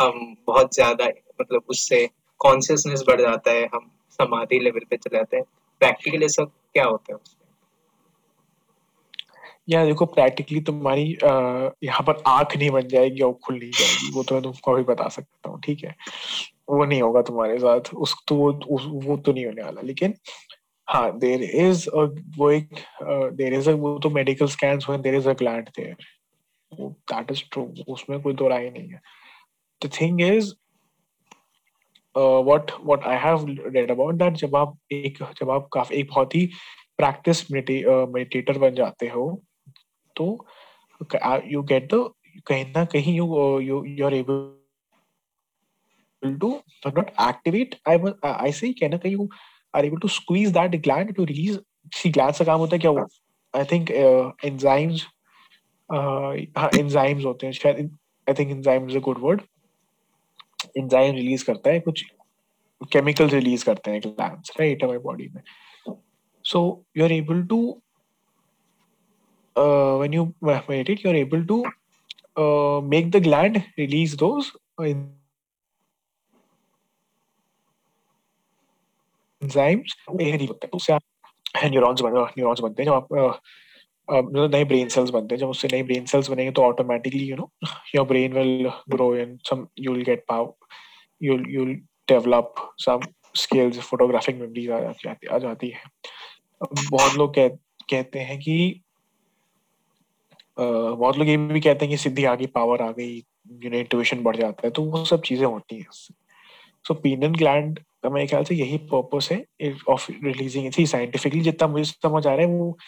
हम 0.00 0.36
बहुत 0.46 0.74
ज़्यादा 0.74 1.04
मतलब 1.40 1.62
उससे 1.68 2.08
कॉन्शियसनेस 2.40 3.04
बढ़ 3.08 3.20
जाता 3.20 3.50
है 3.50 3.66
हम 3.74 3.90
समाधि 4.10 4.58
लेवल 4.58 4.80
पे 4.90 4.96
चले 4.96 5.16
जाते 5.18 5.36
हैं। 5.36 5.44
प्रैक्टिकली 5.80 6.24
ऐसा 6.24 6.44
क्या 6.44 6.84
होता 6.84 7.12
है 7.12 7.18
उसमें 9.70 9.80
या 9.80 9.84
देखो 9.86 10.06
प्रैक्टिकली 10.06 10.60
तुम्हारी 10.60 11.18
यहाँ 11.84 12.02
पर 12.06 12.22
आँख 12.26 12.56
नहीं 12.56 12.70
बन 12.70 12.88
जाएगी 12.88 13.20
और 13.20 13.32
खुल 13.44 13.58
नहीं 13.58 13.70
जाएगी। 13.70 14.10
वो 14.14 14.22
तो 14.22 14.34
मैं 14.34 14.42
तुमको 14.42 14.74
भी 14.76 14.82
बता 14.82 15.08
सकता 15.08 15.50
हूँ 15.50 15.60
ठीक 15.64 15.84
है? 15.84 15.94
वो 16.68 16.84
नहीं 16.84 17.02
होगा 17.02 17.22
तुम्हारे 17.22 17.58
साथ। 17.58 17.94
उस 17.94 18.14
तो 18.28 18.34
वो 18.34 18.52
उस, 18.52 18.86
वो 18.86 19.16
तो 19.16 19.32
नहीं 19.32 19.46
होने 19.46 19.62
वाला। 19.62 19.80
लेकिन 19.82 20.14
हाँ 20.88 21.18
देर 21.18 21.42
इज़ 21.42 21.88
वो 22.38 22.50
एक 22.50 22.68
देर 23.36 23.54
इज़ 23.54 23.70
वो 23.70 23.98
तो 23.98 24.10
मेडिकल 24.10 24.46
स्कैन 24.46 24.80
हुए 24.88 24.98
there 24.98 25.14
is 25.14 25.28
a 25.28 25.32
gland 25.32 25.68
there 25.68 25.96
that 26.72 27.30
is 27.30 27.42
true 27.52 27.62
उसमें 27.88 28.20
कोई 28.22 28.34
दो 28.34 28.48
राय 28.48 28.70
नहीं 28.70 28.88
है। 28.88 29.00
The 29.82 29.90
thing 30.00 30.20
is 30.20 30.52
what 32.16 32.70
what 32.84 33.04
I 33.04 33.16
have 33.16 33.46
read 33.74 33.90
about 33.90 34.14
that 34.14 34.34
जब 34.34 34.56
आप 34.56 34.76
एक 34.92 35.18
जब 35.40 35.50
आप 35.50 35.68
काफ़ी 35.72 35.96
एक 35.96 36.08
बहुत 36.10 36.34
ही 36.34 36.46
प्रैक्टिस 36.98 37.50
मेडिटेटर 37.52 38.58
बन 38.58 38.74
जाते 38.74 39.08
हो 39.08 39.42
तो 40.16 40.46
यू 41.46 41.62
गेट 41.62 41.94
द 41.94 42.10
कहीं 42.46 42.64
ना 42.64 42.84
कहीं 42.84 43.14
you 43.18 43.26
uh, 43.26 43.58
you 43.58 43.84
you're 43.84 44.14
able 44.14 44.52
to 46.22 46.50
not 46.84 47.12
activate 47.18 47.76
I 47.86 47.96
I 48.22 48.50
say 48.50 48.72
कहीं 48.72 48.98
कहीं 48.98 49.16
you 49.16 49.28
are 49.74 49.84
able 49.84 50.00
to 50.00 50.08
squeeze 50.08 50.52
that 50.52 50.76
gland 50.82 51.14
to 51.16 51.24
release 51.24 51.58
see 51.94 52.12
gland 52.12 52.38
का 52.38 52.44
काम 52.44 52.60
होता 52.60 52.76
है 52.76 52.78
क्या 52.78 52.90
वो 52.90 53.06
uh, 53.54 54.32
enzymes 54.44 55.02
uh, 55.94 56.58
हाँ 56.58 56.70
enzymes 56.70 57.24
होते 57.24 57.46
हैं 57.46 57.52
शायद 57.52 57.98
think 58.30 58.50
enzyme 58.50 58.88
is 58.90 58.96
a 58.96 59.00
good 59.00 59.18
word 59.18 59.42
enzyme 60.78 61.14
release 61.14 61.42
करता 61.42 61.70
है 61.70 61.80
कुछ 61.80 62.04
chemicals 62.96 63.32
release 63.32 63.62
करते 63.62 63.90
हैं 63.90 64.00
glands 64.00 64.56
right 64.60 64.84
हमारी 64.84 64.98
body 64.98 65.34
में 65.34 65.42
so 66.44 66.84
you're 66.94 67.12
able 67.12 67.42
to 67.46 67.82
uh, 69.62 69.92
when 70.00 70.16
you 70.18 70.24
meditate 70.42 71.04
you're 71.04 71.20
able 71.20 71.42
to 71.52 71.58
uh, 72.42 72.78
make 72.94 73.08
the 73.16 73.22
gland 73.28 73.62
release 73.82 74.12
those 74.24 74.52
enzymes. 79.40 79.90
Neurons 81.64 82.00
बन 82.02 82.12
neurons 82.38 82.60
बनते 82.60 82.82
हैं 82.82 82.86
जब 82.88 82.94
आप 82.94 83.06
मतलब 84.08 84.54
नए 84.54 84.64
ब्रेन 84.64 84.88
सेल्स 84.88 85.10
बनते 85.10 85.34
हैं 85.34 85.40
जब 85.40 85.48
उससे 85.48 85.68
नए 85.72 85.82
ब्रेन 85.82 86.04
सेल्स 86.10 86.28
बनेंगे 86.30 86.50
तो 86.58 86.62
automatically 86.62 87.24
you 87.24 87.36
know 87.36 87.50
your 87.94 88.06
brain 88.06 88.32
will 88.32 88.70
grow 88.90 89.14
and 89.14 89.38
some 89.48 89.66
you 89.78 89.92
will 89.92 90.04
get 90.04 90.24
power 90.28 90.76
you 91.22 91.38
you 91.48 91.64
develop 92.12 92.54
some 92.84 93.00
skills 93.36 93.78
photographic 93.88 94.36
memories 94.36 94.70
आ 94.70 95.38
जाती 95.38 95.68
है। 95.68 95.80
बहुत 96.90 97.14
लोग 97.18 97.34
कह, 97.34 97.48
कहते 97.90 98.18
हैं 98.18 98.38
कि 98.38 98.56
बहुत 100.60 101.18
लोग 101.18 101.28
ये 101.28 101.36
भी 101.36 101.60
कहते 101.60 101.84
हैं 101.84 101.90
कि 101.90 101.96
सिद्धि 101.96 102.24
आ 102.24 102.34
गई 102.34 102.46
पावर 102.54 102.82
आ 102.82 102.90
गई 102.92 103.16
यू 103.62 103.70
इंट्यूशन 103.72 104.22
बढ़ 104.22 104.36
जाता 104.36 104.66
है 104.66 104.70
तो 104.70 104.82
वो 104.84 105.04
सब 105.04 105.22
चीज़ें 105.22 105.46
होती 105.46 105.76
हैं 105.76 105.86
सो 106.84 106.94
पीनल 106.96 107.34
ग्लैंड 107.34 107.78
का 108.02 108.10
मेरे 108.10 108.26
ख्याल 108.26 108.44
से 108.44 108.54
यही 108.54 108.78
पर्पस 108.92 109.28
है 109.32 109.72
ऑफ़ 109.88 110.10
रिलीजिंग 110.24 110.66
इसी 110.66 110.86
साइंटिफिकली 110.86 111.40
जितना 111.40 111.68
मुझे 111.68 111.84
समझ 111.84 112.26
आ 112.26 112.34
रहा 112.34 112.40
है 112.40 112.46
वो, 112.48 112.78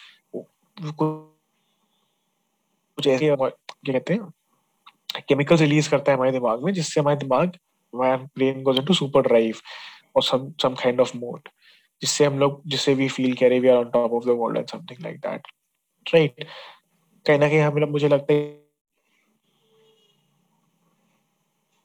कुछ 2.98 3.06
ऐसे 3.06 3.26
क्या 3.26 3.48
कहते 3.92 4.14
हैं 4.14 4.30
केमिकल्स 5.20 5.60
रिलीज़ 5.60 5.90
करता 5.90 6.12
है 6.12 6.16
हमारे 6.16 6.32
दिमाग 6.32 6.64
में 6.64 6.72
जिससे 6.72 7.00
हमारे 7.00 7.16
दिमाग 7.16 7.58
brain 7.92 8.62
goes 8.62 8.78
into 8.78 8.94
super 8.94 9.22
drive 9.22 9.56
और 10.16 10.22
some 10.22 10.52
some 10.62 10.74
kind 10.74 11.00
of 11.00 11.16
mode 11.16 11.48
जिससे 12.02 12.24
हम 12.24 12.38
लोग 12.38 12.62
जिससे 12.66 12.94
we 12.94 13.08
feel 13.08 13.34
Kaire 13.36 13.58
we 13.60 13.68
are 13.68 13.76
on 13.76 13.90
top 13.90 14.12
of 14.12 14.24
the 14.24 14.36
world 14.38 14.58
and 14.58 14.66
something 14.68 15.02
like 15.02 15.18
that 15.18 15.46
right 16.06 16.44
कहीं 17.26 17.38
ना 17.38 17.48
कहीं 17.48 17.58
हमें 17.58 17.86
मुझे 17.86 18.08
लगता 18.08 18.34
है 18.34 18.62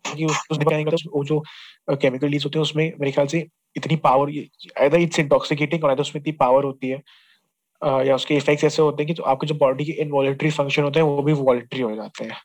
कि 0.05 0.25
उस 0.25 0.47
वो 1.13 1.23
जो 1.23 1.43
केमिकल 1.89 2.27
रिलीज़ 2.27 2.43
होते 2.43 2.59
हैं 2.59 2.61
उसमें 2.61 2.93
मेरे 2.99 3.11
ख्याल 3.11 3.27
से 3.27 3.47
इतनी 3.75 3.95
पावर 3.95 4.29
आइदर 4.81 4.97
इट्स 4.97 5.19
इंटॉक्सिकेटिंग 5.19 5.83
और 5.83 6.01
उसमें 6.01 6.21
इतनी 6.21 6.31
पावर 6.31 6.63
होती 6.63 6.89
है 6.89 7.03
या 8.07 8.15
उसके 8.15 8.35
इफेक्ट्स 8.35 8.63
ऐसे 8.63 8.81
होते 8.81 9.03
हैं 9.03 9.07
कि 9.07 9.13
तो 9.13 9.23
आपके 9.23 9.47
जो 9.47 9.55
बॉडी 9.55 9.85
के 9.85 9.91
इनवॉलेंट्री 9.91 10.51
फ़ंक्शन 10.51 10.83
होते 10.83 10.99
हैं 10.99 11.07
वो 11.07 11.23
भी 11.23 11.33
वॉलेंट्री 11.33 11.81
हो 11.81 11.95
जाते 11.95 12.25
हैं। 12.25 12.38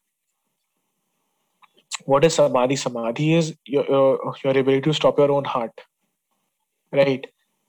What 2.09 2.25
is 2.25 2.35
samadhi? 2.35 2.77
Samadhi 2.77 3.27
is 3.35 3.53
your, 3.67 3.85
uh, 3.85 4.33
your 4.45 4.59
ability 4.59 4.81
to 4.81 4.93
stop 4.93 5.19
your 5.19 5.31
own 5.31 5.45
heart 5.45 5.81
right? 6.93 7.27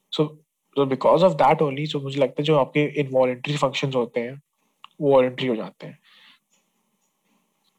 So 0.09 0.39
so 0.78 0.86
because 0.86 1.24
of 1.24 1.38
that 1.38 1.61
only 1.61 1.86
so 1.86 2.01
मुझे 2.01 2.19
लगता 2.19 2.36
है 2.39 2.43
जो 2.43 2.57
आपके 2.57 2.84
इनवॉलेंट्री 3.01 3.57
फ़ंक्शंस 3.57 3.95
होते 3.95 4.19
हैं 4.19 4.41
वो 5.04 5.12
वॉलेंट्री 5.12 5.47
हो 5.47 5.56
जाते 5.56 5.88
हैं। 5.88 5.97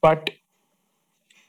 बट 0.03 0.31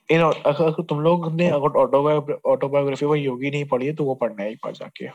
इन 0.09 0.21
अगर 0.21 0.83
तुम 0.83 0.99
लोग 1.01 1.31
ने 1.33 1.47
अगर 1.49 1.77
ऑटोबायोग्राफी 1.77 3.05
वो 3.05 3.15
योगी 3.15 3.51
नहीं 3.51 3.65
पढ़ी 3.67 3.85
है 3.87 3.93
तो 3.95 4.05
वो 4.05 4.15
पढ़ना 4.15 4.43
है 4.43 4.51
एक 4.51 4.59
बार 4.63 4.73
जाके। 4.73 5.07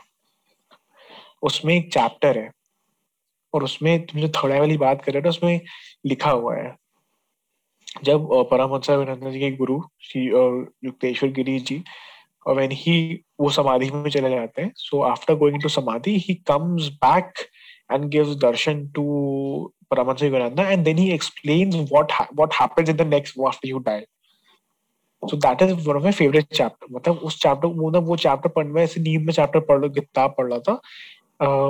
उसमें 1.43 1.73
एक 1.75 1.91
चैप्टर 1.93 2.37
है, 2.37 2.51
और 3.53 3.63
उसमें 3.63 4.05
तुम 4.05 4.21
जो 4.21 4.27
थर्ड 4.29 4.59
वाली 4.59 4.77
बात 4.77 5.01
कर 5.03 5.13
रहे 5.13 5.21
हो 5.21 5.29
उसमें 5.29 5.61
लिखा 6.05 6.31
हुआ 6.31 6.55
है। 6.55 6.75
जब 8.03 8.27
परमहंसा 8.51 9.29
जी 9.29 9.39
के 9.39 9.51
गुरु, 9.51 9.81
श्री 10.01 10.25
युक्तेश्वर 10.25 11.29
गिरी 11.31 11.59
जी, 11.61 11.83
और 12.45 12.55
व्हेन 12.55 12.71
ही 12.73 13.23
वो 13.39 13.49
समाधि 13.51 13.89
में 13.91 14.09
चले 14.09 14.29
जाते 14.29 14.61
हैं 14.61 14.71
सो 14.75 15.01
after 15.03 15.35
going 15.35 15.61
to 15.61 15.69
samadhi 15.69 16.17
he 16.19 16.33
comes 16.47 16.87
back 17.03 17.33
and 17.93 18.05
gives 18.11 18.35
darshan 18.41 18.87
to 18.95 19.03
Paramahansa 19.91 20.25
Yogananda 20.25 20.69
and 20.69 20.83
then 20.83 20.97
he 20.97 21.09
explains 21.13 21.75
what 21.91 22.11
what 22.35 22.53
happens 22.61 22.89
in 22.89 22.95
the 22.95 23.07
next 23.13 23.39
after 23.47 23.69
you 23.69 23.79
die 23.87 24.01
so 25.23 25.37
that 25.37 25.61
is 25.61 25.73
one 25.87 25.95
of 25.95 26.03
my 26.03 26.11
favourite 26.11 26.53
chapter 26.53 26.93
मतलब 26.95 27.17
उस 27.29 27.41
chapter 27.41 27.67
मतलब 27.67 28.07
वो 28.07 28.15
chapter 28.17 28.49
पढ़ने 28.49 28.71
में 28.73 28.83
ऐसे 28.83 29.01
नींद 29.01 29.25
में 29.25 29.33
chapter 29.33 29.59
पढ़ 29.69 29.81
लो 29.81 29.89
किताब 29.89 30.35
पढ़ 30.37 30.49
रहा 30.53 30.59
था। 30.59 30.73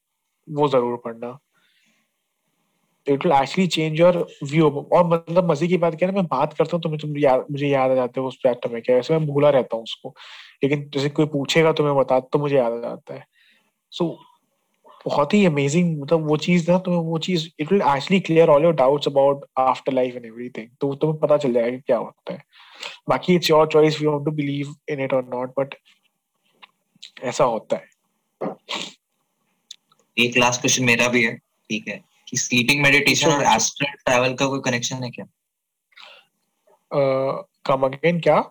वो 0.48 0.68
ज़रूर 0.68 0.96
पढ़ना। 1.04 1.38
It 3.06 3.24
will 3.26 3.32
actually 3.34 3.66
change 3.66 4.00
your 4.00 4.16
view 4.42 4.68
और 4.92 5.06
मतलब 5.06 5.50
मज़े 5.50 5.66
की 5.68 5.76
बात 5.78 5.94
क्या 5.98 6.08
है 6.08 6.14
मैं 6.14 6.24
बात 6.26 6.52
करता 6.52 6.76
हूँ 6.76 6.82
तो 6.82 6.96
तुम 6.96 7.16
याद 7.18 7.44
मुझे 7.50 7.68
याद 7.68 7.90
आ 7.90 7.94
जाते 7.94 8.20
हो 8.20 8.26
उस 8.28 8.38
चैप्टर 8.42 8.70
में। 8.72 8.80
क्या 8.82 8.96
वैसे 8.96 9.18
मैं 9.18 9.26
भूला 9.26 9.50
रहता 9.50 9.76
हूँ 9.76 9.82
उसको। 9.84 10.14
लेकिन 10.62 10.88
जैसे 10.94 11.08
कोई 11.10 11.26
पूछेगा 11.26 11.72
तो 11.72 11.84
मैं 11.84 11.94
बता 11.96 12.20
तो 12.20 12.38
मुझे 12.38 12.56
याद 12.56 12.72
आ 12.72 12.80
जाता 12.80 13.14
है। 13.14 13.24
सो 13.92 14.04
so, 14.04 14.24
बहुत 15.04 15.34
ही 15.34 15.44
अमेजिंग 15.46 16.00
मतलब 16.02 16.26
वो 16.28 16.36
चीज़ 16.36 16.70
ना 16.70 16.78
तुम्हें 16.78 17.02
वो 17.02 17.18
चीज़ 17.18 17.46
it 17.60 17.72
will 17.72 17.80
actually 17.80 18.20
clear 18.20 18.48
all 18.50 18.62
your 18.62 18.74
doubts 18.74 19.08
about 19.08 19.44
after 19.58 19.92
life 19.92 20.16
and 20.16 20.24
everything 20.26 20.68
तो 20.80 20.94
तुम्हें 20.94 21.18
पता 21.20 21.36
चल 21.36 21.52
जाएगा 21.52 21.78
क्या 21.78 21.96
होता 21.96 22.32
है। 22.32 22.42
बाकी 23.08 23.34
it's 23.34 23.50
your 23.50 23.68
choice 23.72 24.00
you 24.02 24.10
want 24.10 24.24
to 24.24 24.30
believe 24.30 24.74
in 24.90 25.00
it 25.04 25.12
और 25.12 25.24
नॉट 25.34 25.54
बट 25.58 25.74
ऐसा 27.24 27.44
होता 27.44 27.76
है। 27.76 27.88
एक 30.16 30.36
लास्ट 30.38 30.60
क्वेश्चन 30.60 30.84
मेरा 30.84 31.08
भी 31.08 31.24
है 31.24 31.34
ठीक 31.36 31.88
है? 31.88 32.00
कि 32.28 32.36
स्लीपिंग 32.36 32.82
मेडिटेशन 32.82 33.30
और 33.30 33.44
एस्ट्रल 33.54 33.92
ट्रैवल 34.04 34.34
का 34.34 34.46
कोई 34.46 34.60
कनेक्शन 34.64 35.02
है 35.04 35.10
क्या? 35.10 35.26
कम 37.66 37.82
अगेन 37.86 38.20
क्या? 38.20 38.42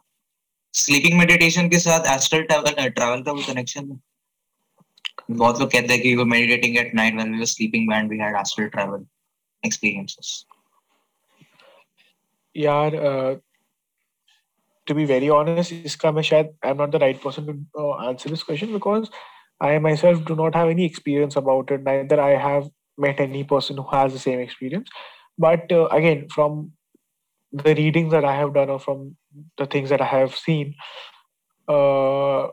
स्लीपिंग 0.74 1.18
मेडिटेशन 1.20 1.70
के 1.70 1.80
साथ 1.80 2.16
एस्ट्रल 2.16 2.44
ट्रैवल 2.44 2.90
ट्रैवल 2.90 3.22
का 3.24 3.34
कोई 3.34 3.44
कनेक्शन 3.44 3.92
है? 3.92 4.00
बहुत 5.31 5.61
लोग 5.61 5.71
कहते 5.71 5.93
हैं 5.93 6.03
कि 6.03 6.15
we 6.15 6.19
were 6.21 6.31
meditating 6.31 6.79
at 6.83 6.95
night 7.01 7.17
when 7.21 7.33
we 7.33 7.39
were 7.39 7.51
sleeping 7.53 7.87
when 7.93 8.09
we 8.09 8.19
had 8.19 8.39
astral 8.43 8.71
travel 8.77 9.07
experiences. 9.63 10.45
यार 12.57 13.41
to 14.87 14.95
be 14.95 15.05
very 15.11 15.31
honest 15.31 15.73
इसका 15.73 16.13
मैं 16.13 16.23
शायद 16.23 16.55
I'm 16.63 16.77
not 16.77 16.91
the 16.91 16.99
right 16.99 17.21
person 17.21 17.47
to 17.47 17.55
uh, 17.83 18.09
answer 18.09 18.29
this 18.29 18.43
question 18.43 18.73
because 18.73 19.11
I 19.61 19.79
myself 19.79 20.25
do 20.25 20.37
not 20.37 20.55
have 20.55 20.69
any 20.69 20.85
experience 20.85 21.37
about 21.37 21.71
it. 21.71 21.83
Neither 21.83 22.21
I 22.21 22.37
have 22.37 22.71
met 22.99 23.21
any 23.21 23.45
person 23.45 23.77
who 23.77 23.87
has 23.93 24.13
the 24.13 24.19
same 24.19 24.41
experience. 24.41 24.91
But 25.39 25.73
uh, 25.73 25.87
again, 25.87 26.27
from 26.29 26.73
the 27.53 27.75
readings 27.75 28.13
that 28.13 28.25
I 28.25 28.35
have 28.35 28.55
done 28.55 28.71
or 28.71 28.79
from 28.79 29.17
the 29.59 29.67
things 29.67 29.91
that 29.91 30.01
I 30.01 30.07
have 30.07 30.35
seen, 30.35 30.75
uh, 31.69 32.49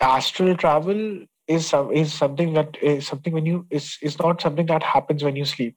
astral 0.00 0.56
travel 0.56 1.24
is 1.46 1.74
is 1.92 2.12
something 2.12 2.54
that 2.54 2.76
is 2.82 3.06
something 3.06 3.32
when 3.32 3.46
you 3.46 3.66
is 3.70 3.98
is 4.02 4.18
not 4.18 4.40
something 4.40 4.66
that 4.66 4.82
happens 4.82 5.22
when 5.22 5.36
you 5.36 5.44
sleep. 5.44 5.76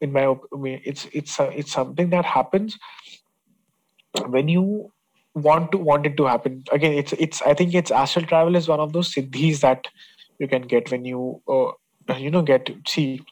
In 0.00 0.12
my 0.12 0.22
opinion 0.22 0.80
it's 0.84 1.06
it's 1.12 1.38
uh, 1.40 1.50
it's 1.54 1.72
something 1.72 2.10
that 2.10 2.24
happens 2.24 2.78
when 4.26 4.48
you 4.48 4.92
want 5.34 5.72
to 5.72 5.78
want 5.78 6.06
it 6.06 6.16
to 6.16 6.24
happen. 6.24 6.64
Again 6.72 6.92
it's 6.92 7.12
it's 7.14 7.42
i 7.42 7.54
think 7.54 7.74
it's 7.74 7.90
astral 7.90 8.26
travel 8.26 8.56
is 8.56 8.68
one 8.68 8.80
of 8.80 8.92
those 8.92 9.12
siddhis 9.14 9.60
that 9.60 9.88
you 10.38 10.48
can 10.48 10.62
get 10.62 10.90
when 10.90 11.04
you 11.04 11.40
uh, 11.48 11.72
you 12.16 12.30
know 12.30 12.42
get 12.42 12.70
see 12.86 13.22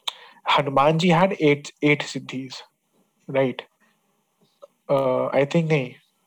hanumanji 0.49 1.13
had 1.13 1.35
eight 1.39 1.71
eight 1.81 2.01
siddhis 2.01 2.61
right? 3.27 3.61
Uh, 4.89 5.27
i 5.27 5.45
think 5.45 5.69
nahi 5.69 5.95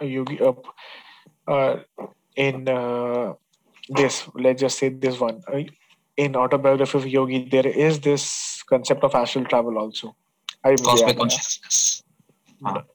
yogi 0.00 0.40
uh, 0.40 0.52
uh, 1.48 1.76
in 2.36 2.68
uh, 2.68 3.34
this 3.88 4.28
let's 4.34 4.60
just 4.60 4.78
say 4.78 4.88
this 4.88 5.20
one 5.20 5.42
uh, 5.52 5.62
in 6.16 6.36
autobiography 6.36 6.98
of 6.98 7.06
yogi 7.06 7.48
there 7.50 7.66
is 7.66 8.00
this 8.00 8.62
concept 8.68 9.04
of 9.04 9.14
astral 9.14 9.44
travel 9.44 9.78
also 9.78 10.14
cosmic 10.64 11.16
consciousness 11.16 12.02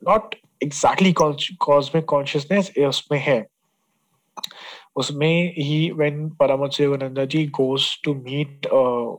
not 0.02 0.36
exactly 0.62 1.14
cosmic 1.14 2.08
consciousness 2.08 2.72
उसमें 2.78 3.20
है 3.20 3.46
उसमें 4.98 5.56
he 5.56 5.92
when 5.92 6.30
Paramahansa 6.32 6.86
Yogananda 6.86 7.28
ji 7.28 7.46
goes 7.48 7.98
to 8.04 8.16
meet 8.16 8.66
uh, 8.72 9.14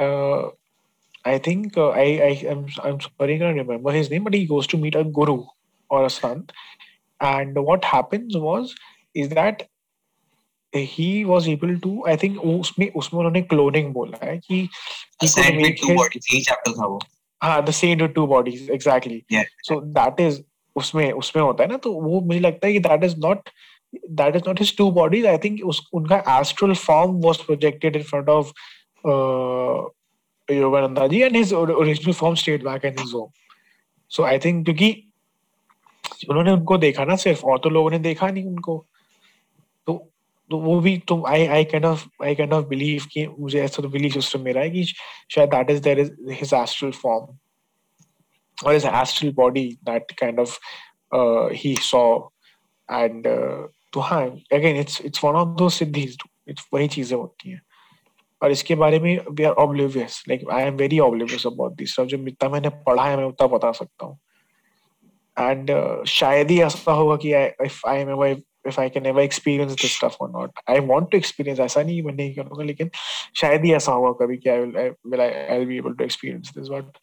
uh, 0.00 0.50
I 1.24 1.38
think 1.38 1.76
uh, 1.76 1.88
I 1.88 2.06
I 2.28 2.32
am 2.54 2.66
I'm 2.84 3.00
sorry 3.00 3.34
I 3.34 3.38
can't 3.38 3.56
remember 3.56 3.92
his 3.92 4.10
name 4.10 4.24
but 4.24 4.34
he 4.34 4.46
goes 4.46 4.66
to 4.68 4.76
meet 4.76 4.94
a 4.94 5.04
guru 5.04 5.44
Or 5.91 6.05
a 6.05 6.09
sant 6.09 6.51
and 7.29 7.61
what 7.69 7.85
happens 7.93 8.37
was 8.47 8.73
is 9.13 9.29
that 9.29 9.67
he 10.73 11.25
was 11.25 11.47
able 11.47 11.77
to 11.85 12.03
I 12.05 12.15
think 12.15 12.37
उसमें 12.41 12.91
उसमें 12.91 13.19
उन्होंने 13.19 13.47
cloning 13.53 13.91
बोला 13.93 14.25
है 14.25 14.37
कि 14.37 14.67
he 15.21 15.27
could 15.27 15.61
make 15.61 15.81
two 15.81 15.95
bodies 15.95 16.29
each 16.33 16.45
chapter 16.45 16.73
था 16.77 16.87
वो 16.87 16.99
हाँ 17.43 17.65
the 17.65 17.73
same 17.73 17.99
with 17.99 18.15
two 18.15 18.27
bodies 18.27 18.69
exactly 18.69 19.25
yeah. 19.29 19.43
so 19.63 19.81
that 19.99 20.19
is 20.27 20.41
उसमें 20.77 21.11
उसमें 21.11 21.41
होता 21.43 21.63
है 21.63 21.69
ना 21.69 21.77
तो 21.85 21.93
वो 21.93 22.21
मुझे 22.27 22.39
लगता 22.39 22.67
है 22.67 22.73
कि 22.73 22.79
that 22.87 23.03
is 23.03 23.17
not 23.17 23.49
that 24.19 24.35
is 24.39 24.45
not 24.45 24.59
his 24.63 24.71
two 24.75 24.91
bodies 24.91 25.25
I 25.25 25.37
think 25.37 25.63
उस 25.71 25.81
उनका 25.93 26.23
astral 26.39 26.75
form 26.75 27.19
was 27.21 27.43
projected 27.49 27.95
in 27.95 28.03
front 28.03 28.29
of 28.29 28.53
uh, 29.05 29.81
Yogananda 30.49 31.09
ji 31.09 31.23
and 31.23 31.35
his 31.35 31.51
original 31.53 32.13
form 32.13 32.37
stayed 32.37 32.63
back 32.63 32.85
in 32.85 32.97
his 32.97 33.11
home 33.11 33.31
so 34.07 34.23
I 34.23 34.37
think 34.45 34.65
क्योंकि 34.65 35.10
उन्होंने 36.29 36.51
उनको 36.51 36.77
देखा 36.77 37.05
ना 37.05 37.15
सिर्फ़ 37.15 37.45
और 37.45 37.59
तो 37.59 37.69
लोगों 37.69 37.91
ने 37.91 37.99
देखा 37.99 38.27
नहीं 38.27 38.45
उनको। 38.45 38.85
तो 39.87 40.11
तो 40.49 40.57
वो 40.57 40.79
भी 40.79 40.97
तो 40.97 41.25
I 41.27 41.45
I 41.47 41.63
kind 41.63 41.85
of 41.85 42.23
I 42.23 42.35
kind 42.35 42.53
of 42.53 42.65
believe 42.65 43.05
कि 43.11 43.27
मुझे 43.39 43.61
ऐसा 43.61 43.83
तो 43.83 43.89
बिलीव 43.89 44.11
सिस्टम 44.11 44.41
मेरा 44.41 44.61
है 44.61 44.69
कि 44.69 44.83
शायद 44.83 45.49
that 45.49 45.69
is 45.69 45.81
there 45.83 45.99
is 45.99 46.11
his 46.31 46.53
astral 46.53 46.91
form 46.91 47.37
or 48.63 48.73
his 48.73 48.83
that 49.85 50.15
kind 50.17 50.39
of 50.39 50.59
uh, 51.11 51.49
he 51.49 51.75
saw. 51.75 52.29
And 52.89 53.27
uh, 53.27 53.67
तो 53.93 53.99
हाँ 53.99 54.25
again 54.53 54.75
it's 54.75 55.01
it's 55.01 55.23
one 55.23 55.35
of 55.35 55.57
those 55.57 55.75
siddhis 55.79 56.17
it's 56.49 56.67
वही 56.73 56.87
चीज़ें 56.87 57.17
होती 57.17 57.49
हैं। 57.51 57.61
और 58.41 58.51
इसके 58.51 58.75
बारे 58.75 58.99
में 58.99 59.17
we 59.31 59.43
are 59.43 59.53
oblivious 59.53 60.23
like 60.29 60.41
I 60.51 60.63
am 60.63 60.75
very 60.75 60.99
oblivious 60.99 61.45
about 61.47 61.73
this 61.77 61.95
सब 61.95 62.05
जो 62.05 62.17
जितना 62.17 62.49
मैंने 62.49 62.69
पढ़ा 62.69 63.05
है 63.05 63.17
मैं 63.17 63.25
उतना 63.25 63.47
बता 63.47 63.71
सकता 63.71 64.05
हूँ। 64.05 64.17
एंड 65.39 65.71
uh, 65.71 66.05
शायद 66.09 66.51
ही 66.51 66.61
ऐसा 66.61 66.91
होगा 66.91 67.15
कि 67.25 67.33
if 67.65 67.81
I 67.87 67.99
am 67.99 68.09
if 68.65 68.77
I 68.77 68.89
can 68.89 69.05
ever 69.05 69.21
experience 69.21 69.75
this 69.81 69.91
stuff 69.91 70.17
or 70.19 70.29
not. 70.29 70.51
I 70.67 70.79
want 70.79 71.11
to 71.11 71.17
experience 71.17 71.59
ऐसा 71.59 71.83
नहीं 71.83 72.01
मैं 72.03 72.13
नहीं 72.13 72.33
करूँगा 72.35 72.63
लेकिन 72.63 72.89
शायद 73.35 73.65
ही 73.65 73.73
ऐसा 73.73 73.91
होगा 73.91 74.25
कभी 74.25 74.37
कि 74.37 74.49
I 74.49 74.57
will 74.59 74.77
I 74.77 74.87
will 75.11 75.21
I 75.21 75.29
I'll 75.53 75.67
be 75.71 75.77
able 75.77 75.95
to 75.95 76.05
experience 76.05 76.51
this 76.57 76.69
but 76.73 76.99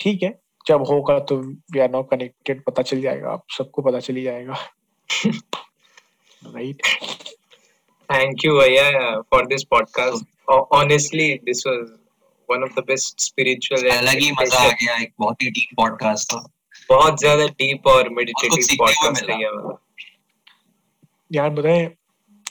ठीक 0.00 0.22
है 0.22 0.38
जब 0.66 0.84
होगा 0.90 1.18
तो 1.30 1.40
we 1.74 1.82
are 1.84 1.90
now 1.94 2.02
connected 2.12 2.62
पता 2.66 2.82
चल 2.82 3.00
जाएगा 3.00 3.30
आप 3.30 3.44
सबको 3.58 3.82
पता 3.82 4.00
चल 4.00 4.16
ही 4.16 4.22
जाएगा 4.22 4.58
right 6.56 6.86
thank 8.10 8.46
you 8.46 8.60
Aya 8.60 8.86
for 9.32 9.42
this 9.46 9.64
podcast 9.64 10.24
uh, 10.48 10.62
honestly 10.70 11.28
this 11.46 11.64
was 11.66 11.90
one 12.48 12.62
of 12.62 12.74
the 12.78 12.86
best 12.92 13.28
spiritual 13.28 13.90
अलग 13.92 14.18
ही 14.22 14.32
मज़ा 14.40 14.58
आ 14.58 14.72
गया 14.72 15.00
एक 15.02 15.12
बहुत 15.18 15.42
ही 15.42 15.50
डीप 15.50 15.76
पॉडकास्ट 15.76 16.32
था 16.32 16.46
बहुत 16.92 17.18
ज़्यादा 17.20 17.46
डीप 17.58 17.86
और 17.86 18.08
मेडिटेटिव 18.18 18.76
पॉडकास्ट 18.78 19.30
है 19.30 19.40
यार 21.30 21.50
बताए 21.50 21.90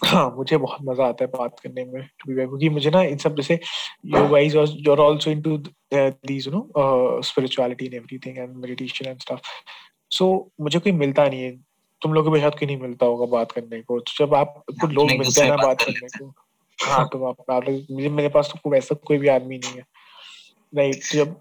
हाँ 0.03 0.29
मुझे 0.35 0.57
बहुत 0.57 0.79
मज़ा 0.83 1.05
आता 1.05 1.23
है 1.23 1.29
बात 1.31 1.59
करने 1.59 1.83
में 1.85 2.01
क्योंकि 2.21 2.69
मुझे 2.69 2.89
ना 2.89 3.01
इन 3.03 3.17
सब 3.17 3.35
जैसे 3.35 3.59
you 4.05 4.27
guys 4.27 4.55
you 4.55 4.91
are 4.91 5.01
also 5.01 5.31
into 5.31 5.57
these 5.93 6.47
you 6.47 6.53
know 6.53 7.21
spirituality 7.23 7.85
and 7.85 7.93
everything 7.93 8.37
and 8.37 8.55
meditation 8.55 9.09
and 9.09 9.19
stuff 9.19 9.51
so 10.11 10.25
मुझे 10.61 10.79
कोई 10.79 10.91
मिलता 10.91 11.27
नहीं 11.27 11.43
है। 11.43 11.51
तुम 12.01 12.13
लोगों 12.13 12.31
के 12.31 12.39
शायद 12.39 12.53
कोई 12.53 12.65
नहीं 12.67 12.77
मिलता 12.77 13.05
होगा 13.05 13.25
बात 13.31 13.51
करने 13.51 13.81
को। 13.81 13.99
तो 13.99 14.13
जब 14.17 14.33
आप 14.35 14.53
कुछ 14.69 14.91
लोग 14.91 15.11
मिलते 15.11 15.41
हैं 15.41 15.49
ना 15.49 15.55
बात 15.57 15.81
करने 15.81 16.07
को 16.17 16.33
हाँ। 16.79 17.07
तो 17.07 17.23
आप, 17.25 17.51
आप 17.51 17.65
मुझे 17.91 18.09
मेरे 18.09 18.29
पास 18.29 18.51
तो 18.53 18.69
वैसा 18.69 18.95
कोई 19.07 19.17
भी 19.17 19.27
आदमी 19.27 19.57
नहीं 19.57 19.73
है। 19.73 19.83
राइट 20.73 21.03
जब 21.13 21.35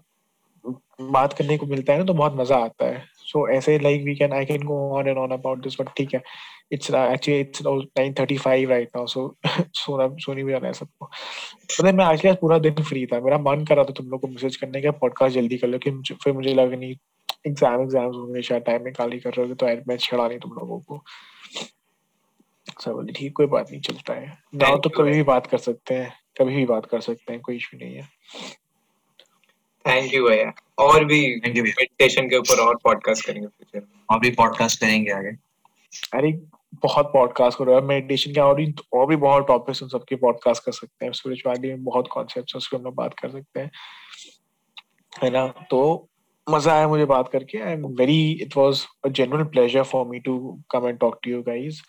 बात 1.11 1.33
करने 1.33 1.57
को 1.57 1.65
मिलता 1.65 1.93
है 1.93 1.99
ना 1.99 2.05
तो 2.05 2.13
बहुत 2.13 2.35
मज़ा 2.35 2.57
आता 2.57 2.85
है। 2.85 3.03
सो 3.23 3.47
ऐसे 3.49 3.77
like 3.79 4.03
we 4.03 4.15
can 4.15 4.33
I 4.33 4.45
can 4.45 4.63
go 4.63 4.77
on 4.97 5.07
and 5.07 5.17
on 5.17 5.31
about 5.31 5.61
this 5.63 5.79
but 5.81 5.89
ठीक 5.97 6.13
है। 6.13 6.21
It's 6.71 6.91
actually 6.91 7.39
it's 7.39 7.61
9:35 7.63 8.65
right 8.69 8.89
now 8.95 9.05
so 9.07 9.27
सोना 9.47 10.07
सोनी 10.21 10.43
भी 10.43 10.53
आना 10.53 10.67
है 10.67 10.73
सबको। 10.73 11.05
मतलब 11.05 11.93
मैं 11.95 12.05
आज 12.05 12.25
पूरा 12.41 12.57
दिन 12.59 12.83
फ्री 12.83 13.05
था। 13.05 13.19
मेरा 13.21 13.37
मन 13.39 13.65
कर 13.65 13.75
रहा 13.75 13.85
था 13.85 13.93
तुम 13.93 14.09
लोग 14.09 14.21
को 14.21 14.27
मैसेज 14.27 14.55
करने 14.55 14.81
का 14.81 14.91
पॉडकास्ट 15.01 15.35
जल्दी 15.35 15.57
कर 15.57 15.67
लो 15.67 15.79
कि 15.79 15.91
फिर 16.13 16.33
मुझे 16.33 16.53
लगा 16.53 16.75
नहीं 16.75 16.95
एग्ज़ाम 17.47 17.81
एग्ज़ाम्स 17.81 18.15
होंगे 18.15 18.41
शायद 18.41 18.63
टाइम 18.63 18.83
निकाल 18.83 19.11
ही 19.11 19.19
कर 19.19 19.33
रहे 19.33 19.47
हो 19.47 19.53
तो 19.55 19.67
मैं 19.87 19.97
छड़ा 19.97 20.27
नहीं 20.27 20.39
तुम 20.39 20.51
लोगों 20.51 20.79
को। 20.79 21.03
सब 22.79 22.91
बोले 22.91 23.13
ठीक 23.13 23.33
कोई 23.35 23.45
बात 23.47 23.71
नहीं 23.71 23.81
चलता 23.81 24.13
है। 24.13 24.27
ना 24.55 24.75
तो 24.77 24.89
कभी 24.91 25.11
भी 25.11 25.23
बात 25.23 25.47
कर 25.47 25.57
सकते 25.59 25.93
हैं। 25.93 26.11
कभी 26.39 26.55
भी 26.55 26.65
बात 26.65 26.85
कर 26.85 26.99
सकते 27.01 27.33
हैं 27.33 27.41
कोई 27.41 27.55
इशू 27.55 27.77
नहीं 27.77 27.95
है। 27.95 28.07
थैंक 29.87 30.13
यू 30.13 30.27
भैया। 30.27 30.51
और 30.79 31.05
भी 31.05 31.19
मेडिटेशन 31.45 32.29
के 32.29 32.37
ऊपर 32.37 32.59
और 32.59 32.75
पॉडकास्ट 32.83 33.25
करेंगे 33.25 33.47
फ्यूचर 33.47 33.85
और 34.09 34.19
भी 34.19 34.31
पॉडकास्ट 34.31 34.79
करेंगे 34.81 35.11
आगे। 35.11 35.31
अरे 36.17 36.31
बहुत 36.83 37.11
पॉडकास्ट 37.13 37.57
करो 37.57 37.71
यार 37.71 37.81
मेडिटेशन 37.81 38.33
के 38.33 38.39
और 38.41 38.55
भी 38.55 38.73
और 38.93 39.05
भी 39.07 39.15
बहुत 39.15 39.47
टॉपिक्स 39.47 39.83
उन 39.83 39.89
सबके 39.89 40.15
पॉडकास्ट 40.15 40.63
कर 40.65 40.71
सकते 40.71 41.05
हैं। 41.05 41.11
स्पिरिचुअलिटी 41.13 41.67
में 41.67 41.83
बहुत 41.83 42.07
कॉन्सेप्ट्स 42.11 42.55
उसके 42.55 42.77
हम 42.77 42.83
लोग 42.83 42.95
बात 42.95 43.13
कर 43.19 43.29
सकते 43.29 43.59
हैं। 43.59 43.71
है 45.23 45.29
ना? 45.29 45.47
तो 45.47 46.07
मज़ा 46.47 46.73
आया 46.73 46.87
मुझे 46.87 47.05
बात 47.05 47.29
करके। 47.29 47.57
I 47.57 47.73
am 47.73 47.85
very 47.99 48.31
it 48.41 48.57
was 48.57 48.85
a 49.05 49.09
genuine 49.09 49.45
pleasure 49.45 49.83
for 49.83 50.05
me 50.07 50.19
to 50.19 50.37
come 50.71 50.87
and 50.87 50.99
talk 50.99 51.19
to 51.23 51.31
you 51.31 51.41
guys 51.41 51.81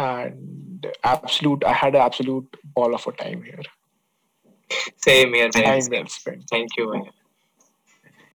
and 0.00 0.84
absolute 1.10 1.64
i 1.68 1.70
had 1.78 1.96
an 1.96 2.02
absolute 2.02 2.58
ball 2.74 2.92
of 2.98 3.06
a 3.10 3.12
time 3.20 3.40
here 3.46 3.64
Same 4.98 5.34
here, 5.34 5.50
Same. 5.52 5.64
Thank 6.50 6.70
you. 6.76 6.92
Man. 6.92 7.17